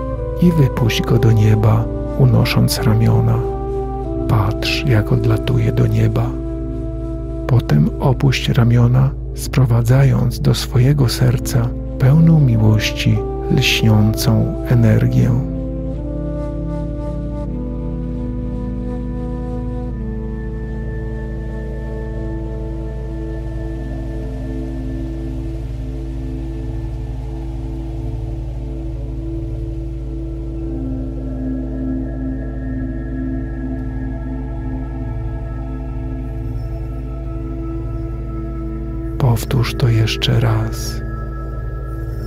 i 0.43 0.53
wypuść 0.53 1.03
go 1.03 1.19
do 1.19 1.33
nieba, 1.33 1.85
unosząc 2.19 2.79
ramiona. 2.79 3.39
Patrz, 4.29 4.85
jak 4.87 5.13
odlatuje 5.13 5.73
do 5.73 5.87
nieba. 5.87 6.31
Potem 7.47 7.91
opuść 8.01 8.49
ramiona, 8.49 9.11
sprowadzając 9.35 10.41
do 10.41 10.55
swojego 10.55 11.09
serca 11.09 11.69
pełną 11.99 12.41
miłości, 12.41 13.19
lśniącą 13.57 14.55
energię. 14.69 15.31
Powtórz 39.41 39.75
to 39.75 39.89
jeszcze 39.89 40.41
raz. 40.41 41.01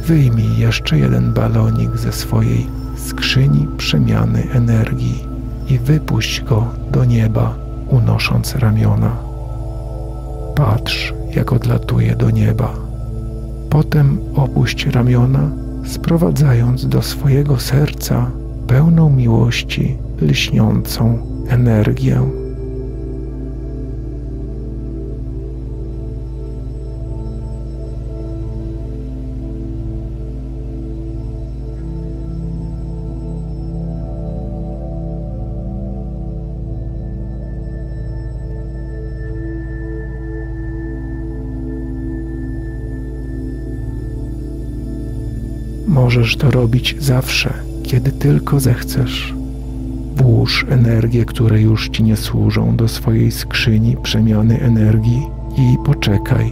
Wyjmij 0.06 0.58
jeszcze 0.58 0.98
jeden 1.00 1.34
balonik 1.34 1.98
ze 1.98 2.12
swojej 2.12 2.68
skrzyni 2.98 3.68
przemiany 3.78 4.48
energii 4.54 5.28
i 5.70 5.80
wypuść 5.80 6.42
go 6.42 6.68
do 6.92 7.06
nieba, 7.06 7.56
unosząc 7.90 8.56
ramiona. 8.56 9.18
Patrz, 10.56 11.14
jak 11.36 11.54
odlatuje 11.54 12.16
do 12.16 12.30
nieba. 12.30 12.74
Potem 13.70 14.18
opuść 14.36 14.86
ramiona, 14.86 15.50
sprowadzając 15.86 16.88
do 16.88 17.02
swojego 17.02 17.60
serca 17.60 18.32
pełną 18.68 19.10
miłości, 19.10 19.98
lśniącą 20.22 21.18
energię. 21.50 22.43
Możesz 46.04 46.38
to 46.38 46.52
robić 46.52 46.96
zawsze, 47.00 47.54
kiedy 47.84 48.12
tylko 48.12 48.60
zechcesz. 48.60 49.34
Włóż 50.16 50.66
energię, 50.70 51.26
które 51.26 51.62
już 51.62 51.90
ci 51.90 52.04
nie 52.04 52.18
służą, 52.18 52.76
do 52.76 52.88
swojej 52.88 53.32
skrzyni 53.32 53.98
przemiany 54.04 54.62
energii 54.62 55.22
i 55.58 55.78
poczekaj. 55.86 56.52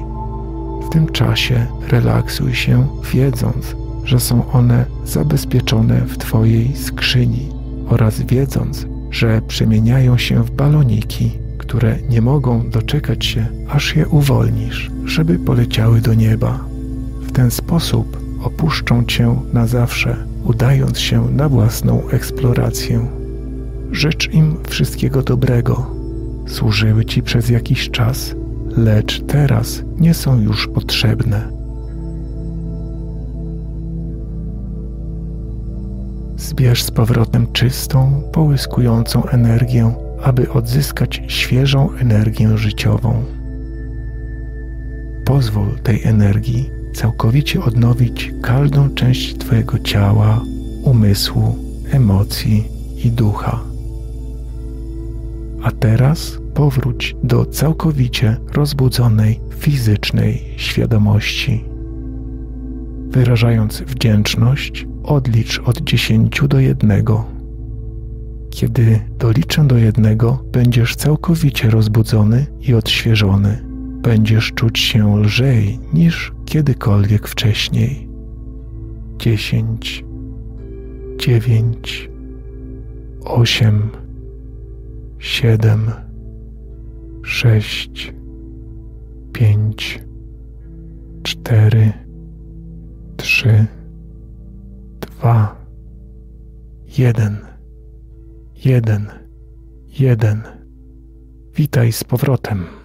W 0.85 0.89
tym 0.89 1.07
czasie 1.07 1.67
relaksuj 1.89 2.55
się, 2.55 2.87
wiedząc, 3.13 3.75
że 4.03 4.19
są 4.19 4.51
one 4.51 4.85
zabezpieczone 5.05 6.01
w 6.01 6.17
Twojej 6.17 6.75
skrzyni 6.75 7.49
oraz 7.89 8.21
wiedząc, 8.21 8.85
że 9.09 9.41
przemieniają 9.47 10.17
się 10.17 10.43
w 10.43 10.51
baloniki, 10.51 11.31
które 11.57 11.97
nie 12.09 12.21
mogą 12.21 12.69
doczekać 12.69 13.25
się, 13.25 13.47
aż 13.69 13.95
je 13.95 14.07
uwolnisz, 14.07 14.91
żeby 15.05 15.39
poleciały 15.39 16.01
do 16.01 16.13
nieba. 16.13 16.59
W 17.21 17.31
ten 17.31 17.51
sposób 17.51 18.20
opuszczą 18.43 19.05
cię 19.05 19.35
na 19.53 19.67
zawsze, 19.67 20.15
udając 20.43 20.99
się 20.99 21.25
na 21.31 21.49
własną 21.49 22.09
eksplorację. 22.09 23.07
Życz 23.91 24.33
im 24.33 24.57
wszystkiego 24.69 25.21
dobrego. 25.21 25.85
Służyły 26.47 27.05
ci 27.05 27.23
przez 27.23 27.49
jakiś 27.49 27.89
czas, 27.89 28.35
lecz 28.77 29.21
teraz 29.21 29.83
nie 29.97 30.13
są 30.13 30.41
już 30.41 30.67
potrzebne. 30.67 31.47
Zbierz 36.37 36.83
z 36.83 36.91
powrotem 36.91 37.51
czystą, 37.51 38.21
połyskującą 38.31 39.25
energię, 39.25 39.93
aby 40.23 40.49
odzyskać 40.49 41.21
świeżą 41.27 41.89
energię 41.91 42.57
życiową. 42.57 43.23
Pozwól 45.25 45.79
tej 45.83 46.03
energii 46.03 46.80
całkowicie 46.93 47.63
odnowić 47.63 48.31
każdą 48.41 48.89
część 48.89 49.37
Twojego 49.37 49.79
ciała, 49.79 50.41
umysłu, 50.83 51.55
emocji 51.91 52.63
i 53.05 53.11
ducha. 53.11 53.59
A 55.63 55.71
teraz 55.71 56.37
powróć 56.53 57.15
do 57.23 57.45
całkowicie 57.45 58.37
rozbudzonej 58.53 59.39
fizycznej 59.57 60.41
świadomości. 60.57 61.63
Wyrażając 63.09 63.81
wdzięczność, 63.81 64.87
odlicz 65.03 65.59
od 65.59 65.81
dziesięciu 65.81 66.47
do 66.47 66.59
jednego. 66.59 67.25
Kiedy 68.49 68.99
doliczę 69.19 69.67
do 69.67 69.77
jednego, 69.77 70.43
będziesz 70.51 70.95
całkowicie 70.95 71.69
rozbudzony 71.69 72.45
i 72.61 72.73
odświeżony. 72.73 73.61
Będziesz 74.01 74.51
czuć 74.51 74.79
się 74.79 75.17
lżej 75.17 75.79
niż 75.93 76.31
kiedykolwiek 76.51 77.27
wcześniej. 77.27 78.09
Dziesięć, 79.17 80.05
dziewięć, 81.17 82.09
osiem, 83.25 83.89
siedem, 85.19 85.91
sześć, 87.23 88.13
pięć, 89.33 90.03
cztery, 91.23 91.93
trzy, 93.17 93.65
dwa, 94.99 95.55
jeden. 96.97 97.37
jeden, 98.65 99.07
jeden. 99.99 100.41
Witaj 101.55 101.91
z 101.91 102.03
powrotem. 102.03 102.80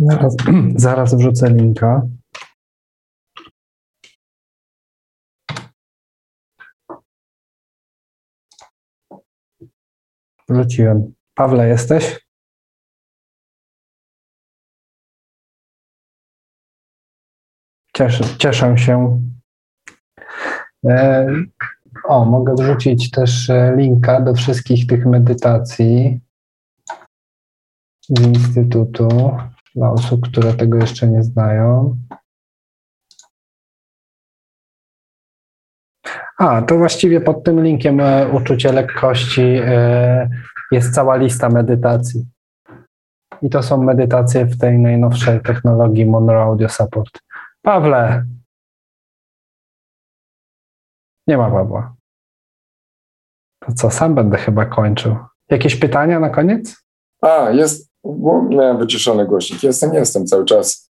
Zaraz, 0.00 0.36
zaraz 0.76 1.14
wrzucę 1.14 1.50
linka. 1.50 2.02
Wrzuciłem. 10.48 11.14
Pawle, 11.34 11.68
jesteś? 11.68 12.20
Cieszę, 17.96 18.24
cieszę 18.38 18.78
się. 18.78 19.22
E, 20.88 21.26
o, 22.04 22.24
mogę 22.24 22.54
wrzucić 22.54 23.10
też 23.10 23.50
e, 23.50 23.74
linka 23.76 24.20
do 24.20 24.34
wszystkich 24.34 24.86
tych 24.86 25.06
medytacji 25.06 26.20
z 28.08 28.20
Instytutu 28.20 29.08
dla 29.74 29.90
osób, 29.90 30.28
które 30.28 30.54
tego 30.54 30.78
jeszcze 30.78 31.08
nie 31.08 31.22
znają. 31.22 31.96
A, 36.38 36.62
to 36.62 36.76
właściwie 36.76 37.20
pod 37.20 37.44
tym 37.44 37.62
linkiem 37.64 38.00
e, 38.00 38.28
Uczucie 38.28 38.72
Lekkości 38.72 39.42
e, 39.64 40.30
jest 40.72 40.94
cała 40.94 41.16
lista 41.16 41.48
medytacji. 41.48 42.26
I 43.42 43.50
to 43.50 43.62
są 43.62 43.82
medytacje 43.82 44.44
w 44.44 44.58
tej 44.58 44.78
najnowszej 44.78 45.40
technologii 45.40 46.06
Monroe 46.06 46.42
Audio 46.42 46.68
Support. 46.68 47.20
Pawle! 47.62 48.24
Nie 51.26 51.38
ma 51.38 51.50
Pawła. 51.50 51.94
To 53.60 53.72
co, 53.72 53.90
sam 53.90 54.14
będę 54.14 54.38
chyba 54.38 54.66
kończył. 54.66 55.16
Jakieś 55.50 55.76
pytania 55.76 56.20
na 56.20 56.30
koniec? 56.30 56.84
A, 57.22 57.50
jest, 57.50 57.89
bo 58.04 58.42
miałem 58.42 58.78
wyciszony 58.78 59.26
głośnik. 59.26 59.62
Jestem, 59.62 59.94
jestem 59.94 60.26
cały 60.26 60.44
czas. 60.44 60.90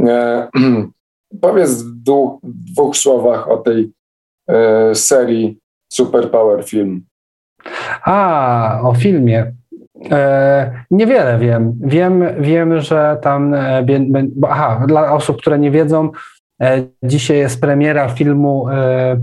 E, 0.00 0.48
powiedz 1.40 1.82
w 1.82 2.02
dwóch, 2.02 2.40
dwóch 2.42 2.96
słowach 2.96 3.48
o 3.48 3.56
tej 3.56 3.92
e, 4.48 4.94
serii 4.94 5.58
Superpower 5.92 6.64
Film. 6.64 7.04
A, 8.04 8.80
o 8.82 8.94
filmie. 8.94 9.52
E, 10.10 10.84
niewiele 10.90 11.38
wiem. 11.38 11.78
Wiem, 11.80 12.24
wiem 12.40 12.80
że 12.80 13.18
tam. 13.22 13.54
E, 13.54 13.84
bo, 14.36 14.50
aha, 14.50 14.84
dla 14.88 15.12
osób, 15.12 15.36
które 15.36 15.58
nie 15.58 15.70
wiedzą, 15.70 16.10
e, 16.62 16.82
dzisiaj 17.02 17.38
jest 17.38 17.60
premiera 17.60 18.08
filmu 18.08 18.68
e, 18.68 19.16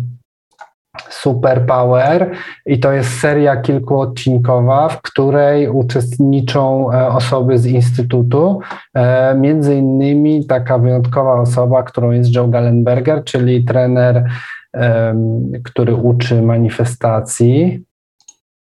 Superpower 1.24 2.32
i 2.66 2.80
to 2.80 2.92
jest 2.92 3.20
seria 3.20 3.62
kilkuodcinkowa, 3.62 4.90
w 4.90 5.02
której 5.02 5.70
uczestniczą 5.70 6.92
e, 6.92 7.08
osoby 7.08 7.58
z 7.58 7.66
Instytutu, 7.66 8.60
e, 8.94 9.36
między 9.36 9.76
innymi 9.76 10.46
taka 10.46 10.78
wyjątkowa 10.78 11.42
osoba, 11.42 11.84
którą 11.84 12.12
jest 12.12 12.36
Joe 12.36 12.48
Gallenberger, 12.48 13.24
czyli 13.24 13.66
trener, 13.66 14.30
który 15.64 15.96
uczy 15.96 16.42
manifestacji. 16.42 17.84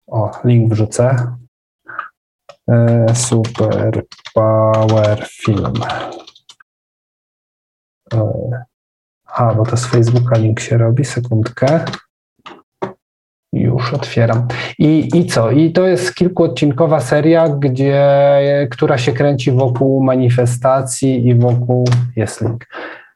O, 0.06 0.30
link 0.44 0.72
wrzucę. 0.72 1.36
E, 2.70 3.06
Superpower 3.14 4.06
Film. 5.30 5.72
A, 9.26 9.54
bo 9.54 9.66
to 9.66 9.76
z 9.76 9.86
Facebooka 9.86 10.38
link 10.38 10.60
się 10.60 10.78
robi, 10.78 11.04
sekundkę. 11.04 11.84
Już 13.60 13.94
otwieram. 13.94 14.46
I, 14.78 15.08
I 15.14 15.26
co? 15.26 15.50
I 15.50 15.72
to 15.72 15.86
jest 15.86 16.14
kilkuodcinkowa 16.14 17.00
seria, 17.00 17.48
gdzie, 17.48 18.04
która 18.70 18.98
się 18.98 19.12
kręci 19.12 19.52
wokół 19.52 20.02
manifestacji 20.02 21.26
i 21.28 21.34
wokół, 21.34 21.88
jest 22.16 22.40
link, 22.40 22.66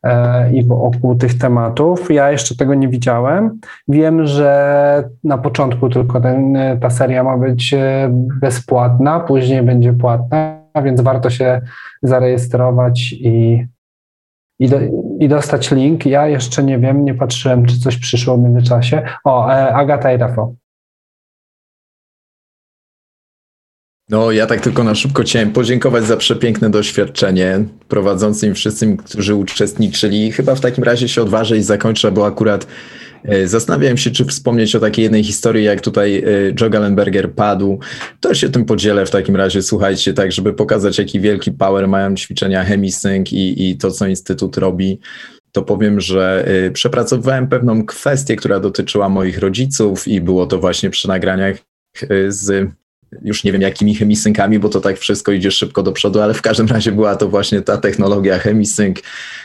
e, 0.04 0.52
i 0.52 0.64
wokół 0.64 1.14
tych 1.14 1.38
tematów. 1.38 2.10
Ja 2.10 2.30
jeszcze 2.30 2.56
tego 2.56 2.74
nie 2.74 2.88
widziałem. 2.88 3.60
Wiem, 3.88 4.26
że 4.26 5.04
na 5.24 5.38
początku 5.38 5.88
tylko 5.88 6.20
ten, 6.20 6.58
ta 6.80 6.90
seria 6.90 7.24
ma 7.24 7.38
być 7.38 7.74
e, 7.74 8.08
bezpłatna, 8.40 9.20
później 9.20 9.62
będzie 9.62 9.92
płatna, 9.92 10.62
więc 10.84 11.00
warto 11.00 11.30
się 11.30 11.60
zarejestrować 12.02 13.12
i 13.12 13.66
i, 14.60 14.68
do, 14.68 14.78
i 15.20 15.28
dostać 15.28 15.70
link. 15.70 16.06
Ja 16.06 16.28
jeszcze 16.28 16.62
nie 16.62 16.78
wiem, 16.78 17.04
nie 17.04 17.14
patrzyłem, 17.14 17.66
czy 17.66 17.80
coś 17.80 17.96
przyszło 17.96 18.36
w 18.36 18.40
międzyczasie. 18.40 19.02
O, 19.24 19.48
e, 19.52 19.74
Agata 19.74 20.12
i 20.12 20.16
Rafał. 20.16 20.56
No, 24.08 24.30
ja 24.30 24.46
tak 24.46 24.60
tylko 24.60 24.84
na 24.84 24.94
szybko 24.94 25.22
chciałem 25.22 25.52
podziękować 25.52 26.04
za 26.04 26.16
przepiękne 26.16 26.70
doświadczenie 26.70 27.64
prowadzącym 27.88 28.54
wszystkim, 28.54 28.96
którzy 28.96 29.34
uczestniczyli. 29.34 30.32
Chyba 30.32 30.54
w 30.54 30.60
takim 30.60 30.84
razie 30.84 31.08
się 31.08 31.22
odważę 31.22 31.56
i 31.56 31.62
zakończę, 31.62 32.12
bo 32.12 32.26
akurat 32.26 32.66
zastanawiałem 33.44 33.96
się, 33.96 34.10
czy 34.10 34.24
wspomnieć 34.24 34.74
o 34.74 34.80
takiej 34.80 35.02
jednej 35.02 35.24
historii, 35.24 35.64
jak 35.64 35.80
tutaj 35.80 36.18
e, 36.18 36.22
Joe 36.60 36.70
Gallenberger 36.70 37.32
padł. 37.32 37.78
To 38.20 38.34
się 38.34 38.48
tym 38.48 38.64
podzielę 38.64 39.06
w 39.06 39.10
takim 39.10 39.36
razie, 39.36 39.62
słuchajcie, 39.62 40.14
tak, 40.14 40.32
żeby 40.32 40.52
pokazać, 40.52 40.98
jaki 40.98 41.20
wielki 41.20 41.52
power 41.52 41.88
mają 41.88 42.14
ćwiczenia 42.14 42.64
Hemisync 42.64 43.32
i, 43.32 43.70
i 43.70 43.76
to, 43.76 43.90
co 43.90 44.06
Instytut 44.06 44.56
robi 44.56 45.00
to 45.52 45.62
powiem, 45.62 46.00
że 46.00 46.44
e, 46.46 46.70
przepracowałem 46.70 47.48
pewną 47.48 47.86
kwestię, 47.86 48.36
która 48.36 48.60
dotyczyła 48.60 49.08
moich 49.08 49.38
rodziców 49.38 50.08
i 50.08 50.20
było 50.20 50.46
to 50.46 50.58
właśnie 50.58 50.90
przy 50.90 51.08
nagraniach 51.08 51.56
z 52.28 52.70
już 53.22 53.44
nie 53.44 53.52
wiem 53.52 53.62
jakimi 53.62 53.94
chemisynkami, 53.94 54.58
bo 54.58 54.68
to 54.68 54.80
tak 54.80 54.98
wszystko 54.98 55.32
idzie 55.32 55.50
szybko 55.50 55.82
do 55.82 55.92
przodu, 55.92 56.20
ale 56.20 56.34
w 56.34 56.42
każdym 56.42 56.66
razie 56.66 56.92
była 56.92 57.16
to 57.16 57.28
właśnie 57.28 57.62
ta 57.62 57.76
technologia 57.76 58.38
chemisync 58.38 58.98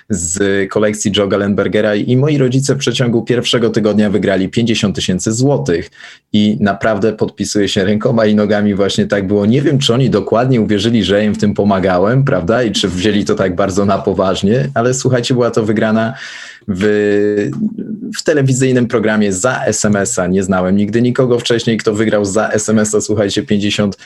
z 0.10 0.70
kolekcji 0.70 1.12
Joe 1.18 1.28
Gallenbergera 1.28 1.96
i 1.96 2.18
moi 2.18 2.38
rodzice 2.38 2.76
w 2.76 2.78
przeciągu 2.78 3.24
pierwszego 3.24 3.70
tygodnia 3.70 4.10
wygrali 4.10 4.50
50 4.50 4.96
tysięcy 4.96 5.32
złotych 5.32 5.92
i 6.34 6.58
naprawdę 6.60 7.14
podpisuję 7.14 7.68
się 7.68 7.86
rękoma 7.86 8.26
i 8.26 8.36
nogami 8.36 8.76
właśnie 8.76 9.06
tak 9.06 9.28
było. 9.28 9.46
Nie 9.46 9.62
wiem, 9.62 9.80
czy 9.80 9.94
oni 9.94 10.10
dokładnie 10.10 10.62
uwierzyli, 10.62 11.04
że 11.04 11.26
im 11.26 11.34
w 11.34 11.38
tym 11.38 11.54
pomagałem, 11.54 12.24
prawda, 12.24 12.64
i 12.64 12.72
czy 12.72 12.90
wzięli 12.90 13.26
to 13.26 13.36
tak 13.36 13.56
bardzo 13.56 13.86
na 13.86 13.98
poważnie, 13.98 14.70
ale 14.74 14.94
słuchajcie, 14.94 15.34
była 15.34 15.52
to 15.52 15.66
wygrana 15.66 16.14
w, 16.68 17.52
w 18.18 18.24
telewizyjnym 18.24 18.88
programie 18.88 19.34
za 19.34 19.66
SMS-a. 19.66 20.28
Nie 20.28 20.44
znałem 20.44 20.76
nigdy 20.76 21.02
nikogo 21.02 21.40
wcześniej, 21.40 21.78
kto 21.78 21.94
wygrał 21.94 22.26
za 22.26 22.50
SMS-a, 22.50 23.02
słuchajcie, 23.02 23.44
50 23.44 23.98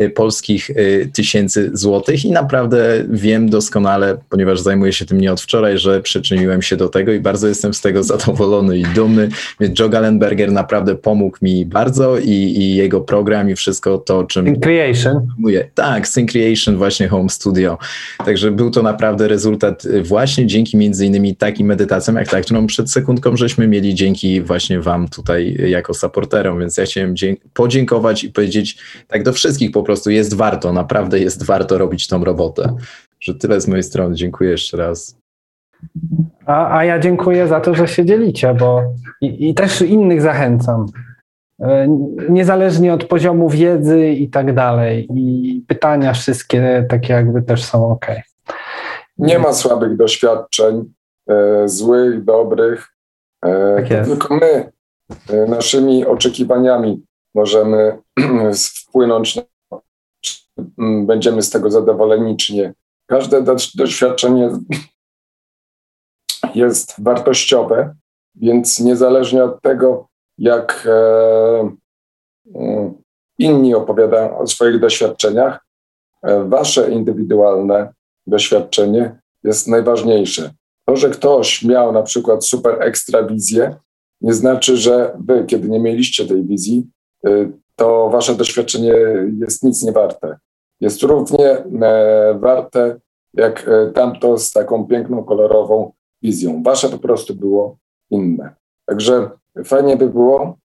y, 0.00 0.10
polskich 0.10 0.70
y, 0.70 1.10
tysięcy 1.12 1.70
złotych 1.72 2.24
i 2.24 2.30
naprawdę 2.30 3.04
wiem 3.08 3.50
doskonale, 3.50 4.16
ponieważ 4.28 4.60
zajmuję 4.60 4.92
się 4.92 5.04
tym 5.04 5.20
nie 5.20 5.32
od 5.32 5.40
wczoraj, 5.40 5.78
że 5.78 6.00
przyczyniłem 6.00 6.62
się 6.62 6.76
do 6.76 6.88
tego 6.88 7.12
i 7.12 7.20
bardzo 7.20 7.48
jestem 7.48 7.74
z 7.74 7.80
tego 7.80 8.02
zadowolony 8.02 8.78
i 8.78 8.84
dumny. 8.84 9.28
Więc 9.60 9.78
Joe 9.78 9.88
Gallenberger 9.88 10.52
naprawdę 10.52 10.94
pomógł 10.94 11.38
mi 11.42 11.66
bardzo 11.66 12.18
i, 12.18 12.30
i 12.30 12.74
jego 12.74 13.00
program 13.00 13.50
i 13.50 13.54
wszystko 13.54 13.98
to, 13.98 14.24
czym... 14.24 14.46
Sync 14.46 14.60
Creation. 14.60 15.26
Tak, 15.74 16.08
Sync 16.08 16.32
Creation, 16.32 16.76
właśnie 16.76 17.08
Home 17.08 17.28
Studio. 17.28 17.78
Także 18.24 18.50
był 18.50 18.70
to 18.70 18.82
naprawdę 18.82 19.28
rezultat 19.28 19.84
y, 19.84 20.02
właśnie 20.02 20.46
dzięki 20.46 20.76
między 20.76 21.06
innymi 21.06 21.36
takim 21.36 21.66
medytacjom 21.66 22.05
jak 22.14 22.28
ta, 22.28 22.40
którą 22.40 22.66
przed 22.66 22.92
sekundką 22.92 23.36
żeśmy 23.36 23.68
mieli 23.68 23.94
dzięki 23.94 24.40
właśnie 24.42 24.80
wam 24.80 25.08
tutaj 25.08 25.56
jako 25.68 25.94
supporterom, 25.94 26.60
więc 26.60 26.76
ja 26.76 26.84
chciałem 26.84 27.14
podziękować 27.54 28.24
i 28.24 28.32
powiedzieć 28.32 28.78
tak 29.08 29.22
do 29.22 29.32
wszystkich 29.32 29.70
po 29.70 29.82
prostu 29.82 30.10
jest 30.10 30.34
warto, 30.34 30.72
naprawdę 30.72 31.18
jest 31.18 31.44
warto 31.44 31.78
robić 31.78 32.08
tą 32.08 32.24
robotę. 32.24 32.76
Że 33.20 33.34
tyle 33.34 33.60
z 33.60 33.68
mojej 33.68 33.82
strony. 33.82 34.14
Dziękuję 34.14 34.50
jeszcze 34.50 34.76
raz. 34.76 35.18
A, 36.46 36.78
a 36.78 36.84
ja 36.84 36.98
dziękuję 36.98 37.48
za 37.48 37.60
to, 37.60 37.74
że 37.74 37.88
się 37.88 38.04
dzielicie, 38.04 38.54
bo 38.54 38.82
i, 39.20 39.48
i 39.48 39.54
też 39.54 39.82
innych 39.82 40.22
zachęcam. 40.22 40.86
E, 41.60 41.88
niezależnie 42.28 42.94
od 42.94 43.04
poziomu 43.04 43.48
wiedzy 43.48 44.08
i 44.08 44.30
tak 44.30 44.54
dalej. 44.54 45.08
I 45.14 45.64
pytania 45.68 46.12
wszystkie 46.12 46.86
takie 46.88 47.12
jakby 47.12 47.42
też 47.42 47.64
są 47.64 47.90
ok. 47.90 48.06
Nie 49.18 49.38
ma 49.38 49.52
słabych 49.52 49.96
doświadczeń, 49.96 50.84
złych, 51.64 52.24
dobrych. 52.24 52.88
E, 53.44 53.82
tak 53.88 54.06
tylko 54.06 54.34
my 54.34 54.72
e, 55.28 55.46
naszymi 55.46 56.06
oczekiwaniami 56.06 57.06
możemy 57.34 57.98
wpłynąć 58.74 59.36
na 59.36 59.42
czy 60.20 60.34
będziemy 61.06 61.42
z 61.42 61.50
tego 61.50 61.70
zadowoleni, 61.70 62.36
czy 62.36 62.54
nie. 62.54 62.74
każde 63.06 63.44
doświadczenie 63.74 64.50
jest 66.54 66.94
wartościowe, 66.98 67.94
więc 68.34 68.80
niezależnie 68.80 69.44
od 69.44 69.62
tego, 69.62 70.08
jak 70.38 70.88
e, 70.90 71.76
mm, 72.54 72.94
inni 73.38 73.74
opowiadają 73.74 74.38
o 74.38 74.46
swoich 74.46 74.80
doświadczeniach, 74.80 75.66
e, 76.22 76.44
wasze 76.44 76.90
indywidualne 76.90 77.92
doświadczenie 78.26 79.20
jest 79.44 79.68
najważniejsze. 79.68 80.50
To, 80.88 80.96
że 80.96 81.10
ktoś 81.10 81.64
miał 81.64 81.92
na 81.92 82.02
przykład 82.02 82.46
super 82.46 82.82
ekstra 82.82 83.22
wizję, 83.22 83.76
nie 84.20 84.34
znaczy, 84.34 84.76
że 84.76 85.16
wy, 85.24 85.44
kiedy 85.46 85.68
nie 85.68 85.80
mieliście 85.80 86.26
tej 86.26 86.44
wizji, 86.44 86.86
y, 87.26 87.52
to 87.76 88.10
wasze 88.10 88.34
doświadczenie 88.34 88.94
jest 89.40 89.62
nic 89.62 89.82
nie 89.82 89.92
warte. 89.92 90.36
Jest 90.80 91.02
równie 91.02 91.48
e, 91.82 92.38
warte 92.40 93.00
jak 93.34 93.68
e, 93.68 93.92
tamto 93.92 94.38
z 94.38 94.52
taką 94.52 94.86
piękną, 94.86 95.24
kolorową 95.24 95.92
wizją. 96.22 96.62
Wasze 96.62 96.88
po 96.88 96.98
prostu 96.98 97.34
było 97.34 97.78
inne. 98.10 98.54
Także 98.86 99.30
fajnie 99.64 99.96
by 99.96 100.08
było, 100.08 100.58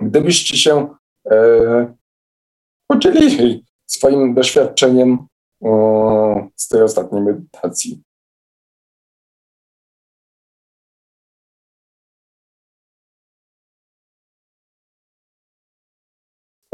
gdybyście 0.00 0.56
się 0.56 0.94
e, 1.30 1.94
podzielili 2.86 3.64
swoim 3.86 4.34
doświadczeniem 4.34 5.26
z 6.56 6.68
tej 6.68 6.82
ostatniej 6.82 7.22
medytacji. 7.22 8.02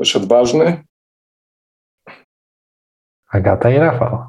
Ktoś 0.01 0.17
odważny? 0.17 0.85
Agata 3.31 3.71
i 3.71 3.79
Rafał. 3.79 4.25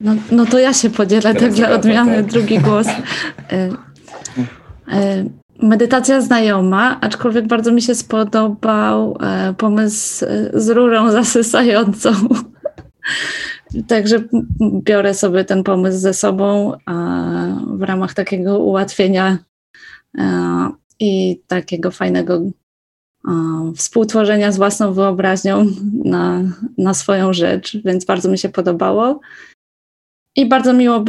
No, 0.00 0.14
no 0.32 0.46
to 0.46 0.58
ja 0.58 0.74
się 0.74 0.90
podzielę 0.90 1.34
tak 1.34 1.52
dla 1.52 1.70
odmiany, 1.70 2.16
tak. 2.16 2.26
drugi 2.26 2.58
głos. 2.58 2.86
E, 3.52 3.70
e, 4.88 5.24
medytacja 5.62 6.20
znajoma, 6.20 7.00
aczkolwiek 7.00 7.46
bardzo 7.46 7.72
mi 7.72 7.82
się 7.82 7.94
spodobał 7.94 9.18
e, 9.20 9.54
pomysł 9.54 10.26
z 10.54 10.68
rurą 10.68 11.10
zasysającą. 11.10 12.10
Także 13.88 14.24
biorę 14.82 15.14
sobie 15.14 15.44
ten 15.44 15.62
pomysł 15.62 15.98
ze 15.98 16.14
sobą 16.14 16.72
w 17.66 17.82
ramach 17.82 18.14
takiego 18.14 18.58
ułatwienia 18.58 19.38
i 21.00 21.40
takiego 21.46 21.90
fajnego 21.90 22.40
współtworzenia 23.76 24.52
z 24.52 24.56
własną 24.56 24.92
wyobraźnią 24.92 25.66
na, 26.04 26.42
na 26.78 26.94
swoją 26.94 27.32
rzecz, 27.32 27.76
więc 27.84 28.04
bardzo 28.04 28.28
mi 28.28 28.38
się 28.38 28.48
podobało. 28.48 29.20
I 30.36 30.48
bardzo 30.48 30.72
miło, 30.72 31.04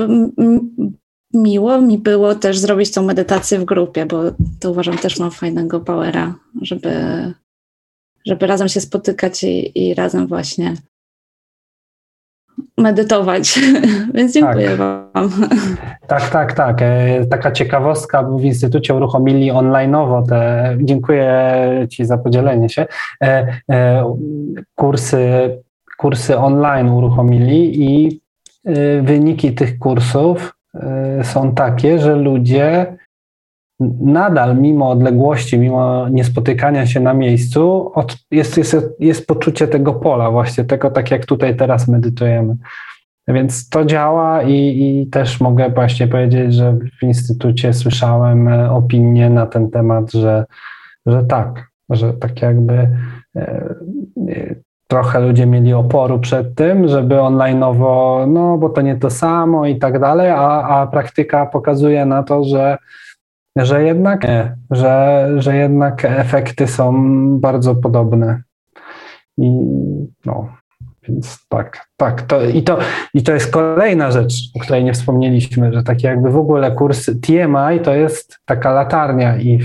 miło 1.33 1.81
mi 1.81 1.97
było 1.97 2.35
też 2.35 2.59
zrobić 2.59 2.91
tą 2.91 3.03
medytację 3.03 3.59
w 3.59 3.65
grupie, 3.65 4.05
bo 4.05 4.23
to 4.59 4.71
uważam 4.71 4.97
też 4.97 5.19
mam 5.19 5.31
fajnego 5.31 5.79
powera, 5.79 6.35
żeby, 6.61 6.93
żeby 8.25 8.47
razem 8.47 8.67
się 8.67 8.81
spotykać 8.81 9.43
i, 9.43 9.87
i 9.87 9.93
razem 9.93 10.27
właśnie 10.27 10.73
medytować. 12.77 13.59
Więc 14.13 14.33
dziękuję 14.33 14.67
tak. 14.69 14.77
Wam. 14.77 15.31
Tak, 16.07 16.29
tak, 16.29 16.53
tak. 16.53 16.81
E, 16.81 17.25
taka 17.25 17.51
ciekawostka, 17.51 18.23
w 18.23 18.43
Instytucie 18.43 18.95
uruchomili 18.95 19.51
online'owo 19.51 20.29
te, 20.29 20.77
dziękuję 20.81 21.51
Ci 21.89 22.05
za 22.05 22.17
podzielenie 22.17 22.69
się, 22.69 22.85
e, 23.23 23.47
e, 23.71 24.15
kursy, 24.75 25.49
kursy 25.97 26.37
online 26.37 26.89
uruchomili 26.89 27.83
i 27.85 28.21
wyniki 29.01 29.53
tych 29.53 29.79
kursów 29.79 30.53
są 31.23 31.55
takie, 31.55 31.99
że 31.99 32.15
ludzie 32.15 32.97
nadal, 33.99 34.57
mimo 34.57 34.89
odległości, 34.89 35.59
mimo 35.59 36.09
niespotykania 36.09 36.85
się 36.85 36.99
na 36.99 37.13
miejscu, 37.13 37.91
jest, 38.31 38.57
jest, 38.57 38.77
jest 38.99 39.27
poczucie 39.27 39.67
tego 39.67 39.93
pola, 39.93 40.31
właśnie 40.31 40.63
tego, 40.63 40.91
tak 40.91 41.11
jak 41.11 41.25
tutaj 41.25 41.55
teraz 41.55 41.87
medytujemy. 41.87 42.55
Więc 43.27 43.69
to 43.69 43.85
działa 43.85 44.43
i, 44.43 44.53
i 44.53 45.07
też 45.07 45.41
mogę 45.41 45.69
właśnie 45.69 46.07
powiedzieć, 46.07 46.53
że 46.53 46.77
w 46.99 47.03
instytucie 47.03 47.73
słyszałem 47.73 48.47
e, 48.47 48.71
opinie 48.71 49.29
na 49.29 49.45
ten 49.45 49.69
temat, 49.71 50.11
że, 50.11 50.45
że 51.05 51.23
tak, 51.23 51.67
że 51.89 52.13
tak 52.13 52.41
jakby 52.41 52.89
e, 53.35 53.75
trochę 54.87 55.19
ludzie 55.19 55.45
mieli 55.45 55.73
oporu 55.73 56.19
przed 56.19 56.55
tym, 56.55 56.87
żeby 56.87 57.15
online'owo, 57.15 58.27
no 58.27 58.57
bo 58.57 58.69
to 58.69 58.81
nie 58.81 58.95
to 58.95 59.09
samo 59.09 59.65
i 59.65 59.79
tak 59.79 59.99
dalej, 59.99 60.29
a, 60.29 60.63
a 60.63 60.87
praktyka 60.87 61.45
pokazuje 61.45 62.05
na 62.05 62.23
to, 62.23 62.43
że 62.43 62.77
że 63.65 63.83
jednak 63.83 64.23
nie, 64.23 64.55
że, 64.71 65.27
że 65.37 65.55
jednak 65.55 66.05
efekty 66.05 66.67
są 66.67 66.93
bardzo 67.39 67.75
podobne. 67.75 68.41
I 69.37 69.49
no, 70.25 70.47
więc 71.07 71.45
tak, 71.49 71.87
tak. 71.97 72.21
To, 72.21 72.45
i, 72.45 72.63
to, 72.63 72.77
I 73.13 73.23
to 73.23 73.33
jest 73.33 73.51
kolejna 73.51 74.11
rzecz, 74.11 74.33
o 74.55 74.59
której 74.59 74.83
nie 74.83 74.93
wspomnieliśmy, 74.93 75.73
że 75.73 75.83
takie 75.83 76.07
jakby 76.07 76.31
w 76.31 76.37
ogóle 76.37 76.71
kurs 76.71 77.05
TMI 77.05 77.79
to 77.83 77.95
jest 77.95 78.39
taka 78.45 78.71
latarnia 78.71 79.37
i, 79.37 79.59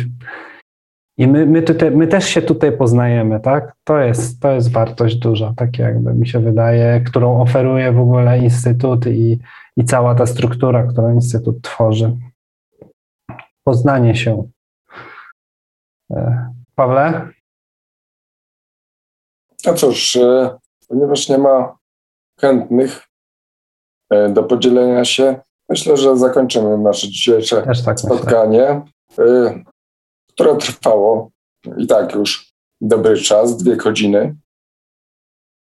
i 1.18 1.26
my, 1.26 1.46
my, 1.46 1.62
tutaj, 1.62 1.90
my 1.90 2.06
też 2.06 2.24
się 2.24 2.42
tutaj 2.42 2.72
poznajemy, 2.72 3.40
tak? 3.40 3.72
To 3.84 3.98
jest, 3.98 4.40
to 4.40 4.52
jest 4.52 4.72
wartość 4.72 5.16
duża, 5.16 5.52
tak 5.56 5.78
jakby 5.78 6.14
mi 6.14 6.28
się 6.28 6.40
wydaje, 6.40 7.00
którą 7.00 7.40
oferuje 7.40 7.92
w 7.92 8.00
ogóle 8.00 8.38
Instytut 8.38 9.06
i, 9.06 9.38
i 9.76 9.84
cała 9.84 10.14
ta 10.14 10.26
struktura, 10.26 10.82
którą 10.82 11.14
Instytut 11.14 11.62
tworzy 11.62 12.16
poznanie 13.64 14.16
się. 14.16 14.50
E, 16.10 16.52
Pawle? 16.74 17.28
No 19.66 19.74
cóż, 19.74 20.16
e, 20.16 20.58
ponieważ 20.88 21.28
nie 21.28 21.38
ma 21.38 21.78
chętnych 22.40 23.08
e, 24.10 24.28
do 24.28 24.42
podzielenia 24.42 25.04
się, 25.04 25.40
myślę, 25.68 25.96
że 25.96 26.16
zakończymy 26.16 26.78
nasze 26.78 27.08
dzisiejsze 27.08 27.62
tak 27.84 28.00
spotkanie, 28.00 28.82
myślę. 29.18 29.64
które 30.28 30.56
trwało 30.56 31.30
i 31.76 31.86
tak 31.86 32.14
już 32.14 32.52
dobry 32.80 33.16
czas, 33.16 33.56
dwie 33.56 33.76
godziny. 33.76 34.36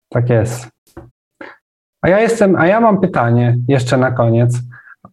Tak 0.09 0.31
jest. 0.31 0.69
A 2.03 2.09
ja 2.09 2.21
jestem, 2.21 2.57
a 2.57 2.67
ja 2.67 2.81
mam 2.81 3.01
pytanie 3.01 3.59
jeszcze 3.69 3.97
na 3.97 4.11
koniec. 4.11 4.59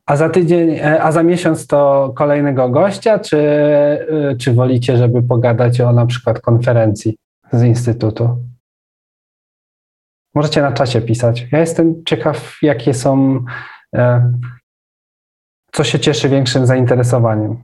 A 0.10 0.16
za 0.16 0.30
tydzień, 0.30 0.76
e, 0.76 1.04
a 1.04 1.12
za 1.12 1.24
miesiąc 1.24 1.68
to 1.68 2.12
kolejnego 2.16 2.70
gościa, 2.70 3.20
czy, 3.20 3.38
e, 3.38 4.36
czy 4.36 4.54
wolicie, 4.54 4.98
żeby 4.98 5.24
pogadać 5.24 5.82
o 5.82 5.94
na 5.94 6.06
przykład 6.06 6.42
konferencji 6.42 7.18
z 7.52 7.64
Instytutu? 7.64 8.44
Możecie 10.36 10.62
na 10.62 10.72
czasie 10.72 11.02
pisać. 11.02 11.48
Ja 11.52 11.60
jestem 11.60 12.04
ciekaw, 12.06 12.58
jakie 12.62 12.94
są, 12.94 13.44
e, 13.96 14.34
co 15.72 15.84
się 15.84 16.00
cieszy 16.00 16.30
większym 16.30 16.66
zainteresowaniem. 16.66 17.64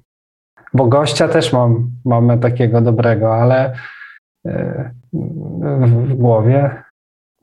Bo 0.73 0.87
gościa 0.87 1.27
też 1.27 1.53
mam, 1.53 1.91
mamy 2.05 2.37
takiego 2.37 2.81
dobrego, 2.81 3.35
ale 3.35 3.75
w 5.13 6.13
głowie 6.13 6.83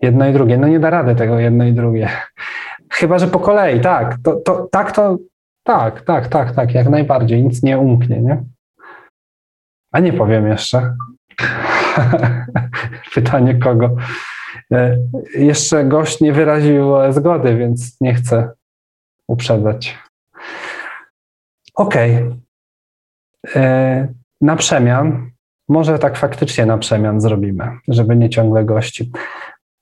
jedno 0.03 0.29
i 0.29 0.33
drugie. 0.33 0.59
No 0.59 0.69
nie 0.69 0.81
da 0.81 0.91
rady 0.91 1.15
tego 1.15 1.39
jedno 1.39 1.65
i 1.65 1.73
drugie. 1.73 2.09
Chyba, 2.93 3.19
że 3.19 3.27
po 3.27 3.40
kolei, 3.40 3.81
tak. 3.81 4.16
To, 4.24 4.36
to, 4.36 4.69
tak, 4.73 4.93
to 4.93 5.19
tak, 5.62 6.01
tak, 6.01 6.28
tak, 6.28 6.55
tak, 6.55 6.74
jak 6.74 6.89
najbardziej. 6.89 7.44
Nic 7.44 7.62
nie 7.62 7.78
umknie, 7.78 8.20
nie? 8.20 8.44
A 9.93 10.01
nie 10.01 10.12
powiem 10.12 10.47
jeszcze. 10.47 10.97
Pytanie 13.14 13.55
kogo. 13.55 13.97
E, 14.73 14.98
jeszcze 15.35 15.85
gość 15.85 16.20
nie 16.20 16.32
wyraził 16.32 16.93
zgody, 17.10 17.56
więc 17.56 18.01
nie 18.01 18.14
chcę 18.14 18.51
uprzedzać. 19.28 19.98
Okej. 21.74 22.16
Okay. 22.16 22.36
E, 23.55 24.09
na 24.40 24.56
przemian. 24.56 25.31
Może 25.69 25.98
tak 25.98 26.16
faktycznie 26.16 26.66
na 26.66 26.78
przemian 26.78 27.20
zrobimy, 27.20 27.78
żeby 27.89 28.16
nie 28.16 28.31
ciągle 28.31 28.64
gości. 28.64 29.12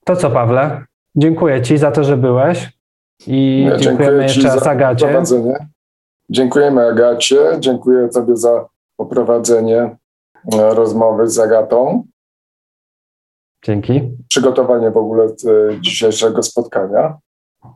To 0.05 0.15
co, 0.15 0.31
Pawle? 0.31 0.85
Dziękuję 1.15 1.61
Ci 1.61 1.77
za 1.77 1.91
to, 1.91 2.03
że 2.03 2.17
byłeś. 2.17 2.80
I 3.27 3.65
ja 3.69 3.77
dziękujemy 3.77 4.23
jeszcze 4.23 4.47
raz 4.47 4.67
Agacie. 4.67 5.23
Dziękujemy 6.29 6.87
Agacie, 6.87 7.57
dziękuję 7.59 8.09
Tobie 8.09 8.37
za 8.37 8.67
poprowadzenie 8.97 9.97
e, 10.53 10.73
rozmowy 10.73 11.29
z 11.29 11.39
Agatą. 11.39 12.07
Dzięki. 13.65 14.01
Przygotowanie 14.27 14.91
w 14.91 14.97
ogóle 14.97 15.23
e, 15.25 15.29
dzisiejszego 15.81 16.43
spotkania. 16.43 17.17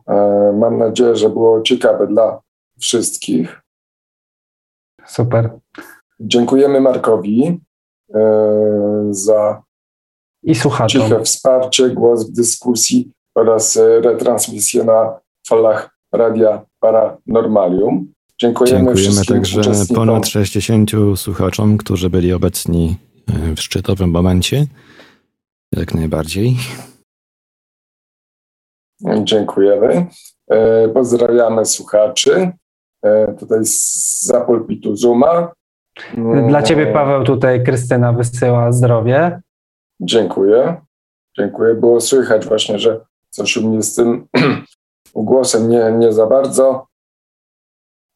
E, 0.08 0.52
mam 0.58 0.78
nadzieję, 0.78 1.16
że 1.16 1.28
było 1.28 1.62
ciekawe 1.62 2.06
dla 2.06 2.40
wszystkich. 2.80 3.62
Super. 5.06 5.50
Dziękujemy 6.20 6.80
Markowi 6.80 7.60
za 9.10 9.62
I 10.42 10.54
ciche 10.86 11.22
wsparcie, 11.22 11.90
głos 11.90 12.30
w 12.30 12.32
dyskusji 12.32 13.12
oraz 13.34 13.78
retransmisję 14.02 14.84
na 14.84 15.20
falach 15.48 15.90
Radia 16.12 16.62
Paranormalium. 16.80 18.12
Dziękujemy, 18.40 18.94
Dziękujemy 18.94 19.24
także 19.24 19.62
ponad 19.94 20.26
60 20.28 20.90
słuchaczom, 21.16 21.76
którzy 21.76 22.10
byli 22.10 22.32
obecni 22.32 22.96
w 23.56 23.60
szczytowym 23.60 24.10
momencie. 24.10 24.66
Jak 25.72 25.94
najbardziej. 25.94 26.56
Dziękujemy. 29.24 30.06
E, 30.50 30.88
pozdrawiamy 30.88 31.64
słuchaczy. 31.64 32.50
E, 33.02 33.34
tutaj 33.34 33.64
z 33.64 34.22
zapulpitu 34.22 34.96
Zuma. 34.96 35.52
Dla 36.48 36.62
Ciebie, 36.62 36.86
Paweł, 36.86 37.24
tutaj 37.24 37.64
Krystyna 37.64 38.12
wysyła 38.12 38.72
zdrowie. 38.72 39.40
Dziękuję. 40.00 40.80
Dziękuję. 41.38 41.74
Było 41.74 42.00
słychać 42.00 42.46
właśnie, 42.46 42.78
że 42.78 43.00
coś 43.30 43.56
u 43.56 43.68
mnie 43.68 43.82
z 43.82 43.94
tym 43.94 44.26
głosem 45.22 45.68
nie, 45.68 45.92
nie 45.98 46.12
za 46.12 46.26
bardzo, 46.26 46.86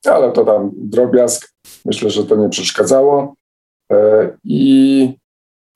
ale 0.06 0.32
to 0.32 0.44
tam 0.44 0.70
drobiazg. 0.74 1.55
Myślę, 1.85 2.10
że 2.10 2.27
to 2.27 2.36
nie 2.36 2.48
przeszkadzało. 2.48 3.35
E, 3.93 4.31
I 4.44 5.18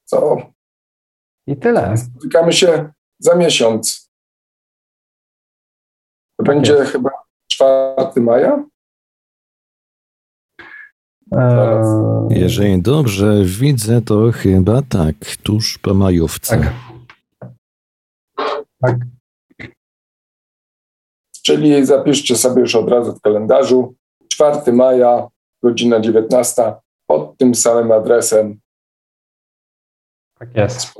co? 0.05 0.37
I 1.47 1.57
tyle. 1.57 1.97
Spotykamy 1.97 2.53
się 2.53 2.93
za 3.19 3.35
miesiąc. 3.35 4.11
To 6.37 6.45
tak 6.45 6.47
będzie 6.47 6.73
jest. 6.73 6.93
chyba 6.93 7.11
4 7.51 8.21
maja? 8.21 8.65
Eee... 11.33 11.85
Jeżeli 12.31 12.83
dobrze 12.83 13.45
widzę, 13.45 14.03
to 14.03 14.33
chyba 14.33 14.83
tak, 14.83 15.15
tuż 15.43 15.79
po 15.79 15.95
majówce. 15.95 16.59
Tak. 16.59 16.73
tak. 18.81 19.14
Czyli 21.47 21.87
zapiszcie 21.87 22.37
sobie 22.37 22.61
już 22.61 22.75
od 22.75 22.89
razu 22.89 23.13
w 23.13 23.21
kalendarzu 23.21 23.95
4 24.29 24.73
maja, 24.73 25.29
godzina 25.63 26.01
19, 26.01 26.73
pod 27.07 27.39
tym 27.39 27.55
samym 27.55 27.93
adresem. 27.93 28.61
Tak 30.39 30.57
jest. 30.57 30.95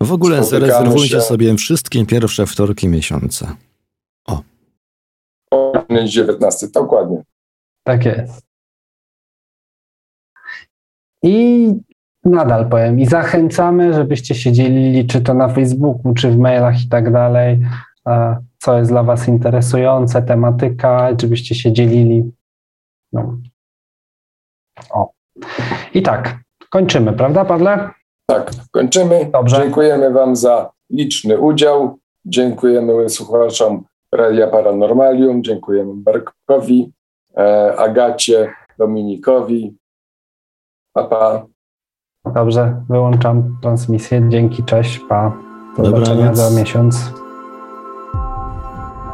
W 0.00 0.12
ogóle 0.12 0.44
zarezerwujcie 0.44 1.08
się. 1.08 1.20
sobie 1.20 1.54
wszystkie 1.54 2.06
pierwsze 2.06 2.46
wtorki 2.46 2.88
miesiąca. 2.88 3.56
O. 4.26 4.42
O 5.50 5.72
19, 5.90 6.68
dokładnie. 6.68 7.22
Tak 7.84 8.04
jest. 8.04 8.46
I 11.22 11.68
nadal 12.24 12.68
powiem, 12.68 13.00
i 13.00 13.06
zachęcamy, 13.06 13.94
żebyście 13.94 14.34
się 14.34 14.52
dzielili, 14.52 15.06
czy 15.06 15.20
to 15.20 15.34
na 15.34 15.48
Facebooku, 15.48 16.14
czy 16.14 16.30
w 16.30 16.38
mailach 16.38 16.84
i 16.84 16.88
tak 16.88 17.12
dalej, 17.12 17.60
co 18.58 18.78
jest 18.78 18.90
dla 18.90 19.02
Was 19.02 19.28
interesujące, 19.28 20.22
tematyka, 20.22 21.08
żebyście 21.20 21.54
się 21.54 21.72
dzielili. 21.72 22.32
No. 23.12 23.38
O. 24.90 25.10
I 25.94 26.02
tak, 26.02 26.38
kończymy, 26.70 27.12
prawda, 27.12 27.44
Pawle? 27.44 27.90
Tak, 28.30 28.50
kończymy. 28.70 29.30
Dobrze. 29.32 29.56
Dziękujemy 29.56 30.10
Wam 30.10 30.36
za 30.36 30.70
liczny 30.90 31.38
udział. 31.38 31.98
Dziękujemy 32.24 33.08
słuchaczom 33.08 33.84
Radia 34.12 34.46
Paranormalium. 34.46 35.44
Dziękujemy 35.44 35.92
Markowi, 36.06 36.92
e, 37.36 37.74
Agacie, 37.76 38.52
Dominikowi. 38.78 39.76
Pa, 40.92 41.04
pa. 41.04 41.46
Dobrze, 42.34 42.82
wyłączam 42.88 43.58
transmisję. 43.62 44.22
Dzięki, 44.28 44.64
cześć, 44.64 44.98
pa. 45.08 45.32
Do 45.76 45.84
zobaczenia 45.84 46.34
za 46.34 46.60
miesiąc. 46.60 47.12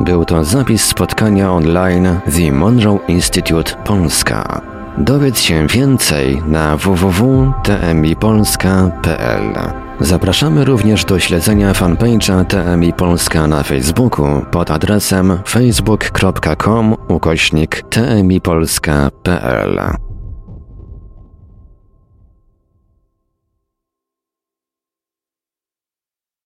Był 0.01 0.25
to 0.25 0.45
zapis 0.45 0.85
spotkania 0.85 1.53
online 1.53 2.21
The 2.37 2.53
Monroe 2.53 2.99
Institute 3.09 3.75
Polska. 3.85 4.61
Dowiedz 4.99 5.41
się 5.41 5.67
więcej 5.67 6.43
na 6.47 6.77
www.tmipolska.pl. 6.77 9.55
Zapraszamy 10.01 10.65
również 10.65 11.05
do 11.05 11.19
śledzenia 11.19 11.73
fanpage'a 11.73 12.45
TMI 12.45 12.93
Polska 12.93 13.47
na 13.47 13.63
Facebooku 13.63 14.27
pod 14.51 14.71
adresem 14.71 15.39
facebook.com 15.47 16.97
ukośnik 17.09 17.83
tmipolska.pl. 17.91 19.81